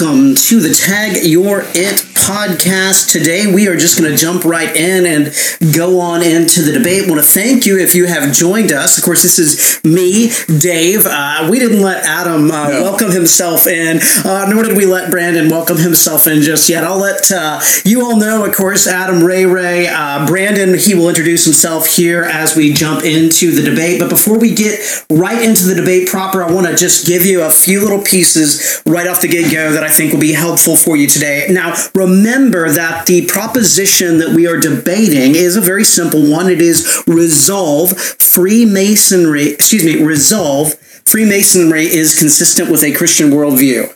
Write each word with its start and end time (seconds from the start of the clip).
welcome 0.00 0.34
to 0.34 0.60
the 0.60 0.72
Tag 0.72 1.24
Your 1.24 1.64
It 1.74 2.07
podcast. 2.28 3.10
Today, 3.10 3.50
we 3.50 3.68
are 3.68 3.76
just 3.76 3.98
going 3.98 4.10
to 4.10 4.16
jump 4.16 4.44
right 4.44 4.76
in 4.76 5.06
and 5.06 5.74
go 5.74 5.98
on 5.98 6.22
into 6.22 6.60
the 6.60 6.72
debate. 6.72 7.06
I 7.06 7.10
want 7.10 7.22
to 7.22 7.26
thank 7.26 7.64
you 7.64 7.78
if 7.78 7.94
you 7.94 8.04
have 8.04 8.34
joined 8.34 8.70
us. 8.70 8.98
Of 8.98 9.04
course, 9.04 9.22
this 9.22 9.38
is 9.38 9.82
me, 9.82 10.30
Dave. 10.60 11.06
Uh, 11.06 11.48
we 11.50 11.58
didn't 11.58 11.80
let 11.80 12.04
Adam 12.04 12.50
uh, 12.50 12.68
no. 12.68 12.82
welcome 12.82 13.12
himself 13.12 13.66
in, 13.66 14.00
uh, 14.26 14.46
nor 14.50 14.62
did 14.62 14.76
we 14.76 14.84
let 14.84 15.10
Brandon 15.10 15.48
welcome 15.48 15.78
himself 15.78 16.26
in 16.26 16.42
just 16.42 16.68
yet. 16.68 16.84
I'll 16.84 16.98
let 16.98 17.32
uh, 17.32 17.62
you 17.86 18.04
all 18.04 18.18
know, 18.18 18.44
of 18.44 18.54
course, 18.54 18.86
Adam 18.86 19.24
Ray 19.24 19.46
Ray. 19.46 19.88
Uh, 19.88 20.26
Brandon, 20.26 20.76
he 20.78 20.94
will 20.94 21.08
introduce 21.08 21.46
himself 21.46 21.86
here 21.86 22.24
as 22.24 22.54
we 22.54 22.74
jump 22.74 23.04
into 23.04 23.52
the 23.52 23.62
debate. 23.62 24.00
But 24.00 24.10
before 24.10 24.38
we 24.38 24.54
get 24.54 24.80
right 25.10 25.42
into 25.42 25.64
the 25.64 25.74
debate 25.74 26.08
proper, 26.08 26.44
I 26.44 26.52
want 26.52 26.66
to 26.66 26.76
just 26.76 27.06
give 27.06 27.24
you 27.24 27.40
a 27.44 27.50
few 27.50 27.80
little 27.80 28.02
pieces 28.02 28.82
right 28.84 29.06
off 29.06 29.22
the 29.22 29.28
get 29.28 29.50
go 29.50 29.72
that 29.72 29.82
I 29.82 29.88
think 29.88 30.12
will 30.12 30.20
be 30.20 30.34
helpful 30.34 30.76
for 30.76 30.94
you 30.94 31.06
today. 31.06 31.46
Now, 31.48 31.74
remember 31.94 32.17
that 32.22 33.06
the 33.06 33.26
proposition 33.26 34.18
that 34.18 34.30
we 34.30 34.46
are 34.46 34.58
debating 34.58 35.34
is 35.34 35.56
a 35.56 35.60
very 35.60 35.84
simple 35.84 36.30
one. 36.30 36.48
It 36.48 36.60
is 36.60 37.02
resolve 37.06 37.98
Freemasonry, 37.98 39.48
excuse 39.48 39.84
me, 39.84 40.02
resolve 40.02 40.74
Freemasonry 40.74 41.86
is 41.86 42.18
consistent 42.18 42.70
with 42.70 42.82
a 42.82 42.92
Christian 42.92 43.30
worldview. 43.30 43.94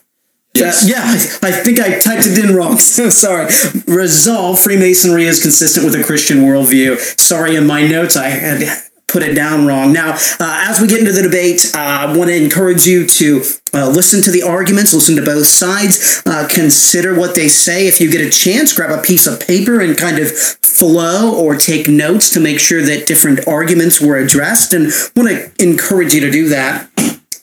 Yes. 0.54 0.84
Uh, 0.84 0.88
yeah, 0.88 1.02
I, 1.42 1.48
I, 1.48 1.62
think 1.62 1.80
I 1.80 1.98
typed 1.98 2.26
it 2.26 2.38
in 2.38 2.54
wrong. 2.54 2.76
So 2.78 3.08
sorry. 3.08 3.46
Resolve 3.86 4.60
Freemasonry 4.60 5.24
is 5.24 5.40
consistent 5.40 5.84
with 5.84 5.94
a 5.94 6.04
Christian 6.04 6.38
worldview. 6.38 6.98
Sorry, 7.18 7.56
in 7.56 7.66
my 7.66 7.86
notes 7.86 8.16
I 8.16 8.28
had 8.28 8.62
put 9.08 9.22
it 9.22 9.34
down 9.34 9.66
wrong. 9.66 9.92
Now, 9.92 10.12
uh, 10.40 10.66
as 10.68 10.80
we 10.80 10.88
get 10.88 11.00
into 11.00 11.12
the 11.12 11.22
debate, 11.22 11.70
uh, 11.74 11.78
I 11.78 12.16
want 12.16 12.30
to 12.30 12.36
encourage 12.36 12.86
you 12.86 13.06
to 13.06 13.42
uh, 13.74 13.88
listen 13.88 14.22
to 14.22 14.30
the 14.30 14.42
arguments, 14.42 14.92
listen 14.92 15.16
to 15.16 15.22
both 15.22 15.46
sides, 15.46 16.22
uh, 16.26 16.46
consider 16.50 17.18
what 17.18 17.34
they 17.34 17.48
say. 17.48 17.86
If 17.86 18.00
you 18.00 18.10
get 18.10 18.20
a 18.20 18.30
chance, 18.30 18.72
grab 18.72 18.90
a 18.90 19.02
piece 19.02 19.26
of 19.26 19.40
paper 19.40 19.80
and 19.80 19.96
kind 19.96 20.18
of 20.18 20.30
flow 20.30 21.34
or 21.34 21.56
take 21.56 21.88
notes 21.88 22.30
to 22.30 22.40
make 22.40 22.60
sure 22.60 22.82
that 22.82 23.06
different 23.06 23.46
arguments 23.46 24.00
were 24.00 24.16
addressed. 24.16 24.72
And 24.72 24.92
want 25.16 25.28
to 25.28 25.52
encourage 25.62 26.14
you 26.14 26.20
to 26.20 26.30
do 26.30 26.48
that. 26.48 26.88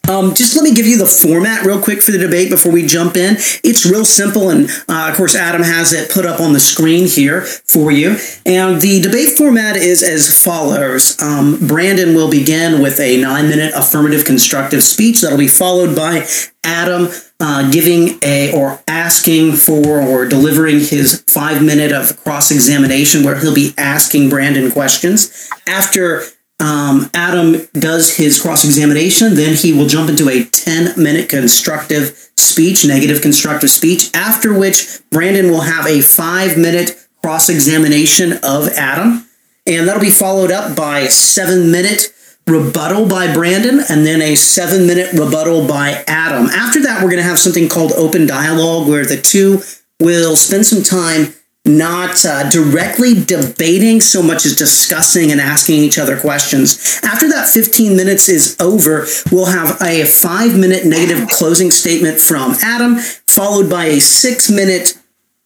Um, 0.10 0.34
just 0.34 0.56
let 0.56 0.64
me 0.64 0.74
give 0.74 0.88
you 0.88 0.98
the 0.98 1.06
format 1.06 1.64
real 1.64 1.80
quick 1.80 2.02
for 2.02 2.12
the 2.12 2.18
debate 2.18 2.50
before 2.50 2.72
we 2.72 2.84
jump 2.84 3.16
in. 3.16 3.36
It's 3.64 3.86
real 3.86 4.04
simple, 4.04 4.50
and 4.50 4.68
uh, 4.90 5.10
of 5.12 5.16
course, 5.16 5.36
Adam 5.36 5.62
has 5.62 5.94
it 5.94 6.10
put 6.10 6.26
up 6.26 6.40
on 6.40 6.54
the 6.54 6.60
screen 6.60 7.08
here 7.08 7.42
for 7.42 7.92
you. 7.92 8.18
And 8.44 8.82
the 8.82 9.02
debate 9.02 9.38
format 9.38 9.76
is 9.76 10.02
as 10.02 10.44
follows 10.44 11.22
um, 11.22 11.60
Brandon 11.68 12.16
will 12.16 12.30
begin 12.30 12.82
with 12.82 13.00
a 13.00 13.22
nine 13.22 13.50
minute 13.50 13.72
affirmative 13.76 14.26
constructive 14.26 14.82
speech 14.82 15.22
that'll 15.22 15.38
be 15.38 15.48
followed 15.48 15.96
by 15.96 16.28
Adam 16.64 17.10
uh, 17.40 17.70
giving 17.70 18.18
a 18.24 18.52
or 18.52 18.82
asking 18.88 19.54
for 19.54 20.02
or 20.02 20.26
delivering 20.26 20.80
his 20.80 21.24
five 21.28 21.64
minute 21.64 21.92
of 21.92 22.22
cross 22.24 22.50
examination 22.50 23.24
where 23.24 23.40
he'll 23.40 23.54
be 23.54 23.76
asking 23.78 24.30
Brandon 24.30 24.72
questions. 24.72 25.50
After 25.68 26.24
um, 26.60 27.10
Adam 27.14 27.68
does 27.74 28.18
his 28.18 28.42
cross 28.42 28.66
examination, 28.66 29.36
then 29.36 29.56
he 29.56 29.72
will 29.72 29.88
jump 29.88 30.10
into 30.10 30.30
a 30.30 30.44
10 30.44 31.02
minute 31.02 31.30
constructive 31.30 32.32
speech, 32.36 32.86
negative 32.86 33.22
constructive 33.22 33.70
speech, 33.70 34.10
after 34.14 34.58
which 34.58 35.00
Brandon 35.10 35.50
will 35.52 35.62
have 35.62 35.86
a 35.86 36.02
five 36.02 36.58
minute 36.58 37.08
cross 37.24 37.50
examination 37.50 38.34
of 38.44 38.68
Adam. 38.70 39.26
And 39.66 39.88
that'll 39.88 40.02
be 40.02 40.10
followed 40.10 40.52
up 40.52 40.76
by 40.76 41.00
a 41.00 41.10
seven 41.10 41.72
minute 41.72 42.14
rebuttal 42.48 43.08
by 43.08 43.32
Brandon 43.32 43.82
and 43.90 44.06
then 44.06 44.22
a 44.22 44.36
seven 44.36 44.88
minute 44.88 45.14
rebuttal 45.14 45.68
by 45.68 46.04
Adam. 46.08 46.48
After 46.48 46.82
that, 46.82 47.02
we're 47.02 47.10
going 47.10 47.22
to 47.22 47.30
have 47.30 47.40
something 47.40 47.70
called 47.70 47.94
open 47.94 48.26
dialogue 48.26 48.88
where 48.88 49.06
the 49.06 49.22
two 49.22 49.62
will 50.00 50.36
spend 50.36 50.66
some 50.66 50.84
time 50.84 51.34
not 51.78 52.26
uh, 52.26 52.50
directly 52.50 53.14
debating 53.14 54.02
so 54.02 54.22
much 54.22 54.46
as 54.46 54.56
discussing 54.56 55.32
and 55.32 55.40
asking 55.40 55.76
each 55.76 55.98
other 55.98 56.20
questions. 56.20 57.00
After 57.04 57.30
that 57.30 57.48
15 57.48 57.96
minutes 57.96 58.28
is 58.28 58.58
over, 58.60 59.06
we'll 59.32 59.46
have 59.46 59.82
a 59.82 60.06
five 60.06 60.58
minute 60.58 60.86
negative 60.86 61.28
closing 61.30 61.72
statement 61.72 62.20
from 62.20 62.56
Adam, 62.64 62.98
followed 62.98 63.70
by 63.70 63.86
a 63.86 64.00
six 64.00 64.50
minute 64.50 64.96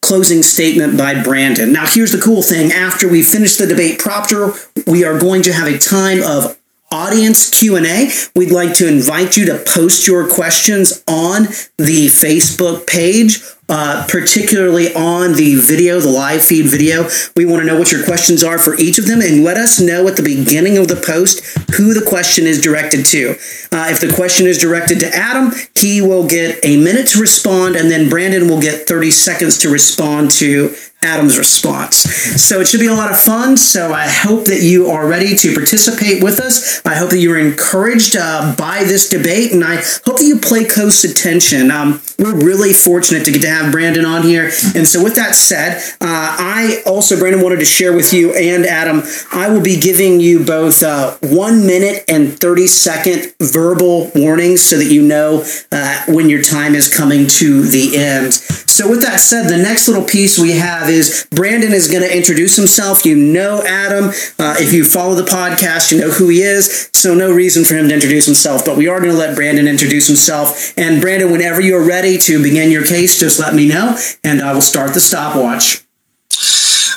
closing 0.01 0.43
statement 0.43 0.97
by 0.97 1.21
Brandon. 1.23 1.71
Now, 1.71 1.85
here's 1.87 2.11
the 2.11 2.19
cool 2.19 2.41
thing 2.41 2.71
after 2.71 3.07
we 3.07 3.23
finish 3.23 3.55
the 3.55 3.65
debate 3.65 3.99
proper, 3.99 4.53
we 4.85 5.05
are 5.05 5.17
going 5.17 5.41
to 5.43 5.53
have 5.53 5.67
a 5.67 5.77
time 5.77 6.21
of 6.21 6.57
audience 6.93 7.49
q&a 7.49 8.09
we'd 8.35 8.51
like 8.51 8.73
to 8.73 8.87
invite 8.87 9.35
you 9.35 9.45
to 9.45 9.63
post 9.67 10.07
your 10.07 10.29
questions 10.29 11.03
on 11.07 11.43
the 11.77 12.07
facebook 12.07 12.85
page 12.85 13.41
uh, 13.69 14.05
particularly 14.09 14.93
on 14.93 15.33
the 15.33 15.55
video, 15.55 15.99
the 15.99 16.09
live 16.09 16.43
feed 16.43 16.65
video. 16.65 17.07
We 17.35 17.45
want 17.45 17.61
to 17.61 17.65
know 17.65 17.79
what 17.79 17.91
your 17.91 18.03
questions 18.03 18.43
are 18.43 18.59
for 18.59 18.75
each 18.75 18.97
of 18.97 19.07
them 19.07 19.21
and 19.21 19.43
let 19.43 19.57
us 19.57 19.79
know 19.79 20.07
at 20.07 20.17
the 20.17 20.21
beginning 20.21 20.77
of 20.77 20.89
the 20.89 20.95
post 20.95 21.43
who 21.75 21.93
the 21.93 22.05
question 22.05 22.45
is 22.45 22.61
directed 22.61 23.05
to. 23.07 23.31
Uh, 23.71 23.87
if 23.89 24.01
the 24.01 24.13
question 24.13 24.47
is 24.47 24.57
directed 24.57 24.99
to 24.99 25.15
Adam, 25.15 25.53
he 25.75 26.01
will 26.01 26.27
get 26.27 26.59
a 26.63 26.77
minute 26.77 27.07
to 27.07 27.19
respond, 27.19 27.75
and 27.75 27.89
then 27.89 28.09
Brandon 28.09 28.47
will 28.47 28.61
get 28.61 28.87
30 28.87 29.11
seconds 29.11 29.57
to 29.59 29.69
respond 29.69 30.29
to 30.31 30.75
Adam's 31.03 31.37
response. 31.37 31.97
So 32.41 32.59
it 32.59 32.67
should 32.67 32.79
be 32.79 32.87
a 32.87 32.93
lot 32.93 33.11
of 33.11 33.19
fun. 33.19 33.57
So 33.57 33.93
I 33.93 34.07
hope 34.07 34.45
that 34.45 34.61
you 34.61 34.87
are 34.87 35.07
ready 35.07 35.35
to 35.35 35.53
participate 35.53 36.23
with 36.23 36.39
us. 36.39 36.81
I 36.85 36.95
hope 36.95 37.09
that 37.11 37.19
you 37.19 37.33
are 37.33 37.39
encouraged 37.39 38.15
uh, 38.17 38.55
by 38.57 38.83
this 38.83 39.09
debate, 39.09 39.51
and 39.51 39.63
I 39.63 39.77
hope 40.05 40.17
that 40.17 40.25
you 40.25 40.39
play 40.39 40.65
close 40.65 41.03
attention. 41.03 41.69
Um, 41.71 42.01
we're 42.23 42.35
really 42.35 42.71
fortunate 42.71 43.25
to 43.25 43.31
get 43.31 43.41
to 43.41 43.49
have 43.49 43.71
Brandon 43.71 44.05
on 44.05 44.23
here. 44.23 44.45
And 44.75 44.87
so, 44.87 45.03
with 45.03 45.15
that 45.15 45.35
said, 45.35 45.77
uh, 45.99 46.37
I 46.39 46.81
also, 46.85 47.19
Brandon, 47.19 47.41
wanted 47.41 47.59
to 47.59 47.65
share 47.65 47.93
with 47.93 48.13
you 48.13 48.33
and 48.33 48.65
Adam, 48.65 49.03
I 49.31 49.49
will 49.49 49.61
be 49.61 49.77
giving 49.77 50.21
you 50.21 50.45
both 50.45 50.81
uh, 50.81 51.17
one 51.21 51.65
minute 51.65 52.05
and 52.07 52.39
30 52.39 52.67
second 52.67 53.33
verbal 53.41 54.09
warnings 54.15 54.61
so 54.61 54.77
that 54.77 54.85
you 54.85 55.01
know 55.01 55.45
uh, 55.71 56.03
when 56.07 56.29
your 56.29 56.41
time 56.41 56.75
is 56.75 56.93
coming 56.93 57.27
to 57.27 57.63
the 57.63 57.97
end. 57.97 58.33
So, 58.33 58.89
with 58.89 59.01
that 59.01 59.19
said, 59.19 59.49
the 59.49 59.57
next 59.57 59.87
little 59.87 60.05
piece 60.05 60.39
we 60.39 60.53
have 60.53 60.89
is 60.89 61.27
Brandon 61.29 61.73
is 61.73 61.91
going 61.91 62.03
to 62.03 62.17
introduce 62.17 62.55
himself. 62.55 63.05
You 63.05 63.17
know 63.17 63.61
Adam. 63.65 64.05
Uh, 64.39 64.55
if 64.59 64.71
you 64.71 64.85
follow 64.85 65.15
the 65.15 65.23
podcast, 65.29 65.91
you 65.91 65.99
know 65.99 66.09
who 66.09 66.29
he 66.29 66.41
is. 66.41 66.89
So, 66.93 67.13
no 67.13 67.33
reason 67.33 67.65
for 67.65 67.75
him 67.75 67.89
to 67.89 67.93
introduce 67.93 68.25
himself, 68.25 68.63
but 68.65 68.77
we 68.77 68.87
are 68.87 68.99
going 68.99 69.11
to 69.11 69.17
let 69.17 69.35
Brandon 69.35 69.67
introduce 69.67 70.07
himself. 70.07 70.73
And, 70.77 71.01
Brandon, 71.01 71.31
whenever 71.31 71.59
you're 71.59 71.85
ready 71.85 72.12
to 72.17 72.41
begin 72.41 72.71
your 72.71 72.85
case, 72.85 73.19
just 73.19 73.39
let 73.39 73.53
me 73.53 73.67
know 73.67 73.97
and 74.23 74.41
I 74.41 74.53
will 74.53 74.61
start 74.61 74.93
the 74.93 75.01
stopwatch. 75.01 75.82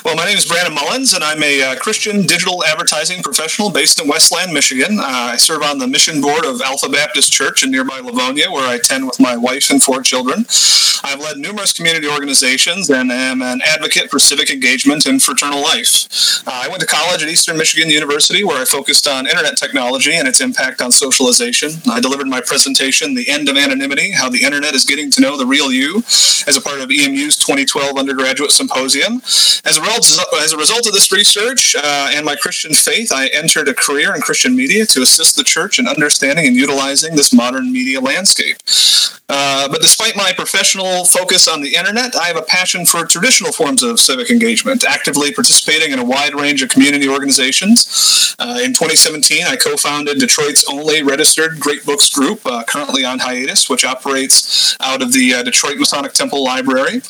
Well, 0.07 0.15
my 0.15 0.23
name 0.23 0.37
is 0.37 0.45
Brandon 0.45 0.73
Mullins, 0.73 1.13
and 1.13 1.21
I'm 1.21 1.43
a 1.43 1.61
uh, 1.61 1.75
Christian 1.75 2.25
digital 2.25 2.63
advertising 2.63 3.21
professional 3.21 3.69
based 3.69 3.99
in 3.99 4.07
Westland, 4.07 4.53
Michigan. 4.53 5.01
Uh, 5.01 5.03
I 5.03 5.35
serve 5.35 5.63
on 5.63 5.79
the 5.79 5.87
mission 5.87 6.21
board 6.21 6.45
of 6.45 6.61
Alpha 6.61 6.87
Baptist 6.87 7.33
Church 7.33 7.61
in 7.61 7.71
nearby 7.71 7.99
Livonia, 7.99 8.49
where 8.49 8.65
I 8.65 8.75
attend 8.75 9.05
with 9.05 9.19
my 9.19 9.35
wife 9.35 9.69
and 9.69 9.83
four 9.83 10.01
children. 10.01 10.45
I've 11.03 11.19
led 11.19 11.37
numerous 11.37 11.73
community 11.73 12.07
organizations 12.07 12.89
and 12.89 13.11
am 13.11 13.41
an 13.41 13.61
advocate 13.65 14.09
for 14.09 14.17
civic 14.17 14.49
engagement 14.49 15.05
and 15.05 15.21
fraternal 15.21 15.61
life. 15.61 16.07
Uh, 16.47 16.51
I 16.63 16.69
went 16.69 16.79
to 16.79 16.87
college 16.87 17.21
at 17.21 17.29
Eastern 17.29 17.57
Michigan 17.57 17.89
University, 17.89 18.45
where 18.45 18.61
I 18.61 18.65
focused 18.65 19.07
on 19.07 19.27
internet 19.27 19.57
technology 19.57 20.15
and 20.15 20.27
its 20.27 20.39
impact 20.39 20.81
on 20.81 20.91
socialization. 20.91 21.71
I 21.89 21.99
delivered 21.99 22.27
my 22.27 22.39
presentation, 22.39 23.13
The 23.13 23.27
End 23.27 23.49
of 23.49 23.57
Anonymity 23.57 24.11
How 24.11 24.29
the 24.29 24.43
Internet 24.43 24.73
is 24.73 24.85
Getting 24.85 25.11
to 25.11 25.21
Know 25.21 25.37
the 25.37 25.45
Real 25.45 25.71
You, 25.71 25.97
as 26.47 26.55
a 26.55 26.61
part 26.61 26.79
of 26.79 26.89
EMU's 26.89 27.35
2012 27.35 27.97
undergraduate 27.97 28.51
symposium. 28.51 29.21
As 29.65 29.77
a 29.77 29.81
as 29.97 30.53
a 30.53 30.57
result 30.57 30.87
of 30.87 30.93
this 30.93 31.11
research 31.11 31.75
uh, 31.75 32.11
and 32.13 32.25
my 32.25 32.35
Christian 32.35 32.73
faith, 32.73 33.11
I 33.11 33.27
entered 33.27 33.67
a 33.67 33.73
career 33.73 34.13
in 34.15 34.21
Christian 34.21 34.55
media 34.55 34.85
to 34.87 35.01
assist 35.01 35.35
the 35.35 35.43
church 35.43 35.79
in 35.79 35.87
understanding 35.87 36.47
and 36.47 36.55
utilizing 36.55 37.15
this 37.15 37.33
modern 37.33 37.71
media 37.71 37.99
landscape. 37.99 38.57
Uh, 39.29 39.67
but 39.67 39.81
despite 39.81 40.15
my 40.15 40.31
professional 40.31 41.03
focus 41.03 41.47
on 41.47 41.61
the 41.61 41.75
internet, 41.75 42.15
I 42.15 42.27
have 42.27 42.37
a 42.37 42.41
passion 42.41 42.85
for 42.85 43.05
traditional 43.05 43.51
forms 43.51 43.83
of 43.83 43.99
civic 43.99 44.29
engagement, 44.29 44.85
actively 44.85 45.33
participating 45.33 45.91
in 45.91 45.99
a 45.99 46.05
wide 46.05 46.33
range 46.33 46.63
of 46.63 46.69
community 46.69 47.09
organizations. 47.09 48.35
Uh, 48.39 48.59
in 48.63 48.71
2017, 48.71 49.45
I 49.45 49.57
co 49.57 49.75
founded 49.75 50.19
Detroit's 50.19 50.63
only 50.69 51.03
registered 51.03 51.59
Great 51.59 51.85
Books 51.85 52.09
group, 52.09 52.39
uh, 52.45 52.63
currently 52.63 53.03
on 53.03 53.19
hiatus, 53.19 53.69
which 53.69 53.83
operates 53.83 54.77
out 54.79 55.01
of 55.01 55.11
the 55.11 55.33
uh, 55.33 55.43
Detroit 55.43 55.77
Masonic 55.77 56.13
Temple 56.13 56.43
Library. 56.43 57.01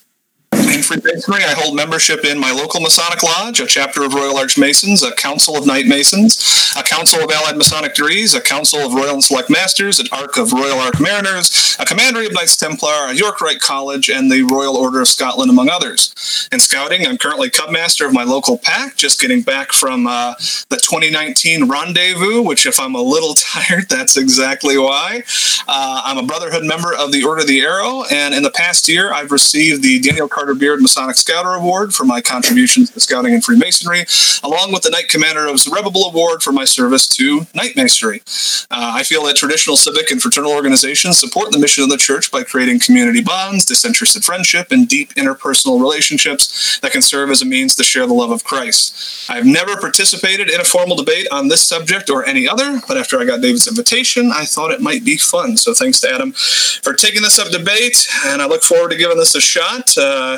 In 0.57 0.81
Freemasonry, 0.81 1.43
I 1.43 1.53
hold 1.53 1.75
membership 1.75 2.25
in 2.25 2.39
my 2.39 2.51
local 2.51 2.81
Masonic 2.81 3.21
Lodge, 3.21 3.59
a 3.59 3.67
chapter 3.67 4.03
of 4.03 4.15
Royal 4.15 4.37
Arch 4.37 4.57
Masons, 4.57 5.03
a 5.03 5.13
Council 5.13 5.55
of 5.55 5.67
Knight 5.67 5.85
Masons, 5.85 6.73
a 6.75 6.81
Council 6.81 7.23
of 7.23 7.29
Allied 7.29 7.57
Masonic 7.57 7.93
Degrees, 7.93 8.33
a 8.33 8.41
Council 8.41 8.79
of 8.79 8.93
Royal 8.93 9.13
and 9.13 9.23
Select 9.23 9.51
Masters, 9.51 9.99
an 9.99 10.07
Ark 10.11 10.35
of 10.37 10.51
Royal 10.51 10.79
Ark 10.79 10.99
Mariners, 10.99 11.77
a 11.79 11.85
Commandery 11.85 12.25
of 12.25 12.33
Knights 12.33 12.55
Templar, 12.55 13.07
a 13.07 13.13
York 13.13 13.39
Rite 13.39 13.59
College, 13.59 14.09
and 14.09 14.31
the 14.31 14.41
Royal 14.43 14.75
Order 14.75 15.01
of 15.01 15.07
Scotland, 15.07 15.51
among 15.51 15.69
others. 15.69 16.47
In 16.51 16.59
scouting, 16.59 17.05
I'm 17.05 17.19
currently 17.19 17.51
Cub 17.51 17.69
Master 17.69 18.07
of 18.07 18.13
my 18.13 18.23
local 18.23 18.57
pack, 18.57 18.95
just 18.95 19.21
getting 19.21 19.43
back 19.43 19.73
from 19.73 20.07
uh, 20.07 20.33
the 20.69 20.77
2019 20.77 21.69
Rendezvous, 21.69 22.41
which, 22.41 22.65
if 22.65 22.79
I'm 22.79 22.95
a 22.95 23.01
little 23.01 23.33
tired, 23.35 23.89
that's 23.89 24.17
exactly 24.17 24.77
why. 24.77 25.23
Uh, 25.67 26.01
I'm 26.03 26.17
a 26.17 26.23
Brotherhood 26.23 26.65
member 26.65 26.95
of 26.95 27.11
the 27.11 27.23
Order 27.23 27.41
of 27.41 27.47
the 27.47 27.61
Arrow, 27.61 28.03
and 28.11 28.33
in 28.33 28.41
the 28.41 28.51
past 28.51 28.87
year, 28.87 29.13
I've 29.13 29.31
received 29.31 29.83
the 29.83 29.99
Daniel 29.99 30.27
Carter 30.27 30.46
Beard 30.53 30.81
Masonic 30.81 31.15
Scouter 31.15 31.53
Award 31.53 31.93
for 31.93 32.05
my 32.05 32.21
contributions 32.21 32.91
to 32.91 32.99
scouting 32.99 33.33
and 33.33 33.43
Freemasonry, 33.43 34.05
along 34.43 34.71
with 34.71 34.83
the 34.83 34.89
Knight 34.89 35.09
Commander 35.09 35.45
of 35.45 35.53
the 35.53 35.57
Zerubbabel 35.57 36.05
Award 36.05 36.43
for 36.43 36.51
my 36.51 36.65
service 36.65 37.07
to 37.15 37.47
Knight 37.53 37.75
Masonry. 37.75 38.21
Uh, 38.69 38.91
I 38.95 39.03
feel 39.03 39.23
that 39.25 39.35
traditional 39.35 39.77
civic 39.77 40.11
and 40.11 40.21
fraternal 40.21 40.51
organizations 40.51 41.19
support 41.19 41.51
the 41.51 41.59
mission 41.59 41.83
of 41.83 41.89
the 41.89 41.97
church 41.97 42.31
by 42.31 42.43
creating 42.43 42.79
community 42.79 43.21
bonds, 43.21 43.65
disinterested 43.65 44.23
friendship, 44.23 44.71
and 44.71 44.87
deep 44.87 45.13
interpersonal 45.15 45.79
relationships 45.79 46.79
that 46.81 46.91
can 46.91 47.01
serve 47.01 47.29
as 47.29 47.41
a 47.41 47.45
means 47.45 47.75
to 47.75 47.83
share 47.83 48.07
the 48.07 48.13
love 48.13 48.31
of 48.31 48.43
Christ. 48.43 49.29
I've 49.29 49.45
never 49.45 49.77
participated 49.77 50.49
in 50.49 50.59
a 50.59 50.63
formal 50.63 50.95
debate 50.95 51.27
on 51.31 51.47
this 51.47 51.65
subject 51.65 52.09
or 52.09 52.25
any 52.25 52.47
other, 52.47 52.81
but 52.87 52.97
after 52.97 53.19
I 53.19 53.25
got 53.25 53.41
David's 53.41 53.67
invitation, 53.67 54.31
I 54.33 54.45
thought 54.45 54.71
it 54.71 54.81
might 54.81 55.03
be 55.03 55.17
fun. 55.17 55.57
So 55.57 55.73
thanks 55.73 55.99
to 56.01 56.11
Adam 56.11 56.31
for 56.31 56.93
taking 56.93 57.21
this 57.21 57.39
up 57.39 57.49
debate, 57.49 58.07
and 58.25 58.41
I 58.41 58.47
look 58.47 58.63
forward 58.63 58.91
to 58.91 58.97
giving 58.97 59.17
this 59.17 59.35
a 59.35 59.41
shot. 59.41 59.97
Uh, 59.97 60.36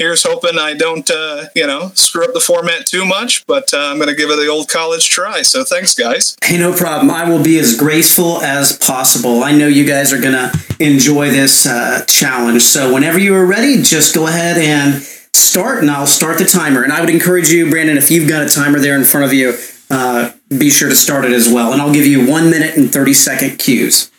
here's 0.00 0.22
hoping 0.22 0.58
I 0.58 0.72
don't, 0.72 1.08
uh, 1.10 1.44
you 1.54 1.66
know, 1.66 1.90
screw 1.94 2.24
up 2.24 2.32
the 2.32 2.40
format 2.40 2.86
too 2.86 3.04
much, 3.04 3.46
but 3.46 3.72
uh, 3.74 3.76
I'm 3.76 3.98
going 3.98 4.08
to 4.08 4.14
give 4.14 4.30
it 4.30 4.36
the 4.36 4.48
old 4.48 4.70
college 4.70 5.06
try. 5.10 5.42
So 5.42 5.62
thanks, 5.62 5.94
guys. 5.94 6.38
Hey, 6.42 6.56
no 6.56 6.74
problem. 6.74 7.10
I 7.10 7.28
will 7.28 7.42
be 7.42 7.58
as 7.58 7.76
graceful 7.76 8.40
as 8.40 8.76
possible. 8.78 9.44
I 9.44 9.52
know 9.52 9.66
you 9.66 9.86
guys 9.86 10.10
are 10.14 10.20
going 10.20 10.32
to 10.32 10.50
enjoy 10.80 11.28
this 11.28 11.66
uh, 11.66 12.02
challenge. 12.08 12.62
So 12.62 12.92
whenever 12.94 13.18
you 13.18 13.34
are 13.34 13.44
ready, 13.44 13.82
just 13.82 14.14
go 14.14 14.26
ahead 14.26 14.56
and 14.56 15.02
start, 15.34 15.80
and 15.80 15.90
I'll 15.90 16.06
start 16.06 16.38
the 16.38 16.46
timer. 16.46 16.82
And 16.82 16.94
I 16.94 17.00
would 17.00 17.10
encourage 17.10 17.50
you, 17.50 17.68
Brandon, 17.68 17.98
if 17.98 18.10
you've 18.10 18.28
got 18.28 18.42
a 18.42 18.48
timer 18.48 18.78
there 18.78 18.96
in 18.96 19.04
front 19.04 19.26
of 19.26 19.34
you, 19.34 19.58
uh, 19.90 20.32
be 20.48 20.70
sure 20.70 20.88
to 20.88 20.96
start 20.96 21.26
it 21.26 21.32
as 21.32 21.46
well. 21.52 21.74
And 21.74 21.82
I'll 21.82 21.92
give 21.92 22.06
you 22.06 22.26
one 22.26 22.50
minute 22.50 22.74
and 22.74 22.90
30 22.90 23.12
second 23.12 23.58
cues. 23.58 24.09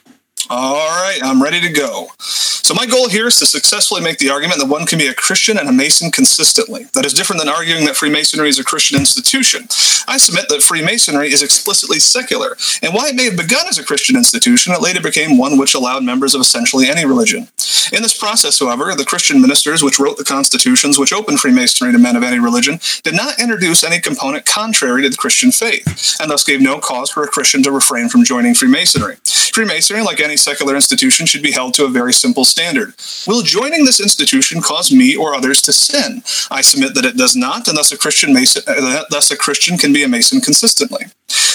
All 0.54 1.02
right, 1.02 1.20
I'm 1.24 1.42
ready 1.42 1.62
to 1.62 1.70
go. 1.70 2.10
So, 2.20 2.74
my 2.74 2.86
goal 2.86 3.08
here 3.08 3.28
is 3.28 3.38
to 3.38 3.46
successfully 3.46 4.02
make 4.02 4.18
the 4.18 4.30
argument 4.30 4.60
that 4.60 4.68
one 4.68 4.86
can 4.86 5.00
be 5.00 5.08
a 5.08 5.14
Christian 5.14 5.58
and 5.58 5.70
a 5.70 5.72
Mason 5.72 6.12
consistently. 6.12 6.88
That 6.94 7.06
is 7.06 7.14
different 7.14 7.40
than 7.40 7.48
arguing 7.48 7.86
that 7.86 7.96
Freemasonry 7.96 8.50
is 8.50 8.60
a 8.60 8.64
Christian 8.66 9.00
institution. 9.00 9.70
I 10.10 10.18
submit 10.18 10.50
that 10.50 10.62
Freemasonry 10.62 11.32
is 11.32 11.42
explicitly 11.42 12.00
secular, 12.00 12.58
and 12.82 12.94
while 12.94 13.06
it 13.06 13.16
may 13.16 13.26
have 13.26 13.38
begun 13.38 13.66
as 13.70 13.78
a 13.78 13.84
Christian 13.86 14.18
institution, 14.18 14.74
it 14.74 14.82
later 14.82 15.00
became 15.00 15.38
one 15.38 15.58
which 15.58 15.74
allowed 15.74 16.04
members 16.04 16.36
of 16.36 16.42
essentially 16.42 16.90
any 16.90 17.06
religion. 17.06 17.48
In 17.94 18.04
this 18.04 18.18
process, 18.18 18.60
however, 18.60 18.94
the 18.94 19.06
Christian 19.06 19.42
ministers 19.42 19.84
which 19.84 20.00
wrote 20.00 20.18
the 20.18 20.26
constitutions 20.26 21.00
which 21.00 21.14
opened 21.14 21.40
Freemasonry 21.40 21.94
to 21.94 21.98
men 21.98 22.18
of 22.18 22.24
any 22.24 22.40
religion 22.40 22.80
did 23.04 23.16
not 23.16 23.40
introduce 23.40 23.86
any 23.86 24.02
component 24.02 24.46
contrary 24.46 25.02
to 25.04 25.10
the 25.10 25.16
Christian 25.16 25.52
faith, 25.52 26.18
and 26.20 26.30
thus 26.30 26.44
gave 26.44 26.62
no 26.62 26.80
cause 26.80 27.10
for 27.10 27.24
a 27.24 27.28
Christian 27.28 27.64
to 27.64 27.72
refrain 27.72 28.10
from 28.10 28.26
joining 28.26 28.54
Freemasonry. 28.54 29.16
Freemasonry, 29.52 30.02
like 30.02 30.22
any 30.22 30.38
secular 30.42 30.76
institution, 30.76 31.26
should 31.26 31.44
be 31.44 31.52
held 31.52 31.74
to 31.76 31.86
a 31.86 31.90
very 31.90 32.14
simple 32.14 32.46
standard. 32.46 32.94
Will 33.28 33.42
joining 33.42 33.86
this 33.86 34.00
institution 34.00 34.62
cause 34.62 34.92
me 34.92 35.16
or 35.16 35.34
others 35.34 35.62
to 35.64 35.74
sin? 35.74 36.24
I 36.50 36.62
submit 36.62 36.96
that 36.96 37.06
it 37.06 37.18
does 37.18 37.36
not, 37.36 37.68
and 37.68 37.78
thus 37.78 37.92
a 37.92 37.98
Christian 37.98 38.34
Mason, 38.34 38.64
uh, 38.68 39.04
thus 39.10 39.32
a 39.32 39.38
Christian 39.38 39.78
can 39.78 39.94
be 39.94 40.04
a 40.04 40.08
Mason 40.08 40.42
consistently. 40.42 41.06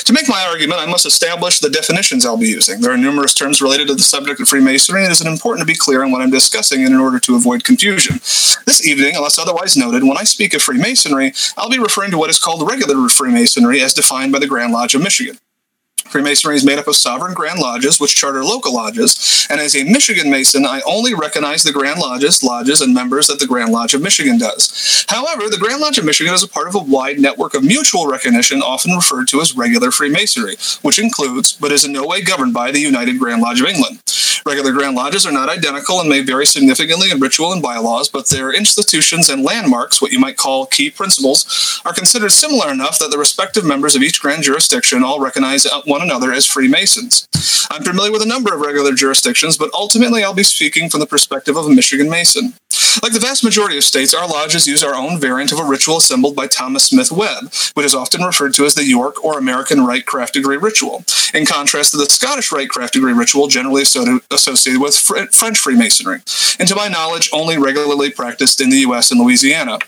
To 0.06 0.12
make 0.12 0.28
my 0.28 0.46
argument, 0.46 0.80
I 0.80 0.86
must 0.86 1.04
establish 1.04 1.58
the 1.58 1.68
definitions 1.68 2.24
I'll 2.24 2.36
be 2.36 2.48
using. 2.48 2.80
There 2.80 2.92
are 2.92 2.96
numerous 2.96 3.34
terms 3.34 3.60
related 3.60 3.88
to 3.88 3.94
the 3.94 4.02
subject 4.02 4.40
of 4.40 4.48
Freemasonry, 4.48 5.02
and 5.02 5.10
it 5.10 5.12
is 5.12 5.26
important 5.26 5.66
to 5.66 5.72
be 5.72 5.76
clear 5.76 6.04
on 6.04 6.12
what 6.12 6.22
I'm 6.22 6.30
discussing 6.30 6.82
in 6.82 6.94
order 6.94 7.18
to 7.18 7.34
avoid 7.34 7.64
confusion. 7.64 8.14
This 8.66 8.86
evening, 8.86 9.16
unless 9.16 9.38
otherwise 9.38 9.76
noted, 9.76 10.04
when 10.04 10.16
I 10.16 10.24
speak 10.24 10.54
of 10.54 10.62
Freemasonry, 10.62 11.32
I'll 11.56 11.70
be 11.70 11.78
referring 11.78 12.12
to 12.12 12.18
what 12.18 12.30
is 12.30 12.38
called 12.38 12.68
regular 12.68 13.08
Freemasonry 13.08 13.80
as 13.82 13.94
defined 13.94 14.32
by 14.32 14.38
the 14.38 14.46
Grand 14.46 14.72
Lodge 14.72 14.94
of 14.94 15.02
Michigan. 15.02 15.38
Freemasonry 16.10 16.56
is 16.56 16.64
made 16.64 16.78
up 16.78 16.88
of 16.88 16.96
sovereign 16.96 17.34
Grand 17.34 17.58
Lodges, 17.58 18.00
which 18.00 18.14
charter 18.14 18.44
local 18.44 18.74
lodges, 18.74 19.46
and 19.50 19.60
as 19.60 19.76
a 19.76 19.84
Michigan 19.84 20.30
Mason, 20.30 20.64
I 20.64 20.80
only 20.86 21.14
recognize 21.14 21.62
the 21.62 21.72
Grand 21.72 22.00
Lodges, 22.00 22.42
lodges, 22.42 22.80
and 22.80 22.94
members 22.94 23.26
that 23.26 23.38
the 23.38 23.46
Grand 23.46 23.72
Lodge 23.72 23.94
of 23.94 24.02
Michigan 24.02 24.38
does. 24.38 25.04
However, 25.08 25.48
the 25.48 25.58
Grand 25.58 25.80
Lodge 25.80 25.98
of 25.98 26.04
Michigan 26.04 26.34
is 26.34 26.42
a 26.42 26.48
part 26.48 26.68
of 26.68 26.74
a 26.74 26.78
wide 26.78 27.18
network 27.18 27.54
of 27.54 27.64
mutual 27.64 28.06
recognition, 28.06 28.62
often 28.62 28.92
referred 28.92 29.28
to 29.28 29.40
as 29.40 29.56
regular 29.56 29.90
Freemasonry, 29.90 30.56
which 30.82 30.98
includes, 30.98 31.52
but 31.52 31.72
is 31.72 31.84
in 31.84 31.92
no 31.92 32.06
way 32.06 32.22
governed 32.22 32.54
by, 32.54 32.70
the 32.70 32.80
United 32.80 33.18
Grand 33.18 33.42
Lodge 33.42 33.60
of 33.60 33.66
England. 33.66 34.00
Regular 34.46 34.70
Grand 34.70 34.94
Lodges 34.94 35.26
are 35.26 35.32
not 35.32 35.48
identical 35.48 35.98
and 35.98 36.08
may 36.08 36.20
vary 36.20 36.46
significantly 36.46 37.10
in 37.10 37.18
ritual 37.18 37.52
and 37.52 37.60
bylaws, 37.60 38.08
but 38.08 38.28
their 38.28 38.52
institutions 38.52 39.28
and 39.28 39.42
landmarks, 39.42 40.00
what 40.00 40.12
you 40.12 40.20
might 40.20 40.36
call 40.36 40.66
key 40.66 40.88
principles, 40.88 41.80
are 41.84 41.92
considered 41.92 42.30
similar 42.30 42.70
enough 42.70 42.98
that 43.00 43.10
the 43.10 43.18
respective 43.18 43.64
members 43.64 43.96
of 43.96 44.02
each 44.02 44.22
grand 44.22 44.44
jurisdiction 44.44 45.02
all 45.02 45.18
recognize 45.18 45.66
one 45.84 45.95
another 46.02 46.32
as 46.32 46.46
Freemasons. 46.46 47.26
I'm 47.70 47.82
familiar 47.82 48.12
with 48.12 48.22
a 48.22 48.26
number 48.26 48.54
of 48.54 48.60
regular 48.60 48.92
jurisdictions, 48.92 49.56
but 49.56 49.70
ultimately 49.74 50.22
I'll 50.22 50.34
be 50.34 50.42
speaking 50.42 50.88
from 50.88 51.00
the 51.00 51.06
perspective 51.06 51.56
of 51.56 51.66
a 51.66 51.74
Michigan 51.74 52.08
Mason. 52.08 52.54
Like 53.02 53.12
the 53.12 53.20
vast 53.20 53.44
majority 53.44 53.76
of 53.76 53.84
states, 53.84 54.14
our 54.14 54.26
lodges 54.26 54.66
use 54.66 54.82
our 54.82 54.94
own 54.94 55.20
variant 55.20 55.52
of 55.52 55.58
a 55.58 55.64
ritual 55.64 55.98
assembled 55.98 56.34
by 56.34 56.46
Thomas 56.46 56.84
Smith 56.84 57.12
Webb, 57.12 57.52
which 57.74 57.84
is 57.84 57.94
often 57.94 58.22
referred 58.22 58.54
to 58.54 58.64
as 58.64 58.74
the 58.74 58.84
York 58.84 59.22
or 59.22 59.38
American 59.38 59.84
Rite 59.84 60.06
craft 60.06 60.34
degree 60.34 60.56
ritual, 60.56 61.04
in 61.34 61.44
contrast 61.44 61.90
to 61.90 61.98
the 61.98 62.06
Scottish 62.06 62.50
Rite 62.52 62.70
craft 62.70 62.94
degree 62.94 63.12
ritual 63.12 63.48
generally 63.48 63.82
associated 63.82 64.80
with 64.80 64.96
French 64.96 65.58
Freemasonry, 65.58 66.20
and 66.58 66.68
to 66.68 66.74
my 66.74 66.88
knowledge, 66.88 67.28
only 67.32 67.58
regularly 67.58 68.10
practiced 68.10 68.60
in 68.60 68.70
the 68.70 68.78
U.S. 68.78 69.10
and 69.10 69.20
Louisiana. 69.20 69.78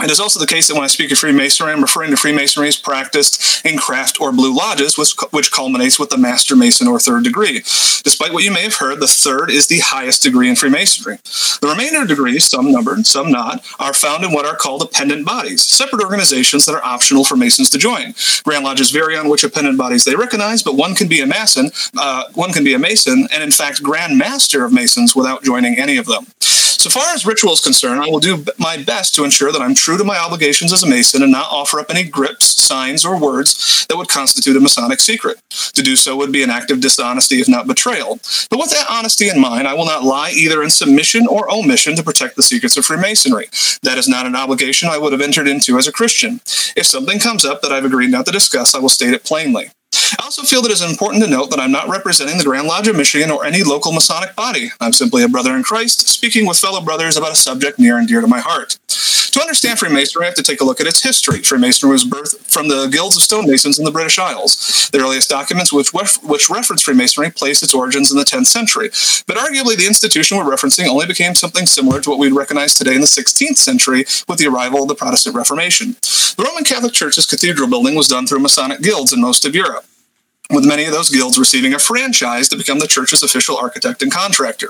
It 0.00 0.10
is 0.10 0.20
also 0.20 0.40
the 0.40 0.46
case 0.46 0.68
that 0.68 0.74
when 0.74 0.84
I 0.84 0.88
speak 0.88 1.12
of 1.12 1.18
Freemasonry, 1.18 1.70
I'm 1.70 1.82
referring 1.82 2.10
to 2.12 2.16
Freemasonry's 2.16 2.78
practiced 2.78 3.64
in 3.64 3.76
craft 3.76 4.22
or 4.22 4.32
blue 4.32 4.56
lodges, 4.56 4.96
which, 4.96 5.12
which 5.32 5.52
culminates 5.52 5.98
with 5.98 6.08
the 6.08 6.16
Master 6.16 6.56
Mason 6.56 6.88
or 6.88 6.98
third 6.98 7.24
degree. 7.24 7.58
Despite 8.02 8.32
what 8.32 8.42
you 8.42 8.50
may 8.50 8.62
have 8.62 8.76
heard, 8.76 9.00
the 9.00 9.06
third 9.06 9.50
is 9.50 9.66
the 9.66 9.80
highest 9.80 10.22
degree 10.22 10.48
in 10.48 10.56
Freemasonry. 10.56 11.18
The 11.60 11.68
remainder 11.68 12.06
degrees, 12.06 12.46
some 12.46 12.72
numbered, 12.72 13.04
some 13.04 13.30
not, 13.30 13.64
are 13.78 13.92
found 13.92 14.24
in 14.24 14.32
what 14.32 14.46
are 14.46 14.56
called 14.56 14.80
appendant 14.80 15.26
bodies, 15.26 15.62
separate 15.62 16.02
organizations 16.02 16.64
that 16.64 16.74
are 16.74 16.84
optional 16.84 17.22
for 17.22 17.36
Masons 17.36 17.68
to 17.70 17.78
join. 17.78 18.14
Grand 18.44 18.64
lodges 18.64 18.90
vary 18.90 19.16
on 19.18 19.28
which 19.28 19.44
appendant 19.44 19.76
bodies 19.76 20.04
they 20.04 20.16
recognize, 20.16 20.62
but 20.62 20.74
one 20.74 20.94
can 20.94 21.06
be 21.06 21.20
a 21.20 21.26
Mason, 21.26 21.70
uh, 21.98 22.24
one 22.32 22.52
can 22.52 22.64
be 22.64 22.72
a 22.72 22.78
Mason, 22.78 23.28
and 23.30 23.42
in 23.42 23.50
fact, 23.50 23.82
Grand 23.82 24.16
Master 24.16 24.64
of 24.64 24.72
Masons 24.72 25.14
without 25.14 25.44
joining 25.44 25.78
any 25.78 25.98
of 25.98 26.06
them. 26.06 26.26
So 26.82 26.90
far 26.90 27.14
as 27.14 27.24
ritual 27.24 27.52
is 27.52 27.60
concerned, 27.60 28.00
I 28.00 28.08
will 28.08 28.18
do 28.18 28.44
my 28.58 28.76
best 28.76 29.14
to 29.14 29.22
ensure 29.22 29.52
that 29.52 29.62
I'm 29.62 29.72
true 29.72 29.96
to 29.96 30.02
my 30.02 30.18
obligations 30.18 30.72
as 30.72 30.82
a 30.82 30.88
Mason 30.88 31.22
and 31.22 31.30
not 31.30 31.46
offer 31.48 31.78
up 31.78 31.90
any 31.90 32.02
grips, 32.02 32.60
signs, 32.60 33.04
or 33.04 33.16
words 33.16 33.86
that 33.88 33.96
would 33.96 34.08
constitute 34.08 34.56
a 34.56 34.60
Masonic 34.60 34.98
secret. 34.98 35.40
To 35.74 35.82
do 35.82 35.94
so 35.94 36.16
would 36.16 36.32
be 36.32 36.42
an 36.42 36.50
act 36.50 36.72
of 36.72 36.80
dishonesty, 36.80 37.40
if 37.40 37.48
not 37.48 37.68
betrayal. 37.68 38.18
But 38.50 38.58
with 38.58 38.72
that 38.72 38.90
honesty 38.90 39.28
in 39.28 39.40
mind, 39.40 39.68
I 39.68 39.74
will 39.74 39.84
not 39.84 40.02
lie 40.02 40.32
either 40.32 40.60
in 40.60 40.70
submission 40.70 41.28
or 41.28 41.48
omission 41.54 41.94
to 41.94 42.02
protect 42.02 42.34
the 42.34 42.42
secrets 42.42 42.76
of 42.76 42.84
Freemasonry. 42.84 43.48
That 43.84 43.96
is 43.96 44.08
not 44.08 44.26
an 44.26 44.34
obligation 44.34 44.88
I 44.88 44.98
would 44.98 45.12
have 45.12 45.22
entered 45.22 45.46
into 45.46 45.78
as 45.78 45.86
a 45.86 45.92
Christian. 45.92 46.40
If 46.74 46.86
something 46.86 47.20
comes 47.20 47.44
up 47.44 47.62
that 47.62 47.70
I've 47.70 47.84
agreed 47.84 48.10
not 48.10 48.26
to 48.26 48.32
discuss, 48.32 48.74
I 48.74 48.80
will 48.80 48.88
state 48.88 49.14
it 49.14 49.22
plainly. 49.22 49.70
I 50.18 50.24
also 50.24 50.42
feel 50.42 50.62
that 50.62 50.70
it 50.70 50.74
is 50.74 50.82
important 50.82 51.22
to 51.24 51.30
note 51.30 51.50
that 51.50 51.60
I'm 51.60 51.72
not 51.72 51.88
representing 51.88 52.38
the 52.38 52.44
Grand 52.44 52.66
Lodge 52.66 52.88
of 52.88 52.96
Michigan 52.96 53.30
or 53.30 53.44
any 53.44 53.62
local 53.62 53.92
Masonic 53.92 54.36
body. 54.36 54.70
I'm 54.80 54.92
simply 54.92 55.22
a 55.22 55.28
brother 55.28 55.56
in 55.56 55.62
Christ, 55.62 56.08
speaking 56.08 56.46
with 56.46 56.58
fellow 56.58 56.80
brothers 56.80 57.16
about 57.16 57.32
a 57.32 57.36
subject 57.36 57.78
near 57.78 57.98
and 57.98 58.06
dear 58.06 58.20
to 58.20 58.26
my 58.26 58.40
heart. 58.40 58.78
To 59.32 59.40
understand 59.40 59.78
Freemasonry, 59.78 60.24
I 60.24 60.28
have 60.28 60.34
to 60.34 60.42
take 60.42 60.60
a 60.60 60.64
look 60.64 60.78
at 60.80 60.86
its 60.86 61.02
history. 61.02 61.38
Freemasonry 61.38 61.92
was 61.92 62.04
birthed 62.04 62.52
from 62.52 62.68
the 62.68 62.86
guilds 62.88 63.16
of 63.16 63.22
stonemasons 63.22 63.78
in 63.78 63.86
the 63.86 63.90
British 63.90 64.18
Isles. 64.18 64.90
The 64.92 65.00
earliest 65.00 65.30
documents 65.30 65.72
which, 65.72 65.90
which 65.94 66.50
reference 66.50 66.82
Freemasonry 66.82 67.30
place 67.30 67.62
its 67.62 67.72
origins 67.72 68.12
in 68.12 68.18
the 68.18 68.24
10th 68.24 68.46
century. 68.46 68.90
But 69.26 69.38
arguably, 69.38 69.76
the 69.76 69.86
institution 69.86 70.36
we're 70.36 70.44
referencing 70.44 70.86
only 70.86 71.06
became 71.06 71.34
something 71.34 71.64
similar 71.64 72.02
to 72.02 72.10
what 72.10 72.18
we'd 72.18 72.34
recognize 72.34 72.74
today 72.74 72.94
in 72.94 73.00
the 73.00 73.06
16th 73.06 73.56
century 73.56 74.04
with 74.28 74.38
the 74.38 74.48
arrival 74.48 74.82
of 74.82 74.88
the 74.88 74.94
Protestant 74.94 75.34
Reformation. 75.34 75.96
The 76.36 76.44
Roman 76.46 76.64
Catholic 76.64 76.92
Church's 76.92 77.26
cathedral 77.26 77.70
building 77.70 77.94
was 77.94 78.08
done 78.08 78.26
through 78.26 78.40
Masonic 78.40 78.82
guilds 78.82 79.14
in 79.14 79.22
most 79.22 79.46
of 79.46 79.54
Europe. 79.54 79.86
With 80.52 80.66
many 80.66 80.84
of 80.84 80.92
those 80.92 81.10
guilds 81.10 81.38
receiving 81.38 81.74
a 81.74 81.78
franchise 81.78 82.48
to 82.50 82.56
become 82.56 82.78
the 82.78 82.86
church's 82.86 83.22
official 83.22 83.56
architect 83.56 84.02
and 84.02 84.12
contractor. 84.12 84.68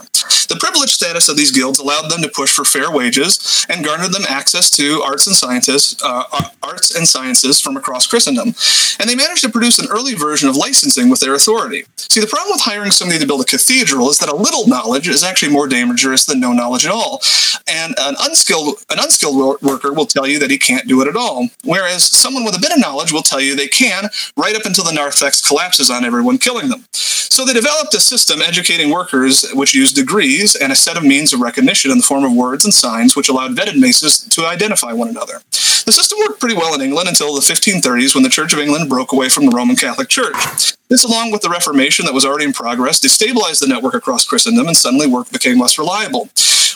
The 0.49 0.59
privileged 0.61 0.93
status 0.93 1.29
of 1.29 1.37
these 1.37 1.51
guilds 1.51 1.79
allowed 1.79 2.11
them 2.11 2.23
to 2.23 2.29
push 2.29 2.53
for 2.53 2.65
fair 2.65 2.91
wages 2.91 3.67
and 3.69 3.85
garnered 3.85 4.13
them 4.13 4.25
access 4.29 4.71
to 4.73 5.03
arts 5.03 5.27
and 5.27 5.35
scientists, 5.35 6.03
uh, 6.05 6.25
arts 6.63 6.95
and 6.95 7.09
sciences 7.09 7.61
from 7.61 7.77
across 7.77 8.07
Christendom. 8.07 8.55
And 9.01 9.09
they 9.09 9.15
managed 9.15 9.43
to 9.43 9.49
produce 9.49 9.79
an 9.79 9.89
early 9.91 10.15
version 10.15 10.49
of 10.49 10.57
licensing 10.57 11.09
with 11.09 11.21
their 11.21 11.35
authority. 11.35 11.85
See, 11.97 12.21
the 12.21 12.27
problem 12.27 12.53
with 12.53 12.61
hiring 12.61 12.91
somebody 12.91 13.19
to 13.19 13.27
build 13.27 13.41
a 13.41 13.45
cathedral 13.45 14.11
is 14.11 14.19
that 14.19 14.29
a 14.29 14.37
little 14.37 14.67
knowledge 14.69 15.09
is 15.09 15.25
actually 15.25 15.53
more 15.53 15.67
dangerous 15.67 16.27
than 16.27 16.41
no 16.41 16.53
knowledge 16.53 16.85
at 16.85 16.93
all. 16.93 17.23
And 17.67 17.95
an 17.99 18.17
unskilled 18.21 18.85
an 18.91 18.99
unskilled 18.99 19.63
worker 19.63 19.93
will 19.93 20.07
tell 20.07 20.27
you 20.27 20.39
that 20.39 20.51
he 20.51 20.59
can't 20.59 20.87
do 20.87 21.01
it 21.01 21.09
at 21.09 21.17
all, 21.17 21.49
whereas 21.65 22.05
someone 22.05 22.45
with 22.45 22.57
a 22.57 22.61
bit 22.61 22.73
of 22.73 22.79
knowledge 22.79 23.13
will 23.13 23.23
tell 23.23 23.41
you 23.41 23.55
they 23.55 23.69
can, 23.69 24.11
right 24.37 24.55
up 24.55 24.67
until 24.67 24.85
the 24.85 24.93
narthex 24.93 25.41
collapses 25.73 25.91
on 25.91 26.05
everyone, 26.05 26.37
killing 26.39 26.69
them. 26.69 26.85
So 26.93 27.47
they 27.47 27.55
developed 27.55 27.95
a 27.95 28.01
system 28.01 28.43
educating 28.43 28.91
workers 28.91 29.51
which 29.55 29.73
used 29.73 29.97
degrees 29.97 30.55
and 30.55 30.71
a 30.71 30.77
set 30.77 30.99
of 30.99 31.03
means 31.03 31.33
of 31.33 31.41
recognition 31.41 31.91
in 31.91 31.97
the 31.97 32.05
form 32.05 32.25
of 32.25 32.33
words 32.33 32.67
and 32.67 32.75
signs 32.75 33.17
which 33.17 33.31
allowed 33.31 33.57
vetted 33.57 33.81
maces 33.81 34.21
to 34.21 34.45
identify 34.45 34.93
one 34.93 35.09
another. 35.09 35.41
The 35.51 35.93
system 35.93 36.19
worked 36.21 36.41
pretty 36.41 36.57
well 36.57 36.75
in 36.75 36.83
England 36.83 37.09
until 37.09 37.35
the 37.35 37.41
1530s 37.41 38.15
when 38.15 38.23
the 38.23 38.29
Church 38.29 38.53
of 38.53 38.59
England 38.59 38.91
broke 38.91 39.13
away 39.13 39.31
from 39.31 39.47
the 39.47 39.57
Roman 39.57 39.77
Catholic 39.77 40.09
Church. 40.11 40.75
This, 40.89 41.05
along 41.05 41.33
with 41.33 41.41
the 41.41 41.49
Reformation 41.49 42.05
that 42.05 42.15
was 42.15 42.27
already 42.27 42.45
in 42.45 42.53
progress, 42.53 43.01
destabilized 43.01 43.61
the 43.61 43.67
network 43.67 43.95
across 43.95 44.27
Christendom 44.27 44.69
and 44.69 44.77
suddenly 44.77 45.07
work 45.07 45.31
became 45.31 45.59
less 45.59 45.79
reliable. 45.79 46.29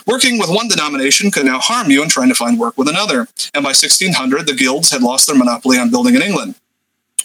Working 0.07 0.39
with 0.39 0.49
one 0.49 0.69
denomination 0.69 1.31
could 1.31 1.45
now 1.45 1.59
harm 1.59 1.91
you 1.91 2.03
in 2.03 2.09
trying 2.09 2.31
to 2.31 2.35
find 2.35 2.59
work 2.59 2.79
with 2.79 2.89
another. 2.89 3.29
And 3.53 3.63
by 3.63 3.77
1600, 3.77 4.47
the 4.47 4.55
guilds 4.55 4.91
had 4.91 5.03
lost 5.03 5.27
their 5.27 5.37
monopoly 5.37 5.77
on 5.77 5.91
building 5.91 6.15
in 6.15 6.23
England. 6.23 6.55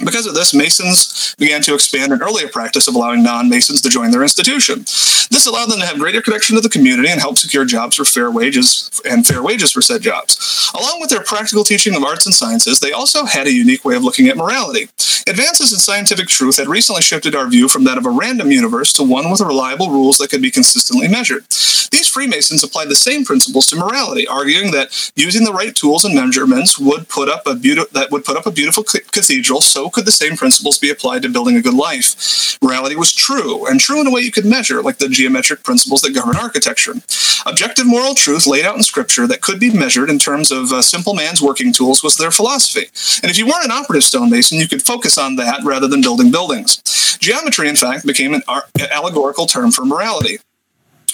Because 0.04 0.26
of 0.26 0.34
this, 0.34 0.54
Masons 0.54 1.36
began 1.38 1.62
to 1.64 1.74
expand 1.74 2.14
an 2.14 2.22
earlier 2.22 2.48
practice 2.48 2.88
of 2.88 2.96
allowing 2.96 3.24
non 3.24 3.50
Masons 3.50 3.82
to 3.82 3.90
join 3.90 4.12
their 4.12 4.24
institution. 4.24 4.80
This 4.80 5.48
allowed 5.48 5.70
them 5.70 5.80
to 5.80 5.86
have 5.86 5.98
greater 5.98 6.22
connection 6.22 6.56
to 6.56 6.62
the 6.62 6.70
community 6.70 7.10
and 7.10 7.20
help 7.20 7.38
secure 7.38 7.66
jobs 7.66 7.96
for 7.96 8.06
fair 8.06 8.30
wages 8.30 8.90
and 9.10 9.26
fair 9.26 9.42
wages 9.42 9.72
for 9.72 9.82
said 9.82 10.02
jobs. 10.02 10.72
Along 10.76 11.00
with 11.00 11.10
their 11.10 11.24
practical 11.24 11.64
teaching 11.64 11.96
of 11.96 12.04
arts 12.04 12.26
and 12.26 12.36
sciences, 12.36 12.80
they 12.80 12.92
also 12.92 13.26
had 13.26 13.48
a 13.48 13.54
unique 13.54 13.86
way 13.86 13.96
of 13.96 14.04
looking 14.04 14.28
at 14.28 14.38
morality. 14.38 14.90
Advances 15.28 15.72
in 15.72 15.80
scientific 15.80 16.28
truth 16.28 16.58
had 16.58 16.68
recently 16.68 17.02
shifted 17.02 17.36
our 17.36 17.48
view 17.48 17.68
from 17.68 17.84
that 17.86 17.98
of 17.98 18.06
a 18.06 18.10
random 18.10 18.52
universe 18.52 18.92
to 18.94 19.04
one 19.04 19.30
with 19.30 19.42
reliable 19.42 19.90
rules 19.90 20.18
that 20.18 20.30
could 20.30 20.42
be 20.42 20.52
consistently 20.52 21.08
measured. 21.08 21.46
These 21.92 22.08
Freemasons 22.08 22.64
applied 22.64 22.88
the 22.88 22.96
same 22.96 23.26
principles 23.26 23.68
to 23.68 23.76
morality, 23.76 24.26
arguing 24.26 24.72
that 24.72 25.12
using 25.16 25.44
the 25.44 25.52
right 25.52 25.76
tools 25.76 26.06
and 26.06 26.16
measurements 26.16 26.80
would 26.80 27.10
put 27.10 27.30
up 27.30 27.46
a 27.46 27.54
beautiful 27.54 27.92
that 27.94 28.12
would 28.12 28.24
put 28.24 28.38
up 28.38 28.46
a 28.46 28.52
beautiful 28.52 28.84
cathedral. 28.84 29.60
So 29.62 29.90
could 29.90 30.06
the 30.06 30.12
same 30.12 30.38
principles 30.38 30.80
be 30.80 30.90
applied 30.90 31.22
to 31.24 31.30
building 31.30 31.58
a 31.58 31.62
good 31.62 31.74
life? 31.74 32.58
Morality 32.62 32.96
was 32.96 33.12
true, 33.12 33.66
and 33.66 33.80
true 33.80 34.00
in 34.00 34.08
a 34.08 34.12
way 34.12 34.22
you 34.22 34.32
could 34.32 34.46
measure, 34.46 34.82
like 34.82 35.00
the 35.00 35.10
geometric 35.10 35.64
principles 35.64 36.02
that 36.02 36.16
govern 36.16 36.38
architecture. 36.38 36.94
Objective 37.46 37.88
moral 37.88 38.16
truth 38.16 38.48
laid 38.48 38.66
out 38.66 38.78
in 38.78 38.84
Scripture 38.84 39.28
that 39.28 39.42
could 39.42 39.60
be 39.60 39.72
measured 39.72 40.10
in 40.10 40.20
terms 40.20 40.50
of 40.52 40.72
uh, 40.72 40.82
simple 40.82 41.14
man's 41.14 41.42
working 41.42 41.74
tools 41.74 42.04
was 42.04 42.16
their 42.16 42.32
philosophy. 42.32 42.88
And 43.22 43.30
if 43.30 43.38
you 43.38 43.46
weren't 43.46 43.66
an 43.66 43.72
operative 43.72 44.04
stonemason, 44.04 44.60
you 44.60 44.68
could 44.68 44.82
focus 44.82 45.18
on 45.18 45.36
that 45.38 45.64
rather 45.64 45.88
than 45.88 46.02
building 46.02 46.32
buildings. 46.32 46.82
Geometry, 47.20 47.68
in 47.68 47.76
fact, 47.76 48.06
became 48.06 48.34
an 48.34 48.44
allegorical 48.92 49.46
term 49.46 49.72
for 49.72 49.86
morality 49.86 50.40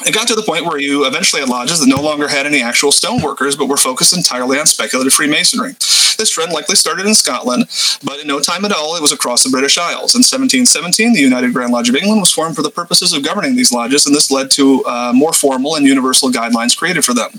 it 0.05 0.13
got 0.13 0.27
to 0.27 0.35
the 0.35 0.43
point 0.43 0.65
where 0.65 0.79
you 0.79 1.05
eventually 1.05 1.41
had 1.41 1.49
lodges 1.49 1.79
that 1.79 1.87
no 1.87 2.01
longer 2.01 2.27
had 2.27 2.45
any 2.45 2.61
actual 2.61 2.91
stone 2.91 3.21
workers, 3.21 3.55
but 3.55 3.67
were 3.67 3.77
focused 3.77 4.15
entirely 4.15 4.59
on 4.59 4.65
speculative 4.65 5.13
Freemasonry. 5.13 5.71
This 6.17 6.29
trend 6.29 6.51
likely 6.51 6.75
started 6.75 7.05
in 7.05 7.13
Scotland, 7.13 7.65
but 8.03 8.19
in 8.19 8.27
no 8.27 8.39
time 8.39 8.65
at 8.65 8.71
all, 8.71 8.95
it 8.95 9.01
was 9.01 9.11
across 9.11 9.43
the 9.43 9.49
British 9.49 9.77
Isles. 9.77 10.15
In 10.15 10.19
1717, 10.19 11.13
the 11.13 11.19
United 11.19 11.53
Grand 11.53 11.71
Lodge 11.71 11.89
of 11.89 11.95
England 11.95 12.21
was 12.21 12.31
formed 12.31 12.55
for 12.55 12.63
the 12.63 12.71
purposes 12.71 13.13
of 13.13 13.23
governing 13.23 13.55
these 13.55 13.71
lodges, 13.71 14.05
and 14.05 14.15
this 14.15 14.31
led 14.31 14.51
to 14.51 14.83
uh, 14.85 15.11
more 15.13 15.33
formal 15.33 15.75
and 15.75 15.85
universal 15.85 16.29
guidelines 16.29 16.77
created 16.77 17.05
for 17.05 17.13
them. 17.13 17.29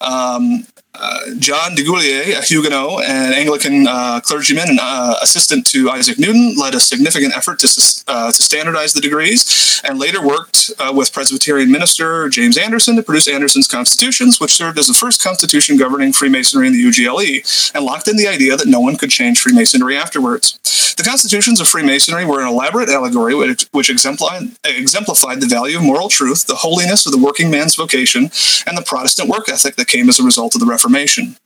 Um, 0.00 0.66
uh, 0.94 1.20
John 1.38 1.74
Desaguliers, 1.74 2.38
a 2.38 2.42
Huguenot 2.42 3.04
and 3.04 3.34
Anglican 3.34 3.86
uh, 3.88 4.20
clergyman 4.20 4.68
and 4.68 4.78
uh, 4.80 5.16
assistant 5.22 5.66
to 5.68 5.90
Isaac 5.90 6.18
Newton, 6.18 6.54
led 6.56 6.74
a 6.74 6.80
significant 6.80 7.36
effort 7.36 7.58
to, 7.60 8.02
uh, 8.08 8.30
to 8.30 8.42
standardize 8.42 8.92
the 8.92 9.00
degrees 9.00 9.80
and 9.84 9.98
later 9.98 10.24
worked 10.24 10.70
uh, 10.78 10.92
with 10.94 11.12
Presbyterian 11.12 11.72
minister 11.72 12.28
James 12.28 12.58
Anderson 12.58 12.96
to 12.96 13.02
produce 13.02 13.26
Anderson's 13.26 13.66
constitutions, 13.66 14.38
which 14.38 14.52
served 14.52 14.78
as 14.78 14.86
the 14.86 14.94
first 14.94 15.22
constitution 15.22 15.78
governing 15.78 16.12
Freemasonry 16.12 16.66
in 16.66 16.74
the 16.74 16.84
UGLE 16.84 17.72
and 17.74 17.84
locked 17.84 18.06
in 18.08 18.16
the 18.16 18.28
idea 18.28 18.56
that 18.56 18.68
no 18.68 18.80
one 18.80 18.96
could 18.96 19.10
change 19.10 19.40
Freemasonry 19.40 19.96
afterwards. 19.96 20.58
The 20.98 21.02
constitutions 21.02 21.58
of 21.58 21.68
Freemasonry 21.68 22.26
were 22.26 22.42
an 22.42 22.48
elaborate 22.48 22.90
allegory 22.90 23.34
which, 23.34 23.66
which 23.72 23.88
exemplified, 23.88 24.50
exemplified 24.62 25.40
the 25.40 25.46
value 25.46 25.78
of 25.78 25.82
moral 25.82 26.10
truth, 26.10 26.46
the 26.46 26.54
holiness 26.56 27.06
of 27.06 27.12
the 27.12 27.18
working 27.18 27.50
man's 27.50 27.74
vocation, 27.74 28.30
and 28.66 28.76
the 28.76 28.84
Protestant 28.84 29.30
work 29.30 29.48
ethic 29.48 29.76
that 29.76 29.88
came 29.88 30.10
as 30.10 30.20
a 30.20 30.22
result 30.22 30.54
of 30.54 30.60
the 30.60 30.66
Reformation. 30.66 30.81
Reformation. 30.82 31.36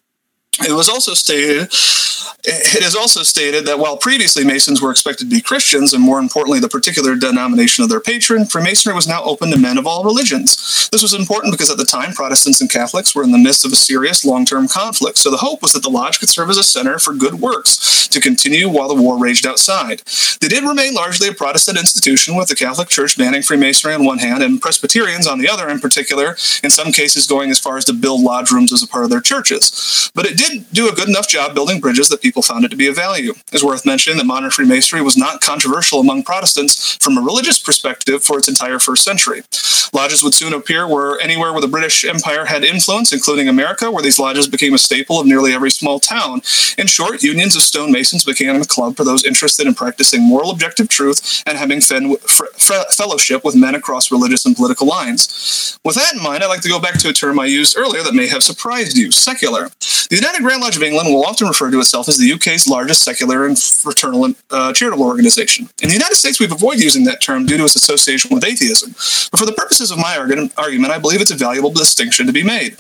It 0.60 0.72
was 0.72 0.88
also 0.88 1.14
stated 1.14 1.70
it 2.48 2.84
is 2.84 2.94
also 2.94 3.24
stated 3.24 3.66
that 3.66 3.80
while 3.80 3.96
previously 3.96 4.44
Masons 4.44 4.80
were 4.80 4.92
expected 4.92 5.28
to 5.28 5.34
be 5.34 5.40
Christians, 5.40 5.92
and 5.92 6.02
more 6.02 6.20
importantly, 6.20 6.60
the 6.60 6.68
particular 6.68 7.16
denomination 7.16 7.82
of 7.82 7.90
their 7.90 8.00
patron, 8.00 8.46
Freemasonry 8.46 8.94
was 8.94 9.08
now 9.08 9.22
open 9.24 9.50
to 9.50 9.58
men 9.58 9.78
of 9.78 9.86
all 9.86 10.04
religions. 10.04 10.88
This 10.92 11.02
was 11.02 11.12
important 11.12 11.52
because 11.52 11.70
at 11.70 11.76
the 11.76 11.84
time, 11.84 12.12
Protestants 12.12 12.60
and 12.60 12.70
Catholics 12.70 13.16
were 13.16 13.24
in 13.24 13.32
the 13.32 13.38
midst 13.38 13.64
of 13.64 13.72
a 13.72 13.76
serious 13.76 14.24
long 14.24 14.44
term 14.44 14.68
conflict. 14.68 15.18
So 15.18 15.30
the 15.30 15.38
hope 15.38 15.60
was 15.60 15.72
that 15.72 15.82
the 15.82 15.90
lodge 15.90 16.20
could 16.20 16.28
serve 16.28 16.48
as 16.48 16.56
a 16.56 16.62
center 16.62 17.00
for 17.00 17.14
good 17.14 17.34
works 17.34 18.06
to 18.08 18.20
continue 18.20 18.68
while 18.68 18.88
the 18.88 18.94
war 18.94 19.18
raged 19.18 19.44
outside. 19.44 20.02
They 20.40 20.48
did 20.48 20.62
remain 20.62 20.94
largely 20.94 21.26
a 21.28 21.32
Protestant 21.32 21.78
institution, 21.78 22.36
with 22.36 22.48
the 22.48 22.54
Catholic 22.54 22.88
Church 22.88 23.18
banning 23.18 23.42
Freemasonry 23.42 23.94
on 23.94 24.04
one 24.04 24.18
hand 24.18 24.42
and 24.42 24.60
Presbyterians 24.60 25.26
on 25.26 25.38
the 25.38 25.48
other, 25.48 25.68
in 25.68 25.80
particular, 25.80 26.36
in 26.62 26.70
some 26.70 26.92
cases 26.92 27.26
going 27.26 27.50
as 27.50 27.58
far 27.58 27.76
as 27.76 27.84
to 27.86 27.92
build 27.92 28.22
lodge 28.22 28.52
rooms 28.52 28.72
as 28.72 28.82
a 28.82 28.86
part 28.86 29.04
of 29.04 29.10
their 29.10 29.20
churches. 29.20 30.10
But 30.14 30.26
it 30.26 30.36
did 30.36 30.45
do 30.72 30.88
a 30.88 30.92
good 30.92 31.08
enough 31.08 31.28
job 31.28 31.54
building 31.54 31.80
bridges 31.80 32.08
that 32.08 32.22
people 32.22 32.42
found 32.42 32.64
it 32.64 32.68
to 32.68 32.76
be 32.76 32.86
of 32.88 32.96
value. 32.96 33.34
It's 33.52 33.64
worth 33.64 33.86
mentioning 33.86 34.18
that 34.18 34.24
modern 34.24 34.50
Freemasonry 34.50 35.02
was 35.02 35.16
not 35.16 35.40
controversial 35.40 36.00
among 36.00 36.22
Protestants 36.22 36.96
from 36.96 37.18
a 37.18 37.20
religious 37.20 37.58
perspective 37.58 38.22
for 38.24 38.38
its 38.38 38.48
entire 38.48 38.78
first 38.78 39.04
century. 39.04 39.42
Lodges 39.92 40.22
would 40.22 40.34
soon 40.34 40.52
appear 40.52 40.86
where 40.86 41.18
anywhere 41.20 41.52
where 41.52 41.60
the 41.60 41.68
British 41.68 42.04
Empire 42.04 42.44
had 42.44 42.64
influence, 42.64 43.12
including 43.12 43.48
America, 43.48 43.90
where 43.90 44.02
these 44.02 44.18
lodges 44.18 44.48
became 44.48 44.74
a 44.74 44.78
staple 44.78 45.20
of 45.20 45.26
nearly 45.26 45.52
every 45.52 45.70
small 45.70 46.00
town. 46.00 46.42
In 46.76 46.86
short, 46.86 47.22
unions 47.22 47.56
of 47.56 47.62
stonemasons 47.62 48.24
became 48.24 48.60
a 48.60 48.64
club 48.64 48.96
for 48.96 49.04
those 49.04 49.24
interested 49.24 49.66
in 49.66 49.74
practicing 49.74 50.22
moral 50.22 50.50
objective 50.50 50.88
truth 50.88 51.42
and 51.46 51.56
having 51.56 51.80
fen- 51.80 52.16
fellowship 52.16 53.44
with 53.44 53.54
men 53.54 53.74
across 53.74 54.10
religious 54.10 54.44
and 54.44 54.56
political 54.56 54.86
lines. 54.86 55.78
With 55.84 55.96
that 55.96 56.14
in 56.14 56.22
mind, 56.22 56.42
I'd 56.42 56.48
like 56.48 56.62
to 56.62 56.68
go 56.68 56.80
back 56.80 56.98
to 56.98 57.08
a 57.08 57.12
term 57.12 57.38
I 57.38 57.46
used 57.46 57.76
earlier 57.76 58.02
that 58.02 58.14
may 58.14 58.26
have 58.26 58.42
surprised 58.42 58.96
you 58.96 59.10
secular. 59.10 59.70
The 60.10 60.16
United 60.26 60.42
Grand 60.42 60.60
Lodge 60.60 60.76
of 60.76 60.82
England 60.82 61.08
will 61.08 61.24
often 61.24 61.46
refer 61.46 61.70
to 61.70 61.78
itself 61.78 62.08
as 62.08 62.18
the 62.18 62.32
UK's 62.32 62.66
largest 62.66 63.02
secular 63.02 63.46
and 63.46 63.56
fraternal 63.56 64.34
uh, 64.50 64.72
charitable 64.72 65.04
organization. 65.04 65.68
In 65.80 65.88
the 65.88 65.94
United 65.94 66.16
States, 66.16 66.40
we've 66.40 66.50
avoided 66.50 66.82
using 66.82 67.04
that 67.04 67.20
term 67.20 67.46
due 67.46 67.56
to 67.56 67.64
its 67.64 67.76
association 67.76 68.34
with 68.34 68.44
atheism. 68.44 68.90
But 69.30 69.38
for 69.38 69.46
the 69.46 69.52
purposes 69.52 69.92
of 69.92 69.98
my 69.98 70.16
argument, 70.18 70.52
I 70.58 70.98
believe 70.98 71.20
it's 71.20 71.30
a 71.30 71.36
valuable 71.36 71.70
distinction 71.70 72.26
to 72.26 72.32
be 72.32 72.42
made. 72.42 72.76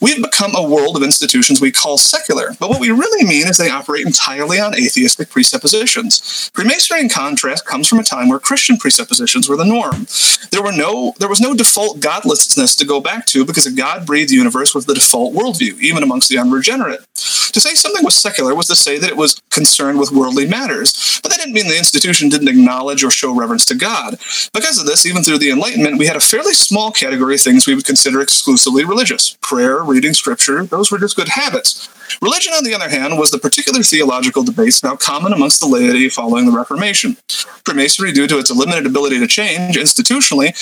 We've 0.00 0.22
become 0.22 0.54
a 0.54 0.66
world 0.66 0.96
of 0.96 1.02
institutions 1.02 1.60
we 1.60 1.70
call 1.70 1.98
secular, 1.98 2.54
but 2.60 2.70
what 2.70 2.80
we 2.80 2.90
really 2.90 3.26
mean 3.26 3.46
is 3.46 3.56
they 3.56 3.70
operate 3.70 4.06
entirely 4.06 4.60
on 4.60 4.74
atheistic 4.74 5.30
presuppositions. 5.30 6.50
Freemasonry, 6.54 7.00
in 7.00 7.08
contrast, 7.08 7.66
comes 7.66 7.88
from 7.88 7.98
a 7.98 8.04
time 8.04 8.28
where 8.28 8.38
Christian 8.38 8.76
presuppositions 8.76 9.48
were 9.48 9.56
the 9.56 9.64
norm. 9.64 10.06
There 10.50 10.62
were 10.62 10.72
no, 10.72 11.14
there 11.18 11.28
was 11.28 11.40
no 11.40 11.54
default 11.54 12.00
godlessness 12.00 12.74
to 12.76 12.84
go 12.84 13.00
back 13.00 13.26
to 13.26 13.44
because 13.44 13.66
a 13.66 13.72
God-breathed 13.72 14.30
universe 14.30 14.74
was 14.74 14.86
the 14.86 14.94
default 14.94 15.34
worldview, 15.34 15.80
even 15.80 16.02
amongst 16.02 16.28
the 16.28 16.38
unregenerate. 16.38 16.85
To 16.94 17.60
say 17.60 17.74
something 17.74 18.04
was 18.04 18.14
secular 18.14 18.54
was 18.54 18.66
to 18.66 18.76
say 18.76 18.98
that 18.98 19.08
it 19.08 19.16
was 19.16 19.40
concerned 19.50 19.98
with 19.98 20.12
worldly 20.12 20.46
matters, 20.46 21.20
but 21.22 21.30
that 21.30 21.38
didn't 21.38 21.54
mean 21.54 21.68
the 21.68 21.78
institution 21.78 22.28
didn't 22.28 22.48
acknowledge 22.48 23.02
or 23.02 23.10
show 23.10 23.34
reverence 23.34 23.64
to 23.66 23.74
God. 23.74 24.18
Because 24.52 24.78
of 24.78 24.84
this, 24.84 25.06
even 25.06 25.22
through 25.22 25.38
the 25.38 25.50
Enlightenment, 25.50 25.98
we 25.98 26.06
had 26.06 26.16
a 26.16 26.20
fairly 26.20 26.52
small 26.52 26.90
category 26.90 27.36
of 27.36 27.40
things 27.40 27.66
we 27.66 27.74
would 27.74 27.86
consider 27.86 28.20
exclusively 28.20 28.84
religious 28.84 29.36
prayer, 29.40 29.82
reading 29.82 30.12
scripture, 30.12 30.64
those 30.64 30.90
were 30.90 30.98
just 30.98 31.16
good 31.16 31.28
habits. 31.28 31.88
Religion, 32.20 32.52
on 32.52 32.64
the 32.64 32.74
other 32.74 32.88
hand, 32.88 33.18
was 33.18 33.30
the 33.30 33.38
particular 33.38 33.82
theological 33.82 34.42
debates 34.42 34.82
now 34.82 34.94
common 34.94 35.32
amongst 35.32 35.60
the 35.60 35.66
laity 35.66 36.08
following 36.08 36.46
the 36.46 36.52
Reformation. 36.52 37.16
Freemasonry, 37.64 38.12
due 38.12 38.26
to 38.26 38.38
its 38.38 38.50
limited 38.50 38.86
ability 38.86 39.18
to 39.18 39.26
change 39.26 39.76
institutionally, 39.76 40.54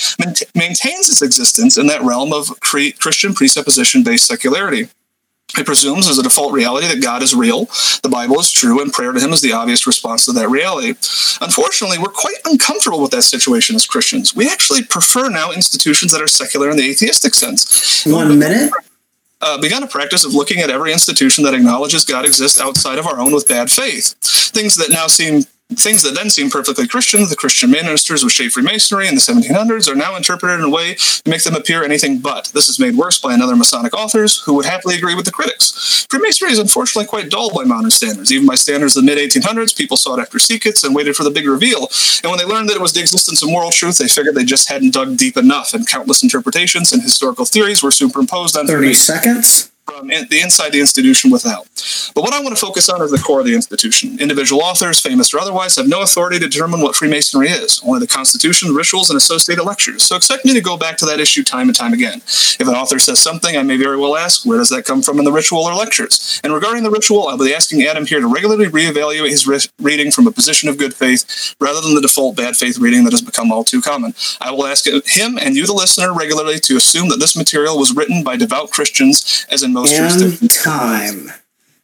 maintains 0.55 1.09
its 1.09 1.21
existence 1.21 1.77
in 1.77 1.87
that 1.87 2.01
realm 2.01 2.33
of 2.33 2.59
Christian 2.61 3.33
presupposition 3.33 4.03
based 4.03 4.27
secularity. 4.27 4.89
It 5.57 5.65
presumes 5.65 6.07
as 6.07 6.17
a 6.17 6.23
default 6.23 6.53
reality 6.53 6.87
that 6.87 7.01
God 7.01 7.23
is 7.23 7.33
real, 7.33 7.65
the 8.03 8.09
Bible 8.09 8.39
is 8.39 8.51
true, 8.51 8.81
and 8.81 8.91
prayer 8.91 9.11
to 9.11 9.19
Him 9.19 9.31
is 9.31 9.41
the 9.41 9.53
obvious 9.53 9.87
response 9.87 10.25
to 10.25 10.31
that 10.33 10.49
reality. 10.49 10.95
Unfortunately, 11.41 11.97
we're 11.97 12.09
quite 12.09 12.37
uncomfortable 12.45 13.01
with 13.01 13.11
that 13.11 13.23
situation 13.23 13.75
as 13.75 13.85
Christians. 13.85 14.35
We 14.35 14.49
actually 14.49 14.83
prefer 14.83 15.29
now 15.29 15.51
institutions 15.51 16.11
that 16.11 16.21
are 16.21 16.27
secular 16.27 16.69
in 16.69 16.77
the 16.77 16.89
atheistic 16.89 17.33
sense. 17.33 18.05
One 18.05 18.37
minute? 18.37 18.71
Uh, 19.41 19.59
begun 19.59 19.83
a 19.83 19.87
practice 19.87 20.25
of 20.25 20.33
looking 20.33 20.59
at 20.59 20.69
every 20.69 20.91
institution 20.91 21.43
that 21.43 21.53
acknowledges 21.53 22.05
God 22.05 22.25
exists 22.25 22.59
outside 22.59 22.97
of 22.97 23.05
our 23.05 23.19
own 23.19 23.33
with 23.33 23.47
bad 23.47 23.69
faith. 23.69 24.15
Things 24.21 24.75
that 24.77 24.89
now 24.89 25.07
seem 25.07 25.43
things 25.85 26.01
that 26.01 26.15
then 26.15 26.29
seemed 26.29 26.51
perfectly 26.51 26.87
Christian, 26.87 27.21
the 27.29 27.35
Christian 27.35 27.69
ministers 27.69 28.23
with 28.23 28.33
shaped 28.33 28.53
Freemasonry 28.53 29.07
in 29.07 29.15
the 29.15 29.21
1700s, 29.21 29.87
are 29.87 29.95
now 29.95 30.15
interpreted 30.15 30.59
in 30.59 30.65
a 30.65 30.69
way 30.69 30.95
to 30.95 31.29
make 31.29 31.43
them 31.43 31.55
appear 31.55 31.83
anything 31.83 32.19
but. 32.19 32.49
This 32.53 32.69
is 32.69 32.79
made 32.79 32.95
worse 32.95 33.19
by 33.19 33.33
another 33.33 33.55
Masonic 33.55 33.93
authors 33.93 34.41
who 34.41 34.55
would 34.55 34.65
happily 34.65 34.95
agree 34.95 35.15
with 35.15 35.25
the 35.25 35.31
critics. 35.31 36.07
Freemasonry 36.09 36.51
is 36.51 36.59
unfortunately 36.59 37.07
quite 37.07 37.29
dull 37.29 37.53
by 37.53 37.63
modern 37.63 37.91
standards. 37.91 38.31
Even 38.31 38.47
by 38.47 38.55
standards 38.55 38.97
of 38.97 39.05
the 39.05 39.15
mid 39.15 39.17
1800s, 39.17 39.77
people 39.77 39.97
sought 39.97 40.19
after 40.19 40.39
secrets 40.39 40.83
and 40.83 40.95
waited 40.95 41.15
for 41.15 41.23
the 41.23 41.31
big 41.31 41.47
reveal. 41.47 41.87
And 42.23 42.31
when 42.31 42.39
they 42.39 42.45
learned 42.45 42.69
that 42.69 42.75
it 42.75 42.81
was 42.81 42.93
the 42.93 43.01
existence 43.01 43.43
of 43.43 43.49
moral 43.49 43.71
truth, 43.71 43.97
they 43.99 44.07
figured 44.07 44.33
they 44.33 44.45
just 44.45 44.69
hadn't 44.69 44.93
dug 44.93 45.17
deep 45.17 45.37
enough, 45.37 45.73
and 45.73 45.87
countless 45.87 46.23
interpretations 46.23 46.93
and 46.93 47.01
historical 47.01 47.45
theories 47.45 47.83
were 47.83 47.91
superimposed 47.91 48.57
on 48.57 48.67
30 48.67 48.93
seconds 48.93 49.71
from 49.85 50.07
the 50.07 50.41
inside 50.41 50.71
the 50.71 50.79
institution 50.79 51.29
without. 51.31 51.67
But 52.15 52.23
what 52.23 52.33
I 52.33 52.41
want 52.41 52.55
to 52.55 52.65
focus 52.65 52.89
on 52.89 53.01
is 53.01 53.11
the 53.11 53.17
core 53.17 53.41
of 53.41 53.45
the 53.45 53.53
institution. 53.53 54.19
Individual 54.19 54.61
authors, 54.61 54.99
famous 54.99 55.33
or 55.33 55.39
otherwise, 55.39 55.75
have 55.75 55.87
no 55.87 56.01
authority 56.01 56.39
to 56.39 56.47
determine 56.47 56.81
what 56.81 56.95
Freemasonry 56.95 57.49
is, 57.49 57.81
only 57.85 57.99
the 57.99 58.07
Constitution, 58.07 58.73
rituals, 58.73 59.09
and 59.09 59.17
associated 59.17 59.63
lectures. 59.63 60.03
So 60.03 60.15
expect 60.15 60.45
me 60.45 60.53
to 60.53 60.61
go 60.61 60.77
back 60.77 60.97
to 60.97 61.05
that 61.05 61.19
issue 61.19 61.43
time 61.43 61.67
and 61.67 61.75
time 61.75 61.93
again. 61.93 62.17
If 62.25 62.61
an 62.61 62.69
author 62.69 62.97
says 62.99 63.19
something, 63.19 63.55
I 63.55 63.63
may 63.63 63.77
very 63.77 63.97
well 63.97 64.15
ask, 64.15 64.45
where 64.45 64.57
does 64.57 64.69
that 64.69 64.85
come 64.85 65.01
from 65.03 65.19
in 65.19 65.25
the 65.25 65.31
ritual 65.31 65.59
or 65.59 65.75
lectures? 65.75 66.41
And 66.43 66.53
regarding 66.53 66.83
the 66.83 66.91
ritual, 66.91 67.27
I'll 67.27 67.37
be 67.37 67.53
asking 67.53 67.83
Adam 67.83 68.05
here 68.05 68.19
to 68.19 68.27
regularly 68.27 68.67
reevaluate 68.67 69.29
his 69.29 69.45
re- 69.45 69.59
reading 69.79 70.11
from 70.11 70.25
a 70.25 70.31
position 70.31 70.67
of 70.69 70.77
good 70.77 70.93
faith 70.93 71.55
rather 71.59 71.81
than 71.81 71.95
the 71.95 72.01
default 72.01 72.35
bad 72.35 72.55
faith 72.55 72.79
reading 72.79 73.03
that 73.03 73.13
has 73.13 73.21
become 73.21 73.51
all 73.51 73.63
too 73.63 73.81
common. 73.81 74.15
I 74.41 74.51
will 74.51 74.65
ask 74.65 74.85
him 74.87 75.37
and 75.37 75.55
you, 75.55 75.65
the 75.65 75.73
listener, 75.73 76.13
regularly 76.13 76.59
to 76.59 76.77
assume 76.77 77.09
that 77.09 77.19
this 77.19 77.37
material 77.37 77.77
was 77.77 77.95
written 77.95 78.23
by 78.23 78.35
devout 78.35 78.71
Christians 78.71 79.45
as 79.51 79.61
in 79.61 79.74
most 79.75 80.21
and 80.21 80.49
time. 80.49 81.31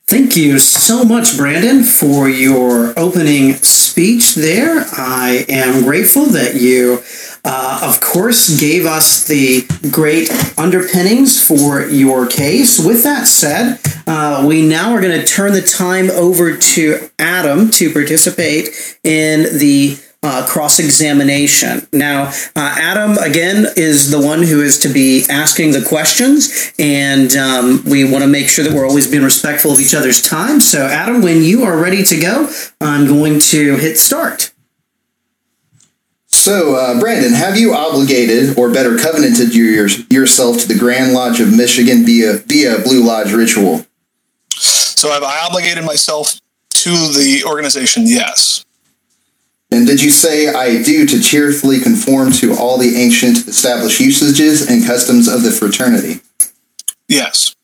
Thank 0.08 0.36
you 0.36 0.60
so 0.60 1.04
much, 1.04 1.38
Brandon, 1.38 1.84
for 1.84 2.30
your 2.30 2.98
opening 2.98 3.54
speech 3.56 4.36
there. 4.36 4.86
I 4.98 5.46
am 5.48 5.84
grateful 5.84 6.26
that 6.28 6.56
you, 6.56 7.02
uh, 7.46 7.82
of 7.84 8.02
course, 8.02 8.60
gave 8.60 8.86
us 8.86 9.28
the 9.28 9.66
great 9.90 10.30
underpinnings 10.58 11.46
for 11.46 11.86
your 11.86 12.28
case. 12.28 12.84
With 12.86 13.04
that 13.04 13.28
said, 13.28 13.80
uh, 14.08 14.46
we 14.48 14.66
now 14.66 14.94
are 14.94 15.02
going 15.02 15.20
to 15.20 15.26
turn 15.26 15.54
the 15.54 15.62
time 15.62 16.10
over 16.12 16.58
to 16.58 17.10
Adam 17.20 17.70
to 17.72 17.92
participate 17.92 18.98
in 19.04 19.58
the 19.60 19.98
uh, 20.24 20.46
cross 20.48 20.80
examination. 20.80 21.88
Now, 21.92 22.28
uh, 22.56 22.76
Adam, 22.80 23.18
again, 23.18 23.66
is 23.76 24.12
the 24.12 24.22
one 24.22 24.44
who 24.44 24.62
is 24.62 24.80
to 24.80 24.90
be 24.90 25.26
asking 25.30 25.72
the 25.72 25.84
questions, 25.84 26.72
and 26.78 27.36
um, 27.36 27.84
we 27.86 28.04
want 28.04 28.24
to 28.24 28.28
make 28.30 28.48
sure 28.48 28.64
that 28.64 28.74
we're 28.74 28.88
always 28.88 29.10
being 29.10 29.24
respectful 29.24 29.72
of 29.72 29.80
each 29.80 29.96
other's 29.96 30.22
time. 30.22 30.60
So, 30.60 30.86
Adam, 30.86 31.22
when 31.22 31.42
you 31.42 31.64
are 31.64 31.78
ready 31.78 32.04
to 32.04 32.20
go, 32.20 32.52
I'm 32.80 33.08
going 33.08 33.40
to 33.40 33.78
hit 33.78 33.98
start. 33.98 34.54
So, 36.28 36.76
uh, 36.76 37.00
Brandon, 37.00 37.34
have 37.34 37.58
you 37.58 37.74
obligated 37.74 38.58
or 38.58 38.72
better 38.72 38.98
covenanted 38.98 39.54
your, 39.54 39.88
yourself 40.10 40.60
to 40.60 40.68
the 40.68 40.78
Grand 40.78 41.14
Lodge 41.14 41.40
of 41.40 41.56
Michigan 41.56 42.06
via 42.06 42.38
via 42.38 42.80
Blue 42.80 43.04
Lodge 43.04 43.34
ritual? 43.34 43.86
So, 44.52 45.12
have 45.12 45.24
I 45.24 45.46
obligated 45.46 45.84
myself 45.84 46.40
to 46.70 46.90
the 46.90 47.44
organization? 47.46 48.04
Yes. 48.06 48.66
And 49.72 49.88
did 49.88 50.02
you 50.04 50.12
say, 50.12 50.54
I 50.54 50.84
do 50.84 51.06
to 51.06 51.22
cheerfully 51.22 51.80
conform 51.80 52.34
to 52.34 52.54
all 52.54 52.78
the 52.78 52.98
ancient 52.98 53.48
established 53.48 54.02
usages 54.02 54.70
and 54.70 54.86
customs 54.86 55.30
of 55.30 55.44
the 55.44 55.52
fraternity? 55.52 56.20
Yes. 57.08 57.56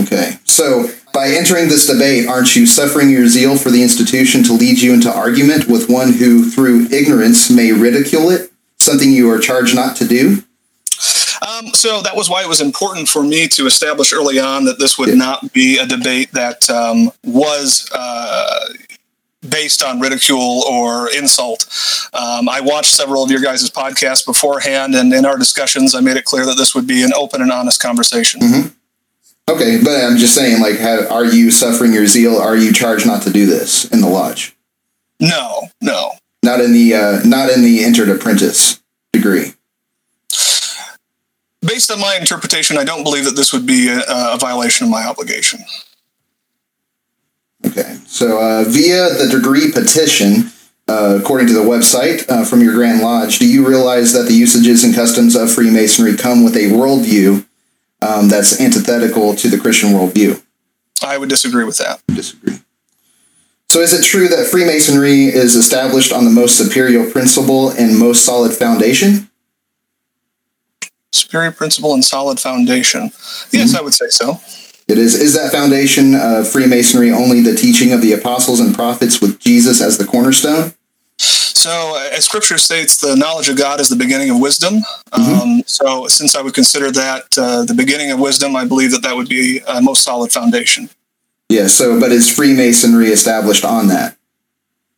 Okay. 0.00 0.38
So, 0.44 0.90
by 1.14 1.28
entering 1.28 1.68
this 1.68 1.86
debate, 1.86 2.28
aren't 2.28 2.56
you 2.56 2.66
suffering 2.66 3.08
your 3.08 3.28
zeal 3.28 3.56
for 3.56 3.70
the 3.70 3.82
institution 3.82 4.42
to 4.44 4.52
lead 4.52 4.80
you 4.80 4.92
into 4.92 5.10
argument 5.10 5.68
with 5.68 5.88
one 5.88 6.12
who, 6.12 6.50
through 6.50 6.86
ignorance, 6.86 7.50
may 7.50 7.72
ridicule 7.72 8.30
it, 8.30 8.52
something 8.78 9.10
you 9.10 9.30
are 9.30 9.38
charged 9.38 9.74
not 9.74 9.96
to 9.96 10.06
do? 10.06 10.42
Um, 11.46 11.68
so 11.74 12.00
that 12.02 12.16
was 12.16 12.30
why 12.30 12.42
it 12.42 12.48
was 12.48 12.60
important 12.60 13.08
for 13.08 13.22
me 13.22 13.48
to 13.48 13.66
establish 13.66 14.12
early 14.12 14.38
on 14.38 14.64
that 14.64 14.78
this 14.78 14.98
would 14.98 15.10
yeah. 15.10 15.14
not 15.14 15.52
be 15.52 15.78
a 15.78 15.86
debate 15.86 16.32
that 16.32 16.68
um, 16.70 17.10
was 17.22 17.88
uh, 17.92 18.68
based 19.48 19.82
on 19.82 20.00
ridicule 20.00 20.62
or 20.68 21.10
insult. 21.10 21.66
Um, 22.12 22.48
I 22.48 22.60
watched 22.60 22.94
several 22.94 23.22
of 23.22 23.30
your 23.30 23.40
guys' 23.40 23.68
podcasts 23.70 24.24
beforehand, 24.24 24.94
and 24.94 25.12
in 25.12 25.24
our 25.24 25.36
discussions, 25.36 25.94
I 25.94 26.00
made 26.00 26.16
it 26.16 26.24
clear 26.24 26.46
that 26.46 26.56
this 26.56 26.74
would 26.74 26.86
be 26.86 27.02
an 27.02 27.12
open 27.14 27.42
and 27.42 27.50
honest 27.50 27.80
conversation. 27.82 28.40
Mm-hmm. 28.40 28.68
Okay, 29.50 29.78
but 29.84 30.02
I'm 30.02 30.16
just 30.16 30.34
saying, 30.34 30.62
like, 30.62 30.76
have, 30.78 31.10
are 31.10 31.24
you 31.24 31.50
suffering 31.50 31.92
your 31.92 32.06
zeal? 32.06 32.36
Are 32.36 32.56
you 32.56 32.72
charged 32.72 33.06
not 33.06 33.22
to 33.22 33.30
do 33.30 33.44
this 33.44 33.84
in 33.90 34.00
the 34.00 34.08
lodge? 34.08 34.56
No, 35.20 35.68
no, 35.80 36.12
not 36.42 36.60
in 36.60 36.72
the 36.72 36.94
uh, 36.94 37.20
not 37.24 37.50
in 37.50 37.62
the 37.62 37.84
entered 37.84 38.08
apprentice 38.08 38.82
degree. 39.12 39.52
Based 41.60 41.90
on 41.90 42.00
my 42.00 42.16
interpretation, 42.20 42.76
I 42.76 42.84
don't 42.84 43.04
believe 43.04 43.24
that 43.24 43.36
this 43.36 43.52
would 43.52 43.66
be 43.66 43.88
a, 43.88 44.02
a 44.08 44.38
violation 44.38 44.84
of 44.84 44.90
my 44.90 45.04
obligation. 45.04 45.60
Okay, 47.66 47.98
so 48.06 48.38
uh, 48.38 48.64
via 48.64 49.10
the 49.14 49.28
degree 49.30 49.72
petition, 49.72 50.52
uh, 50.86 51.18
according 51.20 51.46
to 51.46 51.54
the 51.54 51.60
website 51.60 52.28
uh, 52.28 52.44
from 52.44 52.60
your 52.60 52.74
Grand 52.74 53.00
Lodge, 53.00 53.38
do 53.38 53.48
you 53.48 53.66
realize 53.66 54.12
that 54.12 54.24
the 54.24 54.34
usages 54.34 54.84
and 54.84 54.94
customs 54.94 55.34
of 55.34 55.50
Freemasonry 55.52 56.16
come 56.16 56.44
with 56.44 56.56
a 56.56 56.70
worldview 56.70 57.46
um, 58.02 58.28
that's 58.28 58.60
antithetical 58.60 59.34
to 59.36 59.48
the 59.48 59.58
Christian 59.58 59.90
worldview? 59.90 60.42
I 61.02 61.18
would 61.18 61.28
disagree 61.28 61.64
with 61.64 61.78
that. 61.78 62.02
Disagree. 62.06 62.60
So, 63.68 63.80
is 63.80 63.92
it 63.92 64.04
true 64.04 64.28
that 64.28 64.46
Freemasonry 64.46 65.24
is 65.24 65.56
established 65.56 66.12
on 66.12 66.24
the 66.24 66.30
most 66.30 66.56
superior 66.56 67.10
principle 67.10 67.70
and 67.70 67.98
most 67.98 68.24
solid 68.24 68.52
foundation? 68.52 69.30
Superior 71.12 71.50
principle 71.50 71.94
and 71.94 72.04
solid 72.04 72.38
foundation. 72.38 73.04
Yes, 73.50 73.70
mm-hmm. 73.70 73.76
I 73.76 73.80
would 73.80 73.94
say 73.94 74.08
so. 74.10 74.40
It 74.86 74.98
is 74.98 75.14
is 75.14 75.34
that 75.34 75.50
foundation 75.50 76.14
of 76.14 76.46
Freemasonry 76.46 77.10
only 77.10 77.40
the 77.40 77.54
teaching 77.54 77.92
of 77.92 78.02
the 78.02 78.12
apostles 78.12 78.60
and 78.60 78.74
prophets 78.74 79.20
with 79.20 79.40
Jesus 79.40 79.80
as 79.80 79.96
the 79.96 80.04
cornerstone? 80.04 80.74
So, 81.16 81.98
as 82.12 82.26
Scripture 82.26 82.58
states, 82.58 82.98
the 82.98 83.16
knowledge 83.16 83.48
of 83.48 83.56
God 83.56 83.80
is 83.80 83.88
the 83.88 83.96
beginning 83.96 84.28
of 84.28 84.38
wisdom. 84.38 84.82
Mm-hmm. 85.12 85.40
Um, 85.40 85.62
so, 85.64 86.06
since 86.08 86.36
I 86.36 86.42
would 86.42 86.52
consider 86.52 86.90
that 86.90 87.38
uh, 87.38 87.64
the 87.64 87.72
beginning 87.72 88.10
of 88.10 88.20
wisdom, 88.20 88.54
I 88.54 88.66
believe 88.66 88.90
that 88.90 89.02
that 89.02 89.16
would 89.16 89.28
be 89.28 89.60
a 89.66 89.80
most 89.80 90.02
solid 90.02 90.30
foundation. 90.30 90.90
Yeah. 91.48 91.68
So, 91.68 91.98
but 91.98 92.12
is 92.12 92.30
Freemasonry 92.30 93.06
established 93.06 93.64
on 93.64 93.88
that? 93.88 94.18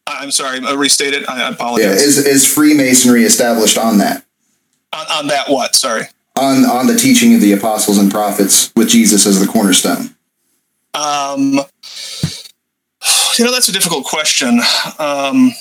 I'm 0.09 0.33
sorry. 0.33 0.59
Uh, 0.59 0.75
restate 0.75 1.15
it. 1.15 1.29
I 1.29 1.49
apologize. 1.49 1.87
Yeah. 1.87 1.93
Is 1.93 2.19
is 2.27 2.53
Freemasonry 2.53 3.23
established 3.23 3.79
on 3.79 3.99
that? 3.99 4.25
On, 4.93 5.07
on 5.11 5.27
that 5.29 5.49
what? 5.49 5.77
Sorry 5.77 6.07
on 6.37 6.65
on 6.65 6.87
the 6.87 6.97
teaching 6.97 7.35
of 7.35 7.41
the 7.41 7.53
apostles 7.53 7.99
and 7.99 8.11
prophets 8.11 8.73
with 8.77 8.89
Jesus 8.89 9.27
as 9.27 9.41
the 9.41 9.47
cornerstone? 9.47 10.15
Um, 10.95 11.61
you 13.39 13.45
know, 13.45 13.53
that's 13.53 13.69
a 13.69 13.73
difficult 13.73 14.05
question. 14.05 14.61
Um, 14.99 15.53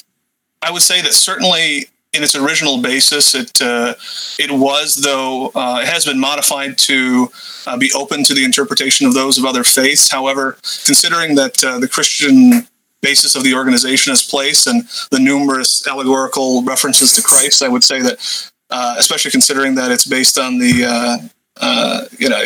I 0.62 0.72
would 0.72 0.82
say 0.82 1.02
that 1.02 1.14
certainly 1.14 1.88
in 2.14 2.24
its 2.24 2.36
original 2.36 2.82
basis, 2.82 3.36
it 3.36 3.62
uh, 3.62 3.96
it 4.40 4.52
was, 4.52 4.96
though 4.96 5.52
uh, 5.54 5.80
it 5.82 5.88
has 5.88 6.06
been 6.06 6.20
modified 6.20 6.78
to 6.80 7.30
uh, 7.68 7.78
be 7.78 7.92
open 7.94 8.24
to 8.24 8.34
the 8.34 8.46
interpretation 8.46 9.06
of 9.06 9.14
those 9.14 9.38
of 9.38 9.46
other 9.46 9.64
faiths. 9.64 10.10
However, 10.10 10.58
considering 10.86 11.36
that 11.36 11.64
uh, 11.64 11.80
the 11.80 11.88
Christian 11.88 12.68
basis 13.02 13.36
of 13.36 13.44
the 13.44 13.54
organization 13.54 14.14
is 14.14 14.24
placed 14.24 14.66
and 14.66 14.88
the 15.12 15.20
numerous 15.20 15.86
allegorical 15.88 16.64
references 16.64 17.12
to 17.14 17.22
Christ, 17.22 17.62
I 17.62 17.68
would 17.68 17.84
say 17.84 18.02
that 18.02 18.52
uh, 18.70 18.96
especially 18.98 19.32
considering 19.32 19.76
that 19.76 19.92
it's 19.92 20.06
based 20.06 20.38
on 20.38 20.58
the 20.58 20.86
uh, 20.86 21.18
uh, 21.58 22.06
you 22.18 22.30
know 22.30 22.44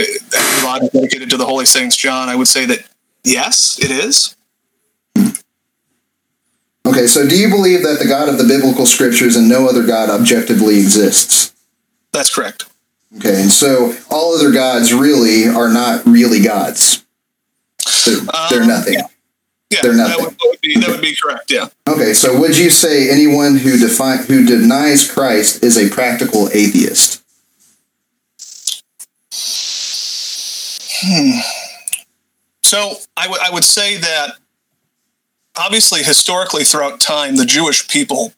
lot 0.64 0.82
dedicated 0.94 1.30
to 1.30 1.38
the 1.38 1.46
Holy 1.46 1.66
Saints 1.66 1.96
John. 1.96 2.30
I 2.30 2.36
would 2.36 2.48
say 2.48 2.66
that 2.66 2.88
yes, 3.24 3.80
it 3.80 3.92
is. 3.92 4.36
Okay, 6.86 7.08
so 7.08 7.28
do 7.28 7.38
you 7.38 7.50
believe 7.50 7.84
that 7.84 8.00
the 8.00 8.08
God 8.08 8.30
of 8.30 8.38
the 8.38 8.46
biblical 8.46 8.86
scriptures 8.86 9.36
and 9.36 9.48
no 9.48 9.68
other 9.68 9.86
God 9.86 10.10
objectively 10.10 10.80
exists? 10.80 11.54
That's 12.12 12.34
correct. 12.34 12.66
Okay, 13.18 13.42
and 13.42 13.52
so 13.52 13.96
all 14.10 14.36
other 14.36 14.52
gods 14.52 14.94
really 14.94 15.48
are 15.48 15.72
not 15.72 16.06
really 16.06 16.42
gods. 16.42 17.06
They're, 18.06 18.22
they're 18.50 18.62
um, 18.62 18.68
nothing. 18.68 18.94
Yeah. 18.96 19.08
Yeah, 19.70 19.82
they're 19.84 19.94
nothing. 19.94 20.18
That 20.18 20.26
would, 20.26 20.34
that 20.34 20.48
would, 20.48 20.62
be, 20.62 20.80
that 20.80 20.90
would 20.90 21.02
be 21.02 21.16
correct. 21.16 21.52
Yeah. 21.52 21.68
Okay, 21.88 22.14
so 22.14 22.40
would 22.40 22.58
you 22.58 22.70
say 22.70 23.10
anyone 23.10 23.58
who 23.58 23.78
define 23.78 24.20
who 24.24 24.46
denies 24.46 25.10
Christ 25.10 25.64
is 25.64 25.78
a 25.78 25.94
practical 25.94 26.50
atheist? 26.54 27.24
Hmm. 31.02 31.40
So 32.64 32.96
I 33.16 33.28
would 33.28 33.40
I 33.42 33.52
would 33.52 33.64
say 33.64 33.98
that 33.98 34.38
obviously 35.56 36.04
historically 36.04 36.64
throughout 36.64 37.00
time 37.00 37.36
the 37.36 37.46
Jewish 37.46 37.88
people, 37.88 38.34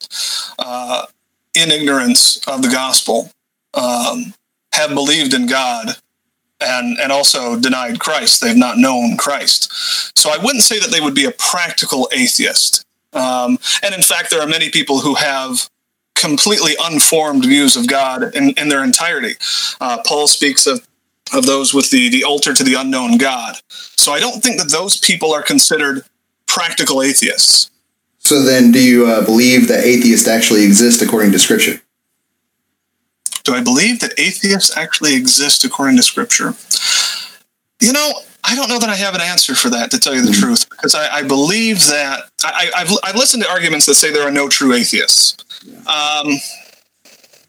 uh, 0.59 1.05
in 1.53 1.71
ignorance 1.71 2.45
of 2.47 2.61
the 2.61 2.69
gospel, 2.69 3.31
um, 3.73 4.33
have 4.73 4.93
believed 4.93 5.33
in 5.33 5.47
God 5.47 5.95
and 6.61 6.97
and 6.99 7.11
also 7.11 7.59
denied 7.59 7.99
Christ. 7.99 8.41
They've 8.41 8.55
not 8.55 8.77
known 8.77 9.17
Christ. 9.17 9.71
So 10.17 10.29
I 10.29 10.37
wouldn't 10.37 10.63
say 10.63 10.79
that 10.79 10.91
they 10.91 11.01
would 11.01 11.15
be 11.15 11.25
a 11.25 11.31
practical 11.31 12.09
atheist. 12.13 12.85
Um, 13.13 13.59
and 13.83 13.93
in 13.93 14.01
fact, 14.01 14.29
there 14.29 14.41
are 14.41 14.47
many 14.47 14.69
people 14.69 14.99
who 14.99 15.15
have 15.15 15.69
completely 16.15 16.73
unformed 16.81 17.43
views 17.43 17.75
of 17.75 17.87
God 17.87 18.35
in, 18.35 18.51
in 18.51 18.69
their 18.69 18.83
entirety. 18.83 19.33
Uh, 19.81 19.97
Paul 20.05 20.27
speaks 20.27 20.67
of 20.67 20.87
of 21.33 21.45
those 21.45 21.73
with 21.73 21.89
the 21.89 22.09
the 22.09 22.23
altar 22.23 22.53
to 22.53 22.63
the 22.63 22.75
unknown 22.75 23.17
God. 23.17 23.57
So 23.69 24.11
I 24.11 24.19
don't 24.19 24.43
think 24.43 24.59
that 24.59 24.71
those 24.71 24.97
people 24.97 25.33
are 25.33 25.41
considered 25.41 26.03
practical 26.47 27.01
atheists. 27.01 27.71
So 28.19 28.43
then, 28.43 28.71
do 28.71 28.79
you 28.79 29.07
uh, 29.07 29.25
believe 29.25 29.67
that 29.67 29.83
atheists 29.83 30.27
actually 30.27 30.63
exist 30.63 31.01
according 31.01 31.31
to 31.31 31.39
Scripture? 31.39 31.81
Do 33.43 33.53
I 33.53 33.61
believe 33.61 33.99
that 34.01 34.13
atheists 34.17 34.75
actually 34.77 35.15
exist 35.15 35.63
according 35.63 35.97
to 35.97 36.03
Scripture? 36.03 36.53
You 37.79 37.93
know, 37.93 38.11
I 38.43 38.55
don't 38.55 38.69
know 38.69 38.79
that 38.79 38.89
I 38.89 38.95
have 38.95 39.15
an 39.15 39.21
answer 39.21 39.55
for 39.55 39.69
that, 39.69 39.91
to 39.91 39.99
tell 39.99 40.13
you 40.13 40.21
the 40.21 40.31
mm-hmm. 40.31 40.41
truth, 40.41 40.69
because 40.69 40.95
I, 40.95 41.17
I, 41.17 41.23
believe 41.23 41.79
that 41.87 42.29
I, 42.43 42.71
have 42.75 42.91
I've 43.03 43.15
listened 43.15 43.43
to 43.43 43.49
arguments 43.49 43.85
that 43.85 43.95
say 43.95 44.11
there 44.11 44.27
are 44.27 44.31
no 44.31 44.49
true 44.49 44.73
atheists. 44.73 45.37
Um, 45.87 46.37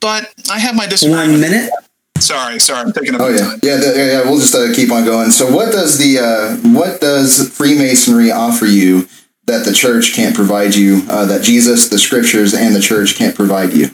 but 0.01 0.33
I 0.51 0.59
have 0.59 0.75
my 0.75 0.87
disagreement. 0.87 1.31
One 1.33 1.41
minute. 1.41 1.71
Sorry, 2.19 2.61
sorry, 2.61 2.81
I'm 2.81 2.93
taking 2.93 3.15
up 3.15 3.21
oh, 3.21 3.29
yeah. 3.29 3.39
time. 3.39 3.59
Yeah, 3.63 3.77
the, 3.77 3.95
yeah, 3.97 4.31
we'll 4.31 4.39
just 4.39 4.55
uh, 4.55 4.73
keep 4.75 4.93
on 4.93 5.05
going. 5.05 5.31
So, 5.31 5.51
what 5.51 5.73
does 5.73 5.99
the 5.99 6.21
uh, 6.21 6.57
what 6.73 7.01
does 7.01 7.49
Freemasonry 7.57 8.31
offer 8.31 8.67
you 8.67 9.09
that 9.47 9.65
the 9.65 9.73
church 9.73 10.15
can't 10.15 10.35
provide 10.35 10.75
you? 10.75 11.03
Uh, 11.09 11.25
that 11.27 11.43
Jesus, 11.43 11.89
the 11.89 11.99
Scriptures, 11.99 12.55
and 12.55 12.77
the 12.77 12.81
church 12.81 13.17
can't 13.17 13.35
provide 13.35 13.73
you? 13.73 13.89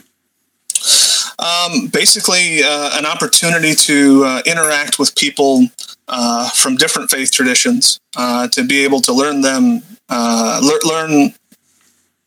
Um, 1.39 1.87
basically, 1.87 2.63
uh, 2.63 2.97
an 2.97 3.05
opportunity 3.05 3.73
to 3.73 4.23
uh, 4.25 4.41
interact 4.45 4.99
with 4.99 5.15
people 5.15 5.67
uh, 6.07 6.49
from 6.49 6.75
different 6.75 7.09
faith 7.09 7.31
traditions, 7.31 7.99
to 8.15 8.65
be 8.67 8.83
able 8.83 8.99
to 9.01 9.13
learn 9.13 9.41
them, 9.41 9.81
le- 10.09 10.79
learn 10.85 11.33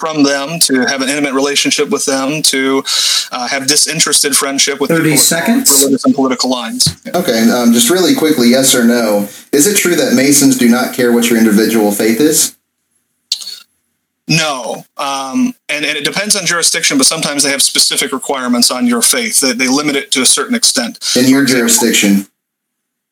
from 0.03 0.25
them, 0.25 0.59
to 0.59 0.81
have 0.87 1.01
an 1.01 1.09
intimate 1.09 1.33
relationship 1.33 1.89
with 1.91 2.05
them, 2.07 2.43
to 2.43 2.83
uh, 3.31 3.47
have 3.47 3.69
disinterested 3.69 4.35
friendship 4.35 4.81
with 4.81 4.91
30 4.91 5.17
seconds. 5.17 5.71
religious 5.81 6.05
and 6.05 6.13
political 6.13 6.51
lines. 6.51 7.01
Yeah. 7.07 7.19
Okay, 7.19 7.49
um, 7.51 7.73
just 7.73 7.89
really 7.89 8.15
quickly, 8.17 8.49
yes 8.49 8.75
or 8.75 8.83
no. 8.85 9.29
Is 9.53 9.69
it 9.69 9.77
true 9.77 9.95
that 9.95 10.15
Masons 10.15 10.59
do 10.59 10.69
not 10.69 10.93
care 10.93 11.13
what 11.13 11.31
your 11.31 11.39
individual 11.39 11.93
faith 11.93 12.21
is? 12.21 12.57
No, 14.37 14.85
um, 14.97 15.55
and, 15.69 15.85
and 15.85 15.97
it 15.97 16.05
depends 16.05 16.37
on 16.37 16.47
jurisdiction, 16.47 16.99
but 16.99 17.07
sometimes 17.07 17.43
they 17.43 17.51
have 17.51 17.63
specific 17.63 18.13
requirements 18.13 18.71
on 18.71 18.87
your 18.87 19.03
faith. 19.03 19.41
They, 19.41 19.53
they 19.53 19.69
limit 19.69 19.97
it 19.97 20.11
to 20.13 20.23
a 20.23 20.27
certain 20.27 20.55
extent. 20.55 20.99
In 21.17 21.29
your 21.29 21.45
jurisdiction? 21.45 22.27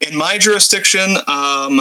In 0.00 0.16
my 0.16 0.38
jurisdiction, 0.38 1.16
um, 1.26 1.80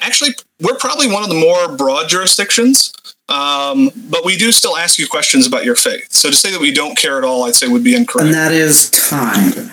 actually, 0.00 0.30
we're 0.60 0.76
probably 0.76 1.06
one 1.06 1.22
of 1.22 1.28
the 1.28 1.34
more 1.34 1.76
broad 1.76 2.08
jurisdictions. 2.08 2.92
Um, 3.28 3.90
but 3.96 4.24
we 4.24 4.36
do 4.36 4.52
still 4.52 4.76
ask 4.76 4.98
you 4.98 5.06
questions 5.08 5.46
about 5.46 5.64
your 5.64 5.76
faith. 5.76 6.12
So 6.12 6.28
to 6.28 6.36
say 6.36 6.50
that 6.52 6.60
we 6.60 6.72
don't 6.72 6.96
care 6.96 7.16
at 7.16 7.24
all, 7.24 7.44
I'd 7.44 7.54
say 7.54 7.68
would 7.68 7.84
be 7.84 7.96
incorrect. 7.96 8.26
And 8.26 8.34
that 8.34 8.52
is 8.52 8.90
time. 8.90 9.70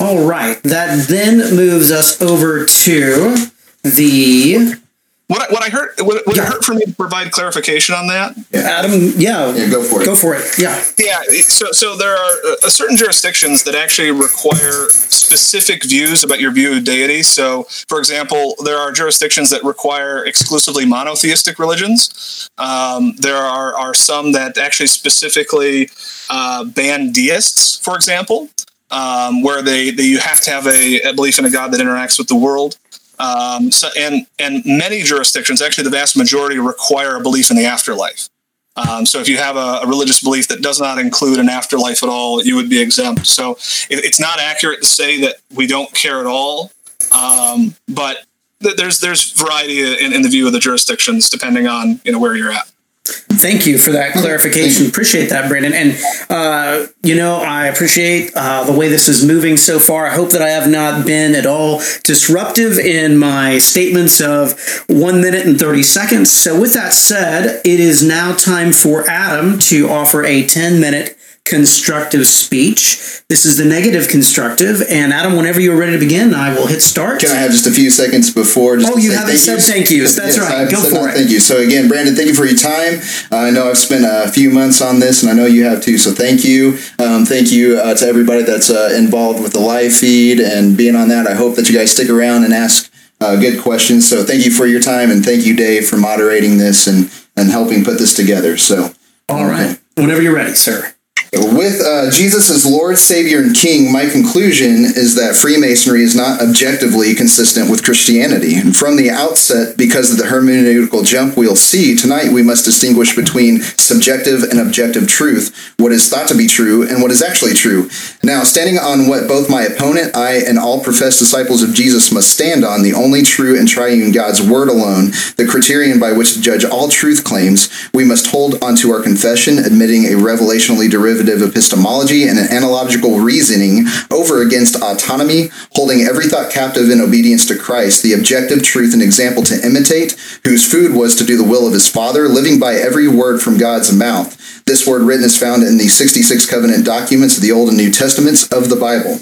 All 0.00 0.26
right. 0.26 0.62
That 0.62 1.06
then 1.08 1.54
moves 1.54 1.90
us 1.90 2.20
over 2.22 2.64
to 2.64 3.36
the 3.82 4.80
what 5.28 5.42
I, 5.42 5.52
what 5.52 5.62
I 5.62 5.70
heard 5.70 5.90
would, 5.98 6.22
would 6.26 6.36
yeah. 6.36 6.44
it 6.44 6.48
hurt 6.48 6.64
for 6.64 6.74
me 6.74 6.84
to 6.84 6.92
provide 6.94 7.32
clarification 7.32 7.94
on 7.94 8.06
that? 8.06 8.36
Yeah. 8.52 8.60
Adam, 8.60 8.92
yeah, 9.16 9.52
yeah, 9.54 9.68
go 9.68 9.82
for 9.82 10.00
it. 10.00 10.04
Go 10.04 10.14
for 10.14 10.34
it. 10.36 10.56
Yeah, 10.56 10.84
yeah. 10.98 11.20
So 11.42 11.72
so 11.72 11.96
there 11.96 12.12
are 12.12 12.32
uh, 12.62 12.68
certain 12.68 12.96
jurisdictions 12.96 13.64
that 13.64 13.74
actually 13.74 14.12
require 14.12 14.88
specific 14.90 15.84
views 15.84 16.22
about 16.22 16.38
your 16.38 16.52
view 16.52 16.76
of 16.76 16.84
deity. 16.84 17.24
So, 17.24 17.64
for 17.88 17.98
example, 17.98 18.54
there 18.62 18.78
are 18.78 18.92
jurisdictions 18.92 19.50
that 19.50 19.64
require 19.64 20.24
exclusively 20.24 20.86
monotheistic 20.86 21.58
religions. 21.58 22.48
Um, 22.58 23.16
there 23.16 23.36
are 23.36 23.74
are 23.74 23.94
some 23.94 24.30
that 24.32 24.58
actually 24.58 24.86
specifically 24.86 25.90
uh, 26.30 26.64
ban 26.64 27.10
deists, 27.10 27.78
for 27.78 27.96
example. 27.96 28.48
Um, 28.88 29.42
where 29.42 29.62
they, 29.62 29.90
they 29.90 30.04
you 30.04 30.20
have 30.20 30.40
to 30.42 30.50
have 30.52 30.68
a, 30.68 31.00
a 31.00 31.12
belief 31.12 31.40
in 31.40 31.44
a 31.44 31.50
God 31.50 31.72
that 31.72 31.80
interacts 31.80 32.18
with 32.18 32.28
the 32.28 32.36
world. 32.36 32.78
Um, 33.18 33.70
so, 33.70 33.88
and 33.98 34.26
and 34.38 34.64
many 34.64 35.02
jurisdictions, 35.02 35.62
actually, 35.62 35.84
the 35.84 35.90
vast 35.90 36.16
majority 36.16 36.58
require 36.58 37.16
a 37.16 37.20
belief 37.20 37.50
in 37.50 37.56
the 37.56 37.64
afterlife. 37.64 38.28
Um, 38.76 39.06
so 39.06 39.20
if 39.20 39.28
you 39.28 39.38
have 39.38 39.56
a, 39.56 39.80
a, 39.82 39.86
religious 39.86 40.22
belief 40.22 40.48
that 40.48 40.60
does 40.60 40.78
not 40.78 40.98
include 40.98 41.38
an 41.38 41.48
afterlife 41.48 42.02
at 42.02 42.10
all, 42.10 42.42
you 42.42 42.56
would 42.56 42.68
be 42.68 42.78
exempt. 42.78 43.26
So 43.26 43.52
it, 43.88 44.04
it's 44.04 44.20
not 44.20 44.38
accurate 44.38 44.82
to 44.82 44.86
say 44.86 45.18
that 45.22 45.36
we 45.54 45.66
don't 45.66 45.92
care 45.94 46.20
at 46.20 46.26
all, 46.26 46.72
um, 47.10 47.74
but 47.88 48.24
th- 48.62 48.76
there's 48.76 49.00
there's 49.00 49.32
variety 49.32 49.80
in, 49.80 50.12
in 50.12 50.20
the 50.20 50.28
view 50.28 50.46
of 50.46 50.52
the 50.52 50.58
jurisdictions 50.58 51.30
depending 51.30 51.66
on 51.66 52.00
you 52.04 52.12
know 52.12 52.18
where 52.18 52.36
you're 52.36 52.52
at. 52.52 52.70
Thank 53.06 53.66
you 53.66 53.78
for 53.78 53.92
that 53.92 54.12
clarification. 54.12 54.86
Appreciate 54.86 55.30
that, 55.30 55.48
Brandon. 55.48 55.72
And, 55.72 55.98
uh, 56.30 56.86
you 57.02 57.14
know, 57.14 57.36
I 57.36 57.66
appreciate 57.66 58.32
uh, 58.34 58.64
the 58.64 58.72
way 58.72 58.88
this 58.88 59.08
is 59.08 59.24
moving 59.24 59.56
so 59.56 59.78
far. 59.78 60.06
I 60.06 60.14
hope 60.14 60.30
that 60.30 60.42
I 60.42 60.48
have 60.48 60.68
not 60.68 61.06
been 61.06 61.34
at 61.34 61.46
all 61.46 61.78
disruptive 62.02 62.78
in 62.78 63.16
my 63.16 63.58
statements 63.58 64.20
of 64.20 64.84
one 64.88 65.20
minute 65.20 65.46
and 65.46 65.58
30 65.58 65.82
seconds. 65.82 66.32
So, 66.32 66.60
with 66.60 66.74
that 66.74 66.92
said, 66.92 67.60
it 67.64 67.80
is 67.80 68.02
now 68.02 68.34
time 68.34 68.72
for 68.72 69.08
Adam 69.08 69.58
to 69.60 69.88
offer 69.88 70.24
a 70.24 70.46
10 70.46 70.80
minute 70.80 71.15
constructive 71.46 72.26
speech. 72.26 73.22
This 73.28 73.44
is 73.44 73.56
the 73.56 73.64
negative 73.64 74.08
constructive. 74.08 74.82
And 74.90 75.12
Adam, 75.12 75.36
whenever 75.36 75.60
you're 75.60 75.76
ready 75.76 75.92
to 75.92 75.98
begin, 75.98 76.34
I 76.34 76.54
will 76.54 76.66
hit 76.66 76.82
start. 76.82 77.20
Can 77.20 77.30
I 77.30 77.36
have 77.36 77.50
just 77.50 77.66
a 77.66 77.70
few 77.70 77.90
seconds 77.90 78.32
before? 78.32 78.76
oh, 78.80 78.98
you 78.98 79.12
haven't 79.12 79.38
said 79.38 79.60
thank 79.60 79.90
yous. 79.90 80.16
That's 80.16 80.36
yes, 80.36 80.50
right. 80.50 80.70
Go 80.70 80.82
for 80.82 81.08
it. 81.08 81.14
Thank 81.14 81.30
you. 81.30 81.40
So 81.40 81.58
again, 81.58 81.88
Brandon, 81.88 82.14
thank 82.14 82.28
you 82.28 82.34
for 82.34 82.44
your 82.44 82.58
time. 82.58 83.00
Uh, 83.30 83.46
I 83.46 83.50
know 83.50 83.68
I've 83.70 83.78
spent 83.78 84.04
a 84.04 84.30
few 84.30 84.50
months 84.50 84.82
on 84.82 85.00
this, 85.00 85.22
and 85.22 85.30
I 85.30 85.34
know 85.34 85.46
you 85.46 85.64
have 85.64 85.82
too. 85.82 85.98
So 85.98 86.12
thank 86.12 86.44
you. 86.44 86.78
Um, 86.98 87.24
thank 87.24 87.52
you 87.52 87.78
uh, 87.78 87.94
to 87.94 88.06
everybody 88.06 88.42
that's 88.42 88.68
uh, 88.68 88.92
involved 88.96 89.42
with 89.42 89.52
the 89.52 89.60
live 89.60 89.94
feed 89.94 90.40
and 90.40 90.76
being 90.76 90.96
on 90.96 91.08
that. 91.08 91.26
I 91.26 91.34
hope 91.34 91.56
that 91.56 91.68
you 91.68 91.76
guys 91.76 91.92
stick 91.92 92.10
around 92.10 92.44
and 92.44 92.52
ask 92.52 92.92
uh, 93.20 93.36
good 93.36 93.60
questions. 93.62 94.08
So 94.08 94.24
thank 94.24 94.44
you 94.44 94.50
for 94.50 94.66
your 94.66 94.80
time, 94.80 95.10
and 95.10 95.24
thank 95.24 95.46
you, 95.46 95.56
Dave, 95.56 95.88
for 95.88 95.96
moderating 95.96 96.58
this 96.58 96.86
and 96.86 97.10
and 97.36 97.50
helping 97.50 97.84
put 97.84 97.98
this 97.98 98.14
together. 98.14 98.56
So. 98.56 98.92
All 99.28 99.44
right. 99.44 99.78
Whenever 99.96 100.22
you're 100.22 100.34
ready, 100.34 100.54
sir. 100.54 100.95
With 101.38 101.82
uh, 101.84 102.10
Jesus 102.10 102.48
as 102.50 102.64
Lord, 102.64 102.96
Savior, 102.96 103.40
and 103.40 103.54
King, 103.54 103.92
my 103.92 104.08
conclusion 104.08 104.84
is 104.84 105.16
that 105.16 105.36
Freemasonry 105.36 106.02
is 106.02 106.14
not 106.14 106.40
objectively 106.40 107.14
consistent 107.14 107.70
with 107.70 107.84
Christianity. 107.84 108.54
And 108.56 108.74
from 108.74 108.96
the 108.96 109.10
outset, 109.10 109.76
because 109.76 110.10
of 110.10 110.16
the 110.16 110.24
hermeneutical 110.24 111.04
jump 111.04 111.36
we'll 111.36 111.56
see, 111.56 111.94
tonight 111.94 112.32
we 112.32 112.42
must 112.42 112.64
distinguish 112.64 113.14
between 113.14 113.60
subjective 113.60 114.44
and 114.44 114.58
objective 114.58 115.08
truth, 115.08 115.74
what 115.76 115.92
is 115.92 116.08
thought 116.08 116.28
to 116.28 116.36
be 116.36 116.46
true, 116.46 116.88
and 116.88 117.02
what 117.02 117.10
is 117.10 117.22
actually 117.22 117.52
true. 117.52 117.90
Now, 118.22 118.42
standing 118.42 118.78
on 118.78 119.06
what 119.06 119.28
both 119.28 119.50
my 119.50 119.62
opponent, 119.62 120.16
I, 120.16 120.36
and 120.36 120.58
all 120.58 120.82
professed 120.82 121.18
disciples 121.18 121.62
of 121.62 121.74
Jesus 121.74 122.10
must 122.10 122.30
stand 122.30 122.64
on, 122.64 122.82
the 122.82 122.94
only 122.94 123.22
true 123.22 123.58
and 123.58 123.68
triune 123.68 124.10
God's 124.10 124.40
Word 124.40 124.68
alone, 124.68 125.10
the 125.36 125.46
criterion 125.48 126.00
by 126.00 126.12
which 126.12 126.34
to 126.34 126.40
judge 126.40 126.64
all 126.64 126.88
truth 126.88 127.24
claims, 127.24 127.68
we 127.92 128.04
must 128.04 128.30
hold 128.30 128.62
onto 128.62 128.90
our 128.90 129.02
confession, 129.02 129.58
admitting 129.58 130.04
a 130.06 130.16
revelationally 130.16 130.90
derivative 130.90 131.25
epistemology 131.28 132.26
and 132.28 132.38
an 132.38 132.50
analogical 132.50 133.20
reasoning 133.20 133.86
over 134.10 134.42
against 134.42 134.82
autonomy, 134.82 135.50
holding 135.72 136.02
every 136.02 136.26
thought 136.26 136.50
captive 136.50 136.90
in 136.90 137.00
obedience 137.00 137.46
to 137.46 137.58
Christ, 137.58 138.02
the 138.02 138.12
objective 138.12 138.62
truth 138.62 138.92
and 138.92 139.02
example 139.02 139.42
to 139.44 139.66
imitate, 139.66 140.12
whose 140.44 140.70
food 140.70 140.94
was 140.94 141.14
to 141.16 141.24
do 141.24 141.36
the 141.36 141.44
will 141.44 141.66
of 141.66 141.72
his 141.72 141.88
Father, 141.88 142.28
living 142.28 142.58
by 142.58 142.74
every 142.74 143.08
word 143.08 143.40
from 143.40 143.58
God's 143.58 143.92
mouth. 143.92 144.64
This 144.64 144.86
word 144.86 145.02
written 145.02 145.24
is 145.24 145.38
found 145.38 145.62
in 145.62 145.78
the 145.78 145.88
66 145.88 146.46
covenant 146.46 146.84
documents 146.84 147.36
of 147.36 147.42
the 147.42 147.52
Old 147.52 147.68
and 147.68 147.78
New 147.78 147.90
Testaments 147.90 148.50
of 148.52 148.68
the 148.68 148.76
Bible. 148.76 149.20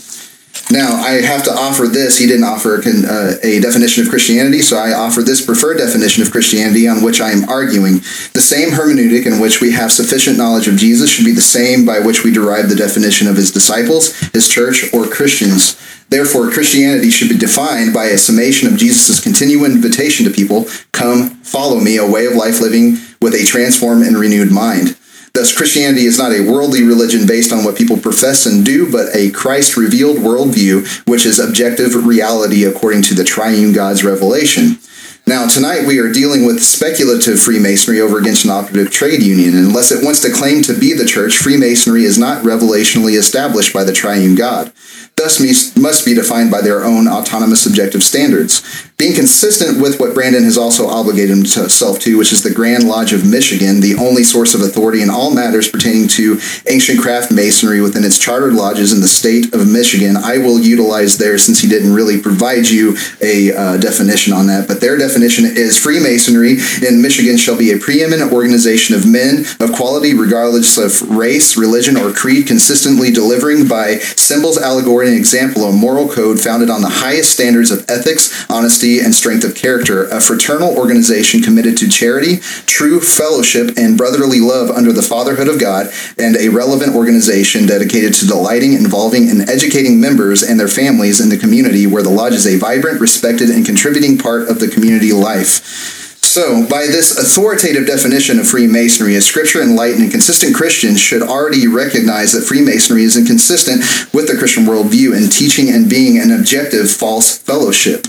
Now, 0.71 0.97
I 0.97 1.21
have 1.21 1.45
to 1.45 1.53
offer 1.53 1.87
this. 1.87 2.19
He 2.19 2.27
didn't 2.27 2.45
offer 2.45 2.79
uh, 2.79 3.35
a 3.43 3.61
definition 3.61 4.03
of 4.03 4.09
Christianity, 4.09 4.61
so 4.61 4.79
I 4.79 4.93
offer 4.93 5.23
this 5.23 5.45
preferred 5.45 5.77
definition 5.77 6.23
of 6.23 6.31
Christianity 6.31 6.89
on 6.89 7.03
which 7.03 7.21
I 7.21 7.33
am 7.33 7.49
arguing. 7.49 7.99
The 8.33 8.41
same 8.41 8.71
hermeneutic 8.71 9.27
in 9.27 9.41
which 9.41 9.61
we 9.61 9.73
have 9.73 9.93
sufficient 9.93 10.39
knowledge 10.39 10.67
of 10.67 10.77
Jesus 10.77 11.11
should 11.11 11.27
be 11.27 11.33
the 11.33 11.43
same 11.43 11.85
by 11.85 12.01
which 12.01 12.25
we 12.25 12.33
derive 12.33 12.69
the 12.69 12.77
definition 12.77 13.29
of 13.29 13.37
his 13.37 13.53
disciples, 13.53 14.19
his 14.31 14.49
church, 14.49 14.93
or 14.95 15.07
Christians. 15.07 15.77
Therefore, 16.09 16.51
Christianity 16.51 17.11
should 17.11 17.29
be 17.29 17.39
defined 17.39 17.93
by 17.93 18.07
a 18.07 18.19
summation 18.19 18.69
of 18.69 18.79
Jesus' 18.79 19.21
continual 19.21 19.67
invitation 19.67 20.25
to 20.25 20.31
people 20.31 20.67
come, 20.93 21.31
follow 21.43 21.79
me, 21.81 21.99
a 21.99 22.11
way 22.11 22.27
of 22.27 22.35
life 22.35 22.61
living 22.61 22.99
with 23.21 23.35
a 23.35 23.45
transformed 23.45 24.05
and 24.05 24.17
renewed 24.17 24.51
mind. 24.51 24.97
Thus, 25.35 25.53
Christianity 25.53 26.05
is 26.05 26.17
not 26.17 26.31
a 26.31 26.49
worldly 26.49 26.85
religion 26.85 27.27
based 27.27 27.53
on 27.53 27.65
what 27.65 27.77
people 27.77 27.97
profess 27.97 28.47
and 28.47 28.65
do, 28.65 28.91
but 28.91 29.09
a 29.17 29.33
Christ 29.33 29.77
revealed 29.77 30.19
worldview, 30.19 31.09
which 31.09 31.27
is 31.27 31.41
objective 31.41 32.07
reality 32.07 32.63
according 32.63 33.03
to 33.03 33.15
the 33.15 33.25
triune 33.25 33.73
God's 33.73 34.05
revelation. 34.05 34.79
Now, 35.27 35.47
tonight 35.47 35.87
we 35.87 35.99
are 36.01 36.13
dealing 36.13 36.45
with 36.45 36.63
speculative 36.63 37.41
Freemasonry 37.41 37.99
over 37.99 38.19
against 38.19 38.45
an 38.45 38.51
operative 38.51 38.91
trade 38.91 39.23
union. 39.23 39.57
Unless 39.57 39.91
it 39.91 40.05
wants 40.05 40.21
to 40.21 40.31
claim 40.31 40.63
to 40.65 40.79
be 40.79 40.93
the 40.93 41.07
church, 41.07 41.39
Freemasonry 41.39 42.05
is 42.05 42.19
not 42.19 42.45
revelationally 42.45 43.17
established 43.17 43.73
by 43.73 43.85
the 43.85 43.93
triune 43.93 44.35
God 44.35 44.71
thus 45.17 45.77
must 45.77 46.05
be 46.05 46.15
defined 46.15 46.51
by 46.51 46.61
their 46.61 46.85
own 46.85 47.07
autonomous 47.07 47.63
subjective 47.63 48.03
standards. 48.03 48.91
being 48.97 49.15
consistent 49.15 49.83
with 49.83 49.99
what 49.99 50.15
Brandon 50.15 50.45
has 50.45 50.57
also 50.57 50.87
obligated 50.87 51.31
himself 51.31 51.99
to, 51.99 52.17
which 52.17 52.33
is 52.33 52.45
the 52.45 52.55
Grand 52.55 52.85
Lodge 52.85 53.13
of 53.13 53.29
Michigan, 53.29 53.81
the 53.81 53.97
only 53.97 54.23
source 54.23 54.55
of 54.55 54.61
authority 54.61 55.03
in 55.03 55.11
all 55.11 55.35
matters 55.35 55.69
pertaining 55.69 56.07
to 56.07 56.39
ancient 56.69 57.01
craft 57.01 57.33
masonry 57.33 57.81
within 57.81 58.05
its 58.05 58.21
chartered 58.21 58.55
lodges 58.55 58.93
in 58.93 59.01
the 59.01 59.09
state 59.09 59.53
of 59.53 59.69
Michigan. 59.69 60.17
I 60.17 60.39
will 60.39 60.61
utilize 60.61 61.19
there 61.19 61.39
since 61.39 61.61
he 61.61 61.69
didn't 61.69 61.93
really 61.93 62.21
provide 62.21 62.69
you 62.69 62.97
a 63.21 63.53
uh, 63.53 63.77
definition 63.79 64.33
on 64.33 64.47
that, 64.47 64.69
but 64.69 64.81
their 64.81 64.97
definition 64.97 65.14
is 65.23 65.79
Freemasonry. 65.79 66.59
In 66.87 67.01
Michigan 67.01 67.37
shall 67.37 67.57
be 67.57 67.73
a 67.73 67.79
preeminent 67.79 68.33
organization 68.33 68.95
of 68.95 69.07
men 69.07 69.45
of 69.61 69.73
quality 69.73 70.15
regardless 70.15 70.77
of 70.77 71.09
race, 71.11 71.57
religion, 71.57 71.97
or 71.97 72.13
creed, 72.13 72.47
consistently 72.47 73.11
delivering 73.11 73.69
by 73.69 73.99
symbols, 73.99 74.59
allegory, 74.59 75.09
and 75.09 75.17
example 75.17 75.65
a 75.65 75.73
moral 75.73 76.09
code 76.09 76.41
founded 76.41 76.71
on 76.71 76.83
the 76.83 76.89
highest 76.89 77.33
standards 77.33 77.71
of 77.71 77.85
ethics, 77.89 78.45
honesty, 78.51 79.01
and 79.01 79.15
strength 79.15 79.45
of 79.45 79.55
character, 79.55 80.05
a 80.09 80.21
fraternal 80.21 80.77
organization 80.77 81.43
committed 81.43 81.77
to 81.77 81.89
charity, 81.89 82.39
true 82.67 83.01
fellowship, 83.01 83.77
and 83.77 83.99
brotherly 83.99 84.41
love 84.41 84.71
under 84.71 84.93
the 84.93 85.03
fatherhood 85.03 85.49
of 85.49 85.61
God, 85.61 85.91
and 86.19 86.37
a 86.37 86.49
relevant 86.49 86.95
organization 86.95 87.67
dedicated 87.67 88.15
to 88.15 88.27
delighting, 88.27 88.73
involving, 88.73 89.29
and 89.29 89.49
educating 89.49 90.01
members 90.01 90.43
and 90.43 90.59
their 90.59 90.69
families 90.69 91.21
in 91.21 91.29
the 91.29 91.37
community 91.37 91.87
where 91.87 92.03
the 92.03 92.11
lodge 92.11 92.33
is 92.33 92.47
a 92.47 92.59
vibrant, 92.59 93.01
respected, 93.01 93.51
and 93.51 93.67
contributing 93.67 94.19
part 94.19 94.49
of 94.49 94.61
the 94.61 94.69
community 94.69 95.04
life. 95.13 96.15
So, 96.25 96.67
by 96.67 96.87
this 96.87 97.17
authoritative 97.17 97.87
definition 97.87 98.41
of 98.41 98.49
Freemasonry, 98.49 99.15
a 99.15 99.21
scripture 99.21 99.63
enlightened 99.63 100.03
and 100.03 100.11
consistent 100.11 100.57
Christians 100.57 100.99
should 100.99 101.23
already 101.23 101.69
recognize 101.69 102.33
that 102.33 102.43
Freemasonry 102.43 103.05
is 103.05 103.17
inconsistent 103.17 103.81
with 104.13 104.27
the 104.27 104.37
Christian 104.37 104.65
worldview 104.65 105.17
in 105.17 105.29
teaching 105.31 105.69
and 105.69 105.89
being 105.89 106.19
an 106.19 106.33
objective 106.33 106.91
false 106.91 107.39
fellowship. 107.39 108.07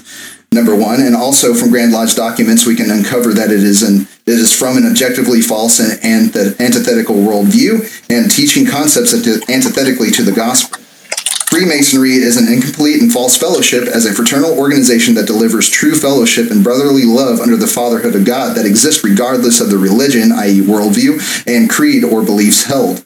Number 0.52 0.76
one, 0.76 1.02
and 1.02 1.16
also 1.16 1.54
from 1.54 1.70
Grand 1.70 1.92
Lodge 1.92 2.16
documents, 2.16 2.66
we 2.66 2.76
can 2.76 2.90
uncover 2.90 3.34
that 3.34 3.52
it 3.52 3.62
is 3.62 3.84
an 3.84 4.08
it 4.26 4.40
is 4.40 4.58
from 4.58 4.78
an 4.78 4.88
objectively 4.88 5.42
false 5.42 5.80
and 5.80 6.36
antithetical 6.60 7.16
worldview 7.16 7.84
and 8.10 8.32
teaching 8.32 8.66
concepts 8.66 9.14
antithetically 9.14 10.10
to 10.12 10.24
the 10.24 10.32
gospel. 10.32 10.82
Freemasonry 11.56 12.16
is 12.16 12.36
an 12.36 12.52
incomplete 12.52 13.02
and 13.02 13.10
false 13.10 13.38
fellowship 13.38 13.84
as 13.84 14.06
a 14.06 14.12
fraternal 14.12 14.60
organization 14.60 15.14
that 15.14 15.26
delivers 15.26 15.70
true 15.70 15.96
fellowship 15.96 16.52
and 16.52 16.66
brotherly 16.66 17.06
love 17.06 17.40
under 17.40 17.56
the 17.56 17.66
fatherhood 17.66 18.14
of 18.14 18.26
God 18.26 18.58
that 18.58 18.66
exists 18.66 19.06
regardless 19.06 19.62
of 19.62 19.70
the 19.70 19.78
religion, 19.78 20.34
i.e., 20.34 20.60
worldview, 20.60 21.48
and 21.48 21.70
creed 21.70 22.04
or 22.04 22.26
beliefs 22.26 22.66
held. 22.66 23.06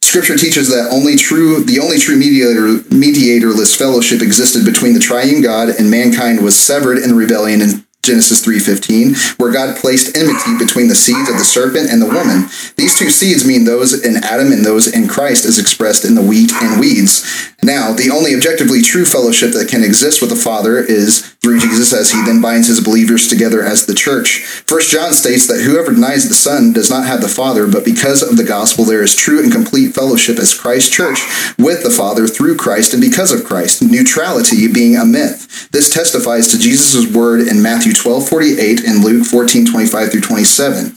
Scripture 0.00 0.36
teaches 0.36 0.68
that 0.68 0.92
only 0.92 1.16
true, 1.16 1.64
the 1.64 1.80
only 1.80 1.98
true 1.98 2.16
mediator, 2.16 2.78
mediatorless 2.88 3.76
fellowship 3.76 4.22
existed 4.22 4.64
between 4.64 4.94
the 4.94 5.00
triune 5.00 5.42
God 5.42 5.68
and 5.68 5.90
mankind 5.90 6.44
was 6.44 6.56
severed 6.56 6.98
in 6.98 7.16
rebellion 7.16 7.60
in 7.60 7.84
Genesis 8.02 8.40
3:15, 8.40 9.16
where 9.36 9.52
God 9.52 9.76
placed 9.76 10.16
enmity 10.16 10.56
between 10.58 10.88
the 10.88 10.94
seeds 10.94 11.28
of 11.28 11.36
the 11.36 11.44
serpent 11.44 11.90
and 11.90 12.00
the 12.00 12.06
woman. 12.06 12.48
These 12.76 12.98
two 12.98 13.10
seeds 13.10 13.44
mean 13.44 13.64
those 13.64 13.92
in 13.92 14.16
Adam 14.24 14.52
and 14.52 14.64
those 14.64 14.86
in 14.86 15.08
Christ 15.08 15.44
as 15.44 15.58
expressed 15.58 16.04
in 16.04 16.14
the 16.14 16.22
wheat 16.22 16.50
and 16.62 16.80
weeds. 16.80 17.24
Now, 17.62 17.92
the 17.92 18.10
only 18.10 18.34
objectively 18.34 18.82
true 18.82 19.04
fellowship 19.04 19.52
that 19.52 19.68
can 19.68 19.84
exist 19.84 20.20
with 20.20 20.30
the 20.30 20.36
Father 20.36 20.78
is 20.78 21.24
through 21.40 21.60
Jesus 21.60 21.92
as 21.92 22.10
he 22.10 22.20
then 22.22 22.40
binds 22.40 22.66
his 22.66 22.80
believers 22.80 23.28
together 23.28 23.62
as 23.62 23.86
the 23.86 23.94
church. 23.94 24.40
First 24.66 24.90
John 24.90 25.12
states 25.12 25.46
that 25.46 25.62
whoever 25.62 25.92
denies 25.92 26.28
the 26.28 26.34
Son 26.34 26.72
does 26.72 26.90
not 26.90 27.06
have 27.06 27.20
the 27.20 27.28
Father, 27.28 27.66
but 27.68 27.84
because 27.84 28.22
of 28.22 28.36
the 28.36 28.44
gospel 28.44 28.84
there 28.84 29.02
is 29.02 29.14
true 29.14 29.42
and 29.42 29.52
complete 29.52 29.94
fellowship 29.94 30.38
as 30.38 30.58
Christ's 30.58 30.94
church 30.94 31.20
with 31.56 31.84
the 31.84 31.90
Father 31.90 32.26
through 32.26 32.56
Christ 32.56 32.92
and 32.92 33.00
because 33.00 33.32
of 33.32 33.44
Christ, 33.44 33.82
neutrality 33.82 34.66
being 34.72 34.96
a 34.96 35.04
myth. 35.04 35.70
This 35.70 35.92
testifies 35.92 36.48
to 36.48 36.58
Jesus' 36.58 37.06
word 37.12 37.46
in 37.46 37.62
Matthew 37.62 37.92
12:48 37.92 38.84
and 38.84 39.04
Luke 39.04 39.26
14:25 39.26 40.10
through 40.10 40.20
27. 40.20 40.96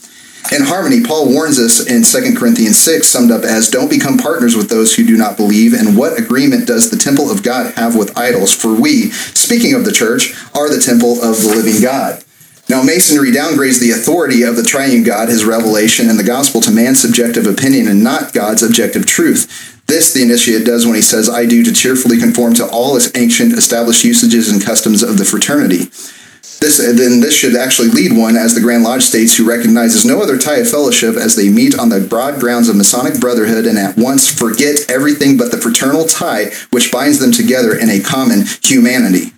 In 0.50 0.62
harmony, 0.64 1.02
Paul 1.02 1.32
warns 1.32 1.58
us 1.58 1.86
in 1.86 2.02
2 2.02 2.36
Corinthians 2.36 2.78
6, 2.78 3.06
summed 3.06 3.30
up 3.30 3.42
as 3.42 3.70
Don't 3.70 3.88
become 3.88 4.18
partners 4.18 4.56
with 4.56 4.68
those 4.68 4.94
who 4.94 5.06
do 5.06 5.16
not 5.16 5.36
believe. 5.36 5.72
And 5.72 5.96
what 5.96 6.18
agreement 6.18 6.66
does 6.66 6.90
the 6.90 6.98
temple 6.98 7.30
of 7.30 7.42
God 7.42 7.74
have 7.74 7.96
with 7.96 8.16
idols? 8.18 8.54
For 8.54 8.74
we, 8.74 9.10
speaking 9.10 9.72
of 9.72 9.84
the 9.84 9.92
church, 9.92 10.34
are 10.54 10.68
the 10.68 10.82
temple 10.82 11.22
of 11.22 11.40
the 11.40 11.48
living 11.48 11.80
God. 11.80 12.24
Now, 12.68 12.82
Masonry 12.82 13.30
downgrades 13.30 13.80
the 13.80 13.90
authority 13.90 14.42
of 14.42 14.56
the 14.56 14.62
triune 14.62 15.02
God, 15.02 15.28
his 15.28 15.44
revelation, 15.44 16.08
and 16.08 16.18
the 16.18 16.24
gospel 16.24 16.60
to 16.62 16.70
man's 16.70 17.00
subjective 17.00 17.46
opinion 17.46 17.88
and 17.88 18.02
not 18.02 18.32
God's 18.32 18.62
objective 18.62 19.06
truth. 19.06 19.82
This 19.86 20.12
the 20.12 20.22
initiate 20.22 20.64
does 20.64 20.86
when 20.86 20.94
he 20.94 21.02
says, 21.02 21.28
I 21.28 21.44
do 21.44 21.62
to 21.64 21.72
cheerfully 21.72 22.18
conform 22.18 22.54
to 22.54 22.66
all 22.66 22.98
ancient 23.14 23.52
established 23.52 24.04
usages 24.04 24.50
and 24.50 24.64
customs 24.64 25.02
of 25.02 25.18
the 25.18 25.24
fraternity. 25.24 25.90
This 26.62 26.78
then 26.78 27.18
this 27.18 27.34
should 27.34 27.56
actually 27.56 27.88
lead 27.88 28.16
one, 28.16 28.36
as 28.36 28.54
the 28.54 28.60
Grand 28.60 28.84
Lodge 28.84 29.02
states, 29.02 29.36
who 29.36 29.44
recognizes 29.44 30.04
no 30.04 30.22
other 30.22 30.38
tie 30.38 30.58
of 30.58 30.70
fellowship 30.70 31.16
as 31.16 31.34
they 31.34 31.48
meet 31.48 31.76
on 31.76 31.88
the 31.88 31.98
broad 31.98 32.38
grounds 32.38 32.68
of 32.68 32.76
Masonic 32.76 33.18
brotherhood 33.18 33.66
and 33.66 33.76
at 33.76 33.96
once 33.96 34.32
forget 34.32 34.88
everything 34.88 35.36
but 35.36 35.50
the 35.50 35.58
fraternal 35.58 36.04
tie 36.04 36.52
which 36.70 36.92
binds 36.92 37.18
them 37.18 37.32
together 37.32 37.76
in 37.76 37.90
a 37.90 37.98
common 37.98 38.44
humanity. 38.62 39.32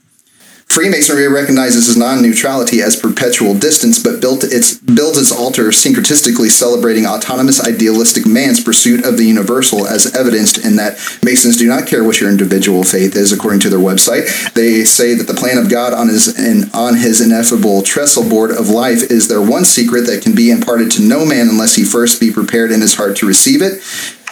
Freemasonry 0.75 1.29
recognizes 1.29 1.97
non-neutrality 1.97 2.83
as 2.83 2.97
perpetual 2.97 3.55
distance, 3.55 4.03
but 4.03 4.21
built 4.21 4.43
its, 4.43 4.77
builds 4.77 5.17
its 5.17 5.31
altar 5.31 5.69
syncretistically 5.69 6.51
celebrating 6.51 7.07
autonomous 7.07 7.65
idealistic 7.65 8.27
man's 8.27 8.61
pursuit 8.61 9.05
of 9.05 9.17
the 9.17 9.23
universal 9.23 9.87
as 9.87 10.13
evidenced 10.17 10.59
in 10.65 10.75
that 10.75 10.95
Masons 11.23 11.57
do 11.57 11.69
not 11.69 11.87
care 11.87 12.03
what 12.03 12.21
your 12.21 12.29
individual 12.29 12.83
faith 12.83 13.15
is, 13.15 13.31
according 13.31 13.61
to 13.61 13.71
their 13.71 13.79
website. 13.79 14.53
They 14.55 14.85
say 14.85 15.15
that 15.15 15.29
the 15.29 15.35
plan 15.35 15.59
of 15.59 15.71
God 15.71 15.95
on 15.95 16.09
his, 16.09 16.35
on 16.75 16.97
his 16.97 17.21
ineffable 17.21 17.83
trestle 17.83 18.29
board 18.29 18.51
of 18.51 18.69
life 18.69 19.13
is 19.13 19.29
their 19.29 19.41
one 19.41 19.65
secret 19.65 20.07
that 20.07 20.25
can 20.25 20.35
be 20.35 20.51
imparted 20.51 20.91
to 20.93 21.03
no 21.03 21.25
man 21.25 21.49
unless 21.49 21.77
he 21.77 21.85
first 21.85 22.19
be 22.19 22.33
prepared 22.33 22.73
in 22.73 22.81
his 22.81 22.97
heart 22.97 23.15
to 23.19 23.29
receive 23.29 23.63
it 23.63 23.81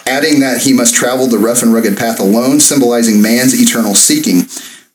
adding 0.05 0.41
that 0.41 0.63
he 0.63 0.73
must 0.73 0.93
travel 0.93 1.27
the 1.27 1.37
rough 1.37 1.63
and 1.63 1.73
rugged 1.73 1.97
path 1.97 2.19
alone, 2.19 2.59
symbolizing 2.59 3.21
man's 3.21 3.53
eternal 3.53 3.95
seeking. 3.95 4.41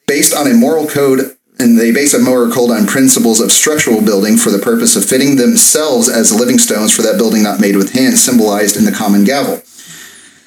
Based 0.06 0.34
on 0.37 0.46
a 0.46 0.52
moral 0.52 0.87
code 0.87 1.38
and 1.60 1.78
they 1.78 1.90
base 1.90 2.14
a 2.14 2.18
mower 2.18 2.50
code 2.50 2.70
on 2.70 2.86
principles 2.86 3.40
of 3.40 3.50
structural 3.50 4.00
building 4.00 4.36
for 4.36 4.50
the 4.50 4.58
purpose 4.58 4.96
of 4.96 5.04
fitting 5.04 5.36
themselves 5.36 6.08
as 6.08 6.38
living 6.38 6.58
stones 6.58 6.94
for 6.94 7.02
that 7.02 7.18
building 7.18 7.42
not 7.42 7.60
made 7.60 7.76
with 7.76 7.92
hands, 7.92 8.22
symbolized 8.22 8.76
in 8.76 8.84
the 8.84 8.92
common 8.92 9.24
gavel. 9.24 9.62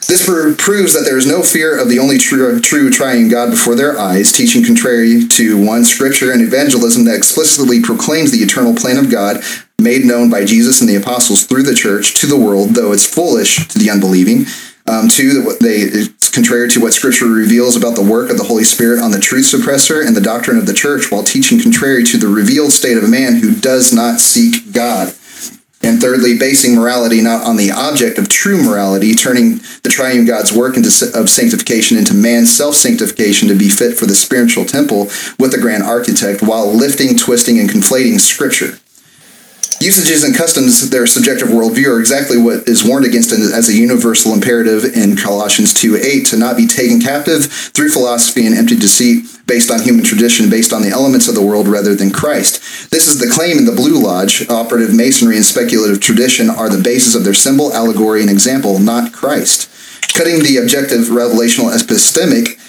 This 0.07 0.25
proves 0.25 0.93
that 0.93 1.03
there 1.05 1.17
is 1.17 1.27
no 1.27 1.41
fear 1.41 1.79
of 1.79 1.87
the 1.87 1.99
only 1.99 2.17
true, 2.17 2.59
true 2.59 2.89
triune 2.89 3.29
God 3.29 3.51
before 3.51 3.75
their 3.75 3.97
eyes, 3.99 4.31
teaching 4.31 4.63
contrary 4.63 5.25
to 5.27 5.63
one 5.63 5.85
scripture 5.85 6.31
and 6.31 6.41
evangelism 6.41 7.05
that 7.05 7.15
explicitly 7.15 7.81
proclaims 7.81 8.31
the 8.31 8.39
eternal 8.39 8.75
plan 8.75 8.97
of 8.97 9.11
God 9.11 9.41
made 9.79 10.05
known 10.05 10.29
by 10.29 10.43
Jesus 10.43 10.81
and 10.81 10.89
the 10.89 10.95
apostles 10.95 11.45
through 11.45 11.63
the 11.63 11.73
church 11.73 12.13
to 12.15 12.27
the 12.27 12.37
world, 12.37 12.71
though 12.71 12.91
it's 12.91 13.05
foolish 13.05 13.67
to 13.69 13.79
the 13.79 13.89
unbelieving. 13.89 14.45
Um, 14.91 15.07
two, 15.07 15.41
that 15.43 15.59
they 15.61 15.77
it's 15.77 16.27
contrary 16.27 16.67
to 16.71 16.81
what 16.81 16.91
Scripture 16.91 17.27
reveals 17.27 17.77
about 17.77 17.95
the 17.95 18.03
work 18.03 18.29
of 18.29 18.37
the 18.37 18.43
Holy 18.43 18.65
Spirit 18.65 18.99
on 19.01 19.11
the 19.11 19.21
truth 19.21 19.45
suppressor 19.45 20.05
and 20.05 20.17
the 20.17 20.21
doctrine 20.21 20.57
of 20.57 20.65
the 20.65 20.73
church, 20.73 21.09
while 21.09 21.23
teaching 21.23 21.61
contrary 21.61 22.03
to 22.03 22.17
the 22.17 22.27
revealed 22.27 22.73
state 22.73 22.97
of 22.97 23.03
a 23.05 23.07
man 23.07 23.37
who 23.37 23.55
does 23.55 23.93
not 23.93 24.19
seek 24.19 24.73
God. 24.73 25.15
And 25.81 26.01
thirdly, 26.01 26.37
basing 26.37 26.75
morality 26.75 27.21
not 27.21 27.45
on 27.45 27.55
the 27.55 27.71
object 27.71 28.19
of 28.19 28.27
true 28.27 28.61
morality, 28.61 29.15
turning 29.15 29.61
the 29.83 29.89
triune 29.89 30.25
God's 30.25 30.51
work 30.51 30.75
into, 30.75 30.89
of 31.15 31.29
sanctification 31.29 31.97
into 31.97 32.13
man's 32.13 32.53
self 32.53 32.75
sanctification 32.75 33.47
to 33.47 33.55
be 33.55 33.69
fit 33.69 33.97
for 33.97 34.07
the 34.07 34.13
spiritual 34.13 34.65
temple 34.65 35.05
with 35.39 35.53
the 35.53 35.61
grand 35.61 35.83
architect, 35.83 36.43
while 36.43 36.67
lifting, 36.67 37.15
twisting, 37.15 37.59
and 37.59 37.69
conflating 37.69 38.19
Scripture. 38.19 38.77
Usages 39.79 40.23
and 40.23 40.35
customs, 40.35 40.89
their 40.89 41.07
subjective 41.07 41.47
worldview, 41.47 41.87
are 41.87 41.99
exactly 41.99 42.37
what 42.37 42.67
is 42.67 42.83
warned 42.83 43.05
against 43.05 43.31
as 43.31 43.69
a 43.69 43.73
universal 43.73 44.33
imperative 44.33 44.83
in 44.83 45.15
Colossians 45.15 45.73
2 45.73 45.97
8 45.97 46.27
to 46.27 46.37
not 46.37 46.57
be 46.57 46.67
taken 46.67 46.99
captive 46.99 47.45
through 47.45 47.89
philosophy 47.89 48.45
and 48.45 48.55
empty 48.55 48.75
deceit 48.75 49.25
based 49.47 49.71
on 49.71 49.81
human 49.81 50.03
tradition, 50.03 50.49
based 50.49 50.71
on 50.71 50.81
the 50.81 50.89
elements 50.89 51.27
of 51.27 51.35
the 51.35 51.45
world 51.45 51.67
rather 51.67 51.95
than 51.95 52.11
Christ. 52.11 52.91
This 52.91 53.07
is 53.07 53.19
the 53.19 53.33
claim 53.33 53.57
in 53.57 53.65
the 53.65 53.71
Blue 53.71 54.01
Lodge. 54.01 54.47
Operative 54.49 54.93
masonry 54.93 55.35
and 55.35 55.45
speculative 55.45 55.99
tradition 55.99 56.49
are 56.49 56.69
the 56.69 56.83
basis 56.83 57.15
of 57.15 57.23
their 57.23 57.33
symbol, 57.33 57.73
allegory, 57.73 58.21
and 58.21 58.29
example, 58.29 58.77
not 58.79 59.11
Christ. 59.11 59.69
Cutting 60.13 60.39
the 60.39 60.57
objective 60.57 61.07
revelational 61.07 61.75
epistemic 61.75 62.59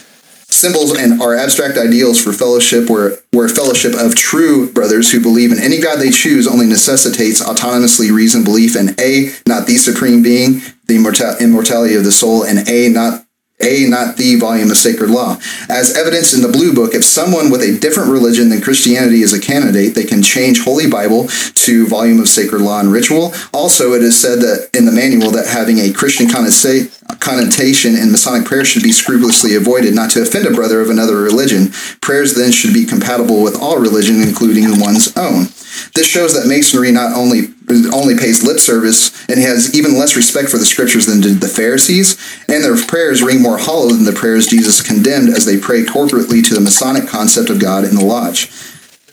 symbols 0.52 0.96
and 0.96 1.20
are 1.20 1.34
abstract 1.34 1.78
ideals 1.78 2.22
for 2.22 2.32
fellowship 2.32 2.88
where, 2.90 3.18
where 3.32 3.48
fellowship 3.48 3.94
of 3.94 4.14
true 4.14 4.70
brothers 4.72 5.10
who 5.10 5.20
believe 5.20 5.52
in 5.52 5.58
any 5.58 5.80
god 5.80 5.98
they 5.98 6.10
choose 6.10 6.46
only 6.46 6.66
necessitates 6.66 7.42
autonomously 7.42 8.10
reasoned 8.10 8.44
belief 8.44 8.76
in 8.76 8.94
a 9.00 9.32
not 9.46 9.66
the 9.66 9.76
supreme 9.76 10.22
being 10.22 10.60
the 10.86 10.96
immortality 11.40 11.94
of 11.94 12.04
the 12.04 12.12
soul 12.12 12.44
and 12.44 12.68
a 12.68 12.88
not 12.88 13.24
a, 13.62 13.88
not 13.88 14.16
the 14.16 14.36
volume 14.36 14.70
of 14.70 14.76
sacred 14.76 15.10
law. 15.10 15.38
As 15.68 15.96
evidenced 15.96 16.34
in 16.34 16.42
the 16.42 16.48
Blue 16.48 16.74
Book, 16.74 16.94
if 16.94 17.04
someone 17.04 17.50
with 17.50 17.62
a 17.62 17.78
different 17.78 18.10
religion 18.10 18.48
than 18.48 18.60
Christianity 18.60 19.22
is 19.22 19.32
a 19.32 19.40
candidate, 19.40 19.94
they 19.94 20.04
can 20.04 20.22
change 20.22 20.62
Holy 20.62 20.88
Bible 20.88 21.28
to 21.54 21.86
volume 21.86 22.20
of 22.20 22.28
sacred 22.28 22.62
law 22.62 22.80
and 22.80 22.92
ritual. 22.92 23.32
Also, 23.52 23.92
it 23.92 24.02
is 24.02 24.18
said 24.20 24.40
that 24.40 24.70
in 24.74 24.84
the 24.84 24.92
manual 24.92 25.30
that 25.30 25.46
having 25.46 25.78
a 25.78 25.92
Christian 25.92 26.28
connotation 26.28 27.96
in 27.96 28.10
Masonic 28.10 28.46
prayer 28.46 28.64
should 28.64 28.82
be 28.82 28.92
scrupulously 28.92 29.54
avoided, 29.54 29.94
not 29.94 30.10
to 30.10 30.22
offend 30.22 30.46
a 30.46 30.50
brother 30.50 30.80
of 30.80 30.90
another 30.90 31.16
religion. 31.16 31.70
Prayers 32.00 32.34
then 32.34 32.52
should 32.52 32.74
be 32.74 32.84
compatible 32.84 33.42
with 33.42 33.60
all 33.60 33.78
religion, 33.78 34.20
including 34.22 34.80
one's 34.80 35.16
own. 35.16 35.46
This 35.94 36.06
shows 36.06 36.34
that 36.34 36.46
Masonry 36.46 36.92
not 36.92 37.16
only 37.16 37.48
only 37.92 38.16
pays 38.16 38.42
lip 38.42 38.60
service 38.60 39.10
and 39.28 39.40
has 39.40 39.74
even 39.74 39.98
less 39.98 40.16
respect 40.16 40.48
for 40.48 40.58
the 40.58 40.64
scriptures 40.64 41.06
than 41.06 41.20
did 41.20 41.40
the 41.40 41.48
Pharisees, 41.48 42.16
and 42.48 42.62
their 42.62 42.76
prayers 42.76 43.22
ring 43.22 43.42
more 43.42 43.58
hollow 43.58 43.88
than 43.88 44.04
the 44.04 44.12
prayers 44.12 44.46
Jesus 44.46 44.82
condemned 44.82 45.28
as 45.30 45.44
they 45.44 45.58
pray 45.58 45.82
corporately 45.82 46.44
to 46.46 46.54
the 46.54 46.60
Masonic 46.60 47.08
concept 47.08 47.50
of 47.50 47.60
God 47.60 47.84
in 47.84 47.94
the 47.94 48.04
lodge. 48.04 48.50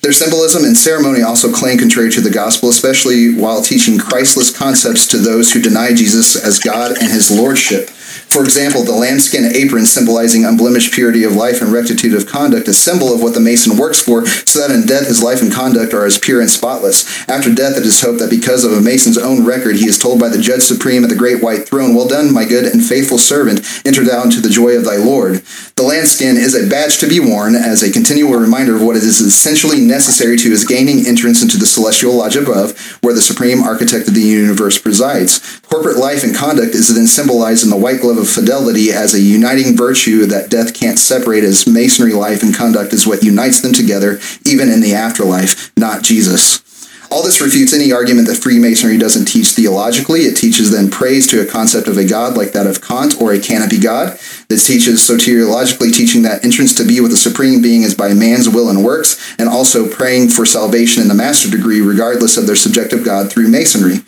Their 0.01 0.13
symbolism 0.13 0.63
and 0.63 0.77
ceremony 0.77 1.21
also 1.21 1.51
claim 1.51 1.77
contrary 1.77 2.09
to 2.11 2.21
the 2.21 2.29
gospel, 2.29 2.69
especially 2.69 3.35
while 3.35 3.61
teaching 3.61 3.97
Christless 3.97 4.55
concepts 4.55 5.05
to 5.07 5.17
those 5.17 5.51
who 5.51 5.61
deny 5.61 5.93
Jesus 5.93 6.35
as 6.41 6.57
God 6.57 6.91
and 6.91 7.11
his 7.11 7.29
lordship. 7.29 7.89
For 8.29 8.43
example, 8.43 8.83
the 8.83 8.91
lambskin 8.91 9.55
apron 9.55 9.87
symbolizing 9.87 10.45
unblemished 10.45 10.93
purity 10.93 11.23
of 11.23 11.35
life 11.35 11.61
and 11.61 11.73
rectitude 11.73 12.13
of 12.13 12.27
conduct, 12.27 12.67
a 12.67 12.73
symbol 12.73 13.13
of 13.13 13.23
what 13.23 13.33
the 13.33 13.39
Mason 13.39 13.75
works 13.75 13.99
for, 13.99 14.25
so 14.27 14.59
that 14.59 14.73
in 14.73 14.85
death 14.85 15.07
his 15.07 15.23
life 15.23 15.41
and 15.41 15.51
conduct 15.51 15.93
are 15.95 16.05
as 16.05 16.19
pure 16.19 16.39
and 16.39 16.49
spotless. 16.49 17.27
After 17.27 17.53
death, 17.53 17.75
it 17.75 17.85
is 17.85 18.01
hoped 18.01 18.19
that 18.19 18.29
because 18.29 18.63
of 18.63 18.71
a 18.71 18.81
Mason's 18.81 19.17
own 19.17 19.45
record, 19.45 19.77
he 19.77 19.87
is 19.87 19.97
told 19.97 20.19
by 20.19 20.29
the 20.29 20.37
Judge 20.37 20.61
Supreme 20.61 21.03
at 21.03 21.09
the 21.09 21.15
great 21.15 21.41
white 21.41 21.67
throne, 21.67 21.95
Well 21.95 22.07
done, 22.07 22.31
my 22.31 22.45
good 22.45 22.65
and 22.65 22.85
faithful 22.85 23.17
servant, 23.17 23.65
enter 23.83 24.03
thou 24.03 24.23
into 24.23 24.41
the 24.41 24.49
joy 24.49 24.77
of 24.77 24.85
thy 24.85 24.97
Lord. 24.97 25.41
The 25.75 25.83
lambskin 25.83 26.37
is 26.37 26.53
a 26.53 26.69
badge 26.69 26.99
to 26.99 27.09
be 27.09 27.19
worn 27.19 27.55
as 27.55 27.81
a 27.81 27.91
continual 27.91 28.39
reminder 28.39 28.75
of 28.75 28.83
what 28.83 28.95
is 28.95 29.19
essentially 29.19 29.81
necessary 29.81 30.37
to 30.37 30.49
his 30.51 30.65
gaining 30.65 31.07
entrance 31.07 31.41
into 31.41 31.57
the 31.57 31.65
celestial 31.65 32.13
lodge 32.13 32.35
above, 32.35 32.77
where 33.01 33.15
the 33.15 33.21
supreme 33.21 33.63
architect 33.63 34.07
of 34.07 34.13
the 34.13 34.21
universe 34.21 34.77
presides. 34.77 35.59
Corporate 35.61 35.97
life 35.97 36.23
and 36.23 36.35
conduct 36.35 36.75
is 36.75 36.93
then 36.93 37.07
symbolized 37.07 37.63
in 37.63 37.69
the 37.69 37.77
white 37.77 38.01
glove 38.01 38.18
of 38.19 38.29
fidelity 38.29 38.91
as 38.91 39.13
a 39.13 39.19
uniting 39.19 39.75
virtue 39.75 40.25
that 40.25 40.49
death 40.49 40.73
can't 40.73 40.99
separate, 40.99 41.43
as 41.43 41.65
masonry 41.65 42.13
life 42.13 42.43
and 42.43 42.53
conduct 42.53 42.93
is 42.93 43.07
what 43.07 43.23
unites 43.23 43.61
them 43.61 43.73
together, 43.73 44.19
even 44.45 44.69
in 44.69 44.81
the 44.81 44.93
afterlife, 44.93 45.71
not 45.77 46.03
Jesus. 46.03 46.63
All 47.11 47.23
this 47.23 47.41
refutes 47.41 47.73
any 47.73 47.91
argument 47.91 48.27
that 48.27 48.37
Freemasonry 48.37 48.99
doesn't 48.99 49.25
teach 49.25 49.47
theologically. 49.47 50.21
It 50.21 50.37
teaches 50.37 50.69
then 50.69 50.91
praise 50.91 51.25
to 51.27 51.41
a 51.41 51.45
concept 51.45 51.87
of 51.87 51.97
a 51.97 52.05
God 52.05 52.37
like 52.37 52.51
that 52.51 52.67
of 52.67 52.81
Kant 52.81 53.19
or 53.19 53.33
a 53.33 53.39
canopy 53.39 53.79
God. 53.79 54.19
This 54.47 54.67
teaches 54.67 54.99
soteriologically 54.99 55.91
teaching 55.91 56.21
that 56.21 56.45
entrance 56.45 56.75
to 56.75 56.85
be 56.85 57.01
with 57.01 57.09
the 57.09 57.17
Supreme 57.17 57.63
Being 57.63 57.81
is 57.81 57.95
by 57.95 58.13
man's 58.13 58.47
will 58.47 58.69
and 58.69 58.83
works, 58.83 59.35
and 59.39 59.49
also 59.49 59.89
praying 59.89 60.29
for 60.29 60.45
salvation 60.45 61.01
in 61.01 61.07
the 61.07 61.15
master 61.15 61.49
degree 61.49 61.81
regardless 61.81 62.37
of 62.37 62.45
their 62.45 62.55
subjective 62.55 63.03
God 63.03 63.31
through 63.31 63.47
Masonry. 63.47 64.03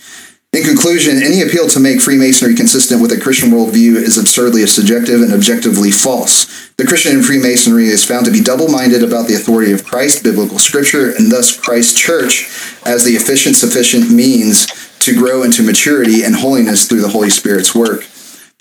In 0.54 0.64
conclusion, 0.64 1.24
any 1.24 1.42
appeal 1.42 1.70
to 1.70 1.80
make 1.80 2.02
Freemasonry 2.02 2.56
consistent 2.56 3.02
with 3.02 3.14
a 3.14 3.18
Christian 3.18 3.52
worldview 3.52 3.96
is 3.96 4.18
absurdly 4.18 4.66
subjective 4.68 5.22
and 5.22 5.32
objectively 5.32 5.92
false. 5.92 6.70
The 6.76 6.86
Christian 6.86 7.16
in 7.16 7.24
Freemasonry 7.24 7.86
is 7.86 8.04
found 8.04 8.26
to 8.26 8.34
be 8.34 8.42
double 8.42 8.68
minded 8.68 9.02
about 9.02 9.30
the 9.30 9.36
authority 9.36 9.72
of 9.72 9.86
Christ, 9.86 10.26
biblical 10.26 10.60
scripture, 10.60 11.16
and 11.16 11.32
thus 11.32 11.58
Christ's 11.58 11.98
church 11.98 12.52
as 12.86 13.06
the 13.06 13.16
efficient, 13.16 13.56
sufficient 13.56 14.12
means 14.12 14.68
to 15.00 15.16
grow 15.16 15.44
into 15.44 15.64
maturity 15.64 16.24
and 16.24 16.36
holiness 16.36 16.86
through 16.86 17.02
the 17.02 17.08
Holy 17.08 17.30
Spirit's 17.30 17.74
work. 17.74 18.04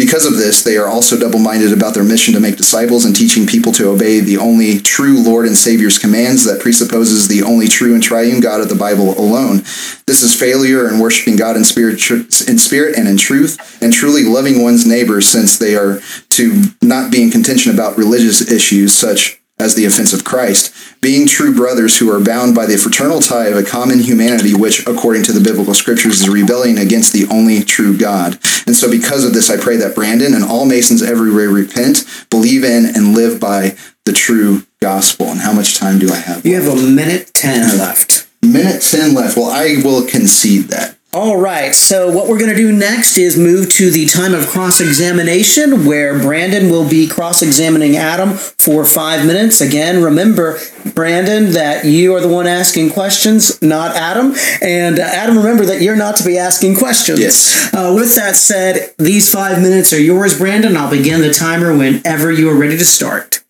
Because 0.00 0.24
of 0.24 0.38
this, 0.38 0.62
they 0.62 0.78
are 0.78 0.88
also 0.88 1.18
double 1.18 1.38
minded 1.38 1.74
about 1.74 1.92
their 1.92 2.02
mission 2.02 2.32
to 2.32 2.40
make 2.40 2.56
disciples 2.56 3.04
and 3.04 3.14
teaching 3.14 3.46
people 3.46 3.70
to 3.72 3.90
obey 3.90 4.20
the 4.20 4.38
only 4.38 4.80
true 4.80 5.22
Lord 5.22 5.44
and 5.44 5.54
Savior's 5.54 5.98
commands 5.98 6.42
that 6.46 6.62
presupposes 6.62 7.28
the 7.28 7.42
only 7.42 7.68
true 7.68 7.92
and 7.92 8.02
triune 8.02 8.40
God 8.40 8.62
of 8.62 8.70
the 8.70 8.74
Bible 8.74 9.10
alone. 9.20 9.58
This 10.06 10.22
is 10.22 10.34
failure 10.34 10.88
in 10.88 11.00
worshiping 11.00 11.36
God 11.36 11.54
in 11.54 11.64
spirit, 11.64 12.00
in 12.10 12.58
spirit 12.58 12.96
and 12.96 13.08
in 13.08 13.18
truth, 13.18 13.82
and 13.82 13.92
truly 13.92 14.24
loving 14.24 14.62
one's 14.62 14.86
neighbor, 14.86 15.20
since 15.20 15.58
they 15.58 15.76
are 15.76 16.00
to 16.30 16.62
not 16.80 17.12
be 17.12 17.22
in 17.22 17.30
contention 17.30 17.70
about 17.70 17.98
religious 17.98 18.50
issues 18.50 18.96
such 18.96 19.38
as 19.60 19.74
the 19.74 19.84
offense 19.84 20.14
of 20.14 20.24
Christ, 20.24 20.74
being 21.02 21.26
true 21.26 21.54
brothers 21.54 21.98
who 21.98 22.10
are 22.10 22.24
bound 22.24 22.54
by 22.54 22.64
the 22.64 22.78
fraternal 22.78 23.20
tie 23.20 23.48
of 23.48 23.58
a 23.58 23.62
common 23.62 23.98
humanity, 23.98 24.54
which, 24.54 24.86
according 24.86 25.24
to 25.24 25.32
the 25.32 25.40
biblical 25.40 25.74
scriptures, 25.74 26.22
is 26.22 26.28
rebelling 26.28 26.78
against 26.78 27.12
the 27.12 27.26
only 27.30 27.62
true 27.62 27.96
God. 27.96 28.38
And 28.70 28.76
so, 28.76 28.88
because 28.88 29.24
of 29.24 29.34
this, 29.34 29.50
I 29.50 29.56
pray 29.56 29.78
that 29.78 29.96
Brandon 29.96 30.32
and 30.32 30.44
all 30.44 30.64
Masons 30.64 31.02
everywhere 31.02 31.48
repent, 31.48 32.04
believe 32.30 32.62
in, 32.62 32.86
and 32.86 33.16
live 33.16 33.40
by 33.40 33.76
the 34.04 34.12
true 34.12 34.62
gospel. 34.80 35.26
And 35.26 35.40
how 35.40 35.52
much 35.52 35.76
time 35.76 35.98
do 35.98 36.08
I 36.08 36.18
have? 36.18 36.46
You 36.46 36.54
have 36.54 36.72
a 36.72 36.80
minute 36.80 37.32
10 37.34 37.76
left. 37.78 38.28
Minute 38.44 38.80
10 38.80 39.12
left. 39.12 39.36
Well, 39.36 39.50
I 39.50 39.82
will 39.82 40.06
concede 40.06 40.66
that. 40.66 40.96
All 41.12 41.38
right, 41.38 41.74
so 41.74 42.08
what 42.08 42.28
we're 42.28 42.38
going 42.38 42.52
to 42.52 42.56
do 42.56 42.70
next 42.70 43.18
is 43.18 43.36
move 43.36 43.68
to 43.70 43.90
the 43.90 44.06
time 44.06 44.32
of 44.32 44.46
cross 44.46 44.80
examination 44.80 45.84
where 45.84 46.16
Brandon 46.16 46.70
will 46.70 46.88
be 46.88 47.08
cross 47.08 47.42
examining 47.42 47.96
Adam 47.96 48.34
for 48.34 48.84
five 48.84 49.26
minutes. 49.26 49.60
Again, 49.60 50.04
remember, 50.04 50.60
Brandon, 50.94 51.50
that 51.50 51.84
you 51.84 52.14
are 52.14 52.20
the 52.20 52.28
one 52.28 52.46
asking 52.46 52.90
questions, 52.90 53.60
not 53.60 53.96
Adam. 53.96 54.36
And 54.62 55.00
uh, 55.00 55.02
Adam, 55.02 55.36
remember 55.36 55.64
that 55.64 55.82
you're 55.82 55.96
not 55.96 56.14
to 56.18 56.24
be 56.24 56.38
asking 56.38 56.76
questions. 56.76 57.18
Yes. 57.18 57.74
Uh, 57.74 57.92
with 57.92 58.14
that 58.14 58.36
said, 58.36 58.94
these 58.96 59.32
five 59.32 59.60
minutes 59.60 59.92
are 59.92 60.00
yours, 60.00 60.38
Brandon. 60.38 60.76
I'll 60.76 60.92
begin 60.92 61.22
the 61.22 61.32
timer 61.34 61.76
whenever 61.76 62.30
you 62.30 62.48
are 62.50 62.56
ready 62.56 62.78
to 62.78 62.84
start. 62.84 63.42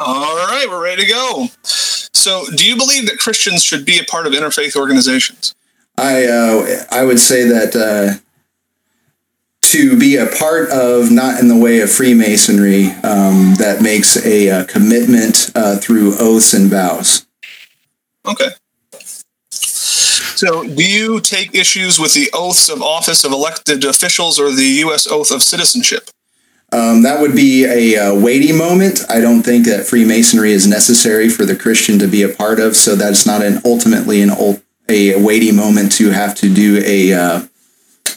All 0.00 0.34
right, 0.48 0.66
we're 0.68 0.82
ready 0.82 1.02
to 1.02 1.08
go. 1.08 1.46
So, 1.62 2.46
do 2.56 2.66
you 2.66 2.76
believe 2.76 3.06
that 3.06 3.18
Christians 3.18 3.62
should 3.62 3.84
be 3.84 4.00
a 4.00 4.04
part 4.04 4.26
of 4.26 4.32
interfaith 4.32 4.74
organizations? 4.74 5.54
I 5.98 6.26
uh, 6.26 6.84
I 6.90 7.04
would 7.04 7.20
say 7.20 7.44
that 7.44 7.74
uh, 7.74 8.20
to 9.62 9.98
be 9.98 10.16
a 10.16 10.26
part 10.26 10.70
of 10.70 11.10
not 11.10 11.40
in 11.40 11.48
the 11.48 11.56
way 11.56 11.80
of 11.80 11.90
Freemasonry 11.90 12.86
um, 13.02 13.54
that 13.58 13.80
makes 13.82 14.16
a, 14.16 14.48
a 14.48 14.60
uh, 14.60 14.64
commitment 14.64 15.50
uh, 15.54 15.76
through 15.76 16.14
oaths 16.18 16.54
and 16.54 16.70
vows. 16.70 17.26
Okay. 18.24 18.50
So, 19.50 20.64
do 20.64 20.84
you 20.84 21.20
take 21.20 21.54
issues 21.54 21.98
with 21.98 22.12
the 22.12 22.28
oaths 22.34 22.68
of 22.68 22.82
office 22.82 23.24
of 23.24 23.32
elected 23.32 23.84
officials 23.84 24.38
or 24.38 24.52
the 24.52 24.80
U.S. 24.84 25.06
oath 25.06 25.30
of 25.30 25.42
citizenship? 25.42 26.10
Um, 26.72 27.02
that 27.04 27.20
would 27.20 27.34
be 27.34 27.64
a, 27.64 27.94
a, 27.94 28.10
uh, 28.10 28.14
weighty 28.14 28.52
moment. 28.52 29.00
I 29.08 29.20
don't 29.20 29.42
think 29.42 29.66
that 29.66 29.86
Freemasonry 29.86 30.52
is 30.52 30.66
necessary 30.66 31.28
for 31.28 31.46
the 31.46 31.56
Christian 31.56 31.98
to 32.00 32.06
be 32.06 32.22
a 32.22 32.28
part 32.28 32.60
of, 32.60 32.76
so 32.76 32.94
that's 32.96 33.24
not 33.24 33.42
an 33.42 33.62
ultimately 33.64 34.20
an 34.20 34.30
a 34.88 35.20
weighty 35.22 35.52
moment 35.52 35.92
to 35.92 36.10
have 36.10 36.34
to 36.36 36.52
do 36.52 36.82
a, 36.84 37.12
uh, 37.12 37.40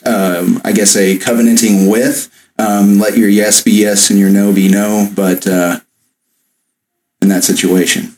um, 0.05 0.61
I 0.63 0.71
guess, 0.71 0.95
a 0.95 1.17
covenanting 1.17 1.87
with. 1.87 2.29
Um, 2.57 2.99
let 2.99 3.17
your 3.17 3.29
yes 3.29 3.61
be 3.63 3.71
yes 3.71 4.09
and 4.09 4.19
your 4.19 4.29
no 4.29 4.51
be 4.51 4.67
no, 4.67 5.09
but 5.15 5.47
uh, 5.47 5.79
in 7.21 7.29
that 7.29 7.43
situation. 7.43 8.17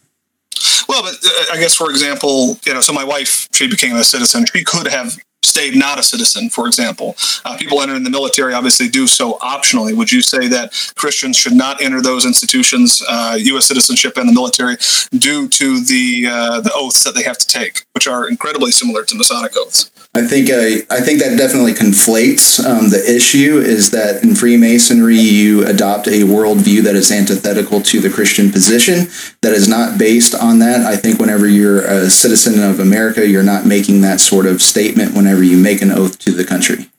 Well, 0.90 1.04
but 1.04 1.16
uh, 1.24 1.54
I 1.54 1.58
guess, 1.60 1.76
for 1.76 1.90
example, 1.90 2.58
you 2.66 2.74
know, 2.74 2.82
so 2.82 2.92
my 2.92 3.04
wife, 3.04 3.48
she 3.54 3.68
became 3.68 3.96
a 3.96 4.04
citizen. 4.04 4.46
She 4.54 4.64
could 4.64 4.88
have 4.88 5.18
stayed 5.44 5.76
not 5.76 6.00
a 6.00 6.04
citizen, 6.04 6.50
for 6.50 6.68
example. 6.68 7.16
Uh, 7.46 7.58
people 7.58 7.82
entering 7.82 8.04
the 8.04 8.10
military 8.10 8.54
obviously 8.54 8.88
do 8.88 9.08
so 9.08 9.34
optionally. 9.40 9.96
Would 9.96 10.12
you 10.12 10.22
say 10.22 10.48
that 10.48 10.72
Christians 10.96 11.38
should 11.38 11.54
not 11.54 11.82
enter 11.82 12.02
those 12.02 12.26
institutions, 12.26 13.02
uh, 13.08 13.38
U.S. 13.40 13.66
citizenship 13.66 14.18
and 14.18 14.30
the 14.30 14.34
military, 14.34 14.78
due 15.12 15.48
to 15.50 15.82
the 15.82 16.28
uh, 16.30 16.62
the 16.62 16.72
oaths 16.76 17.04
that 17.04 17.16
they 17.16 17.24
have 17.24 17.38
to 17.38 17.48
take, 17.48 17.86
which 17.94 18.08
are 18.08 18.30
incredibly 18.30 18.72
similar 18.72 19.04
to 19.04 19.16
Masonic 19.16 19.54
oaths? 19.58 19.92
I 20.14 20.28
think 20.28 20.50
uh, 20.50 20.84
I 20.94 21.00
think 21.00 21.22
that 21.22 21.38
definitely 21.38 21.74
conflates. 21.74 22.64
Um, 22.64 22.90
the 22.90 23.02
issue 23.16 23.60
is 23.60 23.92
that 23.92 24.24
in 24.24 24.36
Freemasonry, 24.36 25.16
you 25.16 25.66
adopt 25.66 26.08
a 26.08 26.24
worldview 26.24 26.84
that 26.84 26.96
is 26.96 27.14
antithetical 27.14 27.82
to 27.84 28.02
the 28.02 28.10
Christian 28.10 28.52
position, 28.52 29.08
that 29.42 29.54
is 29.54 29.70
not 29.70 29.98
based 29.98 30.36
on 30.36 30.60
that. 30.60 30.86
I 30.86 30.98
think 30.98 31.18
whenever 31.18 31.48
you're 31.48 31.86
a 31.86 32.10
citizen 32.10 32.62
of 32.62 32.82
America, 32.82 33.26
you're 33.26 33.42
not 33.42 33.66
making 33.66 34.02
that 34.02 34.20
sort 34.20 34.48
of 34.48 34.62
statement 34.62 35.16
whenever 35.16 35.44
you 35.44 35.56
make 35.56 35.82
an 35.82 35.92
oath 35.92 36.20
to 36.20 36.32
the 36.32 36.44
country. 36.44 36.90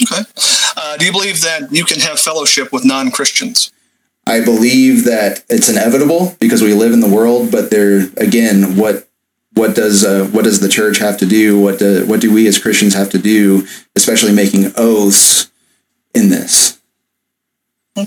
Okay. 0.00 0.22
Uh, 0.76 0.96
do 0.98 1.06
you 1.06 1.12
believe 1.12 1.40
that 1.40 1.72
you 1.72 1.84
can 1.84 1.98
have 1.98 2.20
fellowship 2.20 2.72
with 2.72 2.84
non 2.84 3.10
Christians? 3.10 3.72
I 4.28 4.44
believe 4.44 5.04
that 5.06 5.44
it's 5.48 5.68
inevitable 5.68 6.36
because 6.38 6.62
we 6.62 6.72
live 6.72 6.92
in 6.92 7.00
the 7.00 7.08
world, 7.08 7.50
but 7.50 7.70
there 7.72 8.08
again, 8.16 8.76
what 8.76 9.08
what 9.54 9.74
does 9.74 10.04
uh, 10.04 10.26
what 10.32 10.44
does 10.44 10.60
the 10.60 10.68
church 10.68 10.98
have 10.98 11.18
to 11.18 11.26
do? 11.26 11.60
What 11.60 11.78
do, 11.78 12.06
what 12.06 12.20
do 12.20 12.32
we 12.32 12.46
as 12.46 12.58
Christians 12.58 12.94
have 12.94 13.10
to 13.10 13.18
do, 13.18 13.66
especially 13.96 14.32
making 14.32 14.72
oaths 14.76 15.50
in 16.14 16.30
this? 16.30 16.80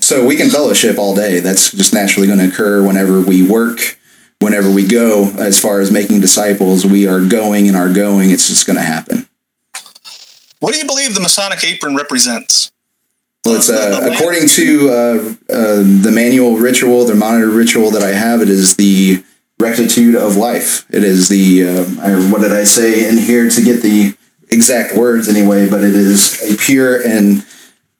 So 0.02 0.26
we 0.26 0.36
can 0.36 0.50
fellowship 0.50 0.98
all 0.98 1.16
day. 1.16 1.40
That's 1.40 1.72
just 1.72 1.94
naturally 1.94 2.28
going 2.28 2.40
to 2.40 2.48
occur 2.48 2.86
whenever 2.86 3.22
we 3.22 3.48
work, 3.48 4.00
whenever 4.40 4.72
we 4.72 4.88
go. 4.88 5.32
As 5.38 5.60
far 5.62 5.80
as 5.80 5.92
making 5.92 6.22
disciples, 6.22 6.86
we 6.86 7.08
are 7.08 7.24
going 7.24 7.68
and 7.68 7.78
are 7.78 7.94
going. 7.94 8.32
It's 8.32 8.48
just 8.48 8.66
going 8.66 8.78
to 8.78 8.84
happen. 8.84 9.28
What 10.60 10.74
do 10.74 10.80
you 10.80 10.88
believe 10.88 11.14
the 11.14 11.20
Masonic 11.20 11.64
apron 11.64 11.96
represents? 11.96 12.72
Well, 13.46 13.58
it's 13.58 13.70
uh, 13.70 14.10
according 14.12 14.48
to 14.50 14.90
uh, 14.90 15.54
uh, 15.54 15.76
the 16.02 16.12
manual 16.12 16.58
ritual, 16.58 17.06
the 17.06 17.14
monitor 17.14 17.50
ritual 17.50 17.92
that 17.92 18.02
I 18.02 18.14
have. 18.14 18.42
It 18.42 18.50
is 18.50 18.76
the 18.76 19.24
rectitude 19.60 20.16
of 20.16 20.36
life. 20.36 20.86
It 20.90 21.04
is 21.04 21.30
the 21.30 21.64
uh, 21.64 22.32
what 22.32 22.42
did 22.42 22.52
I 22.52 22.64
say 22.64 23.08
in 23.08 23.18
here 23.18 23.50
to 23.50 23.62
get 23.62 23.82
the 23.82 24.16
exact 24.50 24.96
words 24.96 25.28
anyway? 25.28 25.70
But 25.70 25.84
it 25.84 25.96
is 25.96 26.42
a 26.52 26.58
pure 26.58 27.02
and 27.02 27.46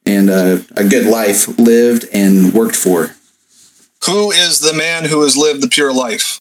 and 0.06 0.30
uh, 0.30 0.60
a 0.76 0.84
good 0.84 1.08
life 1.08 1.48
lived 1.58 2.06
and 2.14 2.54
worked 2.54 2.76
for. 2.76 3.16
Who 4.06 4.32
is 4.32 4.60
the 4.60 4.74
man 4.74 5.06
who 5.06 5.22
has 5.22 5.36
lived 5.36 5.62
the 5.62 5.68
pure 5.68 5.94
life? 5.94 6.40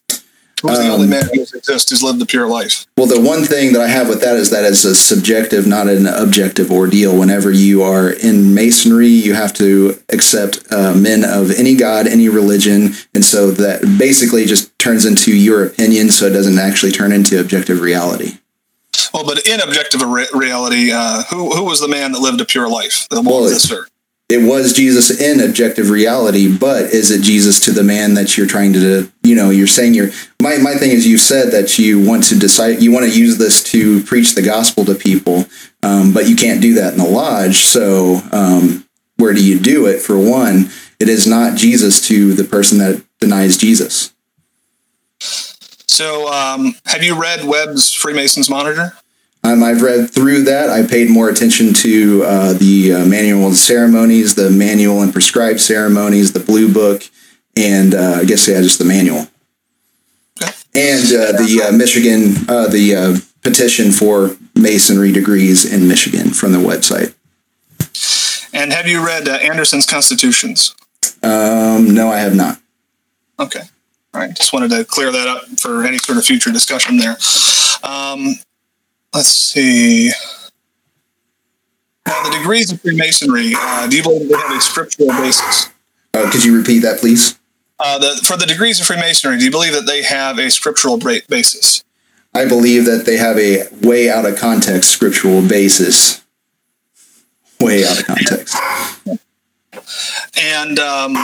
Who's 0.63 0.79
the 0.79 0.85
Um, 0.85 0.91
only 0.93 1.07
man 1.09 1.29
who 1.35 1.43
exists 1.43 1.91
who's 1.91 2.03
lived 2.03 2.19
the 2.21 2.27
pure 2.27 2.47
life? 2.49 2.87
Well, 2.97 3.07
the 3.07 3.21
one 3.21 3.45
thing 3.45 3.73
that 3.75 3.83
I 3.83 3.89
have 3.89 4.09
with 4.09 4.21
that 4.23 4.37
is 4.37 4.49
that 4.51 4.65
it's 4.65 4.85
a 4.85 4.95
subjective, 4.95 5.67
not 5.67 5.89
an 5.89 6.07
objective 6.07 6.71
ordeal. 6.71 7.15
Whenever 7.17 7.51
you 7.51 7.83
are 7.83 8.09
in 8.11 8.55
masonry, 8.55 9.09
you 9.09 9.35
have 9.35 9.53
to 9.55 9.99
accept 10.11 10.61
uh, 10.71 10.95
men 10.95 11.23
of 11.25 11.51
any 11.51 11.75
god, 11.75 12.07
any 12.07 12.29
religion, 12.31 12.95
and 13.15 13.25
so 13.25 13.51
that 13.51 13.83
basically 13.99 14.47
just 14.47 14.77
turns 14.79 15.05
into 15.05 15.37
your 15.37 15.65
opinion, 15.67 16.09
so 16.11 16.27
it 16.27 16.31
doesn't 16.31 16.59
actually 16.59 16.93
turn 16.93 17.13
into 17.13 17.39
objective 17.41 17.81
reality. 17.81 18.39
Well, 19.13 19.25
but 19.25 19.47
in 19.47 19.61
objective 19.61 20.03
re- 20.03 20.27
reality, 20.33 20.91
uh, 20.93 21.25
who 21.25 21.51
who 21.55 21.65
was 21.65 21.81
the 21.81 21.89
man 21.89 22.13
that 22.13 22.21
lived 22.21 22.41
a 22.41 22.45
pure 22.45 22.69
life? 22.69 23.07
The 23.11 23.17
one 23.17 23.27
Well, 23.27 23.43
with 23.43 23.51
it- 23.53 23.55
this 23.55 23.71
earth. 23.71 23.91
It 24.31 24.39
was 24.39 24.73
Jesus 24.73 25.21
in 25.21 25.41
objective 25.41 25.91
reality, 25.91 26.57
but 26.57 26.85
is 26.85 27.11
it 27.11 27.23
Jesus 27.23 27.61
to 27.61 27.73
the 27.73 27.83
man 27.83 28.15
that 28.15 28.37
you're 28.37 28.47
trying 28.47 28.73
to, 28.73 29.13
you 29.23 29.35
know, 29.35 29.51
you're 29.51 29.67
saying 29.67 29.93
you're, 29.93 30.11
my, 30.41 30.57
my 30.57 30.75
thing 30.75 30.93
is 30.93 31.07
you 31.07 31.19
said 31.19 31.51
that 31.51 31.79
you 31.79 32.05
want 32.05 32.25
to 32.25 32.39
decide, 32.39 32.83
you 32.83 32.91
want 32.91 33.05
to 33.05 33.19
use 33.19 33.37
this 33.37 33.63
to 33.65 34.03
preach 34.05 34.35
the 34.35 34.41
gospel 34.41 34.87
to 34.87 34.95
people, 34.95 35.45
um, 35.83 36.15
but 36.15 36.27
you 36.27 36.37
can't 36.37 36.63
do 36.63 36.73
that 36.75 36.95
in 36.95 36.99
the 36.99 37.05
lodge. 37.05 37.67
So, 37.67 38.23
um, 38.33 38.87
where 39.17 39.35
do 39.35 39.45
you 39.45 39.61
do 39.61 39.87
it? 39.87 40.01
For 40.01 40.19
one, 40.19 40.71
it 40.99 41.09
is 41.11 41.27
not 41.27 41.59
Jesus 41.59 42.07
to 42.09 42.33
the 42.33 42.45
person 42.45 42.79
that 42.79 43.05
denies 43.21 43.59
Jesus. 43.59 44.15
So, 45.87 46.33
um, 46.33 46.75
have 46.87 47.03
you 47.03 47.21
read 47.21 47.45
Webb's 47.45 47.93
Freemasons 47.93 48.49
Monitor? 48.49 48.97
Um, 49.45 49.63
I've 49.63 49.83
read 49.83 50.11
through 50.11 50.45
that. 50.45 50.71
I 50.71 50.87
paid 50.87 51.11
more 51.11 51.29
attention 51.29 51.75
to 51.75 52.25
uh, 52.25 52.53
the 52.55 52.95
uh, 52.95 53.05
manual 53.05 53.47
and 53.47 53.57
ceremonies, 53.57 54.35
the 54.35 54.49
manual 54.51 55.03
and 55.03 55.13
prescribed 55.13 55.61
ceremonies, 55.61 56.33
the 56.33 56.41
blue 56.41 56.73
book, 56.73 57.03
and 57.55 57.95
uh, 57.95 58.21
I 58.21 58.25
guess 58.25 58.49
yeah, 58.49 58.63
just 58.63 58.79
the 58.79 58.87
manual, 58.87 59.27
Okay. 60.43 60.51
and 60.75 61.05
uh, 61.13 61.33
the 61.33 61.69
uh, 61.69 61.77
Michigan, 61.77 62.49
uh, 62.49 62.69
the 62.69 62.97
uh, 62.97 63.17
petition 63.43 63.93
for 63.93 64.37
masonry 64.55 65.13
degrees 65.13 65.71
in 65.71 65.87
Michigan 65.89 66.31
from 66.31 66.53
the 66.53 66.59
website. 66.59 67.15
And 68.55 68.73
have 68.73 68.89
you 68.89 69.05
read 69.05 69.29
uh, 69.29 69.33
Anderson's 69.33 69.85
Constitutions? 69.85 70.75
Um, 71.23 71.93
no, 71.93 72.09
I 72.11 72.19
have 72.19 72.35
not. 72.35 72.61
Okay. 73.39 73.61
All 74.15 74.21
right. 74.21 74.35
Just 74.35 74.53
wanted 74.53 74.71
to 74.71 74.85
clear 74.85 75.13
that 75.13 75.29
up 75.29 75.45
for 75.61 75.85
any 75.85 75.99
sort 75.99 76.17
of 76.17 76.25
future 76.25 76.51
discussion 76.53 76.97
there. 76.97 77.17
Um, 77.83 78.37
let's 79.15 79.29
see. 79.29 80.11
Now, 82.07 82.23
the 82.25 82.37
degrees 82.37 82.71
of 82.71 82.81
Freemasonry, 82.83 83.53
uh, 83.57 83.87
do 83.89 83.97
you 83.97 84.03
believe 84.03 84.29
they 84.29 84.37
have 84.37 84.57
a 84.57 84.61
scriptural 84.61 85.09
basis? 85.09 85.71
Uh, 86.13 86.31
could 86.31 86.45
you 86.45 86.57
repeat 86.57 86.81
that, 86.81 87.01
please? 87.01 87.39
Uh, 87.79 87.99
the, 87.99 88.21
for 88.27 88.37
the 88.37 88.47
degrees 88.47 88.81
of 88.81 88.87
Freemasonry, 88.87 89.39
do 89.39 89.45
you 89.45 89.51
believe 89.51 89.73
that 89.73 89.87
they 89.87 90.03
have 90.03 90.39
a 90.39 90.51
scriptural 90.51 90.99
basis? 90.99 91.83
I 92.35 92.47
believe 92.47 92.85
that 92.85 93.05
they 93.07 93.17
have 93.17 93.39
a 93.39 93.69
way 93.87 94.11
out 94.11 94.27
of 94.27 94.37
context 94.37 94.91
scriptural 94.91 95.47
basis. 95.47 96.23
Way 97.61 97.85
out 97.85 98.01
of 98.01 98.07
context. 98.07 98.57
And 100.37 100.79
um, 100.79 101.17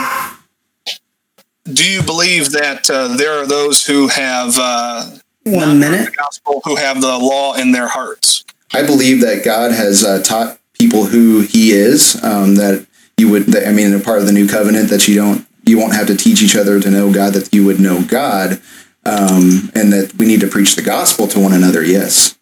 do 1.65 1.89
you 1.89 2.01
believe 2.01 2.51
that 2.51 2.89
uh, 2.89 3.15
there 3.17 3.33
are 3.33 3.45
those 3.45 3.85
who 3.85 4.07
have 4.07 4.57
uh, 4.57 5.17
One 5.43 5.79
minute. 5.79 6.05
the 6.05 6.11
gospel, 6.11 6.61
who 6.65 6.75
have 6.75 7.01
the 7.01 7.17
law 7.17 7.55
in 7.55 7.71
their 7.71 7.87
hearts? 7.87 8.45
I 8.73 8.85
believe 8.85 9.21
that 9.21 9.43
God 9.43 9.71
has 9.71 10.03
uh, 10.03 10.21
taught 10.21 10.59
people 10.73 11.05
who 11.05 11.41
He 11.41 11.71
is. 11.71 12.21
Um, 12.23 12.55
that 12.55 12.85
you 13.17 13.29
would, 13.29 13.43
that, 13.47 13.67
I 13.67 13.71
mean, 13.71 13.93
a 13.93 13.99
part 13.99 14.19
of 14.19 14.27
the 14.27 14.31
new 14.31 14.47
covenant 14.47 14.89
that 14.89 15.07
you 15.07 15.15
don't, 15.15 15.47
you 15.65 15.77
won't 15.77 15.93
have 15.93 16.07
to 16.07 16.15
teach 16.15 16.41
each 16.41 16.55
other 16.55 16.79
to 16.79 16.89
know 16.89 17.11
God. 17.11 17.33
That 17.33 17.53
you 17.53 17.65
would 17.65 17.79
know 17.79 18.03
God, 18.03 18.61
um, 19.05 19.71
and 19.73 19.91
that 19.93 20.13
we 20.17 20.25
need 20.25 20.41
to 20.41 20.47
preach 20.47 20.75
the 20.75 20.81
gospel 20.81 21.27
to 21.27 21.39
one 21.39 21.53
another. 21.53 21.83
Yes, 21.83 22.37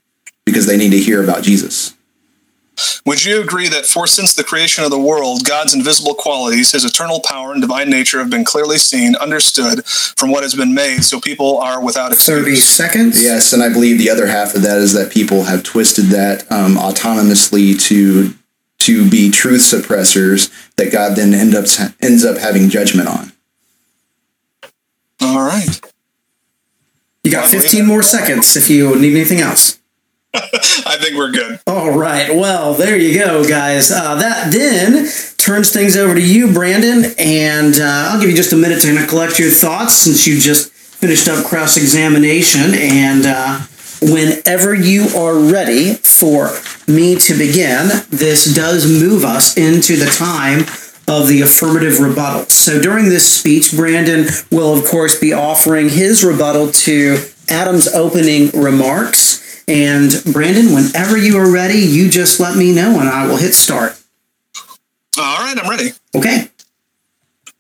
because 0.46 0.68
they 0.68 0.78
need 0.78 0.92
to 0.92 1.00
hear 1.00 1.24
about 1.24 1.44
Jesus. 1.44 1.96
Would 3.06 3.24
you 3.26 3.42
agree 3.42 3.68
that 3.70 3.86
for 3.86 4.08
since 4.08 4.34
the 4.34 4.44
creation 4.44 4.84
of 4.84 4.92
the 4.92 5.00
world, 5.00 5.46
God's 5.46 5.74
invisible 5.74 6.14
qualities, 6.14 6.72
his 6.72 6.86
eternal 6.86 7.22
power 7.22 7.52
and 7.52 7.62
divine 7.62 7.90
nature 7.90 8.20
have 8.20 8.30
been 8.30 8.46
clearly 8.46 8.78
seen, 8.78 9.16
understood 9.16 9.86
from 9.86 10.32
what 10.32 10.44
has 10.44 10.56
been 10.56 10.74
made, 10.74 11.04
so 11.04 11.20
people 11.20 11.58
are 11.60 11.84
without 11.84 12.12
excuse? 12.12 12.40
30 12.40 12.56
seconds. 12.56 13.24
Yes, 13.24 13.54
and 13.54 13.64
I 13.64 13.70
believe 13.70 13.98
the 13.98 14.10
other 14.10 14.28
half 14.28 14.56
of 14.56 14.62
that 14.64 14.78
is 14.78 14.94
that 14.94 15.12
people 15.12 15.44
have 15.44 15.64
twisted 15.64 16.06
that 16.06 16.50
um, 16.52 16.76
autonomously 16.76 17.80
to 17.88 18.34
to 18.80 19.10
be 19.10 19.30
truth 19.30 19.62
suppressors 19.62 20.50
that 20.78 20.92
God 20.92 21.18
then 21.18 21.34
end 21.34 21.54
up 21.54 21.66
ends 22.02 22.24
up 22.24 22.38
having 22.38 22.70
judgment 22.70 23.10
on. 23.10 23.34
All 25.22 25.42
right. 25.42 25.80
You 27.24 27.32
got 27.32 27.50
15 27.50 27.86
more 27.86 28.02
seconds 28.02 28.56
if 28.56 28.70
you 28.70 28.98
need 28.98 29.16
anything 29.16 29.42
else. 29.42 29.79
I 30.34 30.98
think 31.00 31.18
we're 31.18 31.32
good. 31.32 31.60
All 31.66 31.98
right. 31.98 32.30
Well, 32.30 32.74
there 32.74 32.96
you 32.96 33.18
go, 33.18 33.48
guys. 33.48 33.92
Uh, 33.92 34.16
that 34.16 34.52
then 34.52 35.08
turns 35.38 35.72
things 35.72 35.98
over 35.98 36.14
to 36.14 36.22
you, 36.22 36.54
Brandon, 36.54 37.14
and 37.18 37.76
uh, 37.80 38.10
I'll 38.12 38.22
give 38.22 38.30
you 38.30 38.36
just 38.36 38.54
a 38.54 38.58
minute 38.58 38.82
to 38.82 39.08
collect 39.08 39.40
your 39.40 39.50
thoughts 39.50 39.94
since 39.96 40.28
you 40.28 40.40
just 40.40 40.72
finished 40.72 41.28
up 41.28 41.46
cross 41.46 41.78
examination. 41.78 42.74
And 42.76 43.26
uh, 43.26 43.62
whenever 44.02 44.76
you 44.76 45.08
are 45.18 45.36
ready 45.36 45.96
for 45.96 46.52
me 46.88 47.16
to 47.16 47.38
begin, 47.38 47.90
this 48.10 48.54
does 48.54 48.86
move 48.86 49.24
us 49.24 49.58
into 49.58 49.96
the 49.96 50.12
time 50.12 50.60
of 51.08 51.28
the 51.28 51.42
affirmative 51.42 52.00
rebuttal. 52.00 52.46
So 52.50 52.80
during 52.80 53.10
this 53.10 53.40
speech, 53.40 53.76
Brandon 53.76 54.28
will, 54.52 54.78
of 54.78 54.86
course, 54.86 55.20
be 55.20 55.34
offering 55.34 55.90
his 55.90 56.24
rebuttal 56.24 56.72
to 56.72 57.18
Adam's 57.50 57.88
opening 57.88 58.52
remarks. 58.52 59.29
And 59.70 60.12
Brandon, 60.34 60.74
whenever 60.74 61.16
you 61.16 61.38
are 61.38 61.52
ready, 61.52 61.78
you 61.78 62.10
just 62.10 62.40
let 62.40 62.58
me 62.58 62.74
know 62.74 63.00
and 63.00 63.08
I 63.08 63.28
will 63.28 63.38
hit 63.38 63.54
start. 63.54 64.02
All 65.20 65.38
right, 65.38 65.56
I'm 65.62 65.70
ready. 65.70 65.92
Okay. 66.16 66.48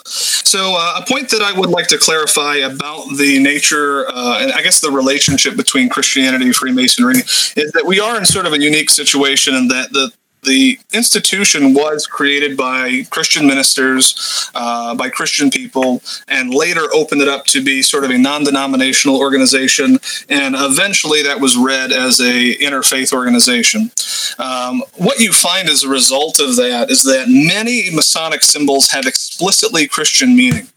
So, 0.05 0.75
uh, 0.75 1.01
a 1.03 1.05
point 1.05 1.29
that 1.29 1.43
I 1.43 1.57
would 1.57 1.69
like 1.69 1.87
to 1.89 1.99
clarify 1.99 2.55
about 2.55 3.15
the 3.15 3.37
nature 3.37 4.07
uh, 4.09 4.39
and 4.41 4.51
I 4.51 4.63
guess 4.63 4.81
the 4.81 4.89
relationship 4.89 5.55
between 5.55 5.87
Christianity 5.87 6.45
and 6.45 6.55
Freemasonry 6.55 7.19
is 7.19 7.71
that 7.73 7.83
we 7.85 7.99
are 7.99 8.17
in 8.17 8.25
sort 8.25 8.47
of 8.47 8.53
a 8.53 8.59
unique 8.59 8.89
situation 8.89 9.53
in 9.53 9.67
that 9.67 9.93
the 9.93 10.11
the 10.43 10.79
institution 10.93 11.73
was 11.73 12.07
created 12.07 12.55
by 12.55 13.03
Christian 13.09 13.45
ministers, 13.45 14.49
uh, 14.55 14.95
by 14.95 15.09
Christian 15.09 15.49
people, 15.49 16.01
and 16.27 16.53
later 16.53 16.87
opened 16.93 17.21
it 17.21 17.27
up 17.27 17.45
to 17.47 17.63
be 17.63 17.81
sort 17.81 18.03
of 18.03 18.11
a 18.11 18.17
non-denominational 18.17 19.17
organization. 19.17 19.99
And 20.29 20.55
eventually, 20.57 21.21
that 21.23 21.39
was 21.39 21.57
read 21.57 21.91
as 21.91 22.19
a 22.19 22.55
interfaith 22.55 23.13
organization. 23.13 23.91
Um, 24.37 24.83
what 24.95 25.19
you 25.19 25.31
find 25.33 25.69
as 25.69 25.83
a 25.83 25.89
result 25.89 26.39
of 26.39 26.55
that 26.55 26.89
is 26.89 27.03
that 27.03 27.27
many 27.27 27.89
Masonic 27.93 28.43
symbols 28.43 28.91
have 28.91 29.05
explicitly 29.05 29.87
Christian 29.87 30.35
meaning. 30.35 30.67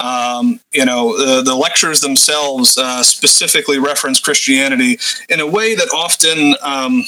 Um, 0.00 0.60
you 0.72 0.84
know, 0.84 1.16
the, 1.16 1.42
the 1.42 1.54
lectures 1.54 2.00
themselves 2.00 2.76
uh, 2.76 3.02
specifically 3.04 3.78
reference 3.78 4.18
Christianity 4.18 4.98
in 5.28 5.38
a 5.40 5.46
way 5.46 5.76
that 5.76 5.88
often 5.94 6.56
um, 6.62 7.04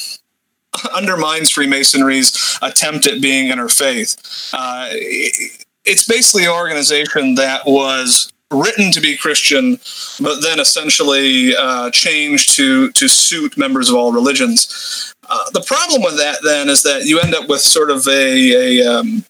undermines 0.94 1.50
Freemasonry's 1.50 2.58
attempt 2.62 3.06
at 3.06 3.20
being 3.20 3.50
interfaith. 3.50 4.16
Uh, 4.52 4.88
it's 5.84 6.06
basically 6.06 6.44
an 6.44 6.52
organization 6.52 7.36
that 7.36 7.66
was 7.66 8.30
written 8.50 8.92
to 8.92 9.00
be 9.00 9.16
Christian, 9.16 9.78
but 10.20 10.40
then 10.40 10.60
essentially 10.60 11.56
uh, 11.56 11.90
changed 11.90 12.54
to 12.56 12.90
to 12.92 13.08
suit 13.08 13.56
members 13.56 13.88
of 13.88 13.96
all 13.96 14.12
religions. 14.12 15.14
Uh, 15.28 15.50
the 15.52 15.62
problem 15.62 16.02
with 16.02 16.16
that 16.18 16.38
then 16.42 16.68
is 16.68 16.82
that 16.82 17.04
you 17.04 17.18
end 17.20 17.34
up 17.34 17.48
with 17.48 17.60
sort 17.60 17.90
of 17.90 18.06
a, 18.06 18.80
a 18.80 18.86
um, 18.86 19.24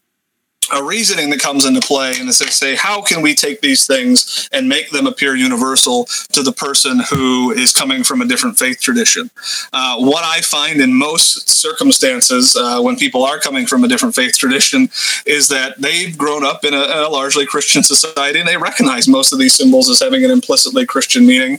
a 0.72 0.82
reasoning 0.82 1.30
that 1.30 1.40
comes 1.40 1.64
into 1.64 1.80
play 1.80 2.14
and 2.18 2.28
they 2.28 2.32
say 2.32 2.74
how 2.74 3.00
can 3.00 3.22
we 3.22 3.34
take 3.34 3.60
these 3.60 3.86
things 3.86 4.48
and 4.52 4.68
make 4.68 4.90
them 4.90 5.06
appear 5.06 5.34
universal 5.34 6.06
to 6.32 6.42
the 6.42 6.52
person 6.52 7.00
who 7.10 7.50
is 7.52 7.72
coming 7.72 8.02
from 8.02 8.20
a 8.20 8.26
different 8.26 8.58
faith 8.58 8.80
tradition? 8.80 9.30
Uh, 9.72 9.96
what 9.98 10.24
i 10.24 10.40
find 10.40 10.80
in 10.80 10.92
most 10.92 11.48
circumstances 11.48 12.56
uh, 12.56 12.80
when 12.80 12.96
people 12.96 13.24
are 13.24 13.38
coming 13.38 13.66
from 13.66 13.84
a 13.84 13.88
different 13.88 14.14
faith 14.14 14.36
tradition 14.36 14.88
is 15.24 15.48
that 15.48 15.80
they've 15.80 16.16
grown 16.16 16.44
up 16.44 16.64
in 16.64 16.74
a, 16.74 16.76
a 16.76 17.08
largely 17.08 17.46
christian 17.46 17.82
society 17.82 18.38
and 18.38 18.48
they 18.48 18.56
recognize 18.56 19.06
most 19.08 19.32
of 19.32 19.38
these 19.38 19.54
symbols 19.54 19.88
as 19.88 20.00
having 20.00 20.24
an 20.24 20.30
implicitly 20.30 20.84
christian 20.84 21.26
meaning. 21.26 21.58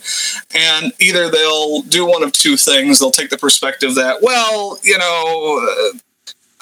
And 0.56 0.92
either 1.00 1.30
they'll 1.30 1.82
do 1.84 2.06
one 2.06 2.24
of 2.24 2.32
two 2.32 2.58
things. 2.58 3.00
They'll 3.00 3.12
take 3.12 3.30
the 3.30 3.38
perspective 3.38 3.96
that 3.96 4.22
well 4.22 4.78
you 4.84 4.98
know 4.98 5.92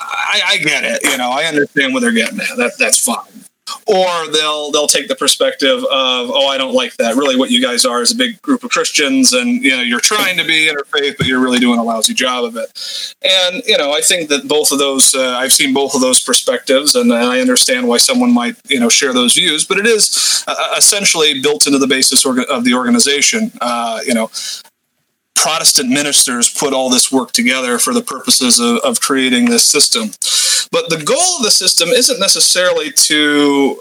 I, 0.07 0.41
I 0.47 0.57
get 0.57 0.83
it. 0.83 1.03
You 1.03 1.17
know, 1.17 1.31
I 1.31 1.45
understand 1.45 1.93
what 1.93 2.01
they're 2.01 2.11
getting 2.11 2.39
at. 2.39 2.57
That 2.57 2.73
that's 2.77 3.03
fine 3.03 3.45
or 3.87 4.27
they'll 4.31 4.71
they'll 4.71 4.87
take 4.87 5.07
the 5.07 5.15
perspective 5.15 5.79
of 5.79 6.29
oh 6.31 6.47
I 6.47 6.57
don't 6.57 6.73
like 6.73 6.95
that 6.97 7.15
really 7.15 7.35
what 7.35 7.49
you 7.49 7.61
guys 7.61 7.83
are 7.83 8.01
is 8.01 8.11
a 8.11 8.15
big 8.15 8.41
group 8.41 8.63
of 8.63 8.69
Christians 8.69 9.33
and 9.33 9.63
you 9.63 9.71
know 9.71 9.81
you're 9.81 9.99
trying 9.99 10.37
to 10.37 10.43
be 10.45 10.71
interfaith 10.71 11.17
but 11.17 11.25
you're 11.25 11.39
really 11.39 11.59
doing 11.59 11.79
a 11.79 11.83
lousy 11.83 12.13
job 12.13 12.45
of 12.45 12.55
it 12.57 13.15
and 13.23 13.63
you 13.65 13.77
know 13.77 13.91
I 13.91 14.01
think 14.01 14.29
that 14.29 14.47
both 14.47 14.71
of 14.71 14.79
those 14.79 15.15
uh, 15.15 15.35
I've 15.37 15.53
seen 15.53 15.73
both 15.73 15.95
of 15.95 16.01
those 16.01 16.21
perspectives 16.21 16.95
and 16.95 17.11
I 17.11 17.39
understand 17.39 17.87
why 17.87 17.97
someone 17.97 18.33
might 18.33 18.55
you 18.67 18.79
know 18.79 18.89
share 18.89 19.13
those 19.13 19.33
views 19.33 19.65
but 19.65 19.79
it 19.79 19.87
is 19.87 20.43
uh, 20.47 20.75
essentially 20.77 21.41
built 21.41 21.65
into 21.65 21.79
the 21.79 21.87
basis 21.87 22.25
of 22.25 22.63
the 22.63 22.73
organization 22.73 23.51
uh, 23.61 23.99
you 24.05 24.13
know 24.13 24.29
Protestant 25.35 25.89
ministers 25.89 26.51
put 26.51 26.73
all 26.73 26.89
this 26.89 27.11
work 27.11 27.31
together 27.31 27.77
for 27.77 27.93
the 27.93 28.01
purposes 28.01 28.59
of, 28.59 28.77
of 28.77 28.99
creating 28.99 29.45
this 29.45 29.65
system. 29.65 30.09
But 30.71 30.89
the 30.89 31.03
goal 31.03 31.37
of 31.37 31.43
the 31.43 31.51
system 31.51 31.89
isn't 31.89 32.19
necessarily 32.19 32.91
to 32.91 33.79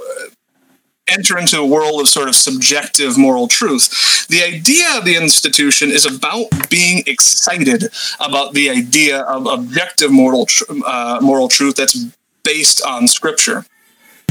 enter 1.08 1.38
into 1.38 1.60
a 1.60 1.66
world 1.66 2.00
of 2.00 2.08
sort 2.08 2.28
of 2.28 2.34
subjective 2.34 3.18
moral 3.18 3.48
truth. 3.48 4.26
The 4.28 4.42
idea 4.42 4.96
of 4.96 5.04
the 5.04 5.16
institution 5.16 5.90
is 5.90 6.06
about 6.06 6.46
being 6.70 7.02
excited 7.06 7.84
about 8.20 8.54
the 8.54 8.70
idea 8.70 9.20
of 9.20 9.46
objective 9.46 10.10
moral 10.10 10.46
uh, 10.86 11.18
moral 11.20 11.48
truth 11.48 11.76
that's 11.76 12.06
based 12.42 12.84
on 12.84 13.06
Scripture. 13.06 13.66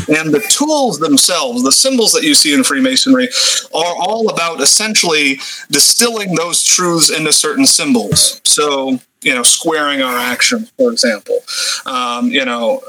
And 0.09 0.33
the 0.33 0.43
tools 0.49 0.99
themselves, 0.99 1.63
the 1.63 1.71
symbols 1.71 2.11
that 2.13 2.23
you 2.23 2.33
see 2.33 2.53
in 2.53 2.63
Freemasonry, 2.63 3.29
are 3.73 3.95
all 3.99 4.29
about 4.29 4.61
essentially 4.61 5.39
distilling 5.71 6.35
those 6.35 6.63
truths 6.63 7.09
into 7.09 7.31
certain 7.31 7.65
symbols. 7.65 8.41
So, 8.43 8.99
you 9.21 9.33
know, 9.33 9.43
squaring 9.43 10.01
our 10.01 10.17
actions, 10.17 10.71
for 10.77 10.91
example. 10.91 11.39
Um, 11.85 12.29
you 12.29 12.45
know, 12.45 12.81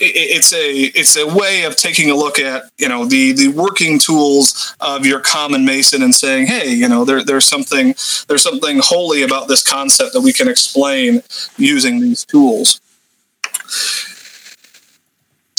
it's 0.00 0.52
a 0.54 0.72
it's 0.72 1.16
a 1.16 1.26
way 1.26 1.64
of 1.64 1.76
taking 1.76 2.10
a 2.10 2.14
look 2.14 2.38
at 2.38 2.64
you 2.78 2.88
know 2.88 3.04
the 3.04 3.32
the 3.32 3.48
working 3.48 3.98
tools 3.98 4.74
of 4.80 5.04
your 5.04 5.20
common 5.20 5.64
mason 5.64 6.02
and 6.02 6.14
saying 6.14 6.46
hey 6.46 6.70
you 6.70 6.88
know 6.88 7.04
there, 7.04 7.22
there's 7.22 7.44
something 7.44 7.94
there's 8.26 8.42
something 8.42 8.80
holy 8.82 9.22
about 9.22 9.46
this 9.46 9.62
concept 9.62 10.14
that 10.14 10.22
we 10.22 10.32
can 10.32 10.48
explain 10.48 11.22
using 11.58 12.00
these 12.00 12.24
tools 12.24 12.80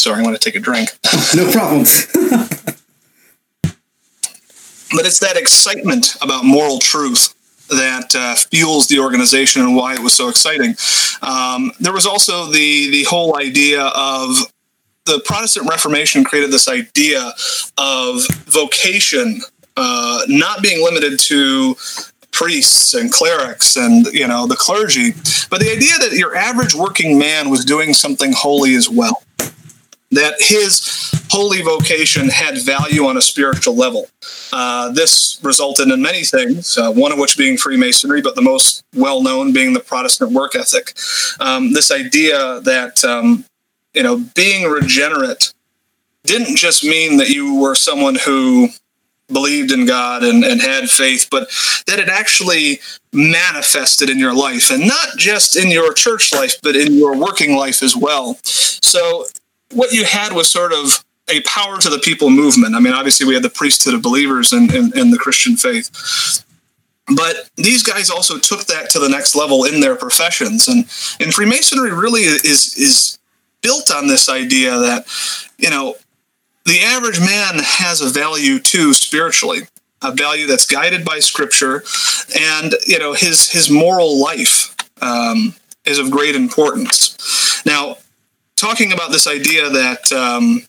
Sorry, 0.01 0.19
I 0.19 0.23
want 0.23 0.35
to 0.35 0.43
take 0.43 0.55
a 0.55 0.59
drink. 0.59 0.89
no 1.35 1.51
problem. 1.51 1.83
but 4.91 5.05
it's 5.05 5.19
that 5.19 5.37
excitement 5.37 6.15
about 6.23 6.43
moral 6.43 6.79
truth 6.79 7.35
that 7.69 8.15
uh, 8.15 8.33
fuels 8.33 8.87
the 8.87 8.97
organization 8.97 9.61
and 9.61 9.75
why 9.75 9.93
it 9.93 9.99
was 9.99 10.13
so 10.13 10.27
exciting. 10.27 10.75
Um, 11.21 11.71
there 11.79 11.93
was 11.93 12.07
also 12.07 12.47
the 12.47 12.89
the 12.89 13.03
whole 13.03 13.37
idea 13.37 13.83
of 13.83 14.51
the 15.05 15.21
Protestant 15.23 15.69
Reformation 15.69 16.23
created 16.23 16.49
this 16.49 16.67
idea 16.67 17.31
of 17.77 18.27
vocation 18.45 19.41
uh, 19.77 20.21
not 20.27 20.63
being 20.63 20.83
limited 20.83 21.19
to 21.19 21.75
priests 22.31 22.95
and 22.95 23.11
clerics 23.11 23.75
and 23.75 24.07
you 24.07 24.27
know 24.27 24.47
the 24.47 24.55
clergy, 24.55 25.11
but 25.51 25.59
the 25.59 25.71
idea 25.71 25.95
that 25.99 26.13
your 26.13 26.35
average 26.35 26.73
working 26.73 27.19
man 27.19 27.51
was 27.51 27.63
doing 27.63 27.93
something 27.93 28.33
holy 28.33 28.73
as 28.73 28.89
well 28.89 29.21
that 30.11 30.35
his 30.39 31.11
holy 31.29 31.61
vocation 31.61 32.27
had 32.27 32.57
value 32.61 33.05
on 33.05 33.17
a 33.17 33.21
spiritual 33.21 33.75
level. 33.75 34.07
Uh, 34.51 34.91
this 34.91 35.39
resulted 35.43 35.87
in 35.87 36.01
many 36.01 36.23
things, 36.23 36.77
uh, 36.77 36.91
one 36.91 37.11
of 37.11 37.17
which 37.17 37.37
being 37.37 37.57
Freemasonry, 37.57 38.21
but 38.21 38.35
the 38.35 38.41
most 38.41 38.83
well 38.95 39.23
known 39.23 39.53
being 39.53 39.73
the 39.73 39.79
Protestant 39.79 40.31
work 40.31 40.55
ethic. 40.55 40.93
Um, 41.39 41.73
this 41.73 41.91
idea 41.91 42.59
that, 42.61 43.03
um, 43.05 43.45
you 43.93 44.03
know, 44.03 44.17
being 44.35 44.69
regenerate 44.69 45.53
didn't 46.23 46.57
just 46.57 46.83
mean 46.83 47.17
that 47.17 47.29
you 47.29 47.59
were 47.59 47.75
someone 47.75 48.15
who 48.15 48.69
believed 49.31 49.71
in 49.71 49.85
God 49.85 50.23
and, 50.23 50.43
and 50.43 50.61
had 50.61 50.89
faith, 50.89 51.27
but 51.31 51.49
that 51.87 51.99
it 51.99 52.09
actually 52.09 52.81
manifested 53.13 54.09
in 54.09 54.19
your 54.19 54.33
life 54.33 54.69
and 54.69 54.85
not 54.85 55.17
just 55.17 55.55
in 55.55 55.71
your 55.71 55.93
church 55.93 56.33
life, 56.33 56.55
but 56.61 56.75
in 56.75 56.93
your 56.95 57.15
working 57.15 57.55
life 57.55 57.81
as 57.81 57.95
well. 57.95 58.37
So 58.43 59.25
what 59.73 59.91
you 59.91 60.05
had 60.05 60.33
was 60.33 60.49
sort 60.49 60.73
of 60.73 61.03
a 61.29 61.41
power 61.41 61.77
to 61.79 61.89
the 61.89 61.99
people 61.99 62.29
movement. 62.29 62.75
I 62.75 62.79
mean, 62.79 62.93
obviously, 62.93 63.25
we 63.25 63.33
had 63.33 63.43
the 63.43 63.49
priesthood 63.49 63.93
of 63.93 64.01
believers 64.01 64.53
in, 64.53 64.73
in, 64.75 64.97
in, 64.97 65.11
the 65.11 65.17
Christian 65.17 65.55
faith. 65.55 66.43
But 67.15 67.49
these 67.55 67.83
guys 67.83 68.09
also 68.09 68.37
took 68.37 68.65
that 68.65 68.89
to 68.91 68.99
the 68.99 69.09
next 69.09 69.35
level 69.35 69.63
in 69.63 69.79
their 69.79 69.95
professions. 69.95 70.67
And, 70.67 70.85
and 71.19 71.33
Freemasonry 71.33 71.93
really 71.93 72.21
is, 72.21 72.75
is 72.77 73.19
built 73.61 73.91
on 73.91 74.07
this 74.07 74.29
idea 74.29 74.77
that, 74.77 75.05
you 75.57 75.69
know, 75.69 75.95
the 76.65 76.81
average 76.81 77.19
man 77.19 77.59
has 77.59 78.01
a 78.01 78.09
value 78.09 78.59
too 78.59 78.93
spiritually, 78.93 79.61
a 80.01 80.11
value 80.11 80.47
that's 80.47 80.65
guided 80.65 81.03
by 81.03 81.19
scripture, 81.19 81.83
and, 82.39 82.75
you 82.85 82.99
know, 82.99 83.13
his, 83.13 83.49
his 83.49 83.69
moral 83.69 84.21
life 84.21 84.75
um, 85.01 85.55
is 85.85 85.97
of 85.97 86.11
great 86.11 86.35
importance. 86.35 87.61
Now, 87.65 87.97
talking 88.61 88.93
about 88.93 89.11
this 89.11 89.27
idea 89.27 89.69
that 89.69 90.11
um, 90.11 90.61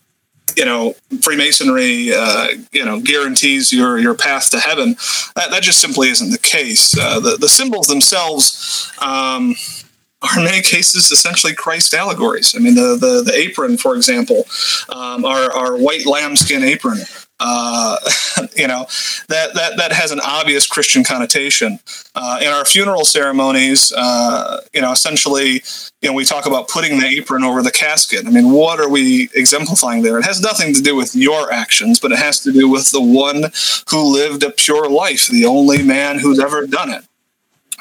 you 0.57 0.65
know 0.65 0.95
Freemasonry 1.21 2.13
uh, 2.15 2.49
you 2.73 2.85
know 2.85 3.01
guarantees 3.01 3.73
your 3.73 3.99
your 3.99 4.15
path 4.15 4.51
to 4.51 4.59
heaven. 4.59 4.97
That, 5.37 5.51
that 5.51 5.63
just 5.63 5.81
simply 5.81 6.09
isn't 6.09 6.31
the 6.31 6.39
case. 6.39 6.99
Uh, 6.99 7.21
the 7.21 7.37
the 7.37 7.49
symbols 7.49 7.87
themselves. 7.87 8.91
Um, 9.01 9.55
are 10.23 10.39
in 10.39 10.45
many 10.45 10.63
cases 10.63 11.11
essentially 11.11 11.53
Christ 11.53 11.93
allegories. 11.95 12.55
I 12.55 12.61
mean, 12.61 12.77
the 12.77 12.97
the, 12.97 13.23
the 13.25 13.35
apron, 13.35 13.77
for 13.77 13.97
example, 13.97 14.47
um, 14.89 15.25
our, 15.25 15.51
our 15.53 15.77
white 15.77 16.07
lambskin 16.07 16.63
apron 16.63 16.99
uh, 17.43 17.97
you 18.57 18.69
know, 18.69 18.87
that, 19.29 19.55
that, 19.55 19.77
that 19.77 19.93
has 19.93 20.13
an 20.13 20.21
obvious 20.21 20.67
Christian 20.67 21.03
connotation. 21.03 21.81
Uh, 22.15 22.39
in 22.41 22.49
our 22.49 22.65
funeral 22.65 23.05
ceremonies, 23.05 23.93
uh, 23.97 24.61
you 24.73 24.81
know, 24.81 24.93
essentially, 24.93 25.63
you 26.01 26.09
know, 26.09 26.13
we 26.13 26.25
talk 26.25 26.47
about 26.47 26.69
putting 26.69 27.01
the 27.01 27.07
apron 27.07 27.43
over 27.43 27.63
the 27.63 27.71
casket. 27.71 28.27
I 28.27 28.31
mean, 28.31 28.53
what 28.53 28.79
are 28.79 28.89
we 28.89 29.29
exemplifying 29.35 30.03
there? 30.03 30.19
It 30.19 30.25
has 30.25 30.41
nothing 30.41 30.73
to 30.75 30.83
do 30.83 30.95
with 30.95 31.17
your 31.17 31.53
actions, 31.53 31.99
but 31.99 32.13
it 32.13 32.19
has 32.19 32.41
to 32.41 32.53
do 32.53 32.69
with 32.69 32.91
the 32.91 33.03
one 33.03 33.45
who 33.91 34.13
lived 34.13 34.43
a 34.45 34.51
pure 34.51 34.89
life, 34.89 35.27
the 35.27 35.47
only 35.47 35.83
man 35.83 36.19
who's 36.19 36.39
ever 36.39 36.67
done 36.67 36.91
it 36.91 37.05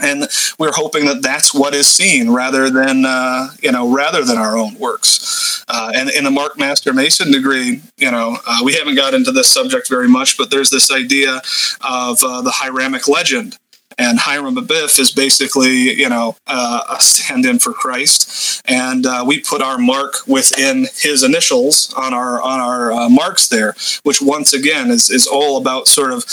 and 0.01 0.27
we're 0.59 0.71
hoping 0.73 1.05
that 1.05 1.21
that's 1.21 1.53
what 1.53 1.73
is 1.73 1.87
seen 1.87 2.29
rather 2.29 2.69
than 2.69 3.05
uh, 3.05 3.49
you 3.61 3.71
know 3.71 3.93
rather 3.93 4.23
than 4.23 4.37
our 4.37 4.57
own 4.57 4.75
works. 4.75 5.63
Uh, 5.67 5.91
and 5.95 6.09
in 6.09 6.23
the 6.23 6.31
mark 6.31 6.57
master 6.57 6.91
mason 6.93 7.31
degree 7.31 7.81
you 7.97 8.11
know 8.11 8.37
uh, 8.45 8.59
we 8.63 8.73
haven't 8.73 8.95
got 8.95 9.13
into 9.13 9.31
this 9.31 9.49
subject 9.49 9.87
very 9.87 10.07
much 10.09 10.37
but 10.37 10.49
there's 10.49 10.69
this 10.69 10.91
idea 10.91 11.41
of 11.81 12.19
uh, 12.23 12.41
the 12.41 12.51
hiramic 12.51 13.07
legend. 13.07 13.57
And 13.97 14.19
Hiram 14.19 14.55
Abiff 14.55 14.97
is 14.99 15.11
basically, 15.11 15.93
you 15.93 16.07
know, 16.07 16.37
uh, 16.47 16.81
a 16.89 17.01
stand-in 17.01 17.59
for 17.59 17.73
Christ, 17.73 18.61
and 18.65 19.05
uh, 19.05 19.25
we 19.27 19.41
put 19.41 19.61
our 19.61 19.77
mark 19.77 20.25
within 20.27 20.87
his 20.95 21.23
initials 21.23 21.93
on 21.95 22.13
our 22.13 22.41
on 22.41 22.61
our 22.61 23.09
marks 23.09 23.49
there, 23.49 23.75
which 24.03 24.21
once 24.21 24.53
again 24.53 24.89
is 24.89 25.09
is 25.09 25.27
all 25.27 25.57
about 25.57 25.89
sort 25.89 26.11
of 26.11 26.25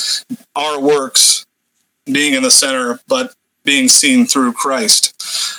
our 0.55 0.81
works 0.81 1.45
being 2.11 2.35
in 2.35 2.43
the 2.43 2.51
center, 2.51 3.01
but 3.07 3.35
being 3.69 3.87
seen 3.87 4.25
through 4.25 4.55
Christ. 4.55 5.03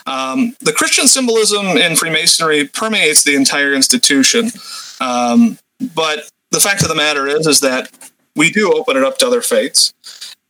Um, 0.08 0.56
the 0.62 0.74
Christian 0.74 1.06
symbolism 1.06 1.78
in 1.78 1.96
Freemasonry 1.96 2.66
permeates 2.66 3.24
the 3.24 3.36
entire 3.36 3.72
institution, 3.72 4.50
um, 5.00 5.60
but 5.94 6.28
the 6.50 6.60
fact 6.60 6.82
of 6.82 6.88
the 6.88 6.96
matter 6.96 7.28
is, 7.28 7.46
is 7.46 7.60
that 7.60 7.92
we 8.36 8.50
do 8.50 8.74
open 8.74 8.98
it 8.98 9.04
up 9.04 9.20
to 9.20 9.28
other 9.28 9.42
faiths. 9.42 9.94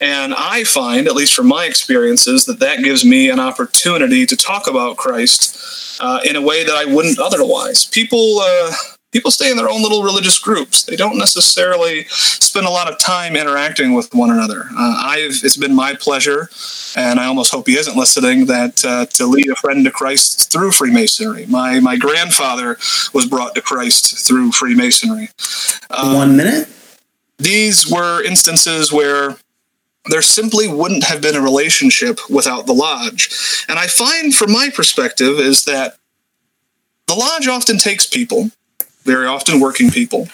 And 0.00 0.32
I 0.32 0.64
find, 0.64 1.06
at 1.06 1.14
least 1.14 1.34
from 1.34 1.48
my 1.48 1.66
experiences, 1.66 2.46
that 2.46 2.60
that 2.60 2.82
gives 2.82 3.04
me 3.04 3.28
an 3.28 3.38
opportunity 3.38 4.24
to 4.24 4.36
talk 4.36 4.66
about 4.66 4.96
Christ 4.96 6.00
uh, 6.00 6.20
in 6.24 6.36
a 6.36 6.40
way 6.40 6.64
that 6.64 6.74
I 6.74 6.86
wouldn't 6.86 7.18
otherwise. 7.18 7.84
People, 7.84 8.38
uh, 8.40 8.72
people 9.12 9.30
stay 9.30 9.50
in 9.50 9.56
their 9.56 9.68
own 9.68 9.82
little 9.82 10.02
religious 10.02 10.38
groups. 10.38 10.84
They 10.84 10.96
don't 10.96 11.18
necessarily 11.18 12.04
spend 12.08 12.66
a 12.66 12.70
lot 12.70 12.90
of 12.90 12.98
time 12.98 13.36
interacting 13.36 13.94
with 13.94 14.12
one 14.14 14.30
another. 14.30 14.66
Uh, 14.76 15.02
I've 15.04 15.40
it's 15.42 15.56
been 15.56 15.74
my 15.74 15.94
pleasure, 15.94 16.48
and 16.96 17.18
I 17.18 17.26
almost 17.26 17.52
hope 17.52 17.66
he 17.66 17.76
isn't 17.76 17.96
listening, 17.96 18.46
that 18.46 18.84
uh, 18.84 19.06
to 19.06 19.26
lead 19.26 19.48
a 19.50 19.56
friend 19.56 19.84
to 19.84 19.90
Christ 19.90 20.52
through 20.52 20.72
Freemasonry. 20.72 21.46
My 21.46 21.80
my 21.80 21.96
grandfather 21.96 22.78
was 23.12 23.26
brought 23.26 23.54
to 23.54 23.62
Christ 23.62 24.26
through 24.26 24.52
Freemasonry. 24.52 25.30
Um, 25.90 26.14
one 26.14 26.36
minute. 26.36 26.68
These 27.38 27.90
were 27.90 28.22
instances 28.22 28.92
where 28.92 29.36
there 30.06 30.22
simply 30.22 30.68
wouldn't 30.68 31.04
have 31.04 31.22
been 31.22 31.36
a 31.36 31.40
relationship 31.40 32.18
without 32.28 32.66
the 32.66 32.72
lodge. 32.74 33.64
And 33.68 33.78
I 33.78 33.86
find, 33.86 34.34
from 34.34 34.52
my 34.52 34.70
perspective, 34.74 35.38
is 35.38 35.64
that 35.64 35.96
the 37.06 37.14
lodge 37.14 37.48
often 37.48 37.78
takes 37.78 38.06
people 38.06 38.50
very 39.04 39.26
often 39.26 39.60
working 39.60 39.90
people, 39.90 40.28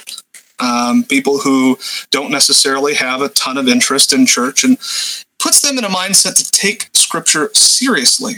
um, 0.59 1.05
people 1.05 1.39
who 1.39 1.79
don't 2.11 2.31
necessarily 2.31 2.95
have 2.95 3.21
a 3.23 3.29
ton 3.31 3.57
of 3.59 3.69
interest 3.69 4.13
in 4.13 4.27
church, 4.27 4.65
and 4.65 4.79
puts 5.39 5.61
them 5.63 5.79
in 5.79 5.85
a 5.85 5.89
mindset 5.89 6.37
to 6.37 6.51
take 6.51 6.89
Scripture 6.95 7.51
seriously. 7.55 8.37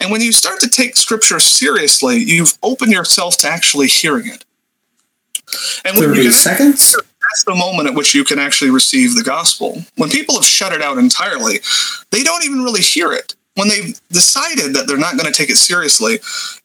And 0.00 0.10
when 0.10 0.20
you 0.20 0.32
start 0.32 0.60
to 0.60 0.68
take 0.68 0.96
scripture 0.96 1.40
seriously, 1.40 2.18
you've 2.18 2.56
opened 2.62 2.92
yourself 2.92 3.36
to 3.38 3.48
actually 3.48 3.88
hearing 3.88 4.28
it. 4.28 4.44
And 5.84 5.96
when 5.96 6.10
30 6.10 6.22
you 6.22 6.32
seconds? 6.32 6.94
That's 6.94 7.44
the 7.44 7.54
moment 7.54 7.88
at 7.88 7.94
which 7.94 8.14
you 8.14 8.24
can 8.24 8.38
actually 8.38 8.70
receive 8.70 9.14
the 9.14 9.22
gospel. 9.22 9.82
When 9.96 10.08
people 10.08 10.36
have 10.36 10.44
shut 10.44 10.72
it 10.72 10.82
out 10.82 10.98
entirely, 10.98 11.60
they 12.10 12.22
don't 12.22 12.44
even 12.44 12.62
really 12.62 12.80
hear 12.80 13.12
it. 13.12 13.34
When 13.58 13.68
they've 13.68 14.00
decided 14.10 14.74
that 14.74 14.86
they're 14.86 14.96
not 14.96 15.16
going 15.16 15.26
to 15.26 15.36
take 15.36 15.50
it 15.50 15.56
seriously, 15.56 16.20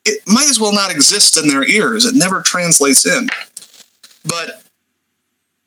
it 0.05 0.21
might 0.27 0.47
as 0.47 0.59
well 0.59 0.73
not 0.73 0.91
exist 0.91 1.37
in 1.37 1.47
their 1.47 1.67
ears. 1.67 2.05
It 2.05 2.13
never 2.13 2.41
translates 2.41 3.03
in. 3.03 3.29
But 4.23 4.61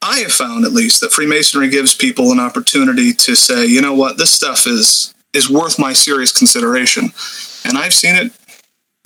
I 0.01 0.21
have 0.21 0.31
found, 0.31 0.65
at 0.65 0.71
least, 0.71 1.01
that 1.01 1.11
Freemasonry 1.11 1.69
gives 1.69 1.97
people 1.97 2.31
an 2.31 2.39
opportunity 2.39 3.13
to 3.13 3.35
say, 3.35 3.67
you 3.67 3.81
know 3.81 3.93
what, 3.93 4.19
this 4.19 4.31
stuff 4.31 4.69
is 4.69 5.13
is 5.33 5.51
worth 5.51 5.81
my 5.81 5.93
serious 5.93 6.33
consideration. 6.33 7.11
And 7.65 7.77
I've 7.77 7.93
seen 7.93 8.15
it 8.15 8.33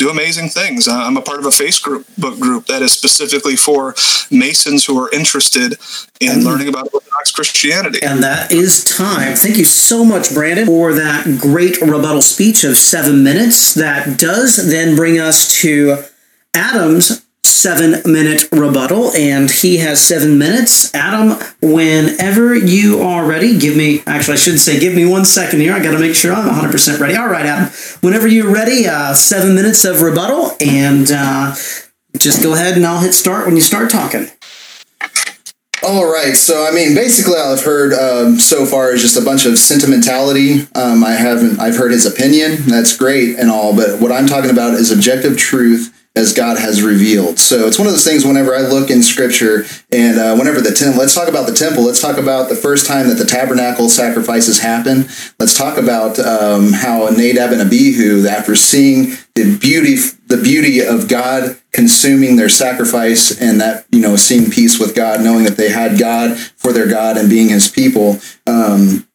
do 0.00 0.08
amazing 0.08 0.48
things. 0.48 0.88
I'm 0.88 1.18
a 1.18 1.22
part 1.22 1.40
of 1.40 1.44
a 1.44 1.50
Facebook 1.50 2.04
group 2.40 2.66
that 2.66 2.80
is 2.80 2.90
specifically 2.90 3.54
for 3.54 3.94
Masons 4.30 4.86
who 4.86 4.98
are 4.98 5.10
interested 5.12 5.78
in 6.20 6.42
learning 6.42 6.68
about 6.68 6.88
Orthodox 6.92 7.30
Christianity. 7.32 8.00
And 8.02 8.22
that 8.22 8.50
is 8.50 8.82
time. 8.82 9.36
Thank 9.36 9.58
you 9.58 9.66
so 9.66 10.02
much, 10.04 10.32
Brandon, 10.32 10.66
for 10.66 10.94
that 10.94 11.38
great 11.38 11.80
rebuttal 11.82 12.22
speech 12.22 12.64
of 12.64 12.78
seven 12.78 13.22
minutes. 13.22 13.74
That 13.74 14.18
does 14.18 14.70
then 14.70 14.96
bring 14.96 15.18
us 15.20 15.60
to 15.60 16.02
Adam's 16.54 17.24
seven 17.60 18.00
minute 18.10 18.48
rebuttal, 18.52 19.12
and 19.12 19.50
he 19.50 19.78
has 19.78 20.00
seven 20.00 20.38
minutes. 20.38 20.94
Adam, 20.94 21.38
whenever 21.60 22.54
you 22.54 23.00
are 23.00 23.26
ready, 23.26 23.58
give 23.58 23.76
me, 23.76 24.02
actually, 24.06 24.34
I 24.34 24.36
should 24.36 24.58
say, 24.58 24.80
give 24.80 24.94
me 24.94 25.04
one 25.04 25.24
second 25.24 25.60
here. 25.60 25.74
I 25.74 25.82
got 25.82 25.92
to 25.92 25.98
make 25.98 26.14
sure 26.14 26.32
I'm 26.32 26.48
100% 26.48 27.00
ready. 27.00 27.16
All 27.16 27.28
right, 27.28 27.46
Adam, 27.46 27.72
whenever 28.00 28.26
you're 28.26 28.52
ready, 28.52 28.86
uh, 28.86 29.14
seven 29.14 29.54
minutes 29.54 29.84
of 29.84 30.00
rebuttal, 30.00 30.56
and 30.60 31.10
uh, 31.10 31.54
just 32.18 32.42
go 32.42 32.54
ahead 32.54 32.76
and 32.76 32.86
I'll 32.86 33.00
hit 33.00 33.12
start 33.12 33.46
when 33.46 33.56
you 33.56 33.62
start 33.62 33.90
talking. 33.90 34.28
All 35.82 36.10
right, 36.10 36.36
so 36.36 36.66
I 36.66 36.72
mean, 36.72 36.94
basically, 36.94 37.38
all 37.38 37.54
I've 37.54 37.64
heard 37.64 37.94
um, 37.94 38.38
so 38.38 38.66
far 38.66 38.92
is 38.92 39.00
just 39.00 39.16
a 39.16 39.24
bunch 39.24 39.46
of 39.46 39.58
sentimentality. 39.58 40.66
Um, 40.74 41.02
I 41.02 41.12
haven't, 41.12 41.58
I've 41.58 41.76
heard 41.76 41.92
his 41.92 42.04
opinion. 42.04 42.56
That's 42.66 42.94
great 42.94 43.38
and 43.38 43.50
all, 43.50 43.74
but 43.74 43.98
what 43.98 44.12
I'm 44.12 44.26
talking 44.26 44.50
about 44.50 44.74
is 44.74 44.90
objective 44.90 45.38
truth 45.38 45.96
as 46.20 46.32
God 46.34 46.58
has 46.58 46.82
revealed. 46.82 47.38
So 47.38 47.66
it's 47.66 47.78
one 47.78 47.88
of 47.88 47.94
those 47.94 48.06
things 48.06 48.24
whenever 48.24 48.54
I 48.54 48.60
look 48.60 48.90
in 48.90 49.02
scripture 49.02 49.64
and 49.90 50.18
uh, 50.18 50.36
whenever 50.36 50.60
the 50.60 50.72
temple, 50.72 51.00
let's 51.00 51.14
talk 51.14 51.28
about 51.28 51.48
the 51.48 51.54
temple. 51.54 51.84
Let's 51.84 52.00
talk 52.00 52.18
about 52.18 52.48
the 52.48 52.54
first 52.54 52.86
time 52.86 53.08
that 53.08 53.14
the 53.14 53.24
tabernacle 53.24 53.88
sacrifices 53.88 54.60
happen. 54.60 55.08
Let's 55.38 55.56
talk 55.56 55.78
about 55.78 56.18
um, 56.18 56.72
how 56.72 57.08
Nadab 57.08 57.52
and 57.52 57.62
Abihu, 57.62 58.26
after 58.26 58.54
seeing 58.54 59.16
the 59.34 59.56
beauty, 59.58 59.96
the 60.26 60.36
beauty 60.36 60.80
of 60.80 61.08
God 61.08 61.58
consuming 61.72 62.36
their 62.36 62.48
sacrifice 62.50 63.40
and 63.40 63.60
that, 63.60 63.86
you 63.90 64.00
know, 64.00 64.16
seeing 64.16 64.50
peace 64.50 64.78
with 64.78 64.94
God, 64.94 65.22
knowing 65.22 65.44
that 65.44 65.56
they 65.56 65.70
had 65.70 65.98
God 65.98 66.38
for 66.38 66.72
their 66.72 66.88
God 66.88 67.16
and 67.16 67.30
being 67.30 67.48
his 67.48 67.70
people, 67.70 68.18
um, 68.46 69.08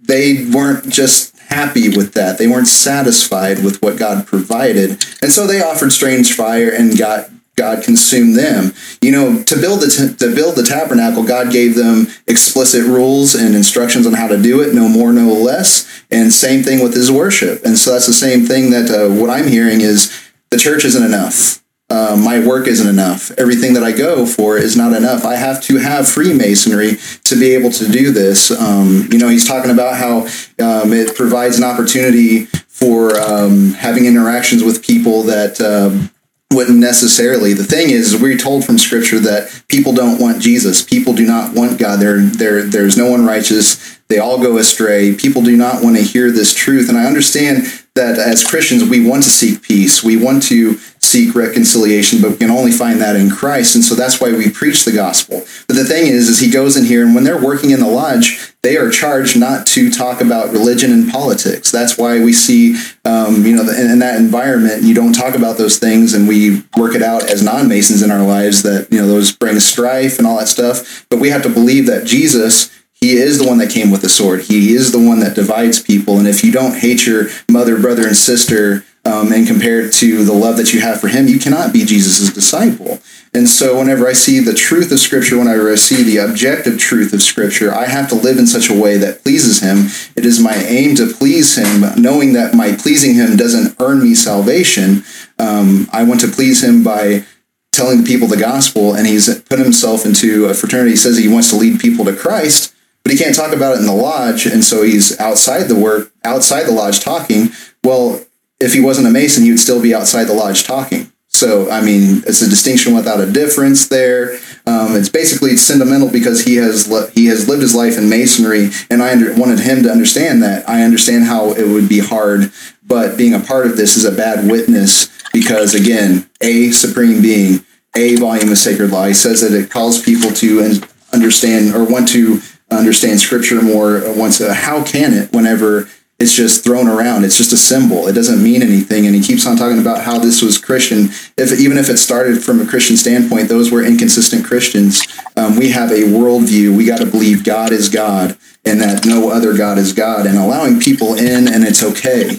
they 0.00 0.44
weren't 0.52 0.88
just 0.90 1.31
happy 1.52 1.88
with 1.88 2.14
that. 2.14 2.38
They 2.38 2.46
weren't 2.46 2.66
satisfied 2.66 3.62
with 3.64 3.82
what 3.82 3.98
God 3.98 4.26
provided. 4.26 5.04
And 5.22 5.32
so 5.32 5.46
they 5.46 5.62
offered 5.62 5.92
strange 5.92 6.32
fire 6.32 6.70
and 6.70 6.98
got 6.98 7.30
God 7.54 7.84
consumed 7.84 8.36
them. 8.36 8.72
You 9.02 9.12
know, 9.12 9.42
to 9.42 9.56
build 9.56 9.80
the 9.80 9.88
t- 9.88 10.14
to 10.16 10.34
build 10.34 10.56
the 10.56 10.62
tabernacle, 10.62 11.22
God 11.22 11.52
gave 11.52 11.74
them 11.76 12.06
explicit 12.26 12.84
rules 12.84 13.34
and 13.34 13.54
instructions 13.54 14.06
on 14.06 14.14
how 14.14 14.28
to 14.28 14.40
do 14.40 14.62
it, 14.62 14.74
no 14.74 14.88
more, 14.88 15.12
no 15.12 15.32
less. 15.32 15.86
And 16.10 16.32
same 16.32 16.62
thing 16.62 16.82
with 16.82 16.94
his 16.94 17.12
worship. 17.12 17.64
And 17.64 17.76
so 17.76 17.92
that's 17.92 18.06
the 18.06 18.12
same 18.12 18.46
thing 18.46 18.70
that 18.70 18.90
uh, 18.90 19.14
what 19.14 19.30
I'm 19.30 19.48
hearing 19.48 19.82
is 19.82 20.10
the 20.50 20.58
church 20.58 20.84
isn't 20.84 21.04
enough 21.04 21.61
uh, 21.92 22.16
my 22.16 22.38
work 22.38 22.66
isn't 22.66 22.88
enough. 22.88 23.30
Everything 23.32 23.74
that 23.74 23.84
I 23.84 23.92
go 23.92 24.24
for 24.24 24.56
is 24.56 24.74
not 24.74 24.94
enough. 24.94 25.26
I 25.26 25.36
have 25.36 25.62
to 25.64 25.76
have 25.76 26.08
Freemasonry 26.08 26.92
to 27.24 27.38
be 27.38 27.54
able 27.54 27.70
to 27.72 27.86
do 27.86 28.10
this. 28.10 28.50
Um, 28.50 29.08
you 29.12 29.18
know, 29.18 29.28
he's 29.28 29.46
talking 29.46 29.70
about 29.70 29.96
how 29.96 30.20
um, 30.58 30.94
it 30.94 31.14
provides 31.14 31.58
an 31.58 31.64
opportunity 31.64 32.46
for 32.46 33.20
um, 33.20 33.74
having 33.74 34.06
interactions 34.06 34.64
with 34.64 34.82
people 34.82 35.22
that 35.24 35.60
um, 35.60 36.10
wouldn't 36.50 36.78
necessarily. 36.78 37.52
The 37.52 37.64
thing 37.64 37.90
is, 37.90 38.16
we're 38.16 38.38
told 38.38 38.64
from 38.64 38.78
Scripture 38.78 39.18
that 39.20 39.62
people 39.68 39.92
don't 39.92 40.18
want 40.18 40.40
Jesus. 40.40 40.82
People 40.82 41.12
do 41.12 41.26
not 41.26 41.54
want 41.54 41.78
God. 41.78 42.00
There, 42.00 42.20
there, 42.20 42.62
there's 42.62 42.96
no 42.96 43.10
one 43.10 43.26
righteous. 43.26 43.98
They 44.08 44.18
all 44.18 44.40
go 44.40 44.56
astray. 44.56 45.14
People 45.14 45.42
do 45.42 45.56
not 45.58 45.82
want 45.82 45.96
to 45.96 46.02
hear 46.02 46.30
this 46.30 46.54
truth. 46.54 46.88
And 46.88 46.96
I 46.96 47.04
understand 47.04 47.66
that 47.94 48.18
as 48.18 48.44
Christians, 48.44 48.88
we 48.88 49.06
want 49.06 49.24
to 49.24 49.30
seek 49.30 49.62
peace. 49.62 50.02
We 50.02 50.16
want 50.16 50.42
to 50.44 50.78
seek 51.12 51.34
reconciliation, 51.34 52.22
but 52.22 52.32
we 52.32 52.36
can 52.38 52.50
only 52.50 52.72
find 52.72 53.00
that 53.00 53.16
in 53.16 53.28
Christ. 53.28 53.74
And 53.74 53.84
so 53.84 53.94
that's 53.94 54.20
why 54.20 54.32
we 54.32 54.50
preach 54.50 54.84
the 54.84 54.92
gospel. 54.92 55.44
But 55.68 55.76
the 55.76 55.84
thing 55.84 56.06
is, 56.06 56.28
is 56.28 56.40
he 56.40 56.50
goes 56.50 56.76
in 56.76 56.86
here, 56.86 57.04
and 57.04 57.14
when 57.14 57.24
they're 57.24 57.42
working 57.42 57.70
in 57.70 57.80
the 57.80 57.86
lodge, 57.86 58.52
they 58.62 58.76
are 58.78 58.90
charged 58.90 59.38
not 59.38 59.66
to 59.68 59.90
talk 59.90 60.20
about 60.20 60.52
religion 60.52 60.90
and 60.90 61.10
politics. 61.10 61.70
That's 61.70 61.98
why 61.98 62.24
we 62.24 62.32
see, 62.32 62.76
um, 63.04 63.44
you 63.44 63.54
know, 63.54 63.62
in, 63.62 63.90
in, 63.90 63.98
that 63.98 64.18
environment, 64.18 64.84
you 64.84 64.94
don't 64.94 65.12
talk 65.12 65.34
about 65.34 65.58
those 65.58 65.78
things, 65.78 66.14
and 66.14 66.26
we 66.26 66.62
work 66.76 66.94
it 66.94 67.02
out 67.02 67.24
as 67.24 67.42
non 67.42 67.68
Masons 67.68 68.02
in 68.02 68.10
our 68.10 68.24
lives 68.24 68.62
that 68.62 68.88
you 68.90 69.00
know 69.00 69.06
those 69.06 69.32
bring 69.32 69.60
strife 69.60 70.18
and 70.18 70.26
all 70.26 70.38
that 70.38 70.48
stuff. 70.48 71.06
But 71.10 71.18
we 71.20 71.28
have 71.28 71.42
to 71.42 71.48
believe 71.48 71.86
that 71.86 72.06
Jesus 72.06 72.70
he 73.02 73.16
is 73.16 73.40
the 73.40 73.48
one 73.48 73.58
that 73.58 73.68
came 73.68 73.90
with 73.90 74.00
the 74.00 74.08
sword. 74.08 74.42
He 74.42 74.74
is 74.76 74.92
the 74.92 75.04
one 75.04 75.18
that 75.20 75.34
divides 75.34 75.82
people. 75.82 76.20
And 76.20 76.28
if 76.28 76.44
you 76.44 76.52
don't 76.52 76.78
hate 76.78 77.04
your 77.04 77.26
mother, 77.50 77.76
brother, 77.76 78.06
and 78.06 78.16
sister, 78.16 78.84
um, 79.04 79.32
and 79.32 79.46
compared 79.46 79.92
to 79.94 80.24
the 80.24 80.32
love 80.32 80.56
that 80.58 80.72
you 80.72 80.80
have 80.80 81.00
for 81.00 81.08
him, 81.08 81.26
you 81.26 81.38
cannot 81.38 81.72
be 81.72 81.84
Jesus' 81.84 82.32
disciple. 82.32 83.00
And 83.34 83.48
so, 83.48 83.78
whenever 83.78 84.06
I 84.06 84.12
see 84.12 84.38
the 84.38 84.54
truth 84.54 84.92
of 84.92 85.00
Scripture, 85.00 85.38
whenever 85.38 85.72
I 85.72 85.74
see 85.74 86.02
the 86.02 86.18
objective 86.18 86.78
truth 86.78 87.12
of 87.12 87.22
Scripture, 87.22 87.74
I 87.74 87.86
have 87.86 88.08
to 88.10 88.14
live 88.14 88.38
in 88.38 88.46
such 88.46 88.70
a 88.70 88.78
way 88.78 88.98
that 88.98 89.22
pleases 89.22 89.60
Him. 89.60 89.86
It 90.14 90.24
is 90.24 90.38
my 90.38 90.54
aim 90.54 90.94
to 90.96 91.12
please 91.12 91.56
Him, 91.56 92.00
knowing 92.00 92.34
that 92.34 92.54
my 92.54 92.76
pleasing 92.76 93.14
Him 93.14 93.36
doesn't 93.36 93.74
earn 93.80 94.02
me 94.02 94.14
salvation. 94.14 95.02
Um, 95.38 95.88
I 95.92 96.04
want 96.04 96.20
to 96.20 96.28
please 96.28 96.62
Him 96.62 96.84
by 96.84 97.24
telling 97.72 98.02
the 98.02 98.06
people 98.06 98.28
the 98.28 98.36
gospel, 98.36 98.94
and 98.94 99.06
He's 99.06 99.42
put 99.44 99.58
Himself 99.58 100.04
into 100.04 100.44
a 100.44 100.54
fraternity. 100.54 100.90
He 100.90 100.96
says 100.96 101.16
He 101.16 101.28
wants 101.28 101.50
to 101.50 101.56
lead 101.56 101.80
people 101.80 102.04
to 102.04 102.14
Christ 102.14 102.72
but 103.02 103.12
he 103.12 103.18
can't 103.18 103.34
talk 103.34 103.52
about 103.52 103.76
it 103.76 103.80
in 103.80 103.86
the 103.86 103.92
lodge, 103.92 104.46
and 104.46 104.62
so 104.62 104.82
he's 104.82 105.18
outside 105.18 105.64
the 105.64 105.74
work, 105.74 106.12
outside 106.24 106.64
the 106.64 106.72
lodge 106.72 107.00
talking. 107.00 107.50
Well, 107.82 108.24
if 108.62 108.72
he 108.72 108.80
wasn't 108.80 109.06
a 109.06 109.10
Mason, 109.10 109.44
he 109.44 109.50
would 109.50 109.60
still 109.60 109.82
be 109.82 109.94
outside 109.94 110.24
the 110.24 110.34
lodge 110.34 110.64
talking. 110.64 111.12
So, 111.28 111.70
I 111.70 111.80
mean, 111.80 112.22
it's 112.26 112.42
a 112.42 112.48
distinction 112.48 112.94
without 112.94 113.20
a 113.20 113.30
difference 113.30 113.88
there. 113.88 114.34
Um, 114.66 114.94
it's 114.94 115.08
basically 115.08 115.56
sentimental 115.56 116.10
because 116.10 116.44
he 116.44 116.56
has 116.56 116.86
he 117.14 117.26
has 117.26 117.48
lived 117.48 117.62
his 117.62 117.74
life 117.74 117.96
in 117.96 118.08
masonry, 118.08 118.70
and 118.90 119.02
I 119.02 119.12
under- 119.12 119.34
wanted 119.34 119.60
him 119.60 119.82
to 119.82 119.90
understand 119.90 120.42
that. 120.42 120.68
I 120.68 120.82
understand 120.82 121.24
how 121.24 121.52
it 121.52 121.66
would 121.66 121.88
be 121.88 122.00
hard, 122.00 122.52
but 122.86 123.16
being 123.16 123.34
a 123.34 123.40
part 123.40 123.66
of 123.66 123.76
this 123.76 123.96
is 123.96 124.04
a 124.04 124.12
bad 124.12 124.48
witness 124.48 125.08
because, 125.32 125.74
again, 125.74 126.28
a 126.42 126.70
supreme 126.70 127.22
being, 127.22 127.64
a 127.96 128.16
volume 128.16 128.50
of 128.50 128.58
sacred 128.58 128.90
law. 128.90 129.10
Says 129.12 129.40
that 129.40 129.58
it 129.58 129.70
calls 129.70 130.02
people 130.02 130.30
to 130.32 130.82
understand 131.12 131.74
or 131.74 131.84
want 131.84 132.08
to 132.08 132.40
understand 132.70 133.20
scripture 133.20 133.60
more 133.62 134.02
once 134.14 134.40
uh, 134.40 134.52
how 134.54 134.84
can 134.84 135.12
it 135.12 135.32
whenever 135.32 135.88
it's 136.22 136.36
just 136.36 136.62
thrown 136.62 136.86
around. 136.86 137.24
It's 137.24 137.36
just 137.36 137.52
a 137.52 137.56
symbol. 137.56 138.06
It 138.06 138.12
doesn't 138.12 138.40
mean 138.40 138.62
anything. 138.62 139.06
And 139.06 139.14
he 139.14 139.20
keeps 139.20 139.44
on 139.44 139.56
talking 139.56 139.80
about 139.80 140.02
how 140.02 140.20
this 140.20 140.40
was 140.40 140.56
christian. 140.56 141.08
If 141.36 141.58
even 141.58 141.76
if 141.78 141.90
it 141.90 141.98
started 141.98 142.42
from 142.44 142.60
a 142.60 142.66
christian 142.66 142.96
standpoint 142.96 143.48
those 143.48 143.72
were 143.72 143.82
inconsistent 143.82 144.44
christians. 144.44 145.02
Um, 145.36 145.56
we 145.56 145.70
have 145.70 145.90
a 145.90 146.02
worldview. 146.02 146.76
We 146.76 146.86
got 146.86 146.98
to 146.98 147.06
believe 147.06 147.42
god 147.42 147.72
is 147.72 147.88
god 147.88 148.38
and 148.64 148.80
that 148.80 149.04
no 149.04 149.30
other 149.30 149.56
god 149.56 149.78
is 149.78 149.92
god. 149.92 150.26
And 150.26 150.38
allowing 150.38 150.78
people 150.78 151.14
in 151.14 151.52
and 151.52 151.64
it's 151.64 151.82
okay. 151.82 152.38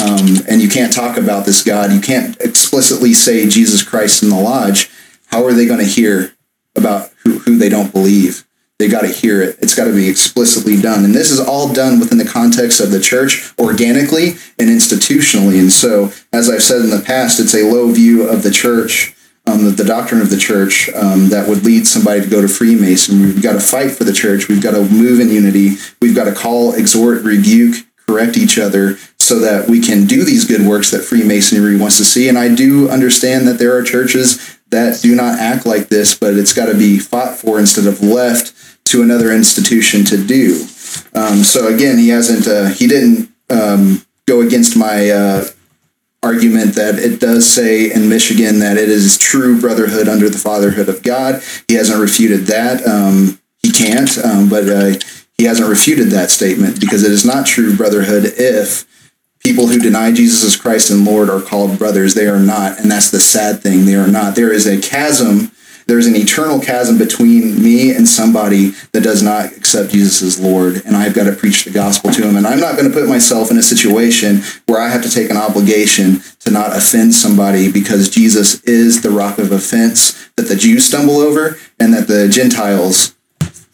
Um, 0.00 0.38
and 0.48 0.62
you 0.62 0.70
can't 0.70 0.92
talk 0.92 1.18
about 1.18 1.44
this 1.44 1.62
god. 1.62 1.92
You 1.92 2.00
can't 2.00 2.34
explicitly 2.40 3.12
say 3.12 3.46
jesus 3.46 3.82
christ 3.82 4.22
in 4.22 4.30
the 4.30 4.40
lodge. 4.40 4.90
How 5.26 5.44
are 5.44 5.52
they 5.52 5.66
going 5.66 5.80
to 5.80 5.86
hear 5.86 6.32
about 6.74 7.10
who, 7.24 7.40
who 7.40 7.58
they 7.58 7.68
don't 7.68 7.92
believe 7.92 8.47
they 8.78 8.88
got 8.88 9.00
to 9.00 9.08
hear 9.08 9.42
it. 9.42 9.58
It's 9.60 9.74
got 9.74 9.86
to 9.86 9.94
be 9.94 10.08
explicitly 10.08 10.80
done. 10.80 11.04
And 11.04 11.14
this 11.14 11.30
is 11.30 11.40
all 11.40 11.72
done 11.72 11.98
within 11.98 12.18
the 12.18 12.24
context 12.24 12.80
of 12.80 12.92
the 12.92 13.00
church 13.00 13.52
organically 13.58 14.30
and 14.58 14.68
institutionally. 14.68 15.58
And 15.58 15.72
so, 15.72 16.12
as 16.32 16.48
I've 16.48 16.62
said 16.62 16.82
in 16.82 16.90
the 16.90 17.02
past, 17.04 17.40
it's 17.40 17.54
a 17.54 17.64
low 17.64 17.90
view 17.90 18.28
of 18.28 18.44
the 18.44 18.52
church, 18.52 19.14
um, 19.46 19.64
the, 19.64 19.70
the, 19.70 19.84
doctrine 19.84 20.20
of 20.20 20.30
the 20.30 20.36
church 20.36 20.88
um, 20.94 21.30
that 21.30 21.48
would 21.48 21.64
lead 21.64 21.88
somebody 21.88 22.20
to 22.20 22.28
go 22.28 22.40
to 22.40 22.46
Freemason. 22.46 23.20
We've 23.20 23.42
got 23.42 23.54
to 23.54 23.60
fight 23.60 23.90
for 23.90 24.04
the 24.04 24.12
church. 24.12 24.46
We've 24.46 24.62
got 24.62 24.72
to 24.72 24.82
move 24.82 25.18
in 25.18 25.28
unity. 25.28 25.76
We've 26.00 26.14
got 26.14 26.24
to 26.24 26.34
call, 26.34 26.74
exhort, 26.74 27.22
rebuke, 27.22 27.84
correct 28.06 28.36
each 28.36 28.58
other 28.58 28.96
so 29.18 29.40
that 29.40 29.68
we 29.68 29.80
can 29.80 30.06
do 30.06 30.24
these 30.24 30.44
good 30.44 30.62
works 30.62 30.92
that 30.92 31.02
Freemasonry 31.02 31.76
wants 31.76 31.96
to 31.98 32.04
see. 32.04 32.28
And 32.28 32.38
I 32.38 32.54
do 32.54 32.88
understand 32.88 33.48
that 33.48 33.58
there 33.58 33.76
are 33.76 33.82
churches 33.82 34.58
that 34.70 35.00
do 35.02 35.14
not 35.14 35.38
act 35.38 35.66
like 35.66 35.88
this, 35.88 36.14
but 36.14 36.34
it's 36.34 36.52
got 36.52 36.66
to 36.66 36.74
be 36.74 36.98
fought 36.98 37.36
for 37.36 37.58
instead 37.58 37.86
of 37.86 38.02
left 38.02 38.54
to 38.90 39.02
another 39.02 39.32
institution 39.32 40.04
to 40.06 40.16
do. 40.16 40.66
Um, 41.14 41.44
so 41.44 41.72
again, 41.72 41.98
he 41.98 42.08
hasn't, 42.08 42.46
uh, 42.46 42.68
he 42.68 42.86
didn't 42.86 43.30
um, 43.50 44.04
go 44.26 44.40
against 44.40 44.76
my 44.76 45.10
uh, 45.10 45.44
argument 46.22 46.74
that 46.74 46.98
it 46.98 47.20
does 47.20 47.46
say 47.46 47.92
in 47.92 48.08
Michigan 48.08 48.58
that 48.58 48.76
it 48.76 48.88
is 48.88 49.18
true 49.18 49.60
brotherhood 49.60 50.08
under 50.08 50.28
the 50.28 50.38
fatherhood 50.38 50.88
of 50.88 51.02
God. 51.02 51.42
He 51.68 51.74
hasn't 51.74 52.00
refuted 52.00 52.46
that. 52.46 52.86
Um, 52.86 53.40
he 53.62 53.70
can't, 53.70 54.18
um, 54.18 54.48
but 54.48 54.68
uh, 54.68 54.98
he 55.36 55.44
hasn't 55.44 55.68
refuted 55.68 56.08
that 56.08 56.30
statement 56.30 56.80
because 56.80 57.04
it 57.04 57.12
is 57.12 57.24
not 57.24 57.46
true 57.46 57.76
brotherhood 57.76 58.24
if 58.36 58.86
people 59.40 59.68
who 59.68 59.78
deny 59.78 60.12
Jesus 60.12 60.56
Christ 60.56 60.90
and 60.90 61.04
Lord 61.04 61.30
are 61.30 61.40
called 61.40 61.78
brothers. 61.78 62.14
They 62.14 62.26
are 62.26 62.40
not, 62.40 62.78
and 62.78 62.90
that's 62.90 63.10
the 63.10 63.20
sad 63.20 63.62
thing. 63.62 63.84
They 63.84 63.94
are 63.94 64.08
not. 64.08 64.34
There 64.34 64.52
is 64.52 64.66
a 64.66 64.80
chasm 64.80 65.52
there's 65.88 66.06
an 66.06 66.14
eternal 66.14 66.60
chasm 66.60 66.98
between 66.98 67.62
me 67.62 67.90
and 67.92 68.06
somebody 68.06 68.72
that 68.92 69.02
does 69.02 69.22
not 69.22 69.46
accept 69.56 69.90
Jesus 69.90 70.20
as 70.20 70.38
Lord, 70.38 70.82
and 70.84 70.94
I've 70.94 71.14
got 71.14 71.24
to 71.24 71.32
preach 71.32 71.64
the 71.64 71.70
gospel 71.70 72.10
to 72.12 72.28
him. 72.28 72.36
And 72.36 72.46
I'm 72.46 72.60
not 72.60 72.76
going 72.76 72.86
to 72.86 72.94
put 72.94 73.08
myself 73.08 73.50
in 73.50 73.56
a 73.56 73.62
situation 73.62 74.42
where 74.66 74.80
I 74.80 74.90
have 74.90 75.02
to 75.02 75.10
take 75.10 75.30
an 75.30 75.38
obligation 75.38 76.20
to 76.40 76.50
not 76.50 76.76
offend 76.76 77.14
somebody 77.14 77.72
because 77.72 78.10
Jesus 78.10 78.62
is 78.64 79.00
the 79.00 79.10
rock 79.10 79.38
of 79.38 79.50
offense 79.50 80.28
that 80.36 80.42
the 80.42 80.56
Jews 80.56 80.84
stumble 80.84 81.16
over 81.16 81.56
and 81.80 81.94
that 81.94 82.06
the 82.06 82.28
Gentiles 82.28 83.16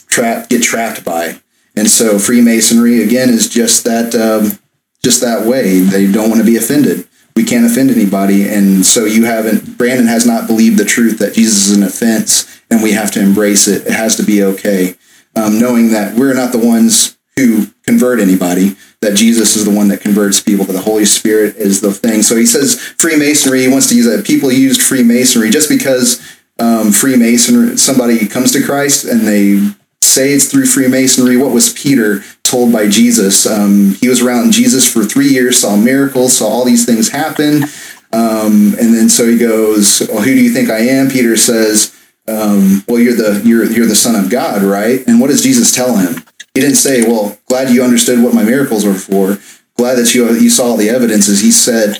trap 0.07 0.49
get 0.49 0.63
trapped 0.63 1.05
by. 1.05 1.41
And 1.75 1.91
so 1.91 2.21
Freemasonry 2.21 3.03
again 3.03 3.29
is 3.29 3.49
just 3.49 3.83
that 3.85 4.15
um, 4.15 4.61
just 5.03 5.21
that 5.21 5.45
way. 5.45 5.81
They 5.81 6.11
don't 6.11 6.31
want 6.31 6.41
to 6.41 6.47
be 6.47 6.57
offended 6.57 7.09
we 7.37 7.45
can't 7.45 7.67
offend 7.67 7.91
anybody. 7.91 8.49
And 8.49 8.87
so 8.87 9.05
you 9.05 9.25
haven't, 9.25 9.77
Brandon 9.77 10.07
has 10.07 10.27
not 10.27 10.47
believed 10.47 10.79
the 10.79 10.85
truth 10.85 11.19
that 11.19 11.35
Jesus 11.35 11.69
is 11.69 11.77
an 11.77 11.83
offense 11.83 12.63
and 12.71 12.83
we 12.83 12.93
have 12.93 13.11
to 13.13 13.21
embrace 13.21 13.67
it. 13.67 13.87
It 13.87 13.93
has 13.93 14.17
to 14.17 14.23
be 14.23 14.43
okay. 14.43 14.95
Um, 15.37 15.59
knowing 15.59 15.91
that 15.91 16.15
we're 16.15 16.35
not 16.35 16.53
the 16.53 16.65
ones 16.65 17.19
who 17.37 17.67
convert 17.83 18.21
anybody, 18.21 18.77
that 19.01 19.17
Jesus 19.17 19.57
is 19.57 19.65
the 19.65 19.75
one 19.75 19.89
that 19.89 20.01
converts 20.01 20.41
people, 20.41 20.65
that 20.65 20.73
the 20.73 20.81
Holy 20.81 21.05
Spirit 21.05 21.57
is 21.57 21.81
the 21.81 21.93
thing. 21.93 22.23
So 22.23 22.37
he 22.37 22.47
says 22.47 22.79
Freemasonry, 22.81 23.63
he 23.63 23.69
wants 23.69 23.89
to 23.89 23.97
use 23.97 24.07
that. 24.07 24.25
People 24.25 24.53
used 24.53 24.81
Freemasonry 24.81 25.51
just 25.51 25.69
because 25.69 26.21
um, 26.61 26.93
Freemasonry, 26.93 27.77
somebody 27.77 28.29
comes 28.29 28.53
to 28.53 28.63
Christ 28.63 29.05
and 29.05 29.27
they 29.27 29.75
say 30.05 30.33
it's 30.33 30.51
through 30.51 30.67
Freemasonry. 30.67 31.37
What 31.37 31.53
was 31.53 31.73
Peter 31.73 32.23
told 32.43 32.73
by 32.73 32.89
Jesus? 32.89 33.47
Um, 33.47 33.95
he 34.01 34.09
was 34.09 34.23
around 34.23 34.53
Jesus 34.53 34.91
for 34.91 35.05
three 35.05 35.29
years, 35.29 35.59
saw 35.59 35.77
miracles, 35.77 36.37
saw 36.37 36.47
all 36.47 36.65
these 36.65 36.85
things 36.85 37.11
happen. 37.11 37.65
Um, 38.13 38.75
and 38.79 38.95
then 38.95 39.09
so 39.09 39.27
he 39.27 39.39
goes, 39.39 40.07
well, 40.09 40.23
who 40.23 40.35
do 40.35 40.41
you 40.41 40.51
think 40.51 40.71
I 40.71 40.79
am? 40.79 41.11
Peter 41.11 41.37
says, 41.37 41.95
um, 42.29 42.85
well, 42.87 43.01
you're 43.01 43.17
the, 43.17 43.43
you're, 43.45 43.65
you're 43.65 43.87
the 43.87 43.95
son 43.95 44.15
of 44.15 44.31
God, 44.31 44.63
right? 44.63 45.05
And 45.07 45.21
what 45.21 45.31
does 45.31 45.43
Jesus 45.43 45.75
tell 45.75 45.97
him? 45.97 46.23
He 46.55 46.61
didn't 46.61 46.77
say, 46.77 47.03
well, 47.03 47.37
glad 47.47 47.71
you 47.71 47.83
understood 47.83 48.23
what 48.23 48.35
my 48.35 48.45
miracles 48.45 48.85
were 48.87 48.95
for. 48.95 49.39
Glad 49.77 49.97
that 49.97 50.15
you, 50.15 50.31
you 50.35 50.51
saw 50.51 50.67
all 50.67 50.77
the 50.77 50.89
evidences. 50.89 51.41
He 51.41 51.51
said, 51.51 51.97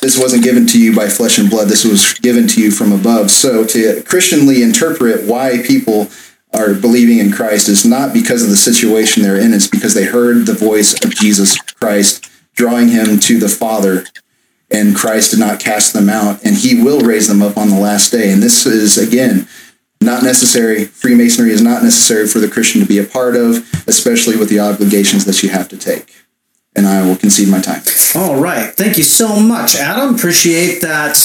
this 0.00 0.18
wasn't 0.18 0.44
given 0.44 0.66
to 0.68 0.78
you 0.78 0.94
by 0.94 1.08
flesh 1.08 1.38
and 1.38 1.48
blood. 1.48 1.68
This 1.68 1.84
was 1.84 2.14
given 2.14 2.46
to 2.48 2.62
you 2.62 2.70
from 2.70 2.92
above. 2.92 3.30
So 3.30 3.64
to 3.64 4.02
Christianly 4.02 4.62
interpret 4.62 5.24
why 5.24 5.62
people 5.66 6.08
are 6.54 6.74
believing 6.74 7.18
in 7.18 7.32
Christ 7.32 7.68
is 7.68 7.84
not 7.84 8.12
because 8.12 8.42
of 8.42 8.50
the 8.50 8.56
situation 8.56 9.22
they're 9.22 9.40
in, 9.40 9.52
it's 9.52 9.66
because 9.66 9.94
they 9.94 10.04
heard 10.04 10.46
the 10.46 10.54
voice 10.54 10.92
of 11.04 11.14
Jesus 11.14 11.60
Christ 11.60 12.30
drawing 12.54 12.88
him 12.88 13.18
to 13.20 13.38
the 13.38 13.48
Father, 13.48 14.04
and 14.70 14.96
Christ 14.96 15.32
did 15.32 15.40
not 15.40 15.60
cast 15.60 15.92
them 15.92 16.08
out, 16.08 16.42
and 16.44 16.56
he 16.56 16.80
will 16.80 17.00
raise 17.00 17.28
them 17.28 17.42
up 17.42 17.56
on 17.56 17.68
the 17.68 17.78
last 17.78 18.10
day. 18.10 18.30
And 18.30 18.42
this 18.42 18.66
is, 18.66 18.96
again, 18.96 19.48
not 20.00 20.22
necessary. 20.22 20.84
Freemasonry 20.84 21.50
is 21.50 21.62
not 21.62 21.82
necessary 21.82 22.26
for 22.26 22.38
the 22.38 22.48
Christian 22.48 22.80
to 22.80 22.86
be 22.86 22.98
a 22.98 23.04
part 23.04 23.36
of, 23.36 23.56
especially 23.86 24.36
with 24.36 24.48
the 24.48 24.60
obligations 24.60 25.24
that 25.24 25.42
you 25.42 25.48
have 25.48 25.68
to 25.68 25.76
take. 25.76 26.14
And 26.76 26.86
I 26.86 27.06
will 27.06 27.16
concede 27.16 27.48
my 27.48 27.60
time. 27.60 27.82
All 28.16 28.40
right. 28.40 28.74
Thank 28.74 28.98
you 28.98 29.04
so 29.04 29.38
much, 29.40 29.76
Adam. 29.76 30.14
Appreciate 30.14 30.80
that 30.80 31.16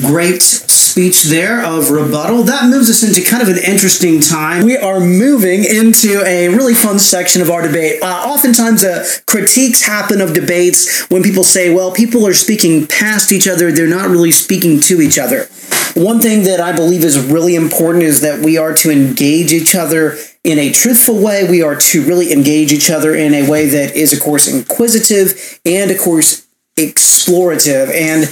great 0.00 0.42
speech 0.42 1.24
there 1.24 1.64
of 1.64 1.90
rebuttal. 1.90 2.44
That 2.44 2.70
moves 2.70 2.88
us 2.88 3.02
into 3.02 3.28
kind 3.28 3.42
of 3.42 3.48
an 3.48 3.58
interesting 3.58 4.20
time. 4.20 4.64
We 4.64 4.76
are 4.76 5.00
moving 5.00 5.64
into 5.64 6.22
a 6.24 6.48
really 6.48 6.74
fun 6.74 6.98
section 6.98 7.42
of 7.42 7.50
our 7.50 7.62
debate. 7.62 8.02
Uh, 8.02 8.06
oftentimes, 8.06 8.84
uh, 8.84 9.04
critiques 9.26 9.82
happen 9.82 10.20
of 10.20 10.32
debates 10.32 11.08
when 11.10 11.22
people 11.22 11.44
say, 11.44 11.74
well, 11.74 11.92
people 11.92 12.26
are 12.26 12.34
speaking 12.34 12.86
past 12.86 13.32
each 13.32 13.48
other, 13.48 13.72
they're 13.72 13.88
not 13.88 14.08
really 14.08 14.30
speaking 14.30 14.80
to 14.82 15.00
each 15.00 15.18
other. 15.18 15.48
One 15.94 16.20
thing 16.20 16.44
that 16.44 16.60
I 16.60 16.72
believe 16.74 17.04
is 17.04 17.18
really 17.18 17.54
important 17.54 18.04
is 18.04 18.20
that 18.20 18.44
we 18.44 18.56
are 18.58 18.74
to 18.74 18.90
engage 18.90 19.52
each 19.52 19.74
other 19.74 20.16
in 20.44 20.58
a 20.58 20.72
truthful 20.72 21.20
way. 21.20 21.48
We 21.48 21.62
are 21.62 21.76
to 21.76 22.04
really 22.04 22.32
engage 22.32 22.72
each 22.72 22.90
other 22.90 23.14
in 23.14 23.34
a 23.34 23.48
way 23.48 23.66
that 23.66 23.96
is, 23.96 24.12
of 24.12 24.20
course, 24.20 24.46
inquisitive 24.46 25.60
and, 25.64 25.90
of 25.90 25.98
course, 25.98 26.46
explorative. 26.76 27.92
And 27.92 28.24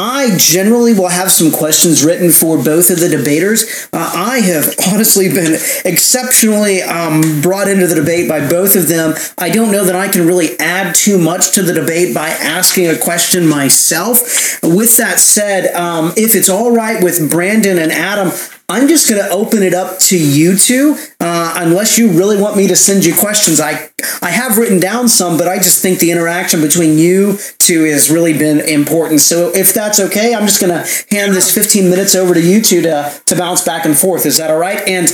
I 0.00 0.34
generally 0.38 0.94
will 0.94 1.08
have 1.08 1.30
some 1.30 1.52
questions 1.52 2.02
written 2.02 2.30
for 2.30 2.56
both 2.56 2.88
of 2.88 3.00
the 3.00 3.08
debaters. 3.10 3.88
Uh, 3.92 4.10
I 4.14 4.38
have 4.38 4.74
honestly 4.90 5.28
been 5.28 5.60
exceptionally 5.84 6.80
um, 6.80 7.42
brought 7.42 7.68
into 7.68 7.86
the 7.86 7.96
debate 7.96 8.26
by 8.26 8.40
both 8.48 8.76
of 8.76 8.88
them. 8.88 9.14
I 9.36 9.50
don't 9.50 9.70
know 9.70 9.84
that 9.84 9.94
I 9.94 10.08
can 10.08 10.26
really 10.26 10.58
add 10.58 10.94
too 10.94 11.18
much 11.18 11.52
to 11.52 11.62
the 11.62 11.74
debate 11.74 12.14
by 12.14 12.28
asking 12.28 12.86
a 12.86 12.96
question 12.96 13.46
myself. 13.46 14.62
With 14.62 14.96
that 14.96 15.18
said, 15.18 15.74
um, 15.74 16.14
if 16.16 16.34
it's 16.34 16.48
all 16.48 16.74
right 16.74 17.04
with 17.04 17.30
Brandon 17.30 17.78
and 17.78 17.92
Adam, 17.92 18.32
I'm 18.70 18.88
just 18.88 19.10
going 19.10 19.22
to 19.22 19.28
open 19.30 19.62
it 19.62 19.74
up 19.74 19.98
to 19.98 20.18
you 20.18 20.56
two, 20.56 20.96
uh, 21.20 21.54
unless 21.56 21.98
you 21.98 22.10
really 22.10 22.40
want 22.40 22.56
me 22.56 22.68
to 22.68 22.76
send 22.76 23.04
you 23.04 23.14
questions. 23.14 23.60
I 23.60 23.90
I 24.22 24.30
have 24.30 24.56
written 24.56 24.78
down 24.78 25.08
some, 25.08 25.36
but 25.36 25.48
I 25.48 25.56
just 25.56 25.82
think 25.82 25.98
the 25.98 26.10
interaction 26.10 26.60
between 26.60 26.96
you 26.96 27.38
two 27.58 27.84
has 27.84 28.10
really 28.10 28.36
been 28.36 28.60
important. 28.60 29.20
So 29.20 29.50
if 29.54 29.74
that's 29.74 30.00
okay, 30.00 30.34
I'm 30.34 30.46
just 30.46 30.60
going 30.60 30.72
to 30.72 31.14
hand 31.14 31.34
this 31.34 31.54
15 31.54 31.90
minutes 31.90 32.14
over 32.14 32.32
to 32.32 32.40
you 32.40 32.62
two 32.62 32.82
to 32.82 33.12
to 33.26 33.36
bounce 33.36 33.64
back 33.64 33.84
and 33.84 33.96
forth. 33.96 34.24
Is 34.24 34.36
that 34.36 34.50
all 34.50 34.58
right? 34.58 34.80
And 34.86 35.08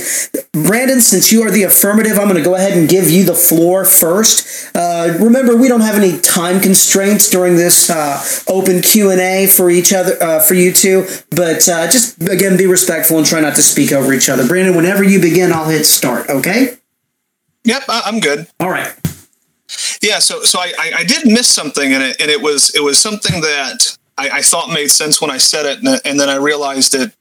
Brandon, 0.53 1.01
since 1.01 1.31
you 1.31 1.41
are 1.43 1.51
the 1.51 1.63
affirmative, 1.63 2.17
I'm 2.17 2.25
going 2.25 2.37
to 2.37 2.43
go 2.43 2.55
ahead 2.55 2.77
and 2.77 2.87
give 2.87 3.09
you 3.09 3.25
the 3.25 3.35
floor 3.35 3.85
first. 3.85 4.75
Uh, 4.75 5.17
remember, 5.19 5.55
we 5.55 5.67
don't 5.67 5.81
have 5.81 5.95
any 5.95 6.19
time 6.19 6.61
constraints 6.61 7.29
during 7.29 7.55
this 7.55 7.89
uh, 7.89 8.23
open 8.47 8.81
Q 8.81 9.09
and 9.09 9.19
A 9.19 9.47
for 9.47 9.69
each 9.69 9.91
other 9.91 10.21
uh, 10.21 10.39
for 10.39 10.53
you 10.53 10.71
two, 10.71 11.07
but 11.31 11.67
uh, 11.67 11.89
just 11.89 12.21
again 12.21 12.55
be 12.55 12.67
respectful 12.67 13.17
and 13.17 13.25
try 13.25 13.41
not 13.41 13.47
not 13.47 13.55
to 13.55 13.63
speak 13.63 13.91
over 13.93 14.13
each 14.13 14.29
other. 14.29 14.45
Brandon, 14.45 14.75
whenever 14.75 15.03
you 15.03 15.21
begin, 15.21 15.53
I'll 15.53 15.69
hit 15.69 15.85
start. 15.97 16.29
Okay. 16.29 16.77
Yep, 17.63 17.83
I'm 17.89 18.19
good. 18.19 18.47
All 18.59 18.69
right. 18.69 18.93
Yeah, 20.01 20.19
so 20.19 20.43
so 20.43 20.59
I, 20.59 20.73
I, 20.95 21.03
did 21.03 21.25
miss 21.25 21.49
something, 21.49 21.93
and 21.93 22.01
it 22.01 22.21
and 22.21 22.31
it 22.31 22.41
was 22.41 22.73
it 22.73 22.81
was 22.81 22.97
something 22.97 23.41
that 23.41 23.97
I, 24.17 24.29
I 24.29 24.41
thought 24.41 24.69
made 24.69 24.87
sense 24.87 25.19
when 25.19 25.29
I 25.29 25.37
said 25.37 25.65
it, 25.65 25.83
and, 25.83 25.99
and 26.05 26.19
then 26.19 26.29
I 26.29 26.35
realized 26.35 26.93
that 26.93 27.13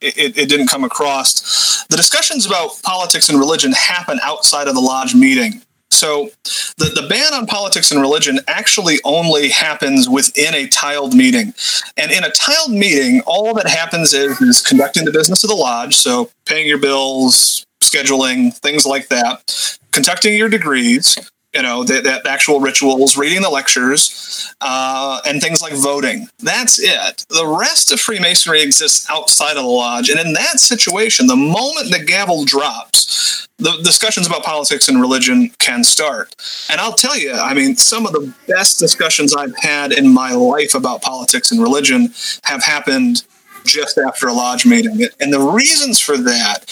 it, 0.00 0.36
it, 0.36 0.48
didn't 0.48 0.66
come 0.66 0.82
across. 0.82 1.84
The 1.86 1.96
discussions 1.96 2.44
about 2.44 2.82
politics 2.82 3.28
and 3.28 3.38
religion 3.38 3.72
happen 3.72 4.18
outside 4.22 4.66
of 4.66 4.74
the 4.74 4.80
lodge 4.80 5.14
meeting. 5.14 5.62
So 5.90 6.30
the, 6.78 6.86
the 7.00 7.06
ban 7.08 7.34
on 7.34 7.46
politics 7.46 7.92
and 7.92 8.00
religion 8.00 8.40
actually 8.48 8.96
only 9.04 9.50
happens 9.50 10.08
within 10.08 10.54
a 10.54 10.66
tiled 10.66 11.14
meeting. 11.14 11.54
And 11.96 12.10
in 12.10 12.24
a 12.24 12.30
tiled 12.30 12.72
meeting, 12.72 13.20
all 13.26 13.54
that 13.54 13.68
happens 13.68 14.12
is, 14.12 14.40
is 14.40 14.62
conducting 14.62 15.04
the 15.04 15.12
business 15.12 15.44
of 15.44 15.50
the 15.50 15.54
lodge. 15.54 15.94
So 15.94 16.30
paying 16.46 16.66
your 16.66 16.78
bills, 16.78 17.66
scheduling, 17.82 18.54
things 18.54 18.86
like 18.86 19.08
that, 19.08 19.78
conducting 19.92 20.36
your 20.36 20.48
degrees, 20.48 21.18
you 21.54 21.60
know, 21.60 21.84
the, 21.84 22.22
actual 22.26 22.60
rituals, 22.60 23.16
reading 23.16 23.42
the 23.42 23.50
lectures, 23.50 24.54
uh, 24.62 25.20
and 25.26 25.42
things 25.42 25.60
like 25.60 25.74
voting. 25.74 26.28
That's 26.38 26.78
it. 26.78 27.26
The 27.28 27.46
rest 27.46 27.92
of 27.92 28.00
Freemasonry 28.00 28.62
exists 28.62 29.06
outside 29.10 29.56
of 29.56 29.64
the 29.64 29.68
lodge. 29.68 30.08
And 30.08 30.18
in 30.18 30.32
that 30.32 30.60
situation, 30.60 31.26
the 31.26 31.36
moment 31.36 31.90
the 31.90 32.02
gavel 32.02 32.44
drops, 32.44 33.46
the 33.58 33.78
discussions 33.82 34.26
about 34.26 34.42
politics 34.44 34.88
and 34.88 35.00
religion 35.00 35.50
can 35.58 35.84
start. 35.84 36.34
And 36.70 36.80
I'll 36.80 36.94
tell 36.94 37.18
you, 37.18 37.32
I 37.32 37.52
mean, 37.52 37.76
some 37.76 38.06
of 38.06 38.12
the 38.12 38.32
best 38.48 38.78
discussions 38.78 39.34
I've 39.34 39.56
had 39.58 39.92
in 39.92 40.12
my 40.12 40.32
life 40.32 40.74
about 40.74 41.02
politics 41.02 41.52
and 41.52 41.62
religion 41.62 42.14
have 42.44 42.64
happened 42.64 43.24
just 43.64 43.98
after 43.98 44.28
a 44.28 44.32
lodge 44.32 44.66
meeting. 44.66 45.06
And 45.20 45.32
the 45.32 45.40
reasons 45.40 45.98
for 45.98 46.16
that 46.18 46.64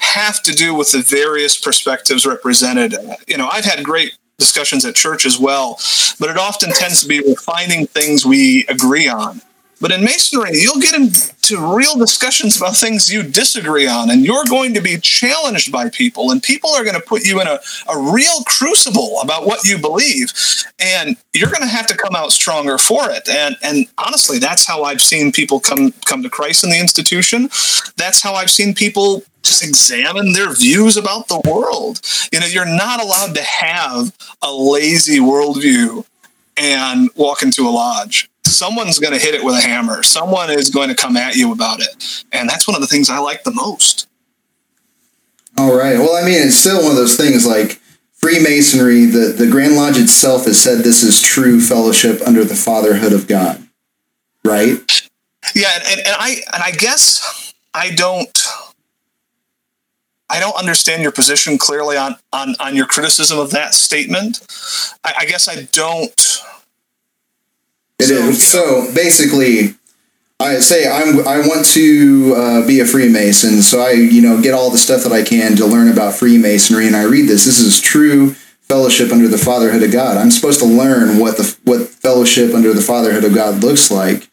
have 0.00 0.42
to 0.42 0.52
do 0.52 0.74
with 0.74 0.92
the 0.92 1.00
various 1.00 1.58
perspectives 1.58 2.24
represented. 2.26 2.94
You 3.26 3.36
know, 3.36 3.48
I've 3.48 3.64
had 3.64 3.82
great 3.84 4.16
discussions 4.38 4.84
at 4.84 4.94
church 4.94 5.26
as 5.26 5.38
well, 5.38 5.78
but 6.18 6.30
it 6.30 6.36
often 6.36 6.70
tends 6.72 7.00
to 7.02 7.08
be 7.08 7.20
refining 7.20 7.86
things 7.86 8.24
we 8.24 8.66
agree 8.66 9.08
on. 9.08 9.40
But 9.84 9.92
in 9.92 10.02
masonry, 10.02 10.52
you'll 10.54 10.80
get 10.80 10.94
into 10.94 11.58
real 11.58 11.94
discussions 11.98 12.56
about 12.56 12.74
things 12.74 13.12
you 13.12 13.22
disagree 13.22 13.86
on, 13.86 14.08
and 14.08 14.24
you're 14.24 14.46
going 14.46 14.72
to 14.72 14.80
be 14.80 14.96
challenged 14.96 15.70
by 15.70 15.90
people, 15.90 16.30
and 16.30 16.42
people 16.42 16.70
are 16.70 16.84
going 16.84 16.98
to 16.98 17.02
put 17.02 17.26
you 17.26 17.42
in 17.42 17.46
a, 17.46 17.58
a 17.90 17.98
real 17.98 18.40
crucible 18.46 19.20
about 19.20 19.44
what 19.44 19.62
you 19.62 19.76
believe, 19.76 20.32
and 20.78 21.18
you're 21.34 21.50
going 21.50 21.60
to 21.60 21.68
have 21.68 21.86
to 21.88 21.96
come 21.98 22.16
out 22.16 22.32
stronger 22.32 22.78
for 22.78 23.10
it. 23.10 23.28
And 23.28 23.56
and 23.62 23.86
honestly, 23.98 24.38
that's 24.38 24.66
how 24.66 24.84
I've 24.84 25.02
seen 25.02 25.32
people 25.32 25.60
come 25.60 25.92
come 26.06 26.22
to 26.22 26.30
Christ 26.30 26.64
in 26.64 26.70
the 26.70 26.80
institution. 26.80 27.50
That's 27.98 28.22
how 28.22 28.32
I've 28.32 28.50
seen 28.50 28.72
people 28.72 29.22
just 29.42 29.62
examine 29.62 30.32
their 30.32 30.54
views 30.54 30.96
about 30.96 31.28
the 31.28 31.42
world. 31.46 32.00
You 32.32 32.40
know, 32.40 32.46
you're 32.46 32.64
not 32.64 33.02
allowed 33.02 33.34
to 33.34 33.42
have 33.42 34.16
a 34.40 34.50
lazy 34.50 35.18
worldview 35.18 36.06
and 36.56 37.10
walk 37.16 37.42
into 37.42 37.68
a 37.68 37.70
lodge. 37.70 38.30
Someone's 38.54 38.98
going 38.98 39.12
to 39.12 39.18
hit 39.18 39.34
it 39.34 39.44
with 39.44 39.54
a 39.54 39.60
hammer. 39.60 40.02
Someone 40.02 40.50
is 40.50 40.70
going 40.70 40.88
to 40.88 40.94
come 40.94 41.16
at 41.16 41.36
you 41.36 41.52
about 41.52 41.80
it. 41.80 42.24
And 42.32 42.48
that's 42.48 42.66
one 42.66 42.74
of 42.74 42.80
the 42.80 42.86
things 42.86 43.10
I 43.10 43.18
like 43.18 43.44
the 43.44 43.52
most. 43.52 44.08
All 45.56 45.76
right. 45.76 45.98
Well, 45.98 46.16
I 46.16 46.26
mean, 46.26 46.46
it's 46.46 46.56
still 46.56 46.82
one 46.82 46.92
of 46.92 46.96
those 46.96 47.16
things 47.16 47.46
like 47.46 47.80
Freemasonry, 48.12 49.04
the, 49.04 49.34
the 49.36 49.46
Grand 49.46 49.76
Lodge 49.76 49.98
itself 49.98 50.46
has 50.46 50.60
said 50.60 50.78
this 50.78 51.02
is 51.02 51.20
true 51.20 51.60
fellowship 51.60 52.20
under 52.26 52.44
the 52.44 52.54
fatherhood 52.54 53.12
of 53.12 53.28
God. 53.28 53.62
Right? 54.44 54.78
Yeah, 55.54 55.68
and, 55.74 56.00
and 56.00 56.16
I 56.18 56.36
and 56.52 56.62
I 56.62 56.70
guess 56.70 57.54
I 57.74 57.90
don't 57.90 58.46
I 60.30 60.40
don't 60.40 60.56
understand 60.56 61.02
your 61.02 61.12
position 61.12 61.58
clearly 61.58 61.96
on 61.96 62.16
on 62.32 62.54
on 62.60 62.74
your 62.74 62.86
criticism 62.86 63.38
of 63.38 63.50
that 63.50 63.74
statement. 63.74 64.40
I, 65.04 65.14
I 65.20 65.24
guess 65.26 65.48
I 65.48 65.68
don't. 65.72 66.42
It 67.98 68.04
so, 68.04 68.14
is. 68.14 68.46
so 68.46 68.94
basically, 68.94 69.74
I 70.40 70.58
say 70.58 70.86
I'm 70.86 71.26
I 71.26 71.38
want 71.46 71.66
to 71.72 72.34
uh, 72.36 72.66
be 72.66 72.80
a 72.80 72.86
Freemason, 72.86 73.62
so 73.62 73.80
I 73.80 73.92
you 73.92 74.20
know 74.20 74.40
get 74.40 74.54
all 74.54 74.70
the 74.70 74.78
stuff 74.78 75.02
that 75.04 75.12
I 75.12 75.22
can 75.22 75.56
to 75.56 75.66
learn 75.66 75.88
about 75.88 76.14
Freemasonry, 76.14 76.86
and 76.86 76.96
I 76.96 77.04
read 77.04 77.28
this. 77.28 77.44
This 77.44 77.60
is 77.60 77.80
true 77.80 78.34
fellowship 78.62 79.12
under 79.12 79.28
the 79.28 79.38
fatherhood 79.38 79.82
of 79.82 79.92
God. 79.92 80.16
I'm 80.16 80.30
supposed 80.30 80.60
to 80.60 80.66
learn 80.66 81.18
what 81.18 81.36
the 81.36 81.56
what 81.64 81.88
fellowship 81.88 82.54
under 82.54 82.72
the 82.72 82.82
fatherhood 82.82 83.24
of 83.24 83.34
God 83.34 83.62
looks 83.62 83.90
like, 83.90 84.28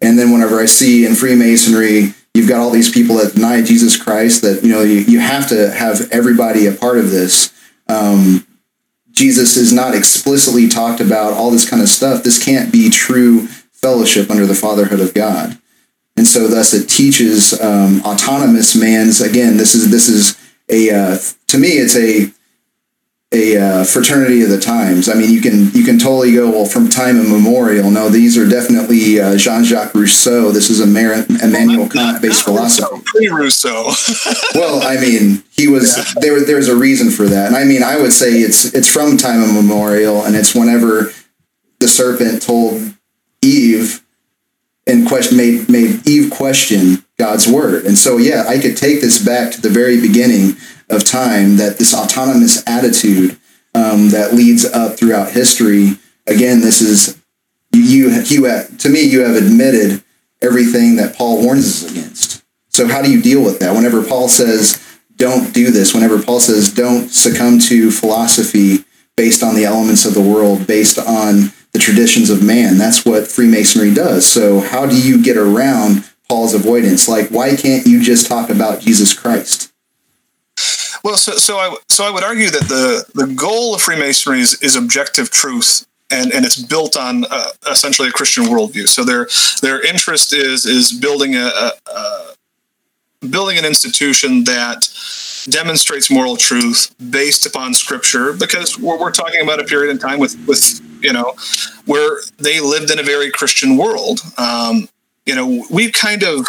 and 0.00 0.18
then 0.18 0.32
whenever 0.32 0.60
I 0.60 0.66
see 0.66 1.04
in 1.04 1.14
Freemasonry 1.14 2.14
you've 2.34 2.48
got 2.48 2.60
all 2.60 2.70
these 2.70 2.90
people 2.90 3.16
that 3.16 3.34
deny 3.34 3.62
Jesus 3.62 4.02
Christ 4.02 4.42
that, 4.42 4.62
you 4.62 4.70
know, 4.70 4.82
you, 4.82 5.00
you 5.00 5.20
have 5.20 5.48
to 5.48 5.70
have 5.70 6.08
everybody 6.10 6.66
a 6.66 6.72
part 6.72 6.98
of 6.98 7.10
this. 7.10 7.52
Um, 7.88 8.46
Jesus 9.22 9.56
is 9.56 9.72
not 9.72 9.94
explicitly 9.94 10.66
talked 10.66 11.00
about 11.00 11.32
all 11.32 11.52
this 11.52 11.68
kind 11.68 11.80
of 11.80 11.88
stuff. 11.88 12.24
This 12.24 12.44
can't 12.44 12.72
be 12.72 12.90
true 12.90 13.46
fellowship 13.70 14.28
under 14.28 14.46
the 14.46 14.54
fatherhood 14.54 14.98
of 14.98 15.14
God. 15.14 15.56
And 16.16 16.26
so 16.26 16.48
thus 16.48 16.74
it 16.74 16.88
teaches 16.88 17.58
um, 17.60 18.02
autonomous 18.02 18.74
man's, 18.74 19.20
again, 19.20 19.58
this 19.58 19.76
is, 19.76 19.92
this 19.92 20.08
is 20.08 20.36
a, 20.68 20.90
uh, 20.90 21.18
to 21.46 21.56
me, 21.56 21.68
it's 21.68 21.94
a, 21.94 22.32
a 23.32 23.56
uh, 23.56 23.84
fraternity 23.84 24.42
of 24.42 24.50
the 24.50 24.60
times. 24.60 25.08
I 25.08 25.14
mean, 25.14 25.30
you 25.30 25.40
can 25.40 25.70
you 25.72 25.84
can 25.84 25.98
totally 25.98 26.34
go 26.34 26.50
well 26.50 26.66
from 26.66 26.88
time 26.88 27.18
immemorial. 27.18 27.90
No, 27.90 28.08
these 28.08 28.36
are 28.36 28.48
definitely 28.48 29.20
uh, 29.20 29.36
Jean-Jacques 29.36 29.94
Rousseau. 29.94 30.52
This 30.52 30.68
is 30.68 30.80
a 30.80 30.86
Mar- 30.86 31.24
Immanuel 31.42 31.88
Kant-based 31.88 32.44
philosophy. 32.44 33.02
Pre-Rousseau. 33.04 33.92
well, 34.54 34.82
I 34.82 35.00
mean, 35.00 35.42
he 35.50 35.66
was 35.66 35.96
yeah. 35.96 36.04
there. 36.20 36.44
There's 36.44 36.68
a 36.68 36.76
reason 36.76 37.10
for 37.10 37.24
that, 37.24 37.46
and 37.48 37.56
I 37.56 37.64
mean, 37.64 37.82
I 37.82 37.96
would 37.96 38.12
say 38.12 38.40
it's 38.40 38.66
it's 38.74 38.88
from 38.88 39.16
time 39.16 39.42
immemorial, 39.42 40.24
and 40.24 40.36
it's 40.36 40.54
whenever 40.54 41.12
the 41.78 41.88
serpent 41.88 42.42
told 42.42 42.94
Eve 43.40 44.04
and 44.86 45.08
question 45.08 45.38
made 45.38 45.70
made 45.70 46.06
Eve 46.06 46.30
question 46.30 47.04
God's 47.18 47.48
word, 47.48 47.86
and 47.86 47.96
so 47.96 48.18
yeah, 48.18 48.44
I 48.46 48.58
could 48.58 48.76
take 48.76 49.00
this 49.00 49.24
back 49.24 49.52
to 49.52 49.60
the 49.60 49.70
very 49.70 49.98
beginning 50.00 50.56
of 50.88 51.04
time 51.04 51.56
that 51.56 51.78
this 51.78 51.94
autonomous 51.94 52.62
attitude 52.66 53.38
um, 53.74 54.10
that 54.10 54.34
leads 54.34 54.64
up 54.64 54.98
throughout 54.98 55.32
history. 55.32 55.98
Again, 56.26 56.60
this 56.60 56.80
is 56.80 57.20
you. 57.72 58.10
You 58.10 58.44
have, 58.44 58.76
to 58.78 58.88
me, 58.88 59.02
you 59.02 59.20
have 59.20 59.36
admitted 59.36 60.02
everything 60.40 60.96
that 60.96 61.16
Paul 61.16 61.42
warns 61.42 61.64
us 61.64 61.90
against. 61.90 62.42
So 62.68 62.86
how 62.88 63.02
do 63.02 63.10
you 63.10 63.20
deal 63.22 63.42
with 63.42 63.60
that? 63.60 63.74
Whenever 63.74 64.02
Paul 64.02 64.28
says, 64.28 64.78
"Don't 65.16 65.52
do 65.52 65.70
this," 65.70 65.94
whenever 65.94 66.20
Paul 66.20 66.40
says, 66.40 66.70
"Don't 66.70 67.10
succumb 67.10 67.58
to 67.60 67.90
philosophy 67.90 68.84
based 69.16 69.42
on 69.42 69.54
the 69.54 69.64
elements 69.64 70.04
of 70.04 70.14
the 70.14 70.20
world, 70.20 70.66
based 70.66 70.98
on 70.98 71.52
the 71.72 71.78
traditions 71.78 72.30
of 72.30 72.42
man," 72.42 72.78
that's 72.78 73.04
what 73.04 73.28
Freemasonry 73.28 73.92
does. 73.92 74.26
So 74.26 74.60
how 74.60 74.86
do 74.86 74.96
you 74.96 75.22
get 75.22 75.36
around 75.36 76.04
Paul's 76.28 76.54
avoidance? 76.54 77.08
Like, 77.08 77.28
why 77.28 77.56
can't 77.56 77.86
you 77.86 78.02
just 78.02 78.26
talk 78.26 78.48
about 78.50 78.80
Jesus 78.80 79.12
Christ? 79.12 79.71
Well, 81.04 81.16
so 81.16 81.32
so 81.32 81.56
I 81.56 81.76
so 81.88 82.04
I 82.04 82.10
would 82.10 82.22
argue 82.22 82.50
that 82.50 82.68
the 82.68 83.04
the 83.14 83.32
goal 83.34 83.74
of 83.74 83.82
Freemasonry 83.82 84.40
is, 84.40 84.54
is 84.62 84.76
objective 84.76 85.30
truth, 85.30 85.86
and 86.10 86.32
and 86.32 86.44
it's 86.44 86.60
built 86.60 86.96
on 86.96 87.24
uh, 87.30 87.48
essentially 87.70 88.08
a 88.08 88.12
Christian 88.12 88.44
worldview. 88.44 88.88
So 88.88 89.04
their 89.04 89.26
their 89.62 89.84
interest 89.84 90.32
is 90.32 90.64
is 90.64 90.92
building 90.92 91.34
a, 91.34 91.50
a, 91.54 91.72
a 91.90 92.34
building 93.28 93.58
an 93.58 93.64
institution 93.64 94.44
that 94.44 94.88
demonstrates 95.48 96.10
moral 96.10 96.36
truth 96.36 96.94
based 97.10 97.46
upon 97.46 97.74
scripture 97.74 98.32
because 98.32 98.78
we're, 98.78 98.98
we're 98.98 99.10
talking 99.10 99.42
about 99.42 99.60
a 99.60 99.64
period 99.64 99.90
in 99.90 99.98
time 99.98 100.18
with 100.18 100.36
with 100.46 100.80
you 101.02 101.12
know 101.12 101.34
where 101.86 102.20
they 102.38 102.60
lived 102.60 102.90
in 102.90 102.98
a 103.00 103.02
very 103.02 103.30
christian 103.30 103.76
world 103.76 104.20
um, 104.38 104.88
you 105.26 105.34
know 105.34 105.64
we 105.70 105.90
kind 105.90 106.22
of 106.22 106.46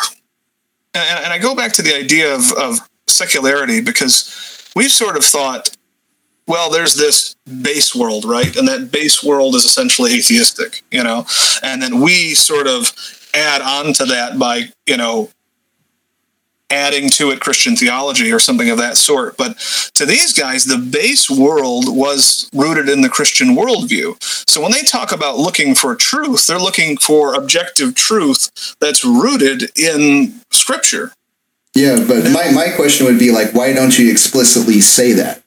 and, 0.94 1.26
and, 1.26 1.34
i 1.34 1.40
go 1.40 1.56
back 1.56 1.74
to 1.74 1.82
the 1.82 1.96
idea 1.96 2.34
of, 2.34 2.52
of 2.54 2.78
secularity 3.08 3.82
because 3.82 4.70
we've 4.76 4.92
sort 4.92 5.18
of 5.18 5.24
thought, 5.24 5.76
well, 6.48 6.70
there's 6.70 6.96
this 6.96 7.36
base 7.62 7.96
world, 7.96 8.26
right? 8.26 8.56
And 8.56 8.68
that 8.68 8.92
base 8.92 9.24
world 9.24 9.56
is 9.56 9.66
essentially 9.66 10.14
atheistic, 10.14 10.84
you 10.92 11.04
know? 11.04 11.26
And 11.62 11.82
then 11.82 12.02
we 12.02 12.34
sort 12.34 12.68
of 12.68 12.92
add 13.34 13.62
on 13.62 13.94
to 13.94 14.06
that 14.06 14.38
by, 14.38 14.70
you 14.86 14.98
know, 14.98 15.30
adding 16.70 17.08
to 17.08 17.30
it 17.30 17.40
Christian 17.40 17.76
theology 17.76 18.32
or 18.32 18.40
something 18.40 18.70
of 18.70 18.80
that 18.80 18.98
sort. 18.98 19.38
But 19.38 19.58
to 19.94 20.06
these 20.06 20.34
guys, 20.34 20.66
the 20.66 20.78
base 20.78 21.30
world 21.30 21.86
was 21.88 22.50
rooted 22.54 22.90
in 22.90 23.02
the 23.02 23.10
Christian 23.10 23.56
worldview. 23.56 24.22
So 24.50 24.62
when 24.62 24.72
they 24.72 24.82
talk 24.82 25.12
about 25.12 25.38
looking 25.38 25.76
for 25.76 25.96
truth, 25.96 26.48
they're 26.48 26.58
looking 26.60 26.98
for 26.98 27.36
objective 27.36 27.96
truth 27.96 28.76
that's 28.80 29.06
rooted 29.06 29.72
in 29.78 30.42
Scripture. 30.52 31.14
Yeah, 31.76 32.06
but 32.08 32.30
my, 32.32 32.52
my 32.52 32.70
question 32.76 33.08
would 33.08 33.18
be 33.18 33.32
like, 33.32 33.54
why 33.54 33.74
don't 33.74 33.98
you 33.98 34.12
explicitly 34.12 34.80
say 34.80 35.14
that? 35.14 35.44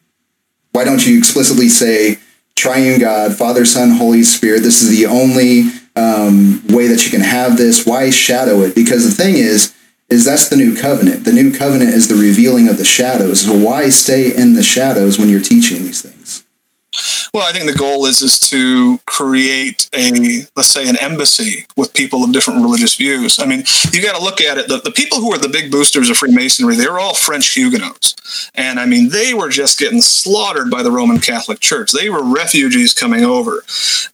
Why 0.73 0.85
don't 0.85 1.07
you 1.07 1.19
explicitly 1.19 1.69
say, 1.69 2.19
triune 2.57 3.01
God, 3.01 3.37
Father, 3.37 3.65
Son, 3.65 3.91
Holy 3.91 4.23
Spirit, 4.23 4.63
this 4.63 4.83
is 4.83 4.91
the 4.91 5.07
only 5.07 5.71
um, 5.95 6.63
way 6.69 6.89
that 6.89 7.05
you 7.05 7.11
can 7.11 7.21
have 7.21 7.57
this? 7.57 7.87
Why 7.87 8.11
shadow 8.11 8.63
it? 8.63 8.75
Because 8.75 9.09
the 9.09 9.23
thing 9.23 9.37
is, 9.37 9.75
is 10.09 10.25
that's 10.25 10.49
the 10.49 10.57
new 10.57 10.77
covenant. 10.77 11.25
The 11.25 11.33
new 11.33 11.57
covenant 11.57 11.91
is 11.91 12.09
the 12.09 12.15
revealing 12.15 12.69
of 12.69 12.79
the 12.79 12.85
shadows. 12.85 13.43
So 13.43 13.57
why 13.57 13.89
stay 13.89 14.35
in 14.35 14.55
the 14.55 14.63
shadows 14.63 15.19
when 15.19 15.29
you're 15.29 15.41
teaching 15.41 15.85
these 15.85 16.03
things? 16.03 16.46
Well, 17.35 17.47
I 17.47 17.53
think 17.53 17.71
the 17.71 17.77
goal 17.77 18.07
is 18.07 18.23
is 18.23 18.41
to 18.51 18.99
create 19.07 19.91
a 19.93 20.47
let's 20.57 20.69
say 20.69 20.89
an 20.89 20.97
embassy 20.97 21.67
with 21.77 21.93
people 21.93 22.25
of 22.25 22.33
different 22.33 22.63
religious 22.63 22.97
views. 22.97 23.39
I 23.39 23.47
mean, 23.47 23.65
you 23.93 24.03
got 24.03 24.17
to 24.17 24.23
look 24.23 24.41
at 24.41 24.57
it. 24.57 24.69
The, 24.69 24.79
the 24.79 24.91
people 24.91 25.19
who 25.19 25.33
are 25.33 25.39
the 25.39 25.49
big 25.49 25.71
boosters 25.71 26.09
of 26.09 26.17
Freemasonry, 26.17 26.77
they 26.77 26.89
were 26.89 26.99
all 26.99 27.15
French 27.15 27.49
Huguenots, 27.49 28.51
and 28.55 28.81
I 28.81 28.87
mean, 28.87 29.11
they 29.11 29.35
were 29.35 29.51
just 29.51 29.79
getting 29.79 30.01
slaughtered 30.01 30.71
by 30.71 30.83
the 30.83 30.91
Roman 30.91 31.19
Catholic 31.19 31.61
Church. 31.61 31.93
They 31.93 32.09
were 32.09 32.23
refugees 32.23 32.95
coming 32.95 33.25
over, 33.25 33.65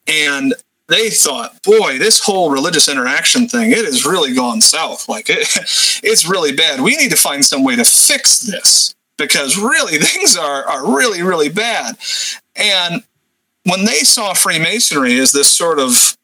and 0.08 0.54
they 0.88 1.10
thought, 1.10 1.62
boy, 1.62 1.98
this 1.98 2.20
whole 2.20 2.50
religious 2.50 2.88
interaction 2.88 3.48
thing, 3.48 3.70
it 3.70 3.84
has 3.84 4.04
really 4.04 4.34
gone 4.34 4.60
south. 4.60 5.08
Like 5.08 5.30
it, 5.30 5.38
it's 6.02 6.28
really 6.28 6.54
bad. 6.54 6.80
We 6.80 6.96
need 6.96 7.10
to 7.10 7.16
find 7.16 7.44
some 7.44 7.64
way 7.64 7.76
to 7.76 7.84
fix 7.84 8.40
this 8.40 8.94
because 9.16 9.56
really 9.56 9.98
things 9.98 10.36
are, 10.36 10.64
are 10.64 10.96
really, 10.96 11.22
really 11.22 11.48
bad. 11.48 11.96
And 12.56 13.02
when 13.64 13.84
they 13.84 14.00
saw 14.00 14.34
Freemasonry 14.34 15.18
as 15.18 15.32
this 15.32 15.50
sort 15.50 15.78
of 15.78 16.16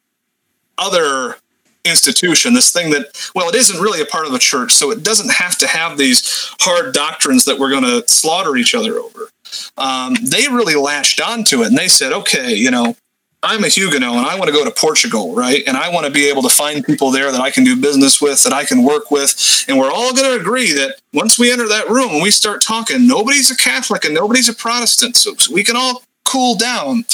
other 0.76 1.36
institution, 1.84 2.54
this 2.54 2.72
thing 2.72 2.90
that, 2.90 3.30
well, 3.34 3.48
it 3.48 3.54
isn't 3.54 3.80
really 3.80 4.00
a 4.00 4.06
part 4.06 4.26
of 4.26 4.32
the 4.32 4.38
church, 4.38 4.72
so 4.72 4.90
it 4.90 5.02
doesn't 5.02 5.32
have 5.32 5.56
to 5.58 5.66
have 5.66 5.96
these 5.96 6.50
hard 6.60 6.92
doctrines 6.92 7.44
that 7.44 7.58
we're 7.58 7.70
going 7.70 7.84
to 7.84 8.06
slaughter 8.08 8.56
each 8.56 8.74
other 8.74 8.98
over. 8.98 9.30
Um, 9.76 10.14
they 10.22 10.48
really 10.48 10.74
latched 10.74 11.20
onto 11.20 11.62
it 11.62 11.68
and 11.68 11.78
they 11.78 11.88
said, 11.88 12.12
okay, 12.12 12.54
you 12.54 12.70
know, 12.70 12.96
I'm 13.42 13.62
a 13.62 13.68
Huguenot 13.68 14.16
and 14.16 14.26
I 14.26 14.36
want 14.36 14.48
to 14.48 14.52
go 14.52 14.64
to 14.64 14.70
Portugal, 14.70 15.34
right? 15.34 15.62
And 15.66 15.76
I 15.76 15.90
want 15.90 16.06
to 16.06 16.12
be 16.12 16.28
able 16.28 16.42
to 16.42 16.48
find 16.48 16.84
people 16.84 17.12
there 17.12 17.30
that 17.30 17.40
I 17.40 17.50
can 17.50 17.62
do 17.62 17.80
business 17.80 18.20
with, 18.20 18.42
that 18.42 18.52
I 18.52 18.64
can 18.64 18.82
work 18.82 19.12
with. 19.12 19.64
And 19.68 19.78
we're 19.78 19.92
all 19.92 20.12
going 20.12 20.34
to 20.34 20.40
agree 20.40 20.72
that 20.72 20.96
once 21.14 21.38
we 21.38 21.52
enter 21.52 21.68
that 21.68 21.88
room 21.88 22.10
and 22.10 22.22
we 22.22 22.32
start 22.32 22.62
talking, 22.62 23.06
nobody's 23.06 23.50
a 23.50 23.56
Catholic 23.56 24.04
and 24.04 24.12
nobody's 24.12 24.48
a 24.48 24.54
Protestant. 24.54 25.16
So, 25.16 25.34
so 25.36 25.54
we 25.54 25.62
can 25.62 25.76
all 25.76 26.02
cool 26.28 26.54
down. 26.54 27.04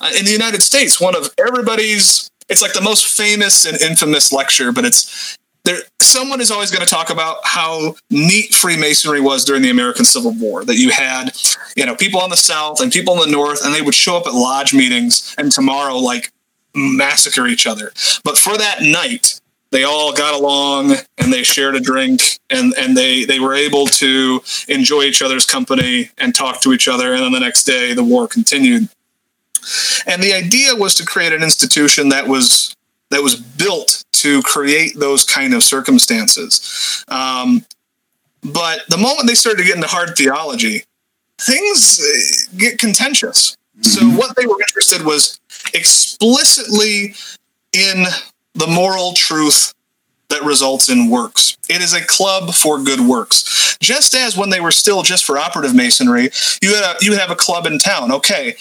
Uh, 0.00 0.10
in 0.18 0.24
the 0.24 0.32
United 0.32 0.62
States, 0.62 1.00
one 1.00 1.14
of 1.14 1.28
everybody's 1.38 2.30
it's 2.48 2.62
like 2.62 2.72
the 2.72 2.80
most 2.80 3.06
famous 3.06 3.64
and 3.64 3.80
infamous 3.80 4.32
lecture, 4.32 4.72
but 4.72 4.84
it's 4.84 5.38
there 5.64 5.78
someone 6.00 6.40
is 6.40 6.50
always 6.50 6.70
going 6.70 6.84
to 6.84 6.90
talk 6.90 7.10
about 7.10 7.38
how 7.44 7.94
neat 8.10 8.52
freemasonry 8.54 9.20
was 9.20 9.44
during 9.44 9.62
the 9.62 9.70
american 9.70 10.04
civil 10.04 10.32
war 10.32 10.64
that 10.64 10.76
you 10.76 10.90
had 10.90 11.30
you 11.76 11.86
know 11.86 11.94
people 11.94 12.20
on 12.20 12.30
the 12.30 12.36
south 12.36 12.80
and 12.80 12.92
people 12.92 13.14
in 13.14 13.20
the 13.20 13.36
north 13.36 13.64
and 13.64 13.74
they 13.74 13.82
would 13.82 13.94
show 13.94 14.16
up 14.16 14.26
at 14.26 14.34
lodge 14.34 14.74
meetings 14.74 15.34
and 15.38 15.52
tomorrow 15.52 15.96
like 15.96 16.32
massacre 16.74 17.46
each 17.46 17.66
other 17.66 17.92
but 18.24 18.36
for 18.36 18.56
that 18.56 18.82
night 18.82 19.40
they 19.72 19.84
all 19.84 20.12
got 20.12 20.34
along 20.34 20.92
and 21.18 21.32
they 21.32 21.42
shared 21.42 21.74
a 21.74 21.80
drink 21.80 22.38
and, 22.50 22.74
and 22.78 22.96
they, 22.96 23.24
they 23.24 23.40
were 23.40 23.54
able 23.54 23.86
to 23.86 24.42
enjoy 24.68 25.02
each 25.02 25.22
other's 25.22 25.46
company 25.46 26.10
and 26.18 26.34
talk 26.34 26.60
to 26.60 26.72
each 26.72 26.86
other. 26.86 27.14
And 27.14 27.22
then 27.22 27.32
the 27.32 27.40
next 27.40 27.64
day, 27.64 27.94
the 27.94 28.04
war 28.04 28.28
continued. 28.28 28.88
And 30.06 30.22
the 30.22 30.34
idea 30.34 30.76
was 30.76 30.94
to 30.96 31.06
create 31.06 31.32
an 31.32 31.42
institution 31.42 32.10
that 32.10 32.28
was 32.28 32.76
that 33.10 33.22
was 33.22 33.36
built 33.36 34.04
to 34.12 34.42
create 34.42 34.98
those 34.98 35.24
kind 35.24 35.52
of 35.54 35.62
circumstances. 35.62 37.04
Um, 37.08 37.64
but 38.42 38.80
the 38.88 38.96
moment 38.96 39.28
they 39.28 39.34
started 39.34 39.58
to 39.58 39.64
get 39.66 39.76
into 39.76 39.86
hard 39.86 40.16
theology, 40.16 40.84
things 41.38 42.00
uh, 42.00 42.56
get 42.56 42.78
contentious. 42.78 43.56
Mm-hmm. 43.78 43.82
So 43.82 44.06
what 44.18 44.34
they 44.36 44.46
were 44.46 44.60
interested 44.60 45.02
was 45.02 45.38
explicitly 45.74 47.14
in 47.72 48.06
the 48.54 48.66
moral 48.66 49.12
truth 49.12 49.74
that 50.28 50.42
results 50.42 50.88
in 50.88 51.10
works. 51.10 51.56
It 51.68 51.82
is 51.82 51.92
a 51.94 52.04
club 52.04 52.54
for 52.54 52.82
good 52.82 53.00
works. 53.00 53.76
Just 53.80 54.14
as 54.14 54.36
when 54.36 54.50
they 54.50 54.60
were 54.60 54.70
still 54.70 55.02
just 55.02 55.24
for 55.24 55.38
operative 55.38 55.74
masonry, 55.74 56.30
you 56.62 56.74
had 56.74 56.84
a, 56.84 57.04
you 57.04 57.18
have 57.18 57.30
a 57.30 57.36
club 57.36 57.66
in 57.66 57.78
town. 57.78 58.12
Okay, 58.12 58.54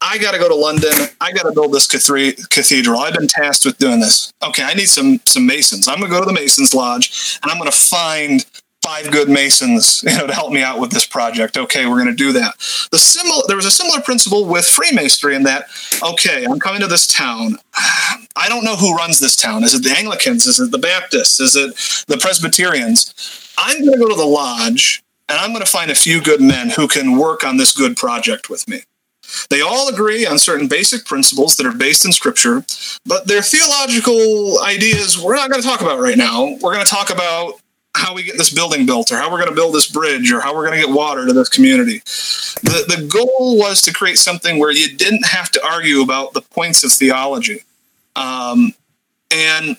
I 0.00 0.18
got 0.18 0.32
to 0.32 0.38
go 0.38 0.48
to 0.48 0.54
London. 0.54 0.92
I 1.20 1.32
got 1.32 1.44
to 1.44 1.52
build 1.52 1.72
this 1.72 1.86
cathedral. 1.86 2.98
I've 2.98 3.14
been 3.14 3.28
tasked 3.28 3.64
with 3.64 3.78
doing 3.78 4.00
this. 4.00 4.32
Okay, 4.42 4.62
I 4.62 4.74
need 4.74 4.88
some 4.88 5.20
some 5.24 5.46
masons. 5.46 5.88
I'm 5.88 5.98
going 5.98 6.10
to 6.10 6.16
go 6.16 6.20
to 6.20 6.26
the 6.26 6.32
Masons 6.32 6.74
Lodge 6.74 7.38
and 7.42 7.50
I'm 7.50 7.58
going 7.58 7.70
to 7.70 7.76
find 7.76 8.44
five 8.86 9.10
good 9.10 9.28
masons, 9.28 10.02
you 10.06 10.16
know, 10.16 10.26
to 10.26 10.32
help 10.32 10.52
me 10.52 10.62
out 10.62 10.78
with 10.78 10.90
this 10.90 11.06
project. 11.06 11.56
Okay, 11.56 11.86
we're 11.86 11.96
going 11.96 12.06
to 12.06 12.14
do 12.14 12.32
that. 12.32 12.54
The 12.92 12.98
similar 12.98 13.42
there 13.48 13.56
was 13.56 13.66
a 13.66 13.70
similar 13.70 14.00
principle 14.00 14.46
with 14.46 14.66
Freemasonry 14.66 15.34
in 15.34 15.42
that 15.42 15.66
okay, 16.02 16.44
I'm 16.44 16.60
coming 16.60 16.80
to 16.80 16.86
this 16.86 17.06
town. 17.06 17.56
I 17.74 18.48
don't 18.48 18.64
know 18.64 18.76
who 18.76 18.94
runs 18.94 19.18
this 19.18 19.36
town. 19.36 19.64
Is 19.64 19.74
it 19.74 19.82
the 19.82 19.96
Anglicans? 19.96 20.46
Is 20.46 20.60
it 20.60 20.70
the 20.70 20.78
Baptists? 20.78 21.40
Is 21.40 21.56
it 21.56 21.74
the 22.06 22.18
Presbyterians? 22.18 23.14
I'm 23.58 23.80
going 23.80 23.92
to 23.92 23.98
go 23.98 24.08
to 24.08 24.14
the 24.14 24.26
lodge 24.26 25.02
and 25.28 25.38
I'm 25.38 25.50
going 25.50 25.64
to 25.64 25.70
find 25.70 25.90
a 25.90 25.94
few 25.94 26.20
good 26.20 26.40
men 26.40 26.70
who 26.70 26.86
can 26.86 27.16
work 27.16 27.44
on 27.44 27.56
this 27.56 27.74
good 27.74 27.96
project 27.96 28.48
with 28.50 28.68
me. 28.68 28.82
They 29.50 29.60
all 29.60 29.88
agree 29.88 30.24
on 30.24 30.38
certain 30.38 30.68
basic 30.68 31.04
principles 31.04 31.56
that 31.56 31.66
are 31.66 31.74
based 31.74 32.04
in 32.04 32.12
Scripture, 32.12 32.64
but 33.04 33.26
their 33.26 33.42
theological 33.42 34.62
ideas 34.62 35.20
we're 35.20 35.34
not 35.34 35.50
going 35.50 35.60
to 35.60 35.66
talk 35.66 35.80
about 35.80 35.98
right 35.98 36.16
now. 36.16 36.56
We're 36.60 36.74
going 36.74 36.84
to 36.84 36.90
talk 36.90 37.10
about 37.10 37.54
how 37.96 38.14
we 38.14 38.22
get 38.22 38.38
this 38.38 38.52
building 38.52 38.86
built, 38.86 39.10
or 39.10 39.16
how 39.16 39.30
we're 39.30 39.38
going 39.38 39.50
to 39.50 39.54
build 39.54 39.74
this 39.74 39.90
bridge, 39.90 40.30
or 40.30 40.40
how 40.40 40.54
we're 40.54 40.66
going 40.66 40.80
to 40.80 40.86
get 40.86 40.94
water 40.94 41.26
to 41.26 41.32
this 41.32 41.48
community. 41.48 41.98
The, 42.62 42.84
the 42.96 43.06
goal 43.06 43.58
was 43.58 43.82
to 43.82 43.92
create 43.92 44.18
something 44.18 44.58
where 44.58 44.70
you 44.70 44.96
didn't 44.96 45.26
have 45.26 45.50
to 45.52 45.66
argue 45.66 46.02
about 46.02 46.32
the 46.32 46.42
points 46.42 46.84
of 46.84 46.92
theology. 46.92 47.62
Um, 48.14 48.72
and 49.34 49.76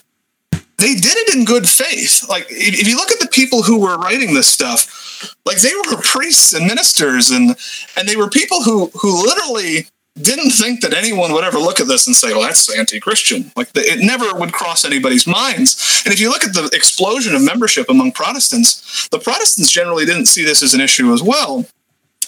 they 0.78 0.94
did 0.94 1.14
it 1.16 1.36
in 1.36 1.46
good 1.46 1.68
faith. 1.68 2.28
Like, 2.30 2.48
if, 2.50 2.88
you 2.88 2.96
look 2.96 3.12
at 3.12 3.20
the 3.20 3.28
people 3.28 3.64
who 3.64 3.80
were 3.80 3.98
writing 3.98 4.34
this 4.34 4.52
stuff, 4.52 5.36
like 5.46 5.60
they 5.62 5.72
were 5.74 5.98
priests 6.02 6.54
and 6.54 6.68
ministers 6.68 7.32
and 7.32 7.56
and 7.98 8.08
they 8.08 8.16
were 8.16 8.30
people 8.30 8.62
who 8.62 8.92
who 9.00 9.26
literally 9.26 9.88
didn't 10.22 10.52
think 10.52 10.82
that 10.82 10.94
anyone 10.94 11.32
would 11.34 11.44
ever 11.44 11.60
look 11.60 11.80
at 11.80 11.88
this 11.88 12.08
and 12.08 12.16
say, 12.16 12.32
well, 12.34 12.42
that's 12.42 12.76
anti-Christian. 12.76 13.52
Like 13.56 13.74
the, 13.74 13.82
it 13.82 14.00
never 14.00 14.34
would 14.38 14.52
cross 14.52 14.86
anybody's 14.86 15.28
minds. 15.28 16.02
And 16.06 16.14
if 16.14 16.20
you 16.20 16.30
look 16.30 16.44
at 16.44 16.54
the 16.54 16.70
explosion 16.74 17.36
of 17.36 17.42
membership 17.42 17.90
among 17.90 18.12
Protestants, 18.12 19.08
the 19.10 19.20
Protestants 19.20 19.72
generally 19.72 20.06
didn't 20.06 20.26
see 20.26 20.44
this 20.44 20.64
as 20.64 20.74
an 20.74 20.82
issue 20.82 21.14
as 21.14 21.22
well. 21.22 21.66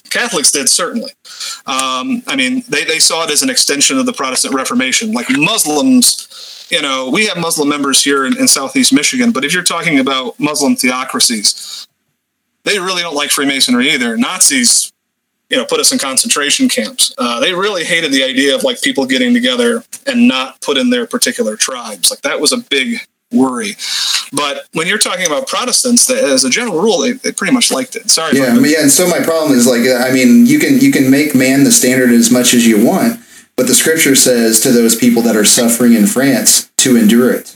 Catholics 0.10 0.52
did 0.52 0.70
certainly. 0.70 1.12
Um, 1.66 2.24
I 2.28 2.36
mean, 2.36 2.64
they, 2.68 2.84
they 2.84 3.00
saw 3.00 3.24
it 3.24 3.32
as 3.32 3.44
an 3.44 3.50
extension 3.50 3.98
of 3.98 4.06
the 4.06 4.14
Protestant 4.14 4.54
Reformation. 4.54 5.12
Like 5.12 5.28
Muslims, 5.30 6.68
you 6.72 6.82
know, 6.82 7.10
we 7.10 7.28
have 7.28 7.38
Muslim 7.38 7.70
members 7.70 8.04
here 8.04 8.26
in, 8.26 8.38
in 8.38 8.48
Southeast 8.48 8.92
Michigan, 8.94 9.32
but 9.32 9.46
if 9.46 9.54
you're 9.54 9.64
talking 9.64 10.00
about 10.00 10.40
Muslim 10.40 10.76
theocracies, 10.76 11.88
they 12.64 12.80
really 12.80 13.02
don't 13.02 13.16
like 13.16 13.30
Freemasonry 13.30 13.92
either. 13.92 14.18
Nazis, 14.18 14.92
you 15.50 15.58
know, 15.58 15.66
put 15.66 15.80
us 15.80 15.92
in 15.92 16.00
concentration 16.00 16.70
camps. 16.70 17.14
Uh, 17.18 17.40
they 17.40 17.54
really 17.54 17.84
hated 17.84 18.12
the 18.12 18.24
idea 18.24 18.56
of 18.56 18.64
like 18.64 18.82
people 18.82 19.06
getting 19.06 19.34
together 19.34 19.84
and 20.06 20.28
not 20.28 20.62
put 20.62 20.78
in 20.78 20.90
their 20.90 21.08
particular 21.08 21.56
tribes. 21.56 22.12
Like 22.12 22.22
that 22.22 22.40
was 22.40 22.52
a 22.52 22.58
big 22.58 23.00
worry. 23.32 23.76
But 24.32 24.68
when 24.74 24.88
you're 24.88 25.00
talking 25.00 25.26
about 25.26 25.48
Protestants, 25.48 26.06
they, 26.06 26.20
as 26.20 26.44
a 26.44 26.50
general 26.50 26.82
rule, 26.82 27.00
they, 27.00 27.14
they 27.14 27.32
pretty 27.32 27.54
much 27.54 27.72
liked 27.72 27.96
it. 27.96 28.10
Sorry. 28.10 28.38
Yeah, 28.38 28.58
yeah. 28.60 28.82
And 28.82 28.92
so 28.92 29.08
my 29.08 29.20
problem 29.20 29.54
is 29.54 29.66
like, 29.66 29.82
I 29.82 30.12
mean, 30.12 30.46
you 30.46 30.60
can 30.60 30.80
you 30.80 30.92
can 30.92 31.10
make 31.10 31.34
man 31.34 31.64
the 31.64 31.72
standard 31.72 32.12
as 32.12 32.32
much 32.32 32.54
as 32.54 32.68
you 32.68 32.86
want, 32.86 33.20
but 33.56 33.68
the 33.68 33.74
Scripture 33.74 34.16
says 34.16 34.60
to 34.62 34.72
those 34.72 34.96
people 34.96 35.24
that 35.24 35.36
are 35.36 35.46
suffering 35.46 35.94
in 35.94 36.06
France 36.06 36.70
to 36.78 36.96
endure 36.96 37.32
it 37.32 37.56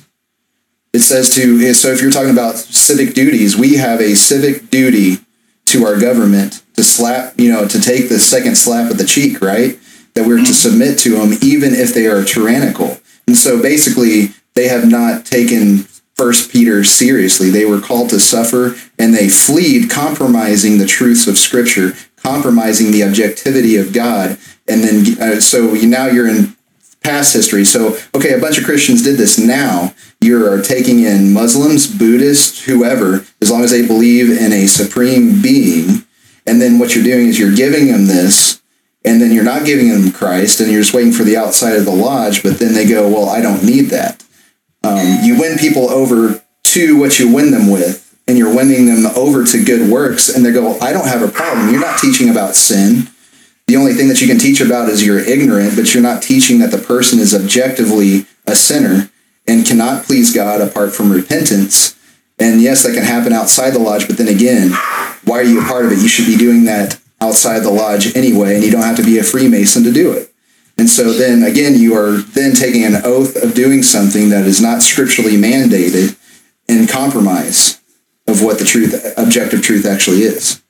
it 0.94 1.00
says 1.00 1.30
to 1.32 1.74
so 1.74 1.90
if 1.90 2.02
you're 2.02 2.12
talking 2.12 2.30
about 2.30 2.56
civic 2.56 3.14
duties 3.14 3.58
we 3.58 3.76
have 3.76 4.00
a 4.00 4.16
civic 4.16 4.70
duty 4.70 5.18
to 5.66 5.86
our 5.86 6.00
government 6.00 6.63
to 6.76 6.84
slap 6.84 7.40
you 7.40 7.52
know 7.52 7.68
to 7.68 7.80
take 7.80 8.10
the 8.10 8.20
second 8.20 8.56
slap 8.56 8.92
of 8.92 8.98
the 8.98 9.06
cheek 9.06 9.42
right 9.42 9.80
that 10.14 10.26
we're 10.26 10.38
to 10.38 10.44
mm-hmm. 10.44 10.54
submit 10.54 10.98
to 11.00 11.12
them 11.12 11.38
even 11.42 11.74
if 11.74 11.94
they 11.94 12.08
are 12.08 12.24
tyrannical 12.24 13.00
and 13.28 13.38
so 13.38 13.62
basically 13.62 14.30
they 14.56 14.68
have 14.68 14.90
not 14.90 15.26
taken 15.26 15.80
first 16.16 16.52
peter 16.52 16.84
seriously 16.84 17.50
they 17.50 17.66
were 17.66 17.82
called 17.82 18.10
to 18.10 18.20
suffer 18.20 18.76
and 19.00 19.14
they 19.14 19.30
fled 19.30 19.90
compromising 19.90 20.78
the 20.78 20.86
truths 20.86 21.28
of 21.28 21.38
scripture 21.38 21.94
compromising 22.18 22.92
the 22.92 23.04
objectivity 23.04 23.76
of 23.78 23.94
god 23.94 24.38
and 24.68 24.84
then 24.84 25.22
uh, 25.22 25.40
so 25.40 25.74
now 25.74 26.06
you're 26.06 26.28
in 26.28 26.56
past 27.04 27.34
history. 27.34 27.66
So, 27.66 27.98
okay, 28.16 28.34
a 28.34 28.40
bunch 28.40 28.58
of 28.58 28.64
Christians 28.64 29.04
did 29.04 29.18
this. 29.18 29.38
Now 29.38 29.94
you're 30.20 30.62
taking 30.62 31.02
in 31.02 31.34
Muslims, 31.34 31.86
Buddhists, 31.86 32.64
whoever, 32.64 33.26
as 33.42 33.52
long 33.52 33.64
as 33.64 33.72
they 33.72 33.86
believe 33.86 34.30
in 34.30 34.54
a 34.54 34.68
supreme 34.68 35.42
being. 35.42 36.03
And 36.46 36.62
then 36.62 36.80
what 36.80 36.96
you're 36.96 37.04
doing 37.04 37.28
is 37.28 37.40
you're 37.40 37.56
giving 37.56 37.88
them 37.88 38.08
this, 38.08 38.62
and 39.06 39.22
then 39.22 39.32
you're 39.32 39.44
not 39.44 39.66
giving 39.66 39.90
them 39.90 40.12
Christ, 40.12 40.60
and 40.60 40.72
you're 40.72 40.82
just 40.82 40.94
waiting 40.94 41.14
for 41.14 41.24
the 41.24 41.38
outside 41.38 41.76
of 41.76 41.86
the 41.86 41.92
lodge. 41.92 42.44
But 42.44 42.60
then 42.60 42.74
they 42.74 42.88
go, 42.88 43.08
well, 43.08 43.30
I 43.30 43.42
don't 43.42 43.64
need 43.64 43.90
that. 43.90 44.24
Um, 44.84 45.20
you 45.24 45.40
win 45.40 45.58
people 45.58 45.90
over 45.90 46.44
to 46.64 47.00
what 47.00 47.20
you 47.20 47.34
win 47.34 47.52
them 47.52 47.70
with, 47.70 48.18
and 48.28 48.38
you're 48.38 48.54
winning 48.54 48.86
them 48.88 49.06
over 49.16 49.46
to 49.46 49.64
good 49.64 49.90
works, 49.90 50.30
and 50.30 50.46
they 50.46 50.52
go, 50.52 50.80
I 50.80 50.92
don't 50.92 51.08
have 51.08 51.22
a 51.22 51.32
problem. 51.32 51.70
You're 51.70 51.82
not 51.82 52.00
teaching 52.00 52.30
about 52.30 52.56
sin 52.56 53.08
the 53.68 53.78
only 53.78 53.94
thing 53.94 54.10
that 54.10 54.22
you 54.22 54.28
can 54.28 54.40
teach 54.40 54.60
about 54.60 54.90
is 54.90 55.06
you're 55.06 55.20
ignorant, 55.20 55.76
but 55.76 55.94
you're 55.94 56.04
not 56.04 56.22
teaching 56.22 56.60
that 56.60 56.72
the 56.72 56.78
person 56.78 57.20
is 57.20 57.34
objectively 57.34 58.26
a 58.46 58.56
sinner 58.56 59.10
and 59.48 59.66
cannot 59.66 60.04
please 60.04 60.34
God 60.34 60.62
apart 60.62 60.94
from 60.94 61.12
repentance. 61.12 61.98
And 62.40 62.62
yes, 62.62 62.84
that 62.84 62.94
can 62.94 63.04
happen 63.04 63.32
outside 63.32 63.72
the 63.72 63.80
lodge, 63.80 64.08
but 64.08 64.18
then 64.18 64.28
again, 64.28 64.72
why 65.24 65.40
are 65.40 65.44
you 65.44 65.62
a 65.62 65.66
part 65.66 65.86
of 65.86 65.92
it? 65.92 66.00
You 66.00 66.08
should 66.08 66.26
be 66.26 66.36
doing 66.36 66.66
that 66.66 67.00
outside 67.22 67.60
the 67.60 67.70
lodge 67.70 68.16
anyway, 68.16 68.56
and 68.56 68.64
you 68.64 68.72
don't 68.72 68.82
have 68.84 68.98
to 68.98 69.04
be 69.04 69.18
a 69.18 69.24
Freemason 69.24 69.84
to 69.84 69.92
do 69.92 70.12
it. 70.12 70.34
And 70.78 70.90
so 70.90 71.14
then 71.14 71.44
again, 71.44 71.76
you 71.76 71.96
are 71.96 72.18
then 72.18 72.56
taking 72.56 72.84
an 72.84 72.96
oath 73.06 73.36
of 73.42 73.54
doing 73.54 73.84
something 73.84 74.30
that 74.30 74.46
is 74.46 74.62
not 74.62 74.82
scripturally 74.82 75.38
mandated 75.38 76.18
in 76.68 76.88
compromise 76.88 77.80
of 78.28 78.42
what 78.42 78.58
the 78.58 78.66
truth, 78.66 79.14
objective 79.18 79.62
truth 79.62 79.86
actually 79.86 80.24
is. 80.24 80.62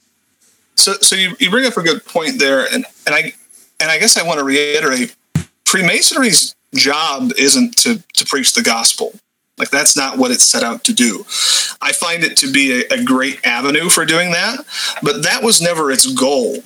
So, 0.76 0.93
so 0.93 1.16
you, 1.16 1.36
you 1.39 1.49
bring 1.49 1.66
up 1.66 1.78
a 1.78 1.82
good 1.82 2.03
point 2.05 2.39
there, 2.39 2.66
and, 2.66 2.86
and 3.05 3.16
I 3.16 3.34
and 3.80 3.91
I 3.91 3.99
guess 3.99 4.18
I 4.18 4.24
want 4.24 4.39
to 4.39 4.43
reiterate: 4.43 5.16
Freemasonry's 5.66 6.55
job 6.74 7.32
isn't 7.38 7.78
to 7.78 8.03
to 8.14 8.26
preach 8.26 8.53
the 8.53 8.64
gospel. 8.64 9.14
Like 9.58 9.70
that's 9.70 9.95
not 9.95 10.18
what 10.18 10.32
it's 10.32 10.43
set 10.43 10.64
out 10.64 10.84
to 10.86 10.93
do. 10.93 11.26
I 11.82 11.91
find 11.91 12.24
it 12.24 12.38
to 12.38 12.51
be 12.51 12.82
a, 12.82 12.95
a 12.95 13.04
great 13.04 13.45
avenue 13.45 13.89
for 13.89 14.06
doing 14.06 14.32
that, 14.32 14.66
but 15.04 15.24
that 15.24 15.43
was 15.43 15.62
never 15.62 15.91
its 15.91 16.12
goal. 16.14 16.58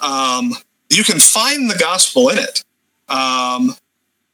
Um, 0.00 0.52
you 0.88 1.02
can 1.02 1.18
find 1.18 1.68
the 1.70 1.76
gospel 1.78 2.28
in 2.28 2.38
it 2.38 2.62
um, 3.08 3.74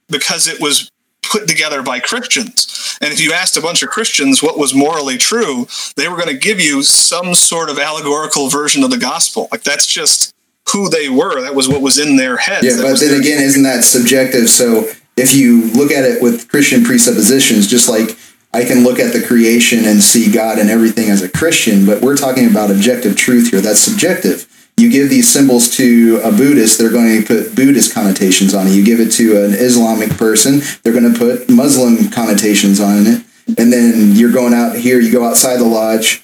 because 0.09 0.47
it 0.47 0.61
was 0.61 0.91
put 1.23 1.49
together 1.49 1.83
by 1.83 2.01
Christians. 2.01 2.99
And 3.01 3.13
if 3.13 3.21
you 3.21 3.33
asked 3.33 3.57
a 3.57 3.63
bunch 3.63 3.83
of 3.83 3.89
Christians 3.89 4.43
what 4.43 4.59
was 4.59 4.75
morally 4.75 5.17
true, 5.17 5.67
they 5.97 6.09
were 6.09 6.17
going 6.17 6.29
to 6.29 6.37
give 6.37 6.61
you 6.61 6.83
some 6.83 7.35
sort 7.35 7.71
of 7.71 7.79
allegorical 7.79 8.49
version 8.49 8.85
of 8.85 8.91
the 8.91 8.99
gospel. 8.99 9.49
Like 9.51 9.63
that's 9.63 9.87
just 9.87 10.35
who 10.73 10.89
they 10.89 11.09
were. 11.09 11.41
That 11.41 11.55
was 11.55 11.69
what 11.69 11.81
was 11.81 11.99
in 11.99 12.17
their 12.17 12.37
heads. 12.37 12.67
Yeah, 12.67 12.83
but 12.83 13.01
then 13.01 13.19
again, 13.19 13.43
isn't 13.43 13.63
that 13.63 13.85
subjective? 13.85 14.51
So 14.51 14.91
if 15.23 15.35
you 15.35 15.70
look 15.73 15.91
at 15.93 16.05
it 16.05 16.20
with 16.20 16.49
Christian 16.49 16.85
presuppositions, 16.85 17.66
just 17.66 17.89
like 17.89 18.18
I 18.53 18.64
can 18.64 18.85
look 18.85 18.99
at 18.99 19.12
the 19.12 19.23
creation 19.25 19.85
and 19.85 20.03
see 20.03 20.31
God 20.31 20.59
and 20.59 20.68
everything 20.68 21.09
as 21.09 21.23
a 21.23 21.29
Christian, 21.29 21.87
but 21.87 22.03
we're 22.03 22.16
talking 22.16 22.51
about 22.51 22.70
objective 22.70 23.16
truth 23.16 23.51
here. 23.51 23.61
That's 23.61 23.81
subjective 23.81 24.47
you 24.77 24.91
give 24.91 25.11
these 25.11 25.31
symbols 25.31 25.77
to 25.77 26.20
a 26.25 26.33
Buddhist, 26.33 26.79
they're 26.79 26.91
going 26.91 27.20
to 27.20 27.27
put 27.27 27.55
Buddhist 27.55 27.95
connotations 27.95 28.55
on 28.55 28.66
it. 28.66 28.73
You 28.73 28.85
give 28.85 29.01
it 29.01 29.12
to 29.12 29.45
an 29.45 29.53
Islamic 29.53 30.11
person, 30.16 30.61
they're 30.83 30.93
going 30.93 31.12
to 31.12 31.18
put 31.18 31.49
Muslim 31.49 32.11
connotations 32.11 32.81
on 32.81 33.07
it. 33.07 33.25
And 33.59 33.73
then 33.73 34.12
you're 34.12 34.33
going 34.33 34.55
out 34.55 34.77
here, 34.77 34.99
you 34.99 35.12
go 35.12 35.25
outside 35.25 35.59
the 35.59 35.64
lodge, 35.64 36.23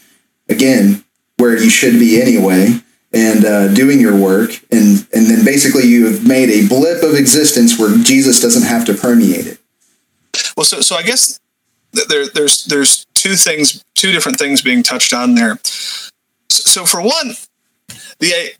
again, 0.49 1.05
where 1.37 1.57
you 1.57 1.69
should 1.69 1.99
be 1.99 2.21
anyway, 2.21 2.81
and 3.19 3.45
uh, 3.45 3.75
doing 3.75 4.01
your 4.01 4.17
work. 4.17 4.51
And, 4.71 5.07
and 5.13 5.27
then 5.27 5.45
basically 5.45 5.87
you 5.89 6.07
have 6.07 6.27
made 6.27 6.51
a 6.51 6.69
blip 6.69 7.03
of 7.03 7.15
existence 7.15 7.79
where 7.79 7.97
Jesus 7.99 8.41
doesn't 8.41 8.63
have 8.63 8.85
to 8.87 8.95
permeate 8.95 9.47
it. 9.47 9.59
Well, 10.57 10.65
so, 10.65 10.81
so 10.81 10.95
I 10.95 11.03
guess 11.03 11.41
there, 11.93 12.27
there's, 12.33 12.65
there's 12.67 13.07
two 13.15 13.35
things, 13.35 13.85
two 13.95 14.13
different 14.13 14.39
things 14.39 14.63
being 14.63 14.85
touched 14.85 15.13
on 15.13 15.35
there. 15.35 15.59
So 16.49 16.85
for 16.85 17.01
one, 17.03 17.35
the 18.21 18.53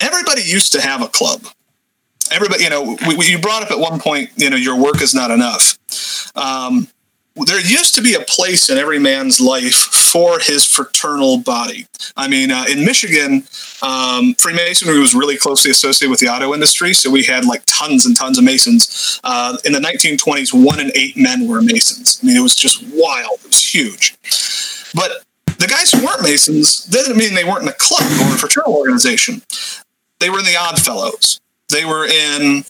everybody 0.00 0.42
used 0.42 0.72
to 0.72 0.80
have 0.80 1.02
a 1.02 1.08
club. 1.08 1.46
Everybody, 2.32 2.64
you 2.64 2.70
know, 2.70 2.96
we, 3.06 3.16
we, 3.16 3.30
you 3.30 3.38
brought 3.38 3.62
up 3.62 3.70
at 3.70 3.78
one 3.78 4.00
point, 4.00 4.30
you 4.36 4.50
know, 4.50 4.56
your 4.56 4.80
work 4.80 5.02
is 5.02 5.14
not 5.14 5.30
enough. 5.30 5.78
Um, 6.34 6.88
there 7.36 7.60
used 7.60 7.94
to 7.96 8.02
be 8.02 8.14
a 8.14 8.20
place 8.20 8.70
in 8.70 8.78
every 8.78 8.98
man's 8.98 9.40
life 9.40 9.74
for 9.74 10.38
his 10.38 10.64
fraternal 10.64 11.38
body. 11.38 11.86
I 12.16 12.28
mean, 12.28 12.52
uh, 12.52 12.64
in 12.70 12.84
Michigan, 12.84 13.44
um, 13.82 14.34
Freemasonry 14.34 15.00
was 15.00 15.14
really 15.14 15.36
closely 15.36 15.72
associated 15.72 16.10
with 16.10 16.20
the 16.20 16.28
auto 16.28 16.54
industry, 16.54 16.94
so 16.94 17.10
we 17.10 17.24
had 17.24 17.44
like 17.44 17.62
tons 17.66 18.06
and 18.06 18.16
tons 18.16 18.38
of 18.38 18.44
Masons. 18.44 19.20
Uh, 19.24 19.56
in 19.64 19.72
the 19.72 19.80
1920s, 19.80 20.54
one 20.54 20.78
in 20.78 20.92
eight 20.94 21.16
men 21.16 21.48
were 21.48 21.60
Masons. 21.60 22.20
I 22.22 22.26
mean, 22.26 22.36
it 22.36 22.42
was 22.42 22.54
just 22.54 22.84
wild. 22.92 23.40
It 23.40 23.48
was 23.48 23.74
huge. 23.74 24.16
But 24.94 25.24
the 25.58 25.66
guys 25.66 25.90
who 25.90 26.04
weren't 26.04 26.22
Masons 26.22 26.84
didn't 26.84 27.16
mean 27.16 27.34
they 27.34 27.44
weren't 27.44 27.62
in 27.62 27.68
a 27.68 27.72
club 27.72 28.02
or 28.02 28.34
a 28.34 28.38
fraternal 28.38 28.74
organization. 28.74 29.42
They 30.20 30.30
were 30.30 30.38
in 30.38 30.44
the 30.44 30.56
Odd 30.56 30.78
Fellows. 30.78 31.40
They 31.68 31.84
were 31.84 32.06
in 32.06 32.64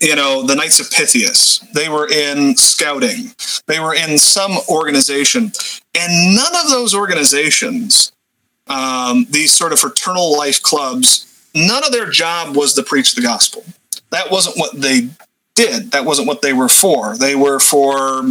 you 0.00 0.16
know, 0.16 0.42
the 0.42 0.54
Knights 0.54 0.80
of 0.80 0.90
Pythias. 0.90 1.58
They 1.74 1.88
were 1.88 2.08
in 2.08 2.56
scouting. 2.56 3.32
They 3.66 3.80
were 3.80 3.94
in 3.94 4.16
some 4.18 4.56
organization. 4.68 5.52
And 5.94 6.34
none 6.34 6.56
of 6.56 6.70
those 6.70 6.94
organizations, 6.94 8.12
um, 8.66 9.26
these 9.28 9.52
sort 9.52 9.72
of 9.72 9.78
fraternal 9.78 10.36
life 10.36 10.62
clubs, 10.62 11.26
none 11.54 11.84
of 11.84 11.92
their 11.92 12.08
job 12.08 12.56
was 12.56 12.74
to 12.74 12.82
preach 12.82 13.14
the 13.14 13.22
gospel. 13.22 13.64
That 14.10 14.30
wasn't 14.30 14.56
what 14.56 14.80
they 14.80 15.08
did. 15.54 15.90
That 15.92 16.06
wasn't 16.06 16.28
what 16.28 16.40
they 16.40 16.54
were 16.54 16.68
for. 16.68 17.16
They 17.16 17.34
were 17.34 17.60
for 17.60 18.22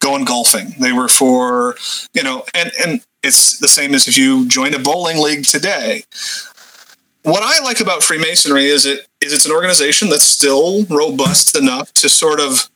going 0.00 0.24
golfing. 0.24 0.74
They 0.80 0.92
were 0.92 1.08
for, 1.08 1.76
you 2.12 2.22
know, 2.22 2.44
and, 2.52 2.72
and 2.84 3.00
it's 3.22 3.58
the 3.58 3.68
same 3.68 3.94
as 3.94 4.08
if 4.08 4.18
you 4.18 4.48
join 4.48 4.74
a 4.74 4.78
bowling 4.78 5.18
league 5.18 5.44
today 5.44 6.02
what 7.24 7.42
I 7.42 7.62
like 7.64 7.80
about 7.80 8.02
Freemasonry 8.02 8.66
is 8.66 8.84
it 8.84 9.06
is 9.24 9.32
it's 9.32 9.46
an 9.46 9.52
organization 9.52 10.08
that's 10.08 10.24
still 10.24 10.84
robust 10.86 11.56
enough 11.56 11.92
to 11.94 12.08
sort 12.08 12.40
of 12.40 12.68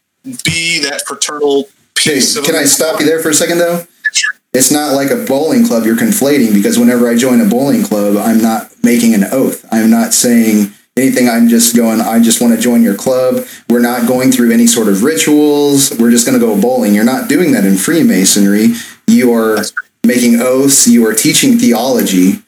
be 0.45 0.81
that 0.81 1.03
fraternal 1.07 1.69
piece. 1.95 2.35
Hey, 2.35 2.43
can 2.43 2.57
I 2.57 2.65
stop 2.65 3.01
you 3.01 3.07
there 3.07 3.21
for 3.21 3.31
a 3.31 3.35
second 3.35 3.59
though? 3.59 3.85
Sure. 4.13 4.33
It's 4.53 4.71
not 4.71 4.95
like 4.95 5.11
a 5.11 5.25
bowling 5.25 5.67
club 5.67 5.85
you're 5.85 5.97
conflating 5.97 6.55
because 6.55 6.79
whenever 6.79 7.09
I 7.09 7.17
join 7.17 7.41
a 7.41 7.49
bowling 7.49 7.83
club, 7.83 8.17
I'm 8.17 8.41
not 8.41 8.73
making 8.83 9.15
an 9.15 9.25
oath. 9.25 9.67
I'm 9.71 9.91
not 9.91 10.15
saying 10.15 10.73
anything. 10.97 11.29
I'm 11.29 11.49
just 11.49 11.77
going, 11.77 12.01
I 12.01 12.21
just 12.21 12.41
want 12.41 12.55
to 12.55 12.61
join 12.61 12.83
your 12.83 12.97
club. 12.97 13.47
We're 13.69 13.81
not 13.81 14.09
going 14.09 14.33
through 14.33 14.53
any 14.53 14.67
sort 14.67 14.89
of 14.89 15.03
rituals. 15.03 15.97
We're 15.99 16.11
just 16.11 16.27
going 16.27 16.39
to 16.39 16.45
go 16.45 16.61
bowling. 16.61 16.95
You're 16.95 17.05
not 17.05 17.29
doing 17.29 17.53
that 17.53 17.65
in 17.65 17.77
Freemasonry. 17.77 18.69
You 19.07 19.33
are 19.35 19.59
making 20.05 20.41
oaths. 20.41 20.87
You 20.89 21.07
are 21.07 21.15
teaching 21.15 21.59
theology 21.59 22.43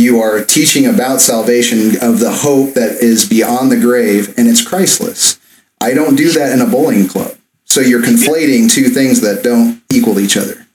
you 0.00 0.20
are 0.20 0.44
teaching 0.44 0.86
about 0.86 1.20
salvation 1.20 1.96
of 2.02 2.18
the 2.18 2.32
hope 2.32 2.74
that 2.74 2.98
is 3.00 3.28
beyond 3.28 3.70
the 3.70 3.78
grave 3.78 4.34
and 4.36 4.48
it's 4.48 4.66
Christless. 4.66 5.38
I 5.80 5.94
don't 5.94 6.16
do 6.16 6.32
that 6.32 6.52
in 6.52 6.60
a 6.60 6.70
bowling 6.70 7.06
club. 7.06 7.36
So 7.64 7.80
you're 7.80 8.02
conflating 8.02 8.70
two 8.70 8.88
things 8.88 9.20
that 9.20 9.44
don't 9.44 9.82
equal 9.90 10.18
each 10.18 10.36
other. 10.36 10.66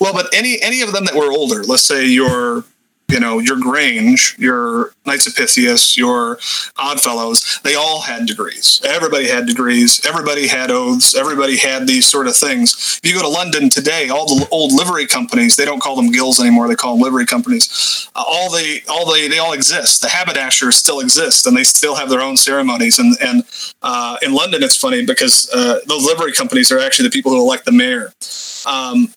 Well, 0.00 0.12
but 0.12 0.32
any 0.32 0.60
any 0.62 0.82
of 0.82 0.92
them 0.92 1.06
that 1.06 1.14
were 1.14 1.32
older, 1.32 1.64
let's 1.64 1.82
say 1.82 2.06
you're 2.06 2.64
you 3.10 3.20
know, 3.20 3.38
your 3.38 3.58
Grange, 3.58 4.36
your 4.38 4.92
Knights 5.04 5.26
of 5.26 5.34
Pythias, 5.34 5.96
your 5.98 6.38
Oddfellows, 6.78 7.60
they 7.64 7.74
all 7.74 8.00
had 8.00 8.26
degrees. 8.26 8.80
Everybody 8.84 9.28
had 9.28 9.46
degrees. 9.46 10.00
Everybody 10.06 10.46
had 10.46 10.70
oaths. 10.70 11.14
Everybody 11.14 11.56
had 11.56 11.86
these 11.86 12.06
sort 12.06 12.26
of 12.26 12.36
things. 12.36 13.00
If 13.02 13.10
you 13.10 13.16
go 13.16 13.22
to 13.22 13.28
London 13.28 13.68
today, 13.68 14.08
all 14.08 14.26
the 14.26 14.48
old 14.50 14.72
livery 14.72 15.06
companies, 15.06 15.56
they 15.56 15.64
don't 15.64 15.82
call 15.82 15.96
them 15.96 16.10
guilds 16.10 16.40
anymore. 16.40 16.68
They 16.68 16.74
call 16.74 16.94
them 16.94 17.02
livery 17.02 17.26
companies. 17.26 18.08
Uh, 18.14 18.24
all 18.26 18.50
the, 18.50 18.80
all 18.88 19.12
the, 19.12 19.28
they 19.28 19.38
all 19.38 19.52
exist. 19.52 20.02
The 20.02 20.08
haberdashers 20.08 20.76
still 20.76 21.00
exist 21.00 21.46
and 21.46 21.56
they 21.56 21.64
still 21.64 21.96
have 21.96 22.10
their 22.10 22.20
own 22.20 22.36
ceremonies. 22.36 22.98
And, 22.98 23.16
and 23.20 23.44
uh, 23.82 24.16
in 24.22 24.32
London, 24.32 24.62
it's 24.62 24.76
funny 24.76 25.04
because 25.04 25.50
uh, 25.52 25.80
those 25.86 26.04
livery 26.04 26.32
companies 26.32 26.70
are 26.70 26.78
actually 26.78 27.08
the 27.08 27.12
people 27.12 27.32
who 27.32 27.40
elect 27.40 27.64
the 27.64 27.72
mayor. 27.72 28.12
Um, 28.66 29.12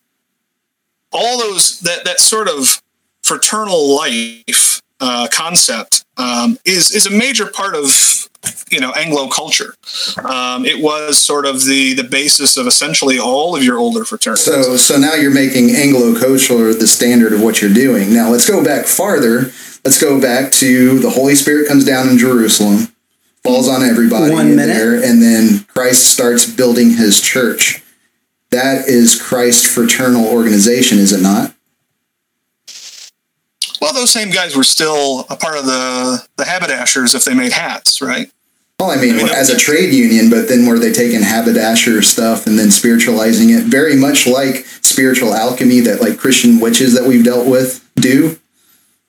all 1.11 1.37
those, 1.37 1.79
that, 1.81 2.05
that 2.05 2.19
sort 2.19 2.49
of, 2.49 2.81
fraternal 3.23 3.95
life 3.95 4.81
uh, 4.99 5.27
concept 5.31 6.05
um, 6.17 6.57
is 6.65 6.91
is 6.91 7.05
a 7.05 7.11
major 7.11 7.47
part 7.47 7.75
of 7.75 8.29
you 8.69 8.79
know 8.79 8.91
Anglo 8.93 9.27
culture. 9.27 9.75
Um, 10.23 10.65
it 10.65 10.81
was 10.81 11.17
sort 11.17 11.45
of 11.45 11.65
the 11.65 11.93
the 11.93 12.03
basis 12.03 12.57
of 12.57 12.67
essentially 12.67 13.19
all 13.19 13.55
of 13.55 13.63
your 13.63 13.77
older 13.77 14.05
fraternities. 14.05 14.45
So 14.45 14.77
so 14.77 14.97
now 14.97 15.13
you're 15.15 15.33
making 15.33 15.71
Anglo 15.71 16.17
culture 16.19 16.73
the 16.73 16.87
standard 16.87 17.33
of 17.33 17.41
what 17.41 17.61
you're 17.61 17.73
doing. 17.73 18.13
Now 18.13 18.29
let's 18.29 18.47
go 18.47 18.63
back 18.63 18.85
farther. 18.85 19.51
Let's 19.85 19.99
go 19.99 20.21
back 20.21 20.51
to 20.53 20.99
the 20.99 21.09
Holy 21.09 21.35
Spirit 21.35 21.67
comes 21.67 21.83
down 21.83 22.07
in 22.07 22.17
Jerusalem, 22.17 22.87
falls 23.43 23.67
on 23.67 23.83
everybody 23.83 24.33
One 24.33 24.55
minute. 24.55 24.73
there, 24.73 24.95
and 24.95 25.21
then 25.21 25.65
Christ 25.65 26.09
starts 26.09 26.49
building 26.49 26.91
his 26.91 27.19
church. 27.19 27.81
That 28.51 28.87
is 28.87 29.21
Christ's 29.21 29.65
fraternal 29.73 30.25
organization, 30.25 30.99
is 30.99 31.11
it 31.11 31.21
not? 31.21 31.52
Well, 33.83 33.93
those 33.93 34.11
same 34.11 34.29
guys 34.29 34.55
were 34.55 34.63
still 34.63 35.25
a 35.29 35.35
part 35.35 35.57
of 35.57 35.65
the 35.65 36.25
the 36.37 36.45
haberdashers 36.45 37.13
if 37.15 37.25
they 37.25 37.33
made 37.33 37.51
hats, 37.51 38.01
right? 38.01 38.31
Well, 38.79 38.91
I 38.91 38.95
mean, 38.95 39.15
I 39.15 39.17
mean 39.17 39.29
as 39.29 39.49
a 39.49 39.57
trade 39.57 39.93
union, 39.93 40.29
but 40.29 40.47
then 40.47 40.65
were 40.65 40.79
they 40.79 40.93
taking 40.93 41.21
haberdasher 41.21 42.01
stuff 42.01 42.47
and 42.47 42.57
then 42.57 42.71
spiritualizing 42.71 43.49
it? 43.49 43.65
Very 43.65 43.97
much 43.97 44.25
like 44.25 44.65
spiritual 44.81 45.33
alchemy 45.33 45.81
that 45.81 45.99
like 45.99 46.17
Christian 46.17 46.61
witches 46.61 46.93
that 46.93 47.05
we've 47.05 47.25
dealt 47.25 47.45
with 47.45 47.85
do. 47.95 48.39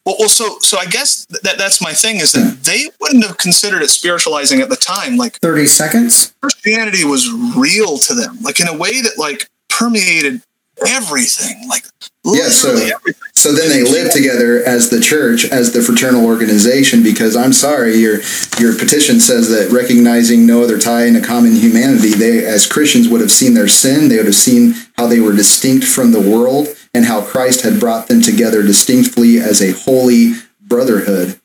Well, 0.04 0.16
well 0.18 0.28
so 0.28 0.58
so 0.58 0.76
I 0.76 0.86
guess 0.86 1.24
that 1.26 1.56
that's 1.56 1.80
my 1.80 1.92
thing 1.92 2.16
is 2.16 2.32
that 2.32 2.40
yeah. 2.40 2.54
they 2.64 2.90
wouldn't 3.00 3.24
have 3.24 3.38
considered 3.38 3.80
it 3.80 3.90
spiritualizing 3.90 4.60
at 4.60 4.70
the 4.70 4.76
time. 4.76 5.16
Like 5.16 5.34
thirty 5.34 5.66
seconds, 5.66 6.34
Christianity 6.42 7.04
was 7.04 7.30
real 7.56 7.98
to 7.98 8.14
them, 8.14 8.38
like 8.42 8.58
in 8.58 8.66
a 8.66 8.76
way 8.76 9.00
that 9.02 9.18
like 9.18 9.48
permeated 9.68 10.42
everything. 10.86 11.68
Like 11.68 11.84
yeah, 12.24 12.48
so 12.48 12.70
everything. 12.70 13.22
so 13.32 13.52
then 13.52 13.68
they 13.68 13.82
live 13.82 14.12
together 14.12 14.62
as 14.64 14.90
the 14.90 15.00
church, 15.00 15.44
as 15.44 15.72
the 15.72 15.82
fraternal 15.82 16.24
organization. 16.24 17.02
Because 17.02 17.36
I'm 17.36 17.52
sorry, 17.52 17.96
your 17.96 18.20
your 18.58 18.76
petition 18.76 19.20
says 19.20 19.50
that 19.50 19.70
recognizing 19.70 20.46
no 20.46 20.62
other 20.62 20.78
tie 20.78 21.04
in 21.04 21.16
a 21.16 21.22
common 21.22 21.54
humanity, 21.54 22.10
they 22.10 22.44
as 22.44 22.66
Christians 22.66 23.08
would 23.08 23.20
have 23.20 23.32
seen 23.32 23.54
their 23.54 23.68
sin. 23.68 24.08
They 24.08 24.16
would 24.16 24.26
have 24.26 24.34
seen 24.34 24.74
how 24.96 25.06
they 25.06 25.20
were 25.20 25.34
distinct 25.34 25.84
from 25.86 26.12
the 26.12 26.20
world 26.20 26.68
and 26.94 27.04
how 27.04 27.22
Christ 27.22 27.62
had 27.62 27.80
brought 27.80 28.08
them 28.08 28.22
together 28.22 28.62
distinctly 28.62 29.38
as 29.38 29.60
a 29.60 29.72
holy 29.72 30.34
brotherhood 30.60 31.40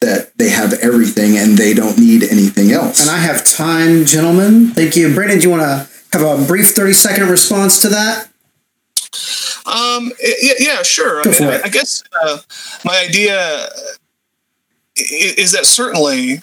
that 0.00 0.36
they 0.38 0.50
have 0.50 0.74
everything 0.74 1.36
and 1.36 1.58
they 1.58 1.74
don't 1.74 1.98
need 1.98 2.22
anything 2.22 2.70
else. 2.70 3.00
And 3.00 3.10
I 3.10 3.18
have 3.18 3.44
time, 3.44 4.04
gentlemen. 4.04 4.70
Thank 4.70 4.96
you. 4.96 5.12
Brandon, 5.12 5.38
do 5.38 5.44
you 5.44 5.50
want 5.50 5.62
to 5.62 5.88
have 6.12 6.22
a 6.22 6.44
brief 6.46 6.68
30 6.68 6.92
second 6.92 7.28
response 7.28 7.80
to 7.80 7.88
that? 7.88 8.27
Um, 9.68 10.12
yeah, 10.20 10.54
yeah 10.58 10.82
sure. 10.82 11.20
I, 11.20 11.24
mean, 11.24 11.48
I, 11.48 11.60
I, 11.64 11.68
guess 11.68 12.02
uh, 12.22 12.38
my 12.84 12.98
idea 13.06 13.68
is 14.96 15.52
that 15.52 15.66
certainly, 15.66 16.40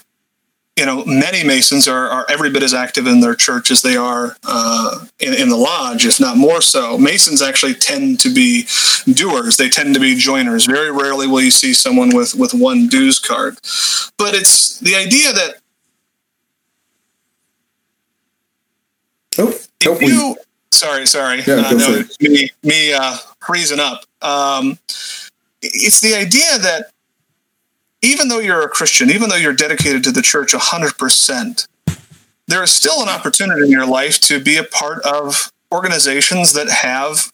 you 0.77 0.85
know, 0.85 1.03
many 1.05 1.43
Masons 1.43 1.87
are, 1.87 2.07
are 2.07 2.25
every 2.29 2.51
bit 2.51 2.61
as 2.61 2.73
active 2.73 3.07
in 3.07 3.21
their 3.21 3.33
church 3.33 3.71
as 3.71 3.81
they 3.81 3.97
are 3.97 4.37
uh, 4.43 5.05
in, 5.19 5.33
in 5.33 5.49
the 5.49 5.57
lodge, 5.57 6.05
if 6.05 6.19
not 6.19 6.37
more 6.37 6.61
so. 6.61 6.97
Masons 6.97 7.41
actually 7.41 7.73
tend 7.73 8.19
to 8.19 8.33
be 8.33 8.67
doers. 9.11 9.57
They 9.57 9.69
tend 9.69 9.95
to 9.95 9.99
be 9.99 10.15
joiners. 10.15 10.65
Very 10.65 10.91
rarely 10.91 11.27
will 11.27 11.41
you 11.41 11.51
see 11.51 11.73
someone 11.73 12.15
with, 12.15 12.35
with 12.35 12.53
one 12.53 12.87
dues 12.87 13.17
card. 13.17 13.55
But 14.17 14.35
it's 14.35 14.79
the 14.79 14.95
idea 14.95 15.33
that 15.33 15.55
Oh, 19.37 19.53
if 19.81 20.01
you, 20.01 20.37
Sorry, 20.75 21.05
sorry. 21.07 21.41
Yeah, 21.47 21.63
uh, 21.65 21.71
no, 21.71 22.03
me, 22.19 22.51
me 22.63 22.93
uh, 22.93 23.17
freezing 23.39 23.79
up. 23.79 24.03
Um, 24.21 24.77
it's 25.61 26.01
the 26.01 26.15
idea 26.15 26.57
that 26.59 26.91
even 28.01 28.27
though 28.27 28.39
you're 28.39 28.61
a 28.61 28.69
Christian, 28.69 29.09
even 29.09 29.29
though 29.29 29.37
you're 29.37 29.53
dedicated 29.53 30.03
to 30.03 30.11
the 30.11 30.21
church 30.21 30.51
100%, 30.51 31.67
there 32.47 32.61
is 32.61 32.71
still 32.71 33.01
an 33.01 33.09
opportunity 33.09 33.63
in 33.63 33.71
your 33.71 33.87
life 33.87 34.19
to 34.21 34.39
be 34.39 34.57
a 34.57 34.63
part 34.63 35.01
of 35.03 35.51
organizations 35.71 36.53
that 36.53 36.69
have 36.69 37.31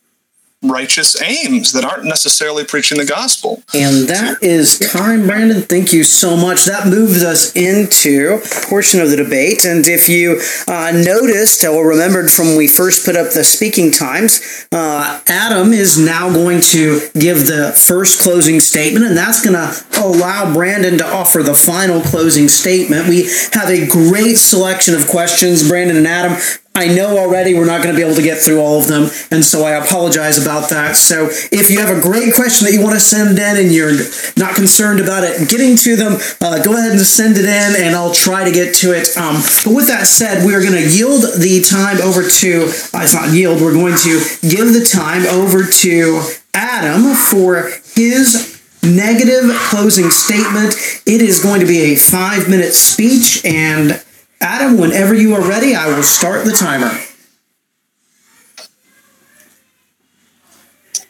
righteous 0.64 1.20
aims 1.22 1.72
that 1.74 1.84
aren't 1.84 2.06
necessarily 2.06 2.64
preaching 2.64 2.98
the 2.98 3.06
gospel. 3.06 3.64
And 3.74 4.08
that 4.08 4.42
is 4.44 4.78
time, 4.78 5.26
Brandon. 5.26 5.62
Thank 5.62 5.92
you 5.92 6.04
so 6.04 6.38
much. 6.38 6.66
That 6.66 6.88
moves 6.88 7.24
us 7.24 7.56
into 7.56 8.40
a 8.44 8.68
portion 8.70 9.02
of 9.02 9.10
the 9.10 9.18
debate. 9.18 9.66
And 9.66 9.88
if 9.88 10.08
you 10.08 10.42
uh, 10.68 10.92
noticed 10.92 11.66
or 11.66 11.88
remembered 11.88 12.32
from 12.32 12.48
when 12.48 12.58
we 12.58 12.68
first 12.68 13.06
put 13.06 13.16
up 13.16 13.34
the 13.34 13.44
speaking 13.44 13.92
times, 13.92 14.68
uh, 14.72 15.22
Adam 15.28 15.74
is 15.74 15.98
now 15.98 16.32
going 16.32 16.62
to 16.62 17.00
give 17.14 17.48
the 17.48 17.74
first 17.76 18.22
closing 18.22 18.60
statement, 18.60 19.06
and 19.06 19.18
that's 19.18 19.44
going 19.44 19.56
to 19.56 20.02
allow 20.02 20.54
Brandon 20.54 20.98
to 20.98 21.06
offer 21.06 21.42
the 21.42 21.56
final 21.56 22.02
closing 22.02 22.48
statement. 22.48 23.08
We 23.08 23.24
have 23.54 23.70
a 23.70 23.88
great 23.88 24.36
selection 24.36 24.94
of 24.94 25.08
questions, 25.08 25.68
Brandon 25.68 25.98
and 25.98 26.08
Adam 26.08 26.38
I 26.74 26.88
know 26.88 27.18
already 27.18 27.54
we're 27.54 27.66
not 27.66 27.84
going 27.84 27.94
to 27.94 28.00
be 28.00 28.06
able 28.06 28.16
to 28.16 28.22
get 28.22 28.38
through 28.38 28.62
all 28.62 28.80
of 28.80 28.88
them, 28.88 29.10
and 29.30 29.44
so 29.44 29.66
I 29.66 29.72
apologize 29.72 30.42
about 30.42 30.70
that. 30.70 30.96
So 30.96 31.28
if 31.52 31.70
you 31.70 31.80
have 31.80 31.96
a 31.96 32.00
great 32.00 32.34
question 32.34 32.66
that 32.66 32.74
you 32.74 32.82
want 32.82 32.96
to 32.96 33.02
send 33.02 33.38
in 33.38 33.58
and 33.58 33.74
you're 33.74 33.92
not 34.38 34.56
concerned 34.56 35.02
about 35.02 35.26
it 35.26 35.50
getting 35.50 35.76
to 35.78 35.98
them, 35.98 36.14
uh, 36.40 36.64
go 36.64 36.78
ahead 36.78 36.92
and 36.92 37.02
send 37.02 37.36
it 37.36 37.44
in, 37.44 37.84
and 37.84 37.94
I'll 37.94 38.14
try 38.14 38.46
to 38.46 38.52
get 38.52 38.74
to 38.76 38.96
it. 38.96 39.16
Um, 39.18 39.44
but 39.66 39.76
with 39.76 39.88
that 39.88 40.08
said, 40.08 40.46
we 40.46 40.56
are 40.56 40.62
going 40.62 40.80
to 40.80 40.88
yield 40.88 41.24
the 41.24 41.62
time 41.62 42.00
over 42.00 42.24
to, 42.24 42.64
uh, 42.96 43.04
it's 43.04 43.14
not 43.14 43.34
yield, 43.36 43.60
we're 43.60 43.74
going 43.74 43.98
to 44.08 44.24
give 44.40 44.72
the 44.72 44.88
time 44.90 45.28
over 45.28 45.68
to 45.68 46.22
Adam 46.54 47.16
for 47.16 47.70
his 47.96 48.64
negative 48.82 49.52
closing 49.68 50.10
statement. 50.10 50.74
It 51.06 51.22
is 51.22 51.44
going 51.44 51.60
to 51.60 51.68
be 51.68 51.92
a 51.92 51.96
five 51.98 52.48
minute 52.48 52.74
speech, 52.74 53.44
and 53.44 54.02
Adam, 54.42 54.78
whenever 54.78 55.14
you 55.14 55.36
are 55.36 55.48
ready, 55.48 55.76
I 55.76 55.88
will 55.88 56.04
start 56.04 56.46
the 56.46 56.52
timer. 56.52 56.92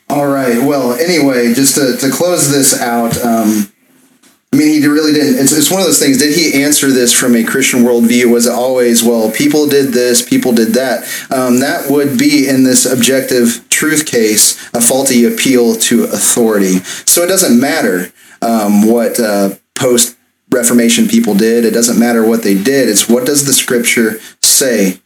All 0.09 0.27
right. 0.27 0.61
Well, 0.61 0.93
anyway, 0.93 1.53
just 1.53 1.75
to, 1.75 1.95
to 1.95 2.11
close 2.11 2.51
this 2.51 2.79
out, 2.81 3.17
um, 3.23 3.71
I 4.53 4.57
mean, 4.57 4.81
he 4.81 4.85
really 4.85 5.13
didn't. 5.13 5.39
It's, 5.39 5.53
it's 5.53 5.71
one 5.71 5.79
of 5.79 5.85
those 5.85 5.99
things. 5.99 6.17
Did 6.17 6.35
he 6.35 6.61
answer 6.61 6.91
this 6.91 7.13
from 7.13 7.37
a 7.37 7.45
Christian 7.45 7.83
worldview? 7.83 8.29
Was 8.29 8.47
it 8.47 8.51
always, 8.51 9.01
well, 9.01 9.31
people 9.31 9.67
did 9.67 9.93
this, 9.93 10.21
people 10.21 10.51
did 10.51 10.73
that? 10.73 11.03
Um, 11.31 11.61
that 11.61 11.89
would 11.89 12.19
be, 12.19 12.49
in 12.49 12.65
this 12.65 12.85
objective 12.85 13.65
truth 13.69 14.05
case, 14.05 14.61
a 14.73 14.81
faulty 14.81 15.23
appeal 15.23 15.75
to 15.75 16.03
authority. 16.03 16.79
So 17.05 17.23
it 17.23 17.27
doesn't 17.27 17.57
matter 17.57 18.11
um, 18.41 18.85
what 18.85 19.17
uh, 19.17 19.55
post 19.75 20.17
Reformation 20.51 21.07
people 21.07 21.33
did. 21.33 21.65
It 21.65 21.71
doesn't 21.71 21.99
matter 21.99 22.25
what 22.25 22.43
they 22.43 22.55
did. 22.55 22.89
It's 22.89 23.07
what 23.07 23.25
does 23.25 23.45
the 23.45 23.53
scripture 23.53 24.19
say? 24.41 24.99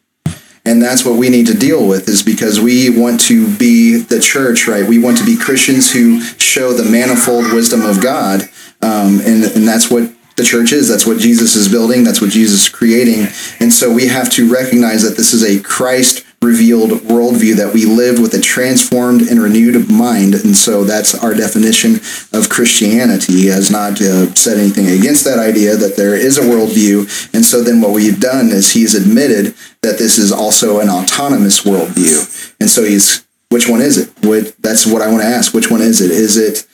And 0.66 0.82
that's 0.82 1.06
what 1.06 1.18
we 1.18 1.30
need 1.30 1.46
to 1.48 1.54
deal 1.54 1.88
with 1.88 2.10
is 2.10 2.24
because 2.24 2.60
we 2.60 2.90
want 2.90 3.22
to 3.22 3.56
be 3.58 3.98
the 3.98 4.20
church, 4.20 4.68
right? 4.68 4.84
We 4.86 4.98
want 4.98 5.18
to 5.20 5.26
be 5.26 5.38
Christians 5.38 5.92
who 5.92 6.22
show 6.22 6.74
the 6.74 6.90
manifold 6.90 7.54
wisdom 7.54 7.86
of 7.86 8.02
God. 8.02 8.42
Um, 8.82 9.20
and, 9.20 9.44
and 9.44 9.68
that's 9.68 9.92
what 9.92 10.12
the 10.36 10.44
church 10.44 10.74
is. 10.74 10.88
That's 10.90 11.06
what 11.06 11.20
Jesus 11.20 11.56
is 11.56 11.70
building. 11.70 12.03
That's 12.03 12.22
what 12.22 12.30
Jesus 12.30 12.64
is 12.64 12.70
creating. 12.70 13.28
And 13.60 13.72
so 13.72 13.91
we 13.94 14.07
have 14.07 14.30
to 14.32 14.52
recognize 14.52 15.03
that 15.03 15.18
this 15.18 15.34
is 15.34 15.44
a 15.44 15.62
Christ 15.62 16.26
revealed 16.41 16.91
worldview 16.91 17.56
that 17.56 17.74
we 17.74 17.86
live 17.86 18.20
with 18.20 18.34
a 18.34 18.41
transformed 18.41 19.22
and 19.22 19.41
renewed 19.41 19.90
mind. 19.90 20.36
And 20.36 20.56
so 20.56 20.84
that's 20.84 21.16
our 21.16 21.34
definition 21.34 21.95
of 22.34 22.49
Christianity. 22.49 23.48
Has 23.48 23.72
not 23.72 23.99
uh, 24.02 24.34
said 24.34 24.57
anything 24.57 24.88
against 24.88 25.24
that 25.26 25.40
idea 25.40 25.76
that 25.76 25.95
there 25.95 26.16
is 26.16 26.38
a 26.38 26.41
worldview. 26.41 27.34
And 27.34 27.45
so 27.45 27.64
then 27.64 27.82
what 27.82 27.91
we've 27.91 28.20
done 28.20 28.49
is 28.49 28.74
he's 28.74 28.94
admitted 28.94 29.56
that 29.82 29.98
this 29.98 30.18
is 30.18 30.32
also 30.32 30.80
an 30.80 30.90
autonomous 30.90 31.62
worldview. 31.62 32.53
And 32.60 32.70
so 32.70 32.84
he's, 32.84 33.26
which 33.49 33.68
one 33.68 33.82
is 33.82 33.98
it? 33.98 34.10
What, 34.26 34.56
that's 34.62 34.86
what 34.86 35.02
I 35.02 35.07
want 35.10 35.22
to 35.22 35.28
ask. 35.28 35.53
Which 35.53 35.72
one 35.72 35.82
is 35.82 36.02
it? 36.02 36.12
Is 36.12 36.38
it 36.38 36.68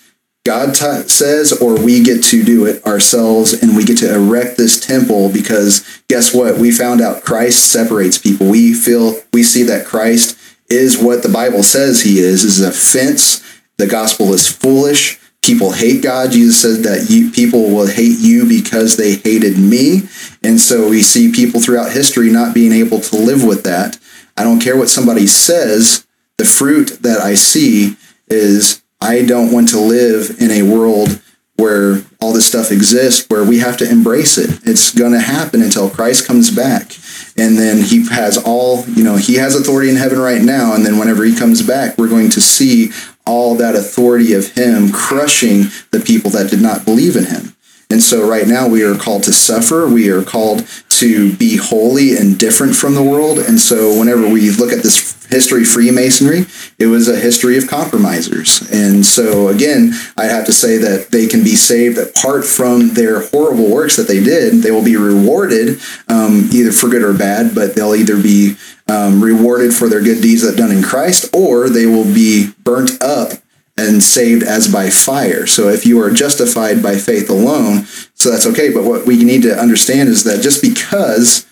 God 0.43 0.73
t- 0.73 1.07
says, 1.07 1.53
or 1.53 1.79
we 1.79 2.03
get 2.03 2.23
to 2.25 2.43
do 2.43 2.65
it 2.65 2.83
ourselves 2.85 3.53
and 3.53 3.75
we 3.75 3.83
get 3.83 3.99
to 3.99 4.13
erect 4.13 4.57
this 4.57 4.79
temple 4.79 5.31
because 5.31 5.85
guess 6.07 6.33
what? 6.33 6.57
We 6.57 6.71
found 6.71 6.99
out 6.99 7.23
Christ 7.23 7.71
separates 7.71 8.17
people. 8.17 8.49
We 8.49 8.73
feel, 8.73 9.21
we 9.33 9.43
see 9.43 9.63
that 9.63 9.85
Christ 9.85 10.37
is 10.67 10.97
what 10.97 11.21
the 11.21 11.29
Bible 11.29 11.61
says 11.61 12.01
he 12.01 12.19
is, 12.19 12.43
is 12.43 12.61
a 12.61 12.71
fence. 12.71 13.43
The 13.77 13.85
gospel 13.85 14.33
is 14.33 14.47
foolish. 14.47 15.19
People 15.43 15.73
hate 15.73 16.03
God. 16.03 16.31
Jesus 16.31 16.61
said 16.61 16.83
that 16.85 17.09
you, 17.09 17.29
people 17.29 17.69
will 17.69 17.87
hate 17.87 18.19
you 18.19 18.47
because 18.47 18.97
they 18.97 19.15
hated 19.15 19.59
me. 19.59 20.03
And 20.43 20.59
so 20.59 20.89
we 20.89 21.01
see 21.01 21.31
people 21.31 21.61
throughout 21.61 21.91
history 21.91 22.31
not 22.31 22.55
being 22.55 22.71
able 22.71 22.99
to 22.99 23.15
live 23.15 23.43
with 23.43 23.63
that. 23.63 23.99
I 24.37 24.43
don't 24.43 24.59
care 24.59 24.77
what 24.77 24.89
somebody 24.89 25.27
says. 25.27 26.05
The 26.37 26.45
fruit 26.45 26.99
that 27.01 27.19
I 27.19 27.35
see 27.35 27.95
is 28.27 28.81
I 29.01 29.25
don't 29.25 29.51
want 29.51 29.69
to 29.69 29.79
live 29.79 30.37
in 30.39 30.51
a 30.51 30.61
world 30.61 31.19
where 31.57 32.01
all 32.19 32.33
this 32.33 32.47
stuff 32.47 32.71
exists, 32.71 33.27
where 33.29 33.43
we 33.43 33.59
have 33.59 33.77
to 33.77 33.89
embrace 33.89 34.37
it. 34.37 34.61
It's 34.63 34.93
going 34.93 35.11
to 35.11 35.19
happen 35.19 35.61
until 35.61 35.89
Christ 35.89 36.25
comes 36.27 36.49
back. 36.49 36.95
And 37.37 37.57
then 37.57 37.83
he 37.83 38.07
has 38.09 38.37
all, 38.37 38.83
you 38.85 39.03
know, 39.03 39.15
he 39.15 39.35
has 39.35 39.55
authority 39.55 39.89
in 39.89 39.95
heaven 39.95 40.19
right 40.19 40.41
now. 40.41 40.73
And 40.73 40.85
then 40.85 40.97
whenever 40.97 41.23
he 41.23 41.35
comes 41.35 41.61
back, 41.61 41.97
we're 41.97 42.09
going 42.09 42.29
to 42.31 42.41
see 42.41 42.91
all 43.25 43.55
that 43.55 43.75
authority 43.75 44.33
of 44.33 44.53
him 44.53 44.91
crushing 44.91 45.65
the 45.91 46.01
people 46.03 46.31
that 46.31 46.49
did 46.49 46.61
not 46.61 46.85
believe 46.85 47.15
in 47.15 47.25
him. 47.25 47.50
And 47.91 48.01
so 48.01 48.27
right 48.27 48.47
now 48.47 48.67
we 48.67 48.83
are 48.83 48.95
called 48.95 49.23
to 49.23 49.33
suffer. 49.33 49.87
We 49.87 50.09
are 50.09 50.23
called 50.23 50.65
to 51.01 51.35
be 51.35 51.57
holy 51.57 52.15
and 52.15 52.37
different 52.37 52.75
from 52.75 52.95
the 52.95 53.03
world. 53.03 53.39
And 53.39 53.59
so 53.59 53.97
whenever 53.97 54.29
we 54.29 54.51
look 54.51 54.71
at 54.71 54.83
this 54.83 55.25
history 55.25 55.63
Freemasonry, 55.63 56.45
it 56.77 56.87
was 56.87 57.07
a 57.07 57.19
history 57.19 57.57
of 57.57 57.67
compromisers. 57.67 58.61
And 58.71 59.05
so 59.05 59.47
again, 59.47 59.93
I 60.15 60.25
have 60.25 60.45
to 60.45 60.53
say 60.53 60.77
that 60.77 61.09
they 61.09 61.27
can 61.27 61.43
be 61.43 61.55
saved 61.55 61.97
apart 61.97 62.45
from 62.45 62.89
their 62.93 63.21
horrible 63.27 63.69
works 63.69 63.95
that 63.95 64.07
they 64.07 64.23
did. 64.23 64.61
They 64.61 64.71
will 64.71 64.83
be 64.83 64.95
rewarded 64.95 65.79
um, 66.07 66.49
either 66.53 66.71
for 66.71 66.87
good 66.87 67.03
or 67.03 67.13
bad, 67.13 67.55
but 67.55 67.75
they'll 67.75 67.95
either 67.95 68.21
be 68.21 68.55
um, 68.87 69.23
rewarded 69.23 69.73
for 69.73 69.89
their 69.89 70.01
good 70.01 70.21
deeds 70.21 70.43
that 70.43 70.57
done 70.57 70.71
in 70.71 70.83
Christ, 70.83 71.33
or 71.33 71.69
they 71.69 71.85
will 71.85 72.05
be 72.05 72.51
burnt 72.63 73.01
up 73.01 73.33
and 73.81 74.03
saved 74.03 74.43
as 74.43 74.71
by 74.71 74.89
fire. 74.89 75.45
So 75.47 75.69
if 75.69 75.85
you 75.85 75.99
are 76.01 76.11
justified 76.11 76.81
by 76.81 76.95
faith 76.95 77.29
alone, 77.29 77.85
so 78.15 78.31
that's 78.31 78.47
okay. 78.47 78.71
But 78.71 78.83
what 78.83 79.05
we 79.05 79.23
need 79.23 79.41
to 79.43 79.57
understand 79.57 80.09
is 80.09 80.23
that 80.23 80.41
just 80.41 80.61
because 80.61 81.45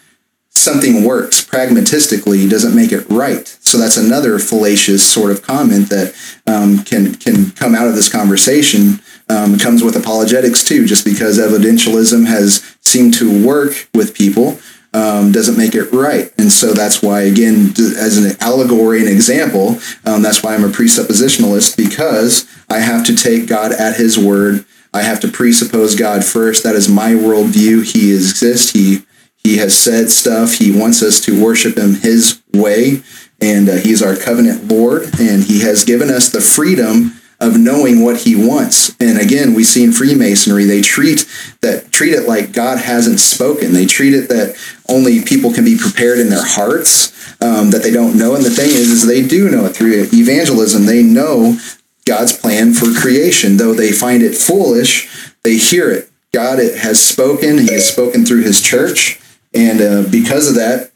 something 0.49 1.03
works 1.03 1.43
pragmatistically 1.43 2.49
doesn't 2.49 2.75
make 2.75 2.91
it 2.91 3.07
right. 3.09 3.47
So 3.61 3.77
that's 3.77 3.97
another 3.97 4.39
fallacious 4.39 5.09
sort 5.09 5.31
of 5.31 5.41
comment 5.41 5.89
that 5.89 6.15
um, 6.45 6.83
can 6.83 7.15
can 7.15 7.51
come 7.51 7.75
out 7.75 7.87
of 7.87 7.95
this 7.95 8.11
conversation. 8.11 9.01
Um, 9.31 9.59
comes 9.59 9.83
with 9.83 9.95
apologetics 9.95 10.63
too. 10.63 10.87
Just 10.87 11.05
because 11.05 11.37
evidentialism 11.37 12.25
has 12.25 12.63
seemed 12.81 13.13
to 13.15 13.45
work 13.45 13.87
with 13.93 14.15
people 14.15 14.59
um, 14.93 15.31
doesn't 15.31 15.57
make 15.57 15.75
it 15.75 15.91
right. 15.91 16.33
And 16.37 16.51
so 16.51 16.73
that's 16.73 17.01
why, 17.01 17.21
again, 17.21 17.73
as 17.77 18.17
an 18.17 18.35
allegory 18.39 18.99
and 18.99 19.09
example, 19.09 19.79
um, 20.05 20.21
that's 20.21 20.41
why 20.43 20.55
I'm 20.55 20.63
a 20.63 20.69
presuppositionalist 20.69 21.77
because 21.77 22.47
I 22.69 22.79
have 22.79 23.05
to 23.05 23.15
take 23.15 23.47
God 23.47 23.71
at 23.71 23.97
His 23.97 24.17
word. 24.17 24.65
I 24.93 25.03
have 25.03 25.19
to 25.21 25.27
presuppose 25.27 25.95
God 25.95 26.25
first. 26.25 26.63
That 26.63 26.75
is 26.75 26.89
my 26.89 27.11
worldview. 27.11 27.91
He 27.91 28.13
exists. 28.13 28.71
He 28.71 29.05
he 29.43 29.57
has 29.57 29.75
said 29.77 30.09
stuff. 30.09 30.55
He 30.55 30.77
wants 30.77 31.01
us 31.01 31.21
to 31.21 31.41
worship 31.41 31.77
him 31.77 31.95
his 31.95 32.41
way. 32.53 33.01
And 33.41 33.69
uh, 33.69 33.75
he's 33.75 34.01
our 34.03 34.15
covenant 34.17 34.67
Lord. 34.67 35.03
And 35.19 35.43
he 35.43 35.61
has 35.61 35.85
given 35.85 36.09
us 36.09 36.29
the 36.29 36.41
freedom 36.41 37.18
of 37.39 37.57
knowing 37.57 38.03
what 38.03 38.21
he 38.21 38.35
wants. 38.35 38.95
And 38.99 39.17
again, 39.17 39.53
we 39.53 39.63
see 39.63 39.83
in 39.83 39.93
Freemasonry, 39.93 40.65
they 40.65 40.81
treat 40.81 41.25
that 41.61 41.91
treat 41.91 42.13
it 42.13 42.27
like 42.27 42.51
God 42.51 42.79
hasn't 42.79 43.19
spoken. 43.19 43.73
They 43.73 43.85
treat 43.85 44.13
it 44.13 44.27
that 44.29 44.55
only 44.89 45.23
people 45.23 45.53
can 45.53 45.63
be 45.63 45.77
prepared 45.77 46.19
in 46.19 46.29
their 46.29 46.45
hearts, 46.45 47.13
um, 47.41 47.71
that 47.71 47.81
they 47.81 47.91
don't 47.91 48.17
know. 48.17 48.35
And 48.35 48.43
the 48.43 48.49
thing 48.49 48.69
is, 48.69 48.89
is 48.91 49.07
they 49.07 49.25
do 49.25 49.49
know 49.49 49.65
it 49.65 49.75
through 49.75 50.09
evangelism. 50.11 50.85
They 50.85 51.03
know 51.03 51.57
God's 52.05 52.37
plan 52.37 52.73
for 52.73 52.91
creation. 52.99 53.57
Though 53.57 53.73
they 53.73 53.91
find 53.91 54.21
it 54.21 54.35
foolish, 54.35 55.33
they 55.43 55.57
hear 55.57 55.91
it. 55.91 56.09
God 56.33 56.59
it 56.59 56.77
has 56.79 57.01
spoken. 57.01 57.57
He 57.57 57.73
has 57.73 57.87
spoken 57.89 58.25
through 58.25 58.43
his 58.43 58.61
church. 58.61 59.19
And 59.53 59.81
uh, 59.81 60.09
because 60.11 60.47
of 60.47 60.55
that, 60.55 60.91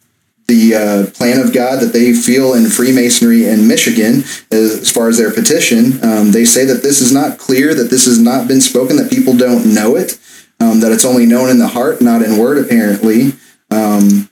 the 0.48 0.76
uh, 0.76 1.12
plan 1.12 1.40
of 1.40 1.54
God 1.54 1.80
that 1.80 1.94
they 1.94 2.14
feel 2.14 2.54
in 2.54 2.66
Freemasonry 2.66 3.48
in 3.48 3.68
Michigan, 3.68 4.24
as 4.52 4.92
far 4.92 5.08
as 5.08 5.18
their 5.18 5.32
petition, 5.32 6.04
um, 6.04 6.32
they 6.32 6.46
say 6.46 6.66
that 6.66 6.84
this 6.84 7.02
is 7.02 7.12
not 7.12 7.38
clear, 7.38 7.74
that 7.74 7.90
this 7.90 8.06
has 8.06 8.20
not 8.20 8.48
been 8.48 8.62
spoken, 8.62 8.98
that 8.98 9.10
people 9.10 9.36
don't 9.36 9.74
know 9.74 9.96
it, 9.96 10.20
um, 10.60 10.82
that 10.82 10.92
it's 10.92 11.06
only 11.06 11.26
known 11.26 11.50
in 11.50 11.60
the 11.60 11.68
heart, 11.68 12.02
not 12.02 12.22
in 12.22 12.38
word, 12.38 12.64
apparently. 12.64 13.34
Um, 13.72 14.30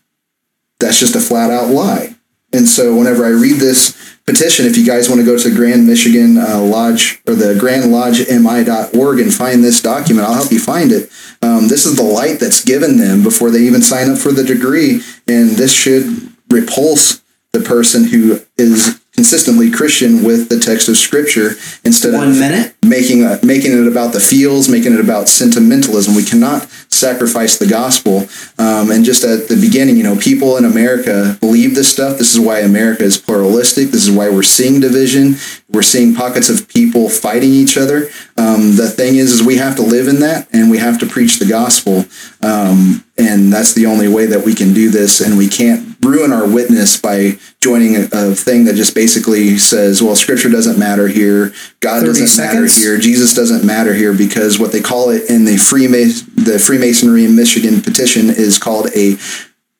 that's 0.79 0.99
just 0.99 1.15
a 1.15 1.21
flat 1.21 1.51
out 1.51 1.69
lie. 1.69 2.15
And 2.53 2.67
so 2.67 2.95
whenever 2.95 3.25
I 3.25 3.29
read 3.29 3.57
this 3.57 4.10
petition, 4.25 4.65
if 4.65 4.77
you 4.77 4.85
guys 4.85 5.09
want 5.09 5.19
to 5.19 5.25
go 5.25 5.37
to 5.37 5.49
the 5.49 5.55
Grand 5.55 5.85
Michigan 5.85 6.37
uh, 6.37 6.59
Lodge 6.59 7.21
or 7.27 7.35
the 7.35 7.55
Grand 7.59 7.91
Lodge 7.91 8.19
MI.org 8.29 9.19
and 9.19 9.33
find 9.33 9.63
this 9.63 9.81
document, 9.81 10.27
I'll 10.27 10.35
help 10.35 10.51
you 10.51 10.59
find 10.59 10.91
it. 10.91 11.11
Um, 11.41 11.67
this 11.67 11.85
is 11.85 11.95
the 11.95 12.03
light 12.03 12.39
that's 12.39 12.63
given 12.63 12.97
them 12.97 13.23
before 13.23 13.49
they 13.49 13.61
even 13.61 13.81
sign 13.81 14.09
up 14.09 14.17
for 14.17 14.31
the 14.31 14.43
degree. 14.43 15.01
And 15.27 15.51
this 15.51 15.73
should 15.73 16.31
repulse 16.49 17.21
the 17.51 17.59
person 17.59 18.05
who 18.05 18.39
is 18.57 19.00
consistently 19.31 19.71
Christian 19.71 20.23
with 20.23 20.49
the 20.49 20.59
text 20.59 20.89
of 20.89 20.97
Scripture 20.97 21.51
instead 21.85 22.13
One 22.13 22.31
of 22.31 22.37
minute. 22.37 22.75
making 22.83 23.23
a, 23.23 23.39
making 23.41 23.71
it 23.71 23.87
about 23.87 24.11
the 24.11 24.19
feels, 24.19 24.67
making 24.67 24.93
it 24.93 24.99
about 24.99 25.29
sentimentalism. 25.29 26.13
We 26.15 26.25
cannot 26.25 26.67
sacrifice 26.89 27.57
the 27.57 27.65
gospel. 27.65 28.27
Um, 28.57 28.91
and 28.91 29.05
just 29.05 29.23
at 29.23 29.47
the 29.47 29.55
beginning, 29.55 29.95
you 29.95 30.03
know, 30.03 30.17
people 30.17 30.57
in 30.57 30.65
America 30.65 31.37
believe 31.39 31.75
this 31.75 31.89
stuff. 31.89 32.17
This 32.17 32.33
is 32.33 32.41
why 32.41 32.59
America 32.59 33.03
is 33.03 33.17
pluralistic. 33.17 33.91
This 33.91 34.05
is 34.05 34.11
why 34.11 34.29
we're 34.29 34.43
seeing 34.43 34.81
division. 34.81 35.37
We're 35.69 35.81
seeing 35.81 36.13
pockets 36.13 36.49
of 36.49 36.67
people 36.67 37.07
fighting 37.07 37.51
each 37.51 37.77
other. 37.77 38.09
Um, 38.35 38.75
the 38.75 38.89
thing 38.89 39.15
is, 39.15 39.31
is 39.31 39.41
we 39.41 39.55
have 39.55 39.77
to 39.77 39.81
live 39.81 40.09
in 40.09 40.19
that, 40.19 40.49
and 40.51 40.69
we 40.69 40.79
have 40.79 40.99
to 40.99 41.05
preach 41.05 41.39
the 41.39 41.45
gospel. 41.45 42.03
Um, 42.41 43.05
and 43.17 43.53
that's 43.53 43.73
the 43.73 43.85
only 43.85 44.09
way 44.09 44.25
that 44.25 44.43
we 44.43 44.53
can 44.53 44.73
do 44.73 44.89
this. 44.89 45.21
And 45.21 45.37
we 45.37 45.47
can't 45.47 45.90
ruin 46.03 46.33
our 46.33 46.47
witness 46.47 46.97
by 46.99 47.37
joining 47.59 47.95
a, 47.95 48.07
a 48.11 48.35
thing 48.35 48.65
that 48.65 48.75
just 48.75 48.95
basically 48.95 49.57
says, 49.57 50.01
well, 50.01 50.15
scripture 50.15 50.49
doesn't 50.49 50.79
matter 50.79 51.07
here, 51.07 51.53
God 51.79 52.03
doesn't 52.03 52.27
seconds? 52.27 52.75
matter 52.79 52.91
here, 52.91 52.97
Jesus 52.99 53.33
doesn't 53.33 53.65
matter 53.65 53.93
here, 53.93 54.13
because 54.13 54.59
what 54.59 54.71
they 54.71 54.81
call 54.81 55.09
it 55.09 55.29
in 55.29 55.45
the 55.45 55.55
Freemas- 55.55 56.25
the 56.35 56.59
Freemasonry 56.59 57.25
in 57.25 57.35
Michigan 57.35 57.81
petition 57.81 58.29
is 58.29 58.57
called 58.57 58.89
a 58.95 59.17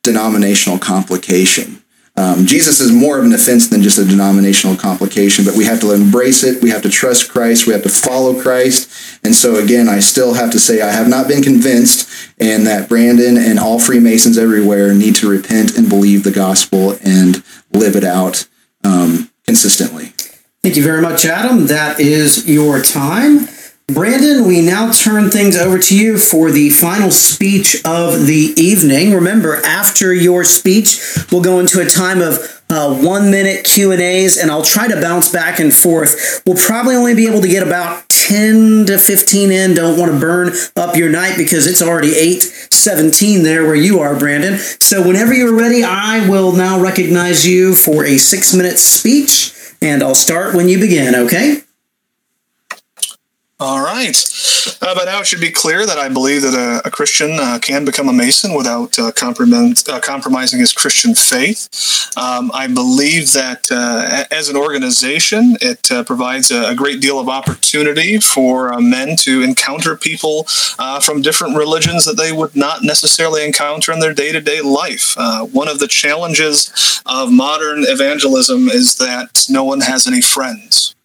denominational 0.04 0.78
complication. 0.78 1.82
Um, 2.18 2.46
Jesus 2.46 2.82
is 2.82 2.92
more 2.92 3.18
of 3.18 3.26
an 3.26 3.34
offense 3.34 3.70
than 3.70 3.82
just 3.82 3.98
a 3.98 4.04
denominational 4.04 4.76
complication, 4.76 5.46
but 5.46 5.56
we 5.56 5.64
have 5.64 5.80
to 5.80 5.94
embrace 5.94 6.44
it. 6.44 6.62
We 6.62 6.70
have 6.70 6.82
to 6.84 6.90
trust 6.90 7.32
Christ. 7.32 7.66
We 7.66 7.74
have 7.74 7.84
to 7.84 7.90
follow 7.90 8.40
Christ. 8.40 9.20
And 9.24 9.34
so, 9.34 9.56
again, 9.56 9.88
I 9.88 10.00
still 10.00 10.34
have 10.34 10.52
to 10.52 10.60
say 10.60 10.82
I 10.82 10.92
have 10.92 11.08
not 11.08 11.28
been 11.28 11.42
convinced, 11.42 12.10
and 12.38 12.68
that 12.68 12.90
Brandon 12.90 13.38
and 13.38 13.60
all 13.60 13.80
Freemasons 13.80 14.38
everywhere 14.38 14.94
need 14.94 15.16
to 15.18 15.30
repent 15.30 15.78
and 15.78 15.88
believe 15.88 16.24
the 16.24 16.32
gospel 16.32 16.98
and 17.02 17.44
live 17.72 17.96
it 17.96 18.04
out 18.04 18.48
um, 18.84 19.32
consistently. 19.46 20.14
Thank 20.64 20.76
you 20.76 20.84
very 20.84 21.02
much, 21.02 21.26
Adam. 21.26 21.68
That 21.68 22.00
is 22.00 22.48
your 22.48 22.82
time. 22.82 23.48
Brandon, 23.94 24.48
we 24.48 24.62
now 24.62 24.92
turn 24.92 25.30
things 25.30 25.58
over 25.58 25.78
to 25.78 25.98
you 25.98 26.18
for 26.18 26.52
the 26.52 26.70
final 26.70 27.12
speech 27.12 27.76
of 27.84 28.26
the 28.26 28.54
evening. 28.56 29.14
Remember, 29.14 29.58
after 29.66 30.14
your 30.14 30.44
speech, 30.44 31.02
we'll 31.32 31.42
go 31.42 31.60
into 31.60 31.82
a 31.82 31.86
time 31.86 32.22
of 32.22 32.62
uh, 32.70 32.96
one 32.96 33.32
minute 33.32 33.66
Q 33.66 33.92
and 33.92 34.02
A's, 34.02 34.38
and 34.38 34.50
I'll 34.50 34.64
try 34.64 34.88
to 34.88 35.02
bounce 35.02 35.30
back 35.30 35.60
and 35.60 35.74
forth. 35.74 36.42
We'll 36.46 36.58
probably 36.58 36.96
only 36.96 37.16
be 37.16 37.28
able 37.28 37.42
to 37.42 37.48
get 37.48 37.66
about 37.68 38.08
ten 38.08 38.86
to 38.86 38.98
fifteen 38.98 39.52
in. 39.52 39.74
Don't 39.74 40.00
want 40.00 40.12
to 40.12 40.20
burn 40.20 40.54
up 40.76 40.96
your 40.96 41.10
night 41.10 41.36
because 41.36 41.68
it's 41.68 41.82
already 41.82 42.16
eight 42.16 42.44
seventeen 42.72 43.44
there 43.44 43.66
where 43.66 43.76
you 43.76 44.00
are, 44.00 44.18
Brandon. 44.18 44.58
So 44.58 45.06
whenever 45.06 45.34
you're 45.34 45.58
ready, 45.58 45.84
I 45.84 46.28
will 46.30 46.54
now 46.54 46.80
recognize 46.80 47.46
you 47.46 47.76
for 47.76 48.06
a 48.06 48.18
six 48.18 48.54
minute 48.54 48.78
speech, 48.78 49.54
and 49.82 50.02
I'll 50.02 50.16
start 50.16 50.56
when 50.56 50.70
you 50.70 50.80
begin. 50.80 51.14
Okay. 51.16 51.64
All 53.62 53.84
right. 53.84 54.18
Uh, 54.82 54.96
by 54.96 55.06
now, 55.06 55.20
it 55.20 55.28
should 55.28 55.40
be 55.40 55.52
clear 55.52 55.86
that 55.86 56.00
I 56.00 56.10
believe 56.10 56.42
that 56.42 56.56
a, 56.56 56.88
a 56.88 56.90
Christian 56.90 57.38
uh, 57.40 57.60
can 57.62 57.86
become 57.86 58.10
a 58.10 58.14
Mason 58.14 58.56
without 58.56 58.98
uh, 58.98 59.12
uh, 59.12 60.00
compromising 60.00 60.60
his 60.60 60.74
Christian 60.74 61.14
faith. 61.14 61.70
Um, 62.18 62.50
I 62.56 62.66
believe 62.66 63.34
that 63.34 63.68
uh, 63.70 64.24
as 64.32 64.50
an 64.50 64.58
organization, 64.58 65.58
it 65.62 65.92
uh, 65.92 66.04
provides 66.04 66.50
a, 66.50 66.70
a 66.70 66.76
great 66.76 67.02
deal 67.02 67.20
of 67.20 67.30
opportunity 67.30 68.20
for 68.20 68.76
men 68.82 69.16
to 69.18 69.44
encounter 69.44 69.96
people 69.96 70.46
from 71.04 71.22
different 71.22 71.56
religions 71.56 72.04
that 72.06 72.18
they 72.18 72.32
would 72.32 72.56
not 72.56 72.82
necessarily 72.82 73.46
encounter 73.46 73.92
in 73.92 74.00
their 74.00 74.16
day 74.16 74.32
to 74.32 74.42
day 74.42 74.62
life. 74.62 75.16
One 75.52 75.68
of 75.68 75.78
the 75.78 75.88
challenges 75.88 77.00
of 77.06 77.32
modern 77.32 77.84
evangelism 77.84 78.70
is 78.70 78.96
that 78.96 79.46
no 79.52 79.64
one 79.64 79.82
has 79.82 80.08
any 80.08 80.22
friends. 80.22 80.96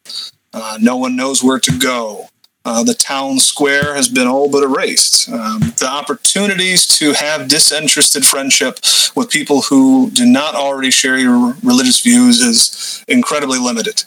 No 0.80 0.96
one 0.96 1.16
knows 1.16 1.44
where 1.44 1.60
to 1.60 1.78
go. 1.78 2.30
Uh, 2.66 2.82
the 2.82 2.94
town 2.94 3.38
square 3.38 3.94
has 3.94 4.08
been 4.08 4.26
all 4.26 4.50
but 4.50 4.64
erased. 4.64 5.28
Um, 5.28 5.72
the 5.78 5.86
opportunities 5.88 6.84
to 6.98 7.12
have 7.12 7.46
disinterested 7.46 8.26
friendship 8.26 8.80
with 9.14 9.30
people 9.30 9.62
who 9.62 10.10
do 10.10 10.26
not 10.26 10.56
already 10.56 10.90
share 10.90 11.16
your 11.16 11.54
religious 11.62 12.00
views 12.00 12.40
is 12.40 13.04
incredibly 13.06 13.60
limited. 13.60 14.02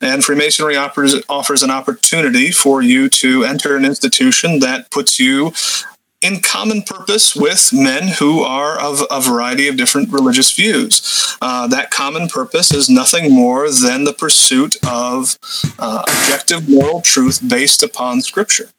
And 0.00 0.24
Freemasonry 0.24 0.74
offers, 0.74 1.16
offers 1.28 1.62
an 1.62 1.70
opportunity 1.70 2.50
for 2.50 2.80
you 2.80 3.10
to 3.10 3.44
enter 3.44 3.76
an 3.76 3.84
institution 3.84 4.60
that 4.60 4.90
puts 4.90 5.20
you 5.20 5.52
in 6.20 6.40
common 6.40 6.82
purpose 6.82 7.36
with 7.36 7.70
men 7.72 8.08
who 8.18 8.40
are 8.40 8.78
of 8.78 9.02
a 9.10 9.20
variety 9.20 9.68
of 9.68 9.76
different 9.76 10.12
religious 10.12 10.52
views. 10.52 11.36
Uh, 11.40 11.66
that 11.68 11.90
common 11.90 12.28
purpose 12.28 12.72
is 12.72 12.88
nothing 12.88 13.32
more 13.32 13.70
than 13.70 14.04
the 14.04 14.12
pursuit 14.12 14.76
of 14.86 15.38
uh, 15.78 16.02
objective 16.06 16.68
moral 16.68 17.00
truth 17.00 17.40
based 17.46 17.82
upon 17.82 18.20
Scripture. 18.20 18.70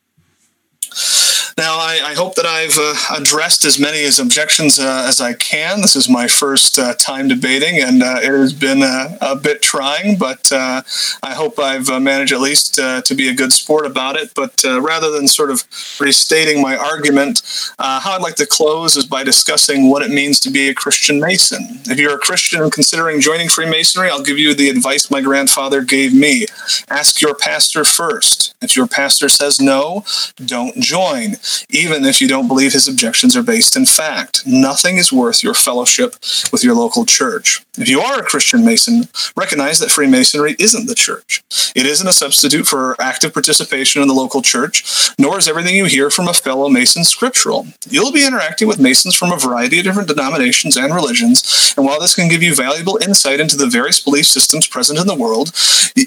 Now, 1.60 1.76
I, 1.76 2.00
I 2.06 2.14
hope 2.14 2.36
that 2.36 2.46
I've 2.46 2.78
uh, 2.80 3.22
addressed 3.22 3.66
as 3.66 3.78
many 3.78 4.06
as 4.06 4.18
objections 4.18 4.80
uh, 4.80 5.06
as 5.10 5.20
I 5.20 5.34
can. 5.34 5.82
This 5.82 5.98
is 5.98 6.08
my 6.08 6.26
first 6.26 6.80
uh, 6.80 6.96
time 6.96 7.28
debating, 7.28 7.84
and 7.84 8.02
uh, 8.02 8.22
it 8.24 8.32
has 8.32 8.54
been 8.54 8.82
a, 8.82 9.18
a 9.20 9.36
bit 9.36 9.62
trying, 9.62 10.18
but 10.18 10.50
uh, 10.54 10.82
I 11.22 11.34
hope 11.34 11.60
I've 11.60 11.90
uh, 11.90 12.00
managed 12.00 12.32
at 12.32 12.40
least 12.40 12.80
uh, 12.80 13.02
to 13.02 13.14
be 13.14 13.28
a 13.28 13.34
good 13.34 13.52
sport 13.52 13.86
about 13.86 14.16
it. 14.16 14.32
But 14.34 14.64
uh, 14.64 14.80
rather 14.80 15.12
than 15.12 15.28
sort 15.28 15.52
of 15.52 15.66
restating 16.00 16.62
my 16.62 16.78
argument, 16.78 17.42
uh, 17.78 18.00
how 18.00 18.12
I'd 18.12 18.22
like 18.22 18.36
to 18.36 18.46
close 18.46 18.96
is 18.96 19.06
by 19.06 19.26
discussing 19.26 19.90
what 19.90 20.02
it 20.02 20.12
means 20.12 20.40
to 20.42 20.50
be 20.50 20.70
a 20.70 20.74
Christian 20.74 21.20
Mason. 21.20 21.82
If 21.88 22.00
you're 22.00 22.16
a 22.16 22.20
Christian 22.20 22.72
considering 22.72 23.20
joining 23.20 23.50
Freemasonry, 23.50 24.10
I'll 24.10 24.24
give 24.24 24.40
you 24.40 24.54
the 24.54 24.70
advice 24.70 25.12
my 25.12 25.20
grandfather 25.20 25.82
gave 25.82 26.14
me 26.14 26.46
ask 26.90 27.22
your 27.22 27.36
pastor 27.36 27.84
first. 27.84 28.56
If 28.62 28.78
your 28.78 28.88
pastor 28.88 29.28
says 29.28 29.60
no, 29.60 30.06
don't 30.46 30.78
join, 30.78 31.36
even 31.70 32.06
if 32.06 32.22
you 32.22 32.28
don't 32.28 32.48
believe 32.48 32.74
his 32.74 32.88
objections 32.88 33.36
are 33.36 33.44
based 33.44 33.76
in 33.76 33.86
fact. 33.86 34.46
Nothing 34.46 34.98
is 34.98 35.12
worth 35.12 35.44
your 35.44 35.54
fellowship 35.54 36.16
with 36.52 36.64
your 36.64 36.76
local 36.76 37.06
church. 37.06 37.64
If 37.78 37.88
you 37.88 38.02
are 38.02 38.20
a 38.20 38.24
Christian 38.24 38.66
Mason, 38.66 39.04
recognize 39.36 39.80
that 39.80 39.92
Freemasonry 39.92 40.56
isn't 40.60 40.88
the 40.88 40.96
church. 40.96 41.44
It 41.76 41.86
isn't 41.86 42.08
a 42.08 42.14
substitute 42.14 42.68
for 42.68 42.96
active 43.02 43.34
participation 43.34 44.02
in 44.02 44.08
the 44.08 44.14
local 44.14 44.42
church, 44.42 45.12
nor 45.18 45.38
is 45.38 45.48
everything 45.48 45.76
you 45.76 45.86
hear 45.86 46.10
from 46.10 46.28
a 46.28 46.34
fellow 46.34 46.70
Mason 46.70 47.04
scriptural. 47.04 47.68
You'll 47.90 48.12
be 48.12 48.26
interacting 48.26 48.68
with 48.68 48.80
Masons 48.80 49.16
from 49.16 49.32
a 49.32 49.38
variety 49.38 49.80
of 49.80 49.86
different 49.86 50.10
denominations 50.10 50.78
and 50.78 50.94
religions, 50.94 51.74
and 51.78 51.86
while 51.86 52.00
this 52.00 52.16
can 52.16 52.28
give 52.28 52.44
you 52.44 52.56
valuable 52.56 53.00
insight 53.02 53.40
into 53.40 53.56
the 53.56 53.68
various 53.68 54.00
belief 54.00 54.26
systems 54.26 54.68
present 54.68 55.00
in 55.00 55.08
the 55.08 55.16
world, 55.16 55.52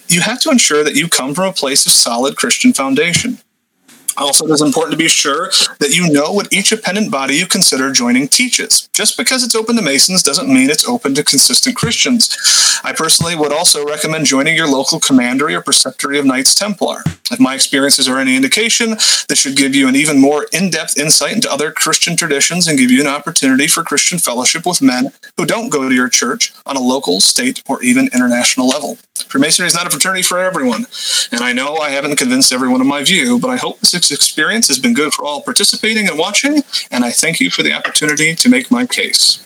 you 0.09 0.21
have 0.21 0.41
to 0.41 0.51
ensure 0.51 0.85
that 0.85 0.95
you 0.95 1.09
come 1.09 1.35
from 1.35 1.47
a 1.47 1.53
place 1.53 1.87
of 1.87 1.93
solid 1.93 2.37
Christian 2.37 2.73
foundation. 2.73 3.39
Also, 4.17 4.47
it 4.47 4.51
is 4.51 4.63
important 4.63 4.93
to 4.93 4.99
be 4.99 5.09
sure 5.09 5.51
that 5.79 5.95
you 5.95 6.11
know 6.13 6.33
what 6.33 6.53
each 6.53 6.73
appendant 6.73 7.11
body 7.11 7.37
you 7.37 7.47
consider 7.47 7.93
joining 7.93 8.29
teaches. 8.29 8.89
Just 8.93 9.17
because 9.17 9.45
it's 9.45 9.55
open 9.55 9.77
to 9.77 9.83
Masons 9.83 10.23
doesn't 10.23 10.53
mean 10.53 10.71
it's 10.71 10.89
open 10.89 11.15
to 11.15 11.25
consistent 11.25 11.77
Christians. 11.77 12.37
I 12.85 12.93
personally 12.93 13.35
would 13.37 13.53
also 13.53 13.87
recommend 13.87 14.27
joining 14.27 14.57
your 14.57 14.69
local 14.69 15.01
commandery 15.01 15.55
or 15.55 15.63
preceptory 15.63 16.19
of 16.19 16.27
Knights 16.27 16.55
Templar. 16.55 17.03
If 17.31 17.41
my 17.41 17.55
experiences 17.55 18.09
are 18.09 18.19
any 18.19 18.37
indication, 18.37 18.91
this 19.29 19.39
should 19.41 19.57
give 19.57 19.75
you 19.75 19.89
an 19.89 19.97
even 19.97 20.21
more 20.21 20.47
in 20.53 20.71
depth 20.71 20.99
insight 20.99 21.33
into 21.33 21.51
other 21.51 21.73
Christian 21.73 22.17
traditions 22.17 22.67
and 22.67 22.79
give 22.79 22.91
you 22.91 23.01
an 23.01 23.07
opportunity 23.07 23.67
for 23.67 23.83
Christian 23.83 24.19
fellowship 24.19 24.67
with 24.67 24.83
men 24.83 25.13
who 25.37 25.47
don't 25.47 25.71
go 25.71 25.89
to 25.89 25.95
your 25.95 26.09
church 26.09 26.53
on 26.67 26.77
a 26.77 26.81
local, 26.81 27.21
state, 27.21 27.63
or 27.69 27.83
even 27.83 28.09
international 28.13 28.69
level. 28.69 28.99
Freemasonry 29.29 29.67
is 29.67 29.75
not 29.75 29.87
a 29.87 29.91
fraternity 29.91 30.23
for 30.23 30.39
everyone, 30.39 30.87
and 31.31 31.41
I 31.41 31.53
know 31.53 31.77
I 31.77 31.91
haven't 31.91 32.17
convinced 32.17 32.53
everyone 32.53 32.81
of 32.81 32.87
my 32.87 33.05
view, 33.05 33.39
but 33.39 33.49
I 33.49 33.57
hope 33.57 33.81
this 33.81 33.95
experience 34.11 34.69
has 34.69 34.79
been 34.79 34.95
good 34.95 35.13
for 35.13 35.25
all 35.25 35.43
participating 35.43 36.09
and 36.09 36.19
watching, 36.19 36.63
and 36.91 37.05
I 37.05 37.11
thank 37.11 37.41
you 37.41 37.51
for 37.51 37.63
the 37.63 37.73
opportunity 37.73 38.35
to 38.35 38.49
make 38.49 38.71
my 38.71 38.87
case. 38.87 39.45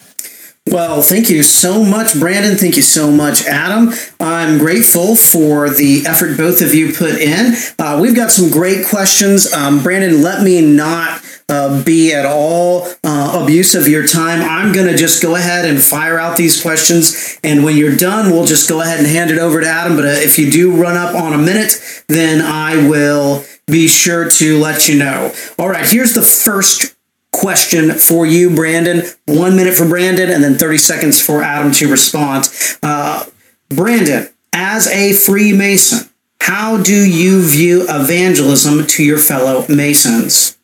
Well, 0.69 1.01
thank 1.01 1.31
you 1.31 1.45
so 1.45 1.85
much, 1.85 2.19
Brandon. 2.19 2.57
Thank 2.57 2.77
you 2.77 2.83
so 2.83 3.13
much, 3.13 3.45
Adam. 3.47 3.93
I'm 4.19 4.59
grateful 4.59 5.15
for 5.15 5.71
the 5.71 6.05
effort 6.07 6.37
both 6.37 6.61
of 6.61 6.75
you 6.75 6.93
put 6.93 7.21
in. 7.21 7.55
Uh, 7.79 8.01
we've 8.03 8.17
got 8.17 8.33
some 8.33 8.51
great 8.51 8.85
questions. 8.85 9.53
Um, 9.53 9.85
Brandon, 9.85 10.23
let 10.23 10.43
me 10.43 10.61
not 10.61 11.23
uh, 11.49 11.85
be 11.85 12.13
at 12.13 12.27
all 12.27 12.89
uh, 13.05 13.41
of 13.41 13.49
your 13.87 14.07
time. 14.09 14.43
I'm 14.43 14.73
going 14.73 14.89
to 14.89 14.97
just 14.97 15.23
go 15.23 15.37
ahead 15.37 15.67
and 15.67 15.81
fire 15.81 16.19
out 16.19 16.37
these 16.37 16.61
questions. 16.61 17.39
And 17.45 17.65
when 17.65 17.77
you're 17.77 17.97
done, 17.97 18.33
we'll 18.33 18.47
just 18.47 18.69
go 18.69 18.81
ahead 18.81 18.99
and 18.99 19.07
hand 19.07 19.31
it 19.31 19.39
over 19.39 19.61
to 19.61 19.67
Adam. 19.69 19.95
But 19.95 20.07
uh, 20.07 20.09
if 20.09 20.37
you 20.37 20.51
do 20.51 20.75
run 20.75 20.97
up 20.97 21.15
on 21.15 21.33
a 21.33 21.39
minute, 21.39 21.81
then 22.09 22.41
I 22.41 22.89
will 22.89 23.45
be 23.67 23.89
sure 23.89 24.31
to 24.31 24.59
let 24.59 24.89
you 24.89 24.99
know. 24.99 25.33
All 25.59 25.69
right, 25.69 25.87
here's 25.87 26.15
the 26.15 26.23
first 26.23 26.95
question 27.33 27.91
for 27.93 28.25
you, 28.25 28.55
Brandon. 28.55 29.03
One 29.27 29.57
minute 29.57 29.75
for 29.75 29.89
Brandon, 29.89 30.31
and 30.31 30.43
then 30.43 30.55
30 30.55 30.79
seconds 30.79 31.21
for 31.21 31.43
Adam 31.43 31.73
to 31.73 31.91
respond. 31.91 32.51
Uh, 32.83 33.27
Brandon, 33.69 34.29
as 34.53 34.87
a 34.87 35.13
Freemason, 35.13 36.09
how 36.41 36.81
do 36.81 36.95
you 36.95 37.43
view 37.43 37.87
evangelism 37.89 38.87
to 38.87 39.03
your 39.03 39.19
fellow 39.19 39.67
Masons? 39.69 40.56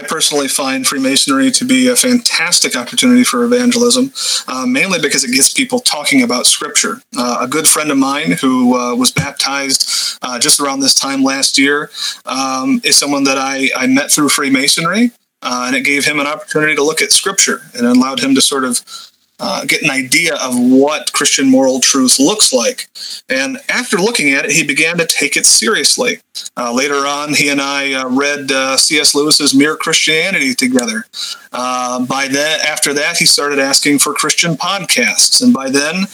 I 0.00 0.06
personally 0.06 0.48
find 0.48 0.86
Freemasonry 0.86 1.50
to 1.50 1.64
be 1.66 1.88
a 1.88 1.96
fantastic 1.96 2.74
opportunity 2.74 3.22
for 3.22 3.44
evangelism, 3.44 4.12
uh, 4.48 4.64
mainly 4.64 4.98
because 4.98 5.24
it 5.24 5.32
gets 5.32 5.52
people 5.52 5.78
talking 5.78 6.22
about 6.22 6.46
Scripture. 6.46 7.02
Uh, 7.16 7.38
a 7.42 7.46
good 7.46 7.68
friend 7.68 7.90
of 7.90 7.98
mine 7.98 8.32
who 8.32 8.78
uh, 8.78 8.94
was 8.94 9.10
baptized 9.10 10.18
uh, 10.22 10.38
just 10.38 10.58
around 10.58 10.80
this 10.80 10.94
time 10.94 11.22
last 11.22 11.58
year 11.58 11.90
um, 12.24 12.80
is 12.82 12.96
someone 12.96 13.24
that 13.24 13.36
I, 13.36 13.68
I 13.76 13.86
met 13.88 14.10
through 14.10 14.30
Freemasonry, 14.30 15.10
uh, 15.42 15.64
and 15.66 15.76
it 15.76 15.82
gave 15.82 16.06
him 16.06 16.18
an 16.18 16.26
opportunity 16.26 16.74
to 16.76 16.82
look 16.82 17.02
at 17.02 17.12
Scripture 17.12 17.60
and 17.74 17.86
allowed 17.86 18.20
him 18.20 18.34
to 18.34 18.40
sort 18.40 18.64
of 18.64 18.80
uh, 19.40 19.64
get 19.64 19.82
an 19.82 19.90
idea 19.90 20.34
of 20.36 20.54
what 20.58 21.12
Christian 21.12 21.50
moral 21.50 21.80
truth 21.80 22.18
looks 22.18 22.52
like. 22.52 22.88
And 23.28 23.58
after 23.68 23.96
looking 23.96 24.32
at 24.32 24.44
it, 24.44 24.52
he 24.52 24.62
began 24.62 24.98
to 24.98 25.06
take 25.06 25.36
it 25.36 25.46
seriously. 25.46 26.20
Uh, 26.56 26.72
later 26.72 27.06
on, 27.06 27.34
he 27.34 27.48
and 27.48 27.60
I 27.60 27.94
uh, 27.94 28.08
read 28.08 28.52
uh, 28.52 28.76
C.S. 28.76 29.14
Lewis's 29.14 29.54
Mere 29.54 29.76
Christianity 29.76 30.54
together. 30.54 31.04
Uh, 31.52 32.04
by 32.04 32.28
that, 32.28 32.60
after 32.60 32.92
that, 32.94 33.16
he 33.16 33.26
started 33.26 33.58
asking 33.58 33.98
for 33.98 34.12
Christian 34.12 34.54
podcasts, 34.54 35.42
and 35.42 35.52
by 35.52 35.70
then, 35.70 36.06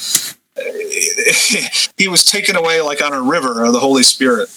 he 1.97 2.09
was 2.09 2.25
taken 2.25 2.57
away 2.57 2.81
like 2.81 3.03
on 3.03 3.13
a 3.13 3.21
river 3.21 3.65
of 3.65 3.73
the 3.73 3.81
Holy 3.81 4.03
Spirit. 4.03 4.49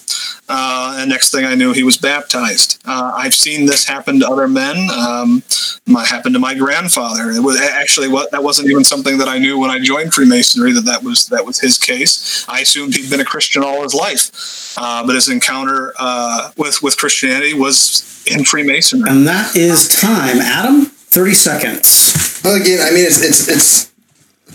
Uh, 0.47 0.97
and 0.99 1.09
next 1.09 1.31
thing 1.31 1.45
I 1.45 1.53
knew, 1.55 1.73
he 1.73 1.83
was 1.83 1.97
baptized. 1.97 2.81
Uh, 2.85 3.13
I've 3.15 3.35
seen 3.35 3.67
this 3.67 3.85
happen 3.85 4.19
to 4.21 4.27
other 4.27 4.47
men. 4.47 4.89
Um, 4.89 5.43
my 5.85 6.05
happened 6.05 6.33
to 6.35 6.39
my 6.39 6.55
grandfather. 6.55 7.29
It 7.29 7.43
was 7.43 7.59
actually 7.61 8.07
what 8.07 8.31
that 8.31 8.43
wasn't 8.43 8.69
even 8.69 8.83
something 8.83 9.17
that 9.19 9.27
I 9.27 9.37
knew 9.37 9.59
when 9.59 9.69
I 9.69 9.79
joined 9.79 10.13
Freemasonry 10.13 10.71
that 10.73 10.85
that 10.85 11.03
was 11.03 11.27
that 11.27 11.45
was 11.45 11.59
his 11.59 11.77
case. 11.77 12.45
I 12.47 12.61
assumed 12.61 12.95
he'd 12.95 13.09
been 13.09 13.19
a 13.19 13.25
Christian 13.25 13.63
all 13.63 13.83
his 13.83 13.93
life, 13.93 14.75
uh, 14.77 15.05
but 15.05 15.15
his 15.15 15.29
encounter 15.29 15.93
uh, 15.99 16.51
with 16.57 16.81
with 16.81 16.97
Christianity 16.97 17.53
was 17.53 18.23
in 18.25 18.43
Freemasonry. 18.43 19.09
And 19.09 19.27
that 19.27 19.55
is 19.55 19.87
time, 19.87 20.37
Adam. 20.37 20.85
Thirty 20.85 21.33
seconds. 21.33 22.41
Well, 22.43 22.59
again, 22.59 22.79
I 22.81 22.91
mean, 22.91 23.05
it's 23.05 23.21
it's 23.21 23.47
it's 23.47 23.88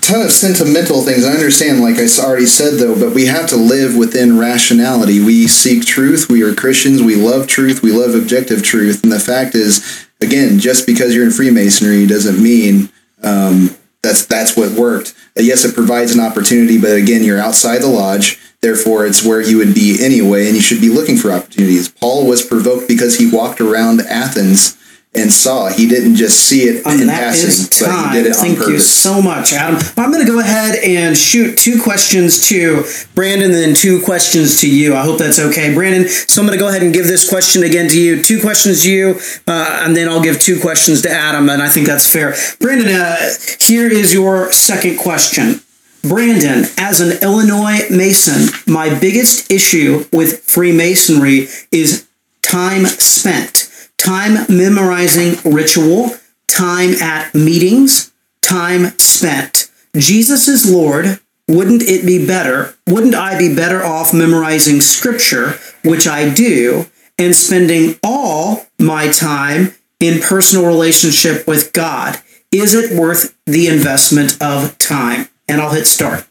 ton 0.04 0.22
of 0.22 0.32
sentimental 0.32 1.02
things. 1.02 1.24
I 1.24 1.32
understand, 1.32 1.80
like 1.80 1.96
I 1.96 2.06
already 2.22 2.46
said, 2.46 2.78
though, 2.78 2.98
but 2.98 3.14
we 3.14 3.26
have 3.26 3.48
to 3.48 3.56
live 3.56 3.96
within 3.96 4.38
rationality. 4.38 5.24
We 5.24 5.46
seek 5.46 5.84
truth. 5.84 6.28
We 6.28 6.42
are 6.42 6.54
Christians. 6.54 7.02
We 7.02 7.16
love 7.16 7.46
truth. 7.46 7.82
We 7.82 7.92
love 7.92 8.14
objective 8.14 8.62
truth. 8.62 9.02
And 9.02 9.12
the 9.12 9.20
fact 9.20 9.54
is, 9.54 10.06
again, 10.20 10.58
just 10.58 10.86
because 10.86 11.14
you're 11.14 11.24
in 11.24 11.30
Freemasonry 11.30 12.06
doesn't 12.06 12.42
mean 12.42 12.90
um, 13.22 13.76
that's 14.02 14.26
that's 14.26 14.56
what 14.56 14.72
worked. 14.72 15.14
Uh, 15.38 15.42
yes, 15.42 15.64
it 15.64 15.74
provides 15.74 16.14
an 16.14 16.20
opportunity, 16.20 16.78
but 16.78 16.92
again, 16.92 17.24
you're 17.24 17.40
outside 17.40 17.78
the 17.78 17.86
lodge. 17.86 18.38
Therefore, 18.60 19.06
it's 19.06 19.24
where 19.24 19.40
you 19.40 19.58
would 19.58 19.74
be 19.74 19.98
anyway, 20.00 20.46
and 20.46 20.54
you 20.54 20.62
should 20.62 20.80
be 20.80 20.88
looking 20.88 21.16
for 21.16 21.32
opportunities. 21.32 21.88
Paul 21.88 22.26
was 22.26 22.44
provoked 22.44 22.88
because 22.88 23.18
he 23.18 23.30
walked 23.30 23.60
around 23.60 24.00
Athens 24.02 24.78
and 25.14 25.32
saw. 25.32 25.68
He 25.68 25.88
didn't 25.88 26.16
just 26.16 26.48
see 26.48 26.62
it 26.62 26.84
And 26.86 27.00
in 27.00 27.08
passing, 27.08 27.68
but 27.80 28.08
he 28.08 28.18
did 28.18 28.26
it 28.26 28.36
Thank 28.36 28.58
on 28.58 28.66
purpose. 28.66 28.66
Thank 28.66 28.72
you 28.72 28.78
so 28.80 29.22
much, 29.22 29.52
Adam. 29.52 29.80
I'm 29.96 30.10
going 30.10 30.24
to 30.24 30.30
go 30.30 30.40
ahead 30.40 30.82
and 30.82 31.16
shoot 31.16 31.56
two 31.56 31.80
questions 31.80 32.48
to 32.48 32.84
Brandon, 33.14 33.52
then 33.52 33.74
two 33.74 34.02
questions 34.02 34.60
to 34.60 34.70
you. 34.70 34.94
I 34.94 35.02
hope 35.02 35.18
that's 35.18 35.38
okay, 35.38 35.72
Brandon. 35.72 36.08
So 36.08 36.42
I'm 36.42 36.46
going 36.46 36.58
to 36.58 36.62
go 36.62 36.68
ahead 36.68 36.82
and 36.82 36.92
give 36.92 37.06
this 37.06 37.28
question 37.28 37.62
again 37.62 37.88
to 37.90 38.00
you. 38.00 38.22
Two 38.22 38.40
questions 38.40 38.82
to 38.82 38.90
you, 38.90 39.20
uh, 39.46 39.82
and 39.84 39.96
then 39.96 40.08
I'll 40.08 40.22
give 40.22 40.40
two 40.40 40.60
questions 40.60 41.02
to 41.02 41.10
Adam, 41.10 41.48
and 41.48 41.62
I 41.62 41.68
think 41.68 41.86
that's 41.86 42.10
fair. 42.10 42.34
Brandon, 42.60 42.88
uh, 42.88 43.16
here 43.60 43.88
is 43.88 44.12
your 44.12 44.52
second 44.52 44.98
question. 44.98 45.60
Brandon, 46.02 46.66
as 46.76 47.00
an 47.00 47.22
Illinois 47.22 47.88
Mason, 47.90 48.48
my 48.70 48.92
biggest 48.98 49.50
issue 49.50 50.04
with 50.12 50.40
Freemasonry 50.44 51.48
is 51.72 52.06
time 52.42 52.84
spent. 52.84 53.63
Time 54.04 54.44
memorizing 54.50 55.36
ritual, 55.50 56.10
time 56.46 56.90
at 57.00 57.34
meetings, 57.34 58.12
time 58.42 58.90
spent. 58.98 59.70
Jesus 59.96 60.46
is 60.46 60.70
Lord. 60.70 61.20
Wouldn't 61.48 61.80
it 61.80 62.04
be 62.04 62.26
better? 62.26 62.74
Wouldn't 62.86 63.14
I 63.14 63.38
be 63.38 63.54
better 63.54 63.82
off 63.82 64.12
memorizing 64.12 64.82
scripture, 64.82 65.58
which 65.82 66.06
I 66.06 66.28
do, 66.28 66.84
and 67.16 67.34
spending 67.34 67.98
all 68.02 68.66
my 68.78 69.08
time 69.08 69.74
in 69.98 70.20
personal 70.20 70.66
relationship 70.66 71.46
with 71.46 71.72
God? 71.72 72.20
Is 72.52 72.74
it 72.74 72.94
worth 72.94 73.34
the 73.46 73.68
investment 73.68 74.36
of 74.38 74.76
time? 74.76 75.30
And 75.48 75.62
I'll 75.62 75.72
hit 75.72 75.86
start. 75.86 76.26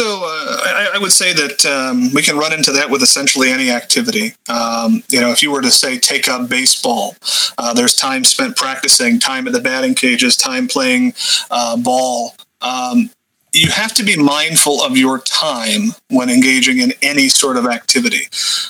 So 0.00 0.22
uh, 0.24 0.56
I, 0.64 0.92
I 0.94 0.98
would 0.98 1.12
say 1.12 1.34
that 1.34 1.66
um, 1.66 2.10
we 2.14 2.22
can 2.22 2.38
run 2.38 2.54
into 2.54 2.72
that 2.72 2.88
with 2.88 3.02
essentially 3.02 3.50
any 3.50 3.70
activity. 3.70 4.32
Um, 4.48 5.02
you 5.10 5.20
know, 5.20 5.30
if 5.30 5.42
you 5.42 5.50
were 5.50 5.60
to 5.60 5.70
say 5.70 5.98
take 5.98 6.26
up 6.26 6.48
baseball, 6.48 7.16
uh, 7.58 7.74
there's 7.74 7.94
time 7.94 8.24
spent 8.24 8.56
practicing, 8.56 9.20
time 9.20 9.46
at 9.46 9.52
the 9.52 9.60
batting 9.60 9.94
cages, 9.94 10.38
time 10.38 10.68
playing 10.68 11.12
uh, 11.50 11.76
ball. 11.76 12.34
Um, 12.62 13.10
you 13.52 13.68
have 13.68 13.92
to 13.92 14.02
be 14.02 14.16
mindful 14.16 14.82
of 14.82 14.96
your 14.96 15.18
time 15.18 15.90
when 16.08 16.30
engaging 16.30 16.78
in 16.78 16.94
any 17.02 17.28
sort 17.28 17.58
of 17.58 17.66
activity. 17.66 18.22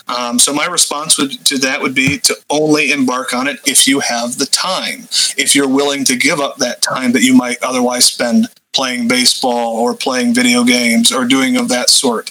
Um, 0.08 0.40
so 0.40 0.52
my 0.52 0.66
response 0.66 1.16
would, 1.16 1.30
to 1.46 1.58
that 1.58 1.80
would 1.80 1.94
be 1.94 2.18
to 2.18 2.34
only 2.50 2.90
embark 2.90 3.32
on 3.32 3.46
it 3.46 3.60
if 3.64 3.86
you 3.86 4.00
have 4.00 4.38
the 4.38 4.46
time. 4.46 5.02
If 5.36 5.54
you're 5.54 5.68
willing 5.68 6.04
to 6.06 6.16
give 6.16 6.40
up 6.40 6.56
that 6.56 6.82
time 6.82 7.12
that 7.12 7.22
you 7.22 7.34
might 7.34 7.62
otherwise 7.62 8.06
spend 8.06 8.48
playing 8.72 9.08
baseball 9.08 9.76
or 9.76 9.94
playing 9.94 10.34
video 10.34 10.64
games 10.64 11.12
or 11.12 11.24
doing 11.24 11.56
of 11.56 11.68
that 11.68 11.90
sort. 11.90 12.30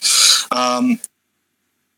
Um, 0.52 1.00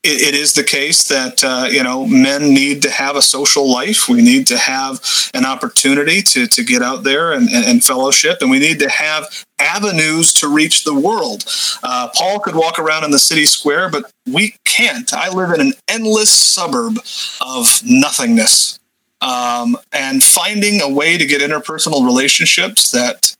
it, 0.04 0.34
it 0.34 0.36
is 0.36 0.54
the 0.54 0.64
case 0.64 1.08
that 1.10 1.44
uh, 1.44 1.68
you 1.70 1.84
know 1.84 2.08
men 2.08 2.54
need 2.54 2.82
to 2.84 2.90
have 2.90 3.16
a 3.16 3.22
social 3.22 3.72
life. 3.72 4.10
We 4.10 4.22
need 4.22 4.48
to 4.48 4.58
have 4.58 5.00
an 5.34 5.46
opportunity 5.46 6.22
to 6.24 6.48
to 6.48 6.64
get 6.64 6.82
out 6.82 7.04
there 7.04 7.34
and, 7.34 7.48
and, 7.50 7.66
and 7.66 7.84
fellowship, 7.84 8.38
and 8.42 8.50
we 8.50 8.60
need 8.60 8.80
to 8.80 8.90
have 8.90 9.46
avenues 9.60 10.34
to 10.34 10.48
reach 10.48 10.84
the 10.84 10.96
world. 10.96 11.46
Uh, 11.84 12.10
Paul 12.16 12.40
could 12.40 12.56
walk 12.56 12.80
around 12.80 13.04
in 13.04 13.12
the 13.12 13.20
city 13.20 13.46
square, 13.46 13.90
but 13.90 14.12
we 14.26 14.56
can't. 14.66 15.14
I 15.14 15.30
live 15.30 15.52
in 15.52 15.62
an 15.62 15.74
endless 15.88 16.32
suburb 16.32 16.98
of 17.40 17.82
nothingness, 17.86 18.80
um, 19.22 19.78
and 19.92 20.24
finding 20.24 20.82
a 20.82 20.90
way 20.90 21.18
to 21.18 21.26
get 21.28 21.42
interpersonal 21.42 22.06
relationships 22.06 22.90
that 22.92 23.36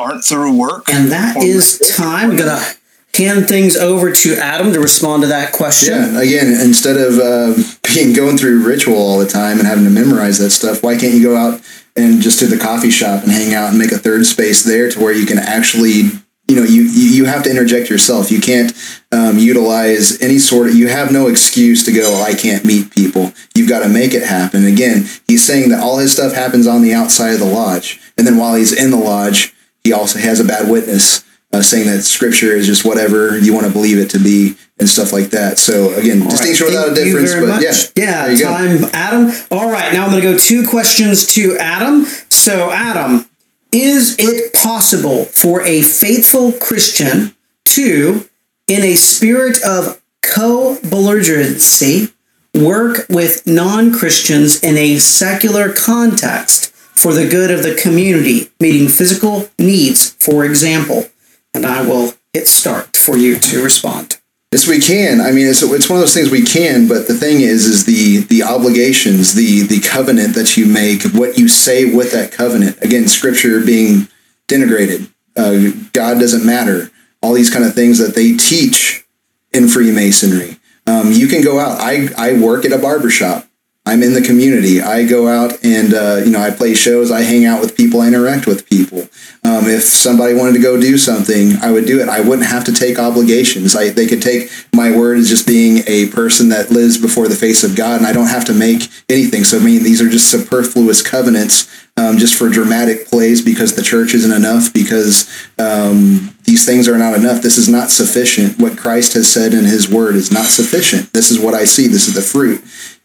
aren't 0.00 0.24
through 0.24 0.56
work. 0.56 0.92
And 0.92 1.12
that 1.12 1.36
is 1.36 1.78
time. 1.96 2.30
I'm 2.30 2.36
going 2.36 2.48
to 2.48 2.76
hand 3.14 3.48
things 3.48 3.76
over 3.76 4.12
to 4.12 4.36
Adam 4.36 4.72
to 4.72 4.80
respond 4.80 5.22
to 5.22 5.28
that 5.28 5.52
question. 5.52 5.94
Yeah, 5.94 6.20
again, 6.20 6.46
instead 6.60 6.96
of 6.96 7.18
uh, 7.18 7.62
being 7.94 8.14
going 8.14 8.38
through 8.38 8.66
ritual 8.66 8.96
all 8.96 9.18
the 9.18 9.26
time 9.26 9.58
and 9.58 9.66
having 9.66 9.84
to 9.84 9.90
memorize 9.90 10.38
that 10.38 10.50
stuff, 10.50 10.82
why 10.82 10.96
can't 10.96 11.14
you 11.14 11.22
go 11.22 11.36
out 11.36 11.60
and 11.96 12.22
just 12.22 12.38
to 12.38 12.46
the 12.46 12.58
coffee 12.58 12.90
shop 12.90 13.22
and 13.22 13.32
hang 13.32 13.54
out 13.54 13.70
and 13.70 13.78
make 13.78 13.92
a 13.92 13.98
third 13.98 14.24
space 14.26 14.62
there 14.62 14.88
to 14.90 15.00
where 15.00 15.12
you 15.12 15.26
can 15.26 15.38
actually, 15.38 16.02
you 16.46 16.56
know, 16.56 16.62
you 16.62 16.82
you, 16.82 17.10
you 17.10 17.24
have 17.24 17.42
to 17.42 17.50
interject 17.50 17.90
yourself. 17.90 18.30
You 18.30 18.40
can't 18.40 18.72
um, 19.12 19.38
utilize 19.38 20.20
any 20.22 20.38
sort 20.38 20.68
of. 20.68 20.74
You 20.74 20.88
have 20.88 21.12
no 21.12 21.26
excuse 21.26 21.84
to 21.84 21.92
go. 21.92 22.22
I 22.22 22.34
can't 22.34 22.64
meet 22.64 22.90
people. 22.90 23.32
You've 23.54 23.68
got 23.68 23.80
to 23.80 23.88
make 23.88 24.14
it 24.14 24.22
happen. 24.22 24.64
Again, 24.64 25.06
he's 25.26 25.44
saying 25.44 25.70
that 25.70 25.80
all 25.80 25.98
his 25.98 26.12
stuff 26.12 26.32
happens 26.32 26.66
on 26.66 26.82
the 26.82 26.94
outside 26.94 27.34
of 27.34 27.40
the 27.40 27.44
lodge, 27.44 28.00
and 28.16 28.26
then 28.26 28.36
while 28.36 28.54
he's 28.54 28.72
in 28.72 28.90
the 28.90 28.96
lodge, 28.96 29.54
he 29.84 29.92
also 29.92 30.18
has 30.18 30.40
a 30.40 30.44
bad 30.44 30.70
witness 30.70 31.24
uh, 31.52 31.60
saying 31.60 31.86
that 31.86 32.02
scripture 32.02 32.52
is 32.52 32.66
just 32.66 32.84
whatever 32.84 33.36
you 33.38 33.52
want 33.52 33.66
to 33.66 33.72
believe 33.72 33.98
it 33.98 34.10
to 34.10 34.18
be 34.18 34.56
and 34.78 34.88
stuff 34.88 35.12
like 35.12 35.30
that. 35.30 35.58
So 35.58 35.92
again, 35.94 36.20
distinction 36.20 36.66
All 36.66 36.72
right, 36.72 36.88
without 36.88 36.92
a 36.92 36.94
thank 36.94 37.06
difference, 37.06 37.34
but 37.34 37.48
much. 37.48 37.62
yeah, 37.96 38.26
there 38.26 38.32
you 38.32 38.80
go. 38.80 38.90
Adam. 38.92 39.30
All 39.50 39.70
right, 39.70 39.92
now 39.92 40.04
I'm 40.04 40.10
going 40.10 40.22
to 40.22 40.32
go 40.32 40.38
two 40.38 40.66
questions 40.66 41.26
to 41.34 41.56
Adam. 41.58 42.04
So, 42.28 42.70
Adam, 42.70 43.26
is 43.72 44.16
it 44.18 44.54
possible 44.54 45.24
for 45.24 45.62
a 45.62 45.82
faithful 45.82 46.52
Christian 46.52 47.34
to, 47.66 48.28
in 48.66 48.82
a 48.82 48.94
spirit 48.94 49.62
of 49.64 50.00
co 50.22 50.76
belligerency, 50.76 52.12
work 52.54 53.06
with 53.08 53.46
non 53.46 53.92
Christians 53.92 54.62
in 54.62 54.76
a 54.76 54.98
secular 54.98 55.72
context 55.72 56.74
for 57.00 57.12
the 57.14 57.28
good 57.28 57.50
of 57.50 57.62
the 57.62 57.74
community, 57.74 58.50
meeting 58.60 58.88
physical 58.88 59.48
needs, 59.58 60.10
for 60.10 60.44
example? 60.44 61.06
And 61.54 61.66
I 61.66 61.82
will 61.82 62.14
hit 62.32 62.46
start 62.46 62.96
for 62.96 63.16
you 63.16 63.38
to 63.38 63.62
respond. 63.62 64.20
Yes, 64.52 64.66
we 64.66 64.80
can. 64.80 65.20
I 65.20 65.30
mean, 65.30 65.46
it's, 65.46 65.62
it's 65.62 65.88
one 65.88 65.98
of 65.98 66.02
those 66.02 66.14
things 66.14 66.30
we 66.30 66.42
can, 66.44 66.88
but 66.88 67.06
the 67.06 67.14
thing 67.14 67.40
is, 67.40 67.66
is 67.66 67.84
the 67.84 68.18
the 68.18 68.42
obligations, 68.42 69.34
the 69.34 69.62
the 69.62 69.78
covenant 69.80 70.34
that 70.34 70.56
you 70.56 70.66
make, 70.66 71.02
what 71.14 71.38
you 71.38 71.46
say 71.46 71.84
with 71.84 72.10
that 72.12 72.32
covenant. 72.32 72.76
Again, 72.82 73.06
Scripture 73.06 73.64
being 73.64 74.08
denigrated. 74.48 75.08
Uh, 75.36 75.70
God 75.92 76.18
doesn't 76.18 76.44
matter. 76.44 76.90
All 77.22 77.32
these 77.32 77.50
kind 77.50 77.64
of 77.64 77.74
things 77.74 77.98
that 77.98 78.16
they 78.16 78.36
teach 78.36 79.06
in 79.52 79.68
Freemasonry. 79.68 80.58
Um, 80.84 81.12
you 81.12 81.28
can 81.28 81.42
go 81.42 81.60
out. 81.60 81.80
I 81.80 82.08
I 82.18 82.32
work 82.32 82.64
at 82.64 82.72
a 82.72 82.78
barber 82.78 83.10
shop. 83.10 83.46
I'm 83.86 84.02
in 84.02 84.12
the 84.12 84.20
community. 84.20 84.82
I 84.82 85.06
go 85.06 85.26
out 85.26 85.64
and 85.64 85.94
uh, 85.94 86.20
you 86.22 86.30
know 86.30 86.40
I 86.40 86.50
play 86.50 86.74
shows. 86.74 87.10
I 87.10 87.22
hang 87.22 87.46
out 87.46 87.60
with 87.60 87.76
people. 87.76 88.02
I 88.02 88.08
interact 88.08 88.46
with 88.46 88.68
people. 88.68 89.08
Um, 89.42 89.66
if 89.66 89.82
somebody 89.82 90.34
wanted 90.34 90.52
to 90.52 90.60
go 90.60 90.78
do 90.78 90.98
something, 90.98 91.52
I 91.62 91.72
would 91.72 91.86
do 91.86 91.98
it. 92.00 92.08
I 92.08 92.20
wouldn't 92.20 92.46
have 92.46 92.64
to 92.64 92.74
take 92.74 92.98
obligations. 92.98 93.74
I, 93.74 93.88
they 93.88 94.06
could 94.06 94.20
take 94.20 94.50
my 94.74 94.94
word 94.94 95.16
as 95.16 95.30
just 95.30 95.46
being 95.46 95.82
a 95.86 96.08
person 96.10 96.50
that 96.50 96.70
lives 96.70 96.98
before 96.98 97.26
the 97.26 97.34
face 97.34 97.64
of 97.64 97.74
God, 97.74 97.96
and 97.96 98.06
I 98.06 98.12
don't 98.12 98.28
have 98.28 98.44
to 98.46 98.52
make 98.52 98.88
anything. 99.08 99.44
So 99.44 99.58
I 99.58 99.60
mean, 99.60 99.82
these 99.82 100.02
are 100.02 100.10
just 100.10 100.30
superfluous 100.30 101.00
covenants, 101.00 101.66
um, 101.96 102.18
just 102.18 102.34
for 102.34 102.50
dramatic 102.50 103.06
plays 103.06 103.42
because 103.42 103.76
the 103.76 103.82
church 103.82 104.12
isn't 104.12 104.32
enough. 104.32 104.74
Because 104.74 105.26
um, 105.58 106.36
these 106.44 106.66
things 106.66 106.86
are 106.86 106.98
not 106.98 107.14
enough. 107.14 107.40
This 107.40 107.56
is 107.56 107.68
not 107.68 107.88
sufficient. 107.88 108.58
What 108.58 108.76
Christ 108.76 109.14
has 109.14 109.32
said 109.32 109.54
in 109.54 109.64
His 109.64 109.88
Word 109.88 110.16
is 110.16 110.30
not 110.30 110.46
sufficient. 110.46 111.14
This 111.14 111.30
is 111.30 111.40
what 111.40 111.54
I 111.54 111.64
see. 111.64 111.86
This 111.86 112.06
is 112.08 112.14
the 112.14 112.20
fruit 112.20 112.62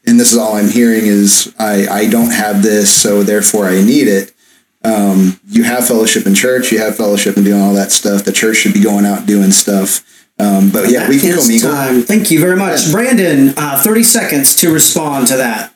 and 0.07 0.19
this 0.19 0.31
is 0.31 0.37
all 0.37 0.55
I'm 0.55 0.69
hearing 0.69 1.05
is 1.05 1.53
I, 1.59 1.87
I 1.87 2.09
don't 2.09 2.31
have 2.31 2.61
this, 2.61 2.93
so 2.93 3.23
therefore 3.23 3.65
I 3.65 3.81
need 3.81 4.07
it. 4.07 4.33
Um, 4.83 5.39
you 5.47 5.63
have 5.63 5.87
fellowship 5.87 6.27
in 6.27 6.35
church, 6.35 6.71
you 6.71 6.79
have 6.79 6.95
fellowship 6.95 7.35
and 7.37 7.45
doing 7.45 7.61
all 7.61 7.73
that 7.73 7.91
stuff. 7.91 8.23
The 8.23 8.31
church 8.31 8.57
should 8.57 8.73
be 8.73 8.83
going 8.83 9.05
out 9.05 9.25
doing 9.25 9.51
stuff. 9.51 10.05
Um, 10.37 10.69
but 10.69 10.89
yeah, 10.89 11.07
we 11.07 11.19
can 11.19 11.37
commingle. 11.37 11.71
time. 11.71 12.01
Thank 12.03 12.29
you 12.29 12.39
very 12.39 12.57
much. 12.57 12.91
Brandon, 12.91 13.53
uh, 13.57 13.81
30 13.81 14.03
seconds 14.03 14.55
to 14.57 14.71
respond 14.71 15.27
to 15.27 15.37
that. 15.37 15.73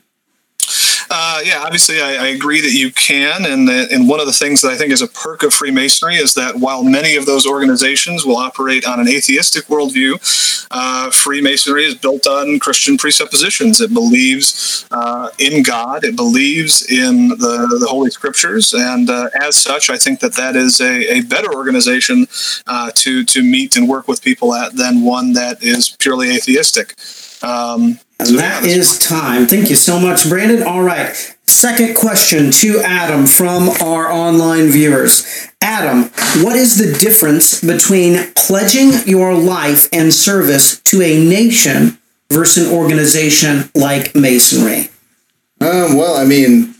Uh, 1.39 1.41
yeah, 1.45 1.63
obviously, 1.63 2.01
I, 2.01 2.25
I 2.25 2.27
agree 2.27 2.59
that 2.59 2.73
you 2.73 2.91
can, 2.91 3.45
and 3.45 3.65
that, 3.69 3.93
and 3.93 4.09
one 4.09 4.19
of 4.19 4.25
the 4.25 4.33
things 4.33 4.61
that 4.61 4.71
I 4.71 4.75
think 4.75 4.91
is 4.91 5.01
a 5.01 5.07
perk 5.07 5.41
of 5.43 5.53
Freemasonry 5.53 6.15
is 6.15 6.33
that 6.33 6.57
while 6.57 6.83
many 6.83 7.15
of 7.15 7.25
those 7.25 7.47
organizations 7.47 8.25
will 8.25 8.35
operate 8.35 8.85
on 8.85 8.99
an 8.99 9.07
atheistic 9.07 9.67
worldview, 9.67 10.67
uh, 10.69 11.09
Freemasonry 11.11 11.85
is 11.85 11.95
built 11.95 12.27
on 12.27 12.59
Christian 12.59 12.97
presuppositions. 12.97 13.79
It 13.79 13.93
believes 13.93 14.85
uh, 14.91 15.29
in 15.39 15.63
God, 15.63 16.03
it 16.03 16.17
believes 16.17 16.85
in 16.91 17.29
the, 17.29 17.77
the 17.79 17.87
Holy 17.87 18.09
Scriptures, 18.09 18.73
and 18.73 19.09
uh, 19.09 19.29
as 19.39 19.55
such, 19.55 19.89
I 19.89 19.95
think 19.95 20.19
that 20.19 20.33
that 20.33 20.57
is 20.57 20.81
a, 20.81 21.19
a 21.19 21.21
better 21.21 21.53
organization 21.53 22.27
uh, 22.67 22.91
to 22.95 23.23
to 23.23 23.43
meet 23.43 23.77
and 23.77 23.87
work 23.87 24.09
with 24.09 24.21
people 24.21 24.53
at 24.53 24.75
than 24.75 25.03
one 25.03 25.31
that 25.33 25.63
is 25.63 25.95
purely 25.99 26.35
atheistic. 26.35 26.95
Um, 27.41 27.99
And 28.19 28.37
that 28.37 28.65
is 28.65 28.99
time. 28.99 29.47
Thank 29.47 29.69
you 29.69 29.75
so 29.75 29.97
much, 29.97 30.27
Brandon. 30.27 30.61
All 30.61 30.83
right. 30.83 31.15
Second 31.47 31.95
question 31.95 32.51
to 32.51 32.81
Adam 32.81 33.25
from 33.25 33.69
our 33.81 34.11
online 34.11 34.67
viewers. 34.67 35.47
Adam, 35.61 36.03
what 36.43 36.55
is 36.57 36.77
the 36.77 36.99
difference 36.99 37.61
between 37.61 38.31
pledging 38.35 38.91
your 39.05 39.33
life 39.33 39.87
and 39.93 40.13
service 40.13 40.79
to 40.81 41.01
a 41.01 41.23
nation 41.23 41.97
versus 42.29 42.67
an 42.67 42.75
organization 42.75 43.71
like 43.73 44.13
Masonry? 44.15 44.89
Um, 45.61 45.97
well, 45.97 46.15
I 46.15 46.25
mean, 46.25 46.75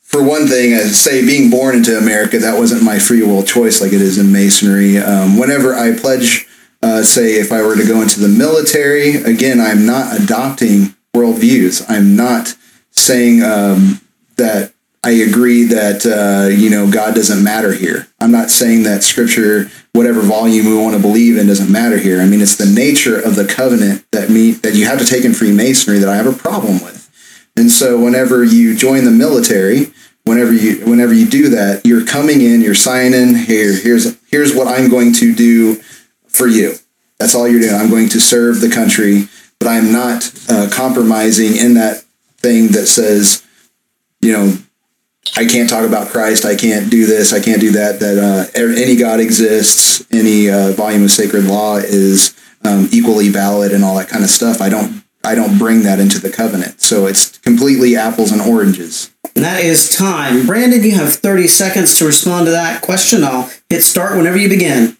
for 0.00 0.22
one 0.22 0.46
thing, 0.46 0.72
I 0.72 0.80
say 0.84 1.24
being 1.24 1.50
born 1.50 1.76
into 1.76 1.96
America, 1.96 2.38
that 2.38 2.58
wasn't 2.58 2.82
my 2.82 2.98
free 2.98 3.22
will 3.22 3.42
choice 3.42 3.82
like 3.82 3.92
it 3.92 4.00
is 4.00 4.16
in 4.16 4.32
Masonry. 4.32 4.96
Um, 4.96 5.38
whenever 5.38 5.74
I 5.74 5.94
pledge, 5.94 6.47
uh, 6.82 7.02
say, 7.02 7.34
if 7.34 7.52
I 7.52 7.62
were 7.62 7.76
to 7.76 7.86
go 7.86 8.02
into 8.02 8.20
the 8.20 8.28
military, 8.28 9.16
again, 9.16 9.60
I'm 9.60 9.84
not 9.84 10.20
adopting 10.20 10.94
worldviews. 11.14 11.84
I'm 11.88 12.16
not 12.16 12.56
saying 12.90 13.42
um, 13.42 14.00
that 14.36 14.72
I 15.02 15.10
agree 15.10 15.64
that, 15.64 16.04
uh, 16.06 16.48
you 16.48 16.70
know, 16.70 16.90
God 16.90 17.14
doesn't 17.14 17.42
matter 17.42 17.72
here. 17.72 18.08
I'm 18.20 18.32
not 18.32 18.50
saying 18.50 18.82
that 18.82 19.02
scripture, 19.02 19.70
whatever 19.92 20.20
volume 20.20 20.66
we 20.66 20.76
want 20.76 20.96
to 20.96 21.02
believe 21.02 21.36
in, 21.36 21.46
doesn't 21.46 21.70
matter 21.70 21.98
here. 21.98 22.20
I 22.20 22.26
mean, 22.26 22.40
it's 22.40 22.56
the 22.56 22.66
nature 22.66 23.20
of 23.20 23.36
the 23.36 23.46
covenant 23.46 24.04
that 24.12 24.28
me 24.28 24.52
that 24.52 24.74
you 24.74 24.86
have 24.86 24.98
to 24.98 25.06
take 25.06 25.24
in 25.24 25.34
Freemasonry 25.34 25.98
that 25.98 26.08
I 26.08 26.16
have 26.16 26.26
a 26.26 26.32
problem 26.32 26.74
with. 26.74 26.98
And 27.56 27.70
so 27.70 27.98
whenever 27.98 28.44
you 28.44 28.76
join 28.76 29.04
the 29.04 29.10
military, 29.10 29.92
whenever 30.24 30.52
you 30.52 30.84
whenever 30.84 31.12
you 31.12 31.26
do 31.26 31.48
that, 31.50 31.86
you're 31.86 32.04
coming 32.04 32.40
in, 32.40 32.60
you're 32.60 32.74
signing, 32.74 33.34
here, 33.34 33.76
here's 33.76 34.18
here's 34.26 34.54
what 34.54 34.66
I'm 34.66 34.90
going 34.90 35.12
to 35.14 35.34
do 35.34 35.80
for 36.28 36.46
you. 36.46 36.74
That's 37.18 37.34
all 37.34 37.48
you're 37.48 37.60
doing. 37.60 37.74
I'm 37.74 37.90
going 37.90 38.08
to 38.10 38.20
serve 38.20 38.60
the 38.60 38.70
country, 38.70 39.28
but 39.58 39.68
I'm 39.68 39.92
not 39.92 40.32
uh, 40.48 40.68
compromising 40.72 41.56
in 41.56 41.74
that 41.74 42.04
thing 42.38 42.68
that 42.68 42.86
says, 42.86 43.44
you 44.20 44.32
know, 44.32 44.56
I 45.36 45.44
can't 45.44 45.68
talk 45.68 45.86
about 45.86 46.08
Christ. 46.08 46.44
I 46.44 46.56
can't 46.56 46.90
do 46.90 47.06
this. 47.06 47.32
I 47.32 47.40
can't 47.40 47.60
do 47.60 47.72
that. 47.72 48.00
That 48.00 48.18
uh, 48.18 48.58
any 48.58 48.96
God 48.96 49.20
exists. 49.20 50.06
Any 50.10 50.48
uh, 50.48 50.72
volume 50.72 51.04
of 51.04 51.10
sacred 51.10 51.44
law 51.44 51.76
is 51.76 52.36
um, 52.64 52.88
equally 52.90 53.28
valid, 53.28 53.72
and 53.72 53.84
all 53.84 53.96
that 53.96 54.08
kind 54.08 54.24
of 54.24 54.30
stuff. 54.30 54.60
I 54.60 54.68
don't. 54.68 55.04
I 55.24 55.34
don't 55.34 55.58
bring 55.58 55.82
that 55.82 55.98
into 55.98 56.18
the 56.20 56.30
covenant. 56.30 56.80
So 56.80 57.06
it's 57.06 57.36
completely 57.38 57.96
apples 57.96 58.32
and 58.32 58.40
oranges. 58.40 59.12
That 59.34 59.62
is 59.62 59.90
time. 59.90 60.46
Brandon, 60.46 60.82
you 60.82 60.92
have 60.92 61.12
30 61.12 61.48
seconds 61.48 61.98
to 61.98 62.06
respond 62.06 62.46
to 62.46 62.52
that 62.52 62.82
question. 62.82 63.24
I'll 63.24 63.50
hit 63.68 63.82
start 63.82 64.16
whenever 64.16 64.38
you 64.38 64.48
begin. 64.48 64.97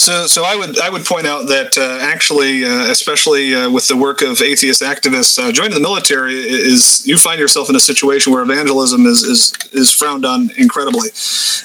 So, 0.00 0.26
so 0.26 0.44
I 0.44 0.56
would 0.56 0.78
I 0.78 0.88
would 0.88 1.04
point 1.04 1.26
out 1.26 1.46
that 1.48 1.76
uh, 1.76 1.98
actually, 2.00 2.64
uh, 2.64 2.90
especially 2.90 3.54
uh, 3.54 3.70
with 3.70 3.86
the 3.86 3.96
work 3.96 4.22
of 4.22 4.40
atheist 4.40 4.80
activists, 4.80 5.38
uh, 5.38 5.52
joining 5.52 5.74
the 5.74 5.80
military 5.80 6.32
is 6.36 7.06
you 7.06 7.18
find 7.18 7.38
yourself 7.38 7.68
in 7.68 7.76
a 7.76 7.80
situation 7.80 8.32
where 8.32 8.42
evangelism 8.42 9.04
is 9.04 9.22
is, 9.22 9.52
is 9.72 9.92
frowned 9.92 10.24
on 10.24 10.52
incredibly, 10.56 11.10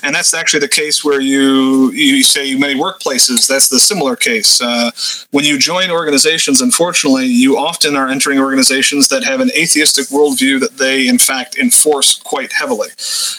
and 0.04 0.14
that's 0.14 0.34
actually 0.34 0.60
the 0.60 0.68
case 0.68 1.02
where 1.02 1.22
you 1.22 1.92
you 1.94 2.24
say 2.24 2.56
many 2.56 2.78
workplaces. 2.78 3.48
That's 3.48 3.70
the 3.70 3.80
similar 3.80 4.18
case. 4.18 4.60
Uh, 4.62 4.92
when 5.32 5.46
you 5.46 5.58
join 5.58 5.90
organizations, 5.90 6.60
unfortunately, 6.60 7.28
you 7.28 7.58
often 7.58 7.96
are 7.96 8.10
entering 8.10 8.40
organizations 8.40 9.08
that 9.08 9.24
have 9.24 9.40
an 9.40 9.50
atheistic 9.56 10.08
worldview 10.08 10.60
that 10.60 10.76
they 10.78 11.08
in 11.08 11.20
fact 11.20 11.58
enforce 11.58 12.16
quite 12.20 12.52
heavily, 12.52 12.90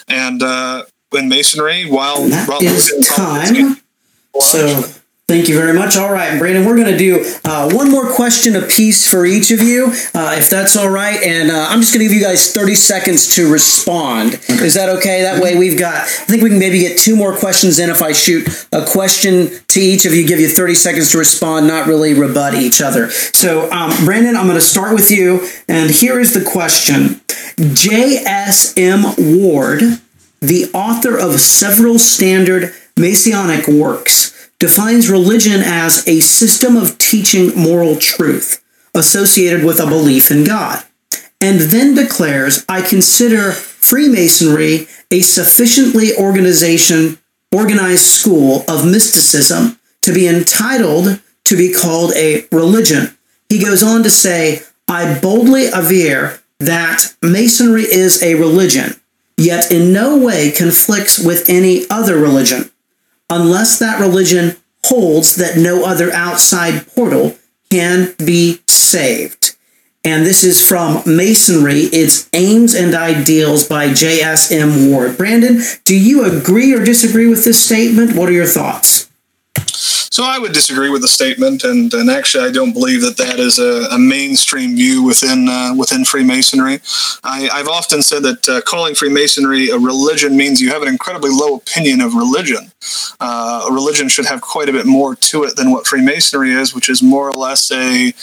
and 0.07 0.41
uh, 0.41 0.85
in 1.13 1.29
masonry, 1.29 1.87
while 1.87 2.27
that 2.27 3.05
time. 3.05 3.77
So 4.41 4.83
thank 5.27 5.49
you 5.49 5.57
very 5.57 5.73
much. 5.73 5.97
All 5.97 6.11
right, 6.11 6.39
Brandon, 6.39 6.65
we're 6.65 6.77
going 6.77 6.91
to 6.91 6.97
do 6.97 7.37
uh, 7.43 7.69
one 7.73 7.91
more 7.91 8.09
question 8.09 8.55
a 8.55 8.61
piece 8.61 9.09
for 9.09 9.25
each 9.25 9.51
of 9.51 9.61
you, 9.61 9.87
uh, 10.15 10.35
if 10.37 10.49
that's 10.49 10.77
all 10.77 10.89
right. 10.89 11.21
And 11.21 11.51
uh, 11.51 11.67
I'm 11.69 11.81
just 11.81 11.93
going 11.93 12.05
to 12.05 12.09
give 12.11 12.17
you 12.17 12.23
guys 12.23 12.53
30 12.53 12.75
seconds 12.75 13.35
to 13.35 13.51
respond. 13.51 14.35
Is 14.49 14.75
that 14.75 14.87
okay? 14.97 15.23
That 15.23 15.43
way 15.43 15.57
we've 15.57 15.77
got, 15.77 15.95
I 15.95 16.05
think 16.05 16.43
we 16.43 16.49
can 16.49 16.59
maybe 16.59 16.79
get 16.79 16.97
two 16.97 17.15
more 17.15 17.35
questions 17.35 17.77
in 17.77 17.89
if 17.89 18.01
I 18.01 18.13
shoot 18.13 18.47
a 18.71 18.85
question 18.85 19.49
to 19.67 19.79
each 19.81 20.05
of 20.05 20.13
you, 20.13 20.25
give 20.25 20.39
you 20.39 20.47
30 20.47 20.75
seconds 20.75 21.11
to 21.11 21.17
respond, 21.17 21.67
not 21.67 21.87
really 21.87 22.13
rebut 22.13 22.53
each 22.53 22.81
other. 22.81 23.09
So, 23.09 23.69
um, 23.71 23.91
Brandon, 24.05 24.37
I'm 24.37 24.45
going 24.45 24.55
to 24.55 24.61
start 24.61 24.93
with 24.93 25.11
you. 25.11 25.47
And 25.67 25.91
here 25.91 26.19
is 26.19 26.33
the 26.33 26.49
question 26.49 27.19
J.S.M. 27.73 29.03
Ward, 29.17 29.81
the 30.39 30.71
author 30.73 31.17
of 31.17 31.39
several 31.41 31.99
standard 31.99 32.73
Masonic 32.97 33.67
works, 33.67 34.49
defines 34.59 35.09
religion 35.09 35.61
as 35.63 36.07
a 36.07 36.19
system 36.19 36.75
of 36.75 36.97
teaching 36.97 37.55
moral 37.55 37.95
truth 37.95 38.63
associated 38.95 39.63
with 39.63 39.79
a 39.79 39.85
belief 39.85 40.31
in 40.31 40.43
God, 40.43 40.83
and 41.39 41.59
then 41.59 41.93
declares, 41.93 42.65
I 42.67 42.81
consider 42.81 43.51
Freemasonry 43.51 44.87
a 45.11 45.21
sufficiently 45.21 46.15
organization, 46.17 47.19
organized 47.51 48.05
school 48.05 48.65
of 48.67 48.85
mysticism 48.85 49.79
to 50.01 50.13
be 50.13 50.27
entitled 50.27 51.21
to 51.43 51.55
be 51.55 51.71
called 51.71 52.13
a 52.15 52.47
religion. 52.51 53.15
He 53.49 53.59
goes 53.59 53.83
on 53.83 54.03
to 54.03 54.09
say, 54.09 54.63
I 54.87 55.19
boldly 55.19 55.67
aver 55.67 56.39
that 56.59 57.13
Masonry 57.21 57.83
is 57.83 58.23
a 58.23 58.35
religion, 58.35 58.99
yet 59.37 59.71
in 59.71 59.93
no 59.93 60.17
way 60.17 60.51
conflicts 60.51 61.19
with 61.19 61.47
any 61.47 61.85
other 61.89 62.17
religion 62.17 62.71
unless 63.29 63.79
that 63.79 63.99
religion 63.99 64.57
holds 64.85 65.35
that 65.35 65.57
no 65.57 65.85
other 65.85 66.11
outside 66.11 66.87
portal 66.87 67.35
can 67.69 68.15
be 68.23 68.61
saved. 68.67 69.55
And 70.03 70.25
this 70.25 70.43
is 70.43 70.65
from 70.65 71.01
Masonry, 71.05 71.81
its 71.81 72.29
Aims 72.31 72.73
and 72.73 72.95
Ideals 72.95 73.67
by 73.67 73.93
J.S.M. 73.93 74.89
Ward. 74.89 75.17
Brandon, 75.17 75.61
do 75.83 75.97
you 75.97 76.23
agree 76.23 76.73
or 76.73 76.83
disagree 76.83 77.27
with 77.27 77.43
this 77.43 77.65
statement? 77.65 78.15
What 78.15 78.29
are 78.29 78.33
your 78.33 78.45
thoughts? 78.45 79.06
So 80.09 80.23
I 80.23 80.39
would 80.39 80.53
disagree 80.53 80.89
with 80.89 81.01
the 81.01 81.07
statement, 81.07 81.63
and, 81.63 81.93
and 81.93 82.09
actually 82.09 82.45
I 82.45 82.51
don't 82.51 82.73
believe 82.73 83.01
that 83.01 83.17
that 83.17 83.39
is 83.39 83.59
a, 83.59 83.87
a 83.91 83.99
mainstream 83.99 84.75
view 84.75 85.03
within 85.03 85.47
uh, 85.49 85.73
within 85.75 86.05
Freemasonry. 86.05 86.79
I, 87.23 87.49
I've 87.51 87.67
often 87.67 88.01
said 88.01 88.23
that 88.23 88.49
uh, 88.49 88.61
calling 88.61 88.95
Freemasonry 88.95 89.69
a 89.69 89.77
religion 89.77 90.37
means 90.37 90.61
you 90.61 90.71
have 90.71 90.81
an 90.81 90.87
incredibly 90.87 91.29
low 91.29 91.55
opinion 91.55 92.01
of 92.01 92.13
religion. 92.13 92.71
Uh, 93.19 93.67
religion 93.71 94.07
should 94.07 94.25
have 94.25 94.41
quite 94.41 94.69
a 94.69 94.71
bit 94.71 94.85
more 94.85 95.15
to 95.15 95.43
it 95.43 95.55
than 95.55 95.71
what 95.71 95.85
Freemasonry 95.85 96.51
is, 96.51 96.73
which 96.73 96.89
is 96.89 97.03
more 97.03 97.29
or 97.29 97.33
less 97.33 97.71
a 97.71 98.13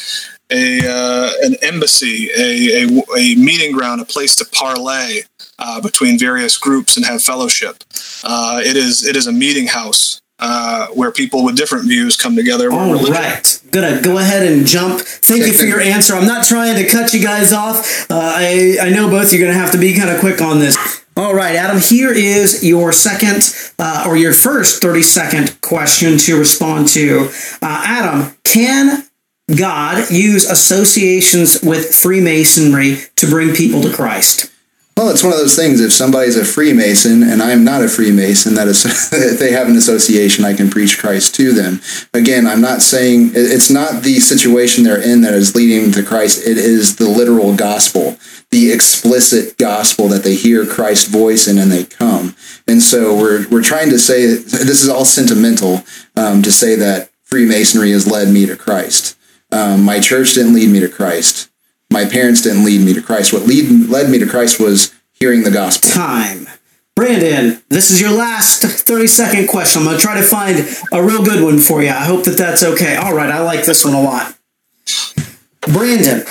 a 0.51 0.81
uh, 0.87 1.31
an 1.43 1.57
embassy, 1.63 2.29
a, 2.37 2.85
a, 2.85 3.03
a 3.17 3.35
meeting 3.37 3.73
ground, 3.73 4.01
a 4.01 4.05
place 4.05 4.35
to 4.37 4.45
parlay 4.45 5.21
uh, 5.59 5.81
between 5.81 6.19
various 6.19 6.59
groups 6.59 6.97
and 6.97 7.07
have 7.07 7.23
fellowship. 7.23 7.85
Uh, 8.25 8.61
it 8.65 8.77
is 8.77 9.07
it 9.07 9.17
is 9.17 9.27
a 9.27 9.33
meeting 9.33 9.67
house 9.67 10.21
uh, 10.39 10.89
where 10.89 11.11
people 11.11 11.45
with 11.45 11.57
different 11.57 11.87
views 11.87 12.17
come 12.17 12.37
together. 12.37 12.71
All 12.73 12.93
religion- 12.93 13.13
right. 13.15 13.61
Gonna 13.71 14.01
go 14.03 14.19
ahead 14.19 14.47
and 14.47 14.67
jump. 14.67 15.01
Thank 15.01 15.47
you 15.47 15.53
for 15.53 15.65
your 15.65 15.81
answer. 15.81 16.15
I'm 16.15 16.27
not 16.27 16.47
trying 16.47 16.77
to 16.77 16.89
cut 16.89 17.13
you 17.13 17.21
guys 17.21 17.53
off. 17.53 18.07
Uh, 18.11 18.15
I, 18.37 18.77
I 18.83 18.91
know 18.91 19.09
both 19.09 19.33
you're 19.33 19.45
gonna 19.45 19.59
have 19.59 19.73
to 19.73 19.79
be 19.79 19.95
kind 19.95 20.11
of 20.11 20.21
quick 20.21 20.41
on 20.41 20.59
this. 20.61 20.77
All 21.17 21.35
right, 21.35 21.55
Adam, 21.55 21.81
here 21.81 22.13
is 22.13 22.65
your 22.65 22.93
second 22.93 23.55
uh, 23.79 24.05
or 24.07 24.17
your 24.17 24.33
first 24.33 24.83
30 24.83 25.03
second 25.03 25.61
question 25.61 26.19
to 26.19 26.37
respond 26.39 26.89
to. 26.89 27.31
Uh, 27.63 27.83
Adam, 27.87 28.37
can 28.43 29.07
God 29.57 30.11
use 30.11 30.45
associations 30.49 31.63
with 31.63 31.95
Freemasonry 31.95 32.99
to 33.17 33.29
bring 33.29 33.55
people 33.55 33.81
to 33.83 33.93
Christ? 33.93 34.51
Well, 34.97 35.11
it's 35.11 35.25
one 35.25 35.33
of 35.33 35.39
those 35.41 35.57
things. 35.57 35.81
If 35.81 35.93
somebody's 35.93 36.37
a 36.37 36.45
Freemason 36.45 37.25
and 37.25 37.43
I'm 37.43 37.65
not 37.65 37.83
a 37.83 37.89
Freemason, 37.89 38.55
that 38.55 38.69
is, 38.69 38.85
if 39.13 39.41
they 39.41 39.51
have 39.51 39.69
an 39.69 39.77
association, 39.77 40.45
I 40.45 40.55
can 40.55 40.71
preach 40.71 40.99
Christ 40.99 41.35
to 41.35 41.53
them. 41.53 41.81
Again, 42.13 42.47
I'm 42.47 42.61
not 42.61 42.81
saying 42.81 43.33
it's 43.35 43.71
not 43.71 44.05
the 44.05 44.21
situation 44.21 44.85
they're 44.85 45.03
in 45.03 45.23
that 45.23 45.35
is 45.35 45.57
leading 45.57 45.91
to 45.93 46.03
Christ. 46.05 46.47
It 46.47 46.59
is 46.59 46.97
the 46.97 47.09
literal 47.09 47.57
gospel. 47.57 48.19
the 48.51 48.71
explicit 48.73 49.59
gospel 49.59 50.07
that 50.09 50.23
they 50.23 50.37
hear 50.37 50.65
Christ's 50.65 51.09
voice 51.09 51.49
and 51.49 51.59
they 51.73 51.85
come. 51.85 52.37
And 52.69 52.81
so 52.81 53.17
we're 53.17 53.49
we're 53.49 53.65
trying 53.65 53.91
to 53.91 53.99
say 53.99 54.27
this 54.27 54.83
is 54.83 54.89
all 54.89 55.05
sentimental 55.05 55.83
um, 56.17 56.41
to 56.43 56.53
say 56.53 56.77
that 56.77 57.11
Freemasonry 57.25 57.91
has 57.91 58.07
led 58.07 58.29
me 58.29 58.47
to 58.47 58.57
Christ. 58.57 59.19
Um, 59.51 59.83
my 59.83 59.99
church 59.99 60.35
didn't 60.35 60.55
lead 60.55 60.71
me 60.71 60.79
to 60.81 60.89
Christ. 60.89 61.51
My 61.95 62.05
parents 62.05 62.43
didn't 62.43 62.65
lead 62.65 62.85
me 62.85 62.93
to 62.93 63.01
Christ. 63.01 63.33
What 63.33 63.47
lead, 63.47 63.89
led 63.89 64.11
me 64.11 64.19
to 64.19 64.27
Christ 64.27 64.59
was 64.59 64.93
hearing 65.13 65.45
the 65.45 65.53
gospel. 65.53 65.91
Time. 65.91 66.49
Brandon, 66.97 67.63
this 67.69 67.93
is 67.93 68.01
your 68.01 68.11
last 68.11 68.63
30 68.65 69.07
second 69.07 69.47
question. 69.47 69.81
I'm 69.83 69.87
going 69.87 69.97
to 69.97 70.03
try 70.03 70.21
to 70.21 70.27
find 70.27 70.59
a 70.91 71.05
real 71.05 71.25
good 71.25 71.45
one 71.45 71.61
for 71.61 71.85
you. 71.85 71.91
I 71.91 72.05
hope 72.05 72.25
that 72.25 72.37
that's 72.37 72.65
okay. 72.65 72.97
All 72.97 73.15
right, 73.15 73.31
I 73.31 73.43
like 73.43 73.65
this 73.65 73.85
one 73.85 73.95
a 73.95 74.03
lot. 74.03 74.37
Brandon, 75.61 76.25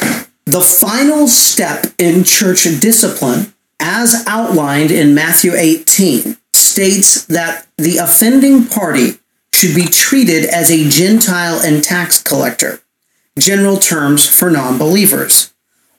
the 0.44 0.60
final 0.60 1.30
step 1.30 1.86
in 1.98 2.26
church 2.26 2.64
discipline, 2.82 3.54
as 3.80 4.26
outlined 4.28 4.92
in 4.92 5.16
Matthew 5.16 5.54
18, 5.54 6.36
states 6.52 7.24
that 7.28 7.68
the 7.78 8.00
offending 8.00 8.66
party 8.66 9.20
should 9.54 9.74
be 9.74 9.86
treated 9.86 10.44
as 10.44 10.70
a 10.70 10.90
Gentile 10.90 11.62
and 11.62 11.82
tax 11.82 12.22
collector, 12.22 12.82
general 13.40 13.78
terms 13.78 14.28
for 14.28 14.52
non 14.52 14.78
believers. 14.78 15.53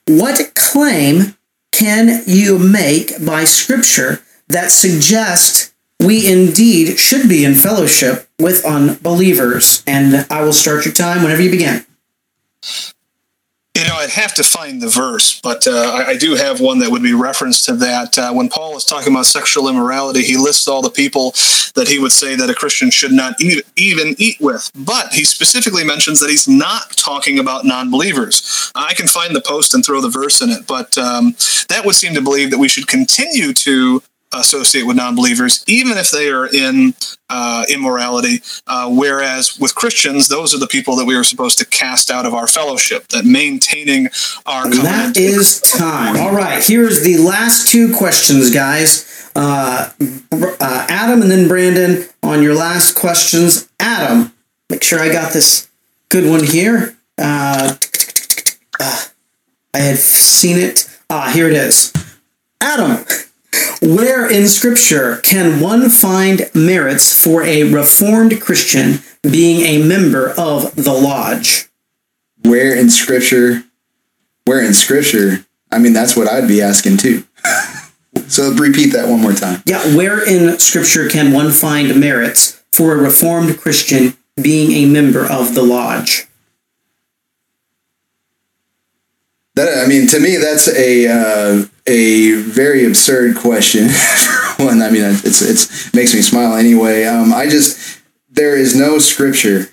What 0.06 0.54
claim 0.54 1.36
can 1.72 2.22
you 2.26 2.58
make 2.58 3.24
by 3.24 3.44
Scripture 3.44 4.22
that 4.48 4.70
suggests 4.70 5.74
we 5.98 6.30
indeed 6.30 6.98
should 6.98 7.28
be 7.28 7.44
in 7.44 7.54
fellowship 7.54 8.28
with 8.38 8.64
unbelievers? 8.66 9.82
And 9.86 10.26
I 10.30 10.42
will 10.42 10.52
start 10.52 10.84
your 10.84 10.92
time 10.92 11.22
whenever 11.22 11.40
you 11.40 11.50
begin. 11.50 11.86
You 13.76 13.84
know, 13.88 13.96
I'd 13.96 14.10
have 14.10 14.34
to 14.34 14.44
find 14.44 14.80
the 14.80 14.88
verse, 14.88 15.40
but 15.40 15.66
uh, 15.66 15.72
I, 15.72 16.10
I, 16.10 16.16
do 16.16 16.36
have 16.36 16.60
one 16.60 16.78
that 16.78 16.92
would 16.92 17.02
be 17.02 17.12
reference 17.12 17.64
to 17.64 17.74
that. 17.74 18.16
Uh, 18.16 18.32
when 18.32 18.48
Paul 18.48 18.76
is 18.76 18.84
talking 18.84 19.12
about 19.12 19.26
sexual 19.26 19.68
immorality, 19.68 20.22
he 20.22 20.36
lists 20.36 20.68
all 20.68 20.80
the 20.80 20.90
people 20.90 21.32
that 21.74 21.88
he 21.88 21.98
would 21.98 22.12
say 22.12 22.36
that 22.36 22.48
a 22.48 22.54
Christian 22.54 22.90
should 22.90 23.10
not 23.10 23.34
even 23.76 24.14
eat 24.16 24.36
with. 24.40 24.70
But 24.76 25.12
he 25.12 25.24
specifically 25.24 25.82
mentions 25.82 26.20
that 26.20 26.30
he's 26.30 26.46
not 26.46 26.92
talking 26.92 27.40
about 27.40 27.64
non 27.64 27.90
believers. 27.90 28.70
I 28.76 28.94
can 28.94 29.08
find 29.08 29.34
the 29.34 29.40
post 29.40 29.74
and 29.74 29.84
throw 29.84 30.00
the 30.00 30.08
verse 30.08 30.40
in 30.40 30.50
it, 30.50 30.68
but 30.68 30.96
um, 30.96 31.34
that 31.68 31.82
would 31.84 31.96
seem 31.96 32.14
to 32.14 32.20
believe 32.20 32.52
that 32.52 32.58
we 32.58 32.68
should 32.68 32.86
continue 32.86 33.52
to 33.54 34.02
associate 34.34 34.86
with 34.86 34.96
non-believers, 34.96 35.64
even 35.66 35.96
if 35.96 36.10
they 36.10 36.28
are 36.28 36.46
in 36.46 36.94
uh, 37.28 37.64
immorality. 37.68 38.40
Uh, 38.66 38.90
whereas 38.90 39.58
with 39.58 39.74
Christians, 39.74 40.28
those 40.28 40.54
are 40.54 40.58
the 40.58 40.66
people 40.66 40.96
that 40.96 41.04
we 41.04 41.14
are 41.16 41.24
supposed 41.24 41.58
to 41.58 41.66
cast 41.66 42.10
out 42.10 42.26
of 42.26 42.34
our 42.34 42.46
fellowship. 42.46 43.08
That 43.08 43.24
maintaining 43.24 44.08
our 44.46 44.68
that 44.68 45.16
is 45.16 45.60
time. 45.60 46.16
All 46.16 46.32
right, 46.34 46.62
here's 46.64 47.02
the 47.02 47.18
last 47.18 47.68
two 47.70 47.94
questions, 47.94 48.52
guys. 48.52 49.30
Uh, 49.36 49.90
uh, 50.30 50.86
Adam 50.88 51.20
and 51.22 51.30
then 51.30 51.48
Brandon 51.48 52.04
on 52.22 52.42
your 52.42 52.54
last 52.54 52.94
questions. 52.94 53.68
Adam, 53.80 54.32
make 54.70 54.82
sure 54.82 55.00
I 55.00 55.12
got 55.12 55.32
this 55.32 55.68
good 56.08 56.28
one 56.30 56.44
here. 56.44 56.96
Uh, 57.18 57.74
uh, 58.78 59.04
I 59.74 59.78
had 59.78 59.98
seen 59.98 60.58
it. 60.58 60.88
Ah, 61.10 61.30
here 61.34 61.48
it 61.48 61.54
is. 61.54 61.92
Adam. 62.60 63.04
Where 63.82 64.30
in 64.30 64.48
Scripture 64.48 65.18
can 65.18 65.60
one 65.60 65.90
find 65.90 66.50
merits 66.54 67.22
for 67.22 67.42
a 67.42 67.64
Reformed 67.64 68.40
Christian 68.40 69.00
being 69.22 69.60
a 69.62 69.86
member 69.86 70.30
of 70.30 70.74
the 70.74 70.92
Lodge? 70.92 71.68
Where 72.42 72.74
in 72.74 72.90
Scripture? 72.90 73.64
Where 74.44 74.62
in 74.62 74.74
Scripture? 74.74 75.46
I 75.70 75.78
mean, 75.78 75.92
that's 75.92 76.16
what 76.16 76.28
I'd 76.28 76.48
be 76.48 76.62
asking 76.62 76.98
too. 76.98 77.24
so 78.28 78.52
repeat 78.52 78.92
that 78.92 79.08
one 79.08 79.20
more 79.20 79.32
time. 79.32 79.62
Yeah, 79.66 79.82
where 79.96 80.26
in 80.26 80.58
Scripture 80.58 81.08
can 81.08 81.32
one 81.32 81.50
find 81.50 81.98
merits 81.98 82.62
for 82.72 82.92
a 82.92 82.96
Reformed 82.96 83.58
Christian 83.58 84.16
being 84.40 84.72
a 84.72 84.86
member 84.86 85.24
of 85.24 85.54
the 85.54 85.62
Lodge? 85.62 86.26
That 89.54 89.84
I 89.84 89.88
mean, 89.88 90.08
to 90.08 90.18
me, 90.18 90.36
that's 90.36 90.68
a 90.68 91.08
uh, 91.08 91.66
a 91.86 92.32
very 92.32 92.84
absurd 92.84 93.36
question. 93.36 93.88
One, 94.58 94.82
I 94.82 94.90
mean, 94.90 95.02
it's 95.04 95.42
it's 95.42 95.94
makes 95.94 96.14
me 96.14 96.22
smile 96.22 96.54
anyway. 96.54 97.04
Um, 97.04 97.32
I 97.32 97.48
just 97.48 98.00
there 98.30 98.56
is 98.56 98.76
no 98.76 98.98
scripture 98.98 99.68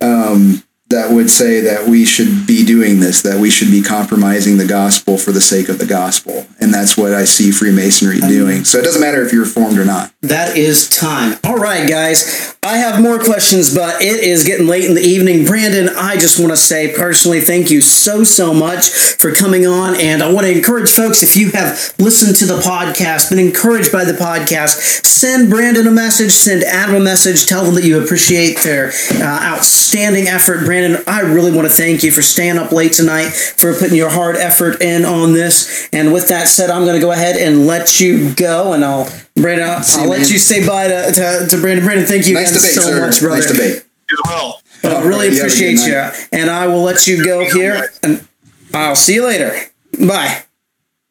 um, 0.00 0.62
that 0.88 1.10
would 1.10 1.30
say 1.30 1.60
that 1.60 1.88
we 1.88 2.04
should 2.04 2.46
be 2.46 2.64
doing 2.64 3.00
this, 3.00 3.22
that 3.22 3.40
we 3.40 3.50
should 3.50 3.70
be 3.70 3.82
compromising 3.82 4.58
the 4.58 4.66
gospel 4.66 5.18
for 5.18 5.32
the 5.32 5.40
sake 5.40 5.68
of 5.68 5.78
the 5.78 5.86
gospel. 5.86 6.46
And 6.60 6.72
that's 6.72 6.96
what 6.96 7.12
I 7.12 7.24
see 7.24 7.50
Freemasonry 7.50 8.20
doing. 8.20 8.64
So 8.64 8.78
it 8.78 8.84
doesn't 8.84 9.00
matter 9.00 9.22
if 9.22 9.32
you're 9.32 9.44
reformed 9.44 9.78
or 9.78 9.84
not. 9.84 10.13
That 10.28 10.56
is 10.56 10.88
time. 10.88 11.38
All 11.44 11.56
right, 11.56 11.88
guys. 11.88 12.56
I 12.62 12.78
have 12.78 13.02
more 13.02 13.18
questions, 13.18 13.74
but 13.74 14.00
it 14.00 14.24
is 14.24 14.42
getting 14.42 14.66
late 14.66 14.84
in 14.86 14.94
the 14.94 15.02
evening. 15.02 15.44
Brandon, 15.44 15.90
I 15.90 16.16
just 16.16 16.40
want 16.40 16.50
to 16.50 16.56
say 16.56 16.94
personally, 16.96 17.42
thank 17.42 17.70
you 17.70 17.82
so, 17.82 18.24
so 18.24 18.54
much 18.54 18.88
for 18.88 19.34
coming 19.34 19.66
on. 19.66 19.94
And 20.00 20.22
I 20.22 20.32
want 20.32 20.46
to 20.46 20.56
encourage 20.56 20.90
folks 20.90 21.22
if 21.22 21.36
you 21.36 21.50
have 21.50 21.92
listened 21.98 22.36
to 22.36 22.46
the 22.46 22.60
podcast, 22.60 23.28
been 23.28 23.38
encouraged 23.38 23.92
by 23.92 24.06
the 24.06 24.14
podcast, 24.14 25.04
send 25.04 25.50
Brandon 25.50 25.86
a 25.86 25.90
message, 25.90 26.32
send 26.32 26.64
Adam 26.64 26.94
a 26.94 27.00
message, 27.00 27.44
tell 27.44 27.66
them 27.66 27.74
that 27.74 27.84
you 27.84 28.02
appreciate 28.02 28.58
their 28.60 28.92
uh, 29.16 29.40
outstanding 29.42 30.26
effort. 30.26 30.64
Brandon, 30.64 31.04
I 31.06 31.20
really 31.20 31.52
want 31.52 31.68
to 31.68 31.74
thank 31.74 32.02
you 32.02 32.12
for 32.12 32.22
staying 32.22 32.56
up 32.56 32.72
late 32.72 32.94
tonight, 32.94 33.28
for 33.28 33.74
putting 33.74 33.96
your 33.96 34.10
hard 34.10 34.36
effort 34.36 34.80
in 34.80 35.04
on 35.04 35.34
this. 35.34 35.86
And 35.92 36.14
with 36.14 36.28
that 36.28 36.48
said, 36.48 36.70
I'm 36.70 36.84
going 36.84 36.98
to 36.98 37.06
go 37.06 37.12
ahead 37.12 37.36
and 37.36 37.66
let 37.66 38.00
you 38.00 38.32
go, 38.34 38.72
and 38.72 38.82
I'll 38.82 39.10
Brandon, 39.36 39.68
I'll, 39.68 39.82
I'll 40.00 40.08
let 40.08 40.30
you 40.30 40.38
say 40.38 40.66
bye 40.66 40.86
to, 40.88 41.12
to, 41.12 41.46
to, 41.50 41.60
Brandon. 41.60 41.84
Brandon, 41.84 42.06
thank 42.06 42.26
you 42.26 42.34
nice 42.34 42.50
again 42.50 42.62
debate, 42.62 42.74
so 42.74 42.80
sir. 42.82 43.06
much, 43.06 43.20
brother. 43.20 43.40
Nice 43.40 43.52
debate. 43.52 43.84
You 44.08 44.18
well. 44.26 44.60
I 44.84 45.02
really 45.02 45.28
right, 45.28 45.38
appreciate 45.38 45.78
you, 45.86 46.10
and 46.32 46.50
I 46.50 46.66
will 46.66 46.82
let 46.82 47.06
you 47.06 47.24
go 47.24 47.44
here, 47.44 47.90
and 48.02 48.28
I'll 48.74 48.94
see 48.94 49.14
you 49.14 49.24
later. 49.24 49.52
Bye. 49.98 50.42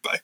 Bye. 0.04 0.20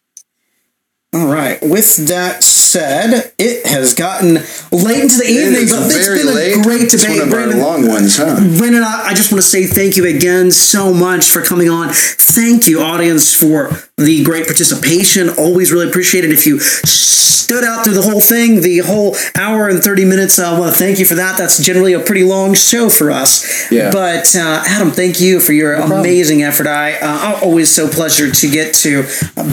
All 1.13 1.27
right. 1.27 1.59
With 1.61 2.07
that 2.07 2.43
said, 2.43 3.33
it 3.39 3.65
has 3.65 3.95
gotten 3.95 4.35
late 4.71 5.01
into 5.01 5.17
the 5.17 5.27
evening, 5.27 5.67
but 5.67 5.91
it's 5.91 6.07
been 6.07 6.27
a 6.27 6.31
late. 6.31 6.63
great 6.63 6.91
debate. 6.91 6.93
It's 6.93 7.07
one 7.09 7.21
of 7.21 7.29
Brandon, 7.29 7.59
our 7.59 7.65
long 7.65 7.87
ones, 7.87 8.17
huh? 8.17 8.35
Brandon, 8.59 8.83
I 8.83 9.13
just 9.15 9.31
want 9.31 9.43
to 9.43 9.49
say 9.49 9.65
thank 9.65 9.97
you 9.97 10.05
again 10.05 10.51
so 10.51 10.93
much 10.93 11.31
for 11.31 11.41
coming 11.41 11.69
on. 11.69 11.89
Thank 11.91 12.67
you, 12.67 12.81
audience, 12.81 13.33
for 13.33 13.88
the 13.99 14.23
great 14.23 14.45
participation. 14.45 15.29
Always 15.29 15.71
really 15.71 15.89
appreciated. 15.89 16.31
If 16.31 16.45
you 16.47 16.59
stood 17.49 17.63
out 17.63 17.83
through 17.83 17.95
the 17.95 18.03
whole 18.03 18.21
thing, 18.21 18.61
the 18.61 18.77
whole 18.79 19.15
hour 19.35 19.69
and 19.69 19.81
30 19.81 20.05
minutes, 20.05 20.37
I 20.37 20.57
want 20.59 20.71
to 20.71 20.77
thank 20.77 20.99
you 20.99 21.05
for 21.05 21.15
that. 21.15 21.35
That's 21.35 21.57
generally 21.57 21.93
a 21.93 21.99
pretty 21.99 22.23
long 22.23 22.53
show 22.53 22.89
for 22.89 23.09
us. 23.09 23.71
Yeah. 23.71 23.91
But 23.91 24.35
uh, 24.35 24.63
Adam, 24.67 24.91
thank 24.91 25.19
you 25.19 25.39
for 25.39 25.53
your 25.53 25.75
no 25.79 25.97
amazing 25.97 26.43
effort. 26.43 26.67
I 26.67 26.99
uh, 26.99 27.39
always 27.41 27.71
so 27.71 27.89
pleasure 27.89 28.31
to 28.31 28.49
get 28.49 28.75
to 28.75 29.03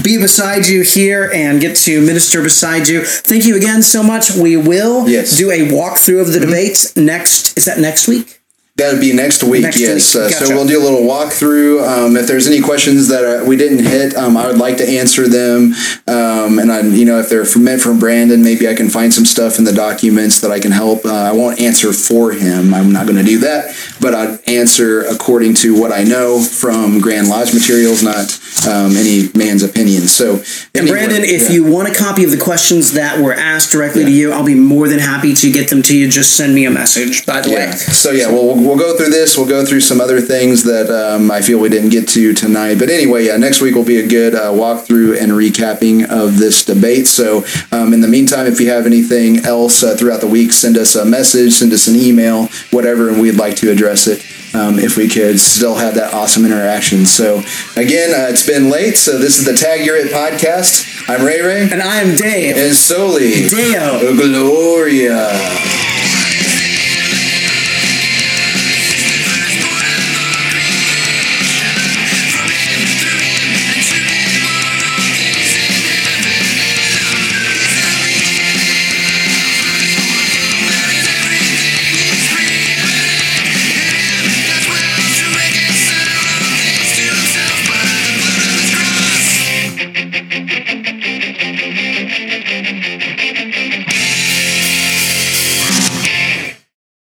be 0.02 0.18
beside 0.18 0.66
you 0.66 0.82
here 0.82 1.30
and 1.32 1.58
get 1.58 1.76
to 1.78 2.04
minister 2.04 2.42
beside 2.42 2.86
you. 2.86 3.02
Thank 3.02 3.46
you 3.46 3.56
again 3.56 3.82
so 3.82 4.02
much. 4.02 4.30
We 4.32 4.58
will 4.58 5.08
yes. 5.08 5.36
do 5.36 5.50
a 5.50 5.60
walkthrough 5.60 6.20
of 6.20 6.26
the 6.28 6.40
mm-hmm. 6.40 6.50
debates 6.50 6.96
next. 6.96 7.56
Is 7.56 7.64
that 7.64 7.78
next 7.78 8.08
week? 8.08 8.35
That 8.76 8.92
would 8.92 9.00
be 9.00 9.14
next 9.14 9.42
week, 9.42 9.62
next 9.62 9.80
yes. 9.80 10.14
Week. 10.14 10.24
Uh, 10.24 10.28
gotcha. 10.28 10.46
So 10.46 10.54
we'll 10.54 10.66
do 10.66 10.78
a 10.78 10.84
little 10.84 11.00
walkthrough. 11.00 11.86
Um, 11.88 12.14
if 12.14 12.26
there's 12.26 12.46
any 12.46 12.60
questions 12.60 13.08
that 13.08 13.24
uh, 13.24 13.44
we 13.46 13.56
didn't 13.56 13.78
hit, 13.78 14.14
um, 14.14 14.36
I 14.36 14.46
would 14.46 14.58
like 14.58 14.76
to 14.76 14.86
answer 14.86 15.26
them. 15.26 15.72
Um, 16.06 16.58
and 16.58 16.70
I, 16.70 16.82
you 16.82 17.06
know, 17.06 17.18
if 17.18 17.30
they're 17.30 17.46
from, 17.46 17.64
meant 17.64 17.80
from 17.80 17.98
Brandon, 17.98 18.42
maybe 18.44 18.68
I 18.68 18.74
can 18.74 18.90
find 18.90 19.14
some 19.14 19.24
stuff 19.24 19.58
in 19.58 19.64
the 19.64 19.72
documents 19.72 20.40
that 20.40 20.50
I 20.50 20.60
can 20.60 20.72
help. 20.72 21.06
Uh, 21.06 21.14
I 21.14 21.32
won't 21.32 21.58
answer 21.58 21.94
for 21.94 22.32
him. 22.32 22.74
I'm 22.74 22.92
not 22.92 23.06
going 23.06 23.16
to 23.16 23.24
do 23.24 23.38
that, 23.38 23.74
but 23.98 24.14
I'd 24.14 24.46
answer 24.46 25.04
according 25.04 25.54
to 25.54 25.80
what 25.80 25.90
I 25.90 26.04
know 26.04 26.42
from 26.42 27.00
Grand 27.00 27.28
Lodge 27.28 27.54
materials, 27.54 28.02
not 28.02 28.38
um, 28.68 28.94
any 28.94 29.30
man's 29.34 29.62
opinion. 29.62 30.02
So, 30.02 30.42
and 30.74 30.86
Brandon, 30.86 31.22
if 31.24 31.48
yeah. 31.48 31.54
you 31.56 31.64
want 31.64 31.88
a 31.88 31.94
copy 31.94 32.24
of 32.24 32.30
the 32.30 32.36
questions 32.38 32.92
that 32.92 33.20
were 33.20 33.32
asked 33.32 33.72
directly 33.72 34.02
yeah. 34.02 34.08
to 34.08 34.12
you, 34.12 34.32
I'll 34.32 34.44
be 34.44 34.54
more 34.54 34.86
than 34.86 34.98
happy 34.98 35.32
to 35.32 35.50
get 35.50 35.70
them 35.70 35.82
to 35.84 35.96
you. 35.96 36.10
Just 36.10 36.36
send 36.36 36.54
me 36.54 36.66
a 36.66 36.70
message. 36.70 37.24
By 37.24 37.40
the 37.40 37.50
yeah. 37.50 37.70
way. 37.70 37.72
So 37.72 38.10
yeah, 38.10 38.30
we'll 38.30 38.65
we'll 38.66 38.76
go 38.76 38.96
through 38.96 39.10
this. 39.10 39.36
We'll 39.36 39.48
go 39.48 39.64
through 39.64 39.80
some 39.80 40.00
other 40.00 40.20
things 40.20 40.64
that 40.64 40.90
um, 40.90 41.30
I 41.30 41.40
feel 41.40 41.58
we 41.58 41.68
didn't 41.68 41.90
get 41.90 42.08
to 42.08 42.34
tonight. 42.34 42.78
But 42.78 42.90
anyway, 42.90 43.26
yeah, 43.26 43.36
next 43.36 43.60
week 43.60 43.74
will 43.74 43.84
be 43.84 44.00
a 44.00 44.06
good 44.06 44.34
uh, 44.34 44.50
walkthrough 44.52 45.20
and 45.20 45.32
recapping 45.32 46.08
of 46.08 46.38
this 46.38 46.64
debate. 46.64 47.06
So 47.06 47.44
um, 47.70 47.92
in 47.92 48.00
the 48.00 48.08
meantime, 48.08 48.46
if 48.46 48.60
you 48.60 48.70
have 48.70 48.86
anything 48.86 49.44
else 49.44 49.82
uh, 49.82 49.96
throughout 49.96 50.20
the 50.20 50.26
week, 50.26 50.52
send 50.52 50.76
us 50.76 50.96
a 50.96 51.04
message, 51.04 51.52
send 51.52 51.72
us 51.72 51.86
an 51.86 51.96
email, 51.96 52.48
whatever, 52.70 53.08
and 53.08 53.20
we'd 53.20 53.36
like 53.36 53.56
to 53.56 53.70
address 53.70 54.06
it. 54.06 54.24
Um, 54.54 54.78
if 54.78 54.96
we 54.96 55.06
could 55.06 55.38
still 55.38 55.74
have 55.74 55.96
that 55.96 56.14
awesome 56.14 56.46
interaction. 56.46 57.04
So, 57.04 57.42
again, 57.76 58.14
uh, 58.14 58.30
it's 58.30 58.46
been 58.46 58.70
late. 58.70 58.96
So, 58.96 59.18
this 59.18 59.38
is 59.38 59.44
the 59.44 59.52
Tag 59.52 59.84
Your 59.84 59.96
It 59.96 60.10
podcast. 60.10 61.10
I'm 61.10 61.26
Ray 61.26 61.42
Ray. 61.42 61.68
And 61.70 61.82
I 61.82 61.96
am 61.96 62.16
Dave. 62.16 62.56
And 62.56 62.74
Soli. 62.74 63.48
Deo. 63.50 64.16
Gloria. 64.16 65.95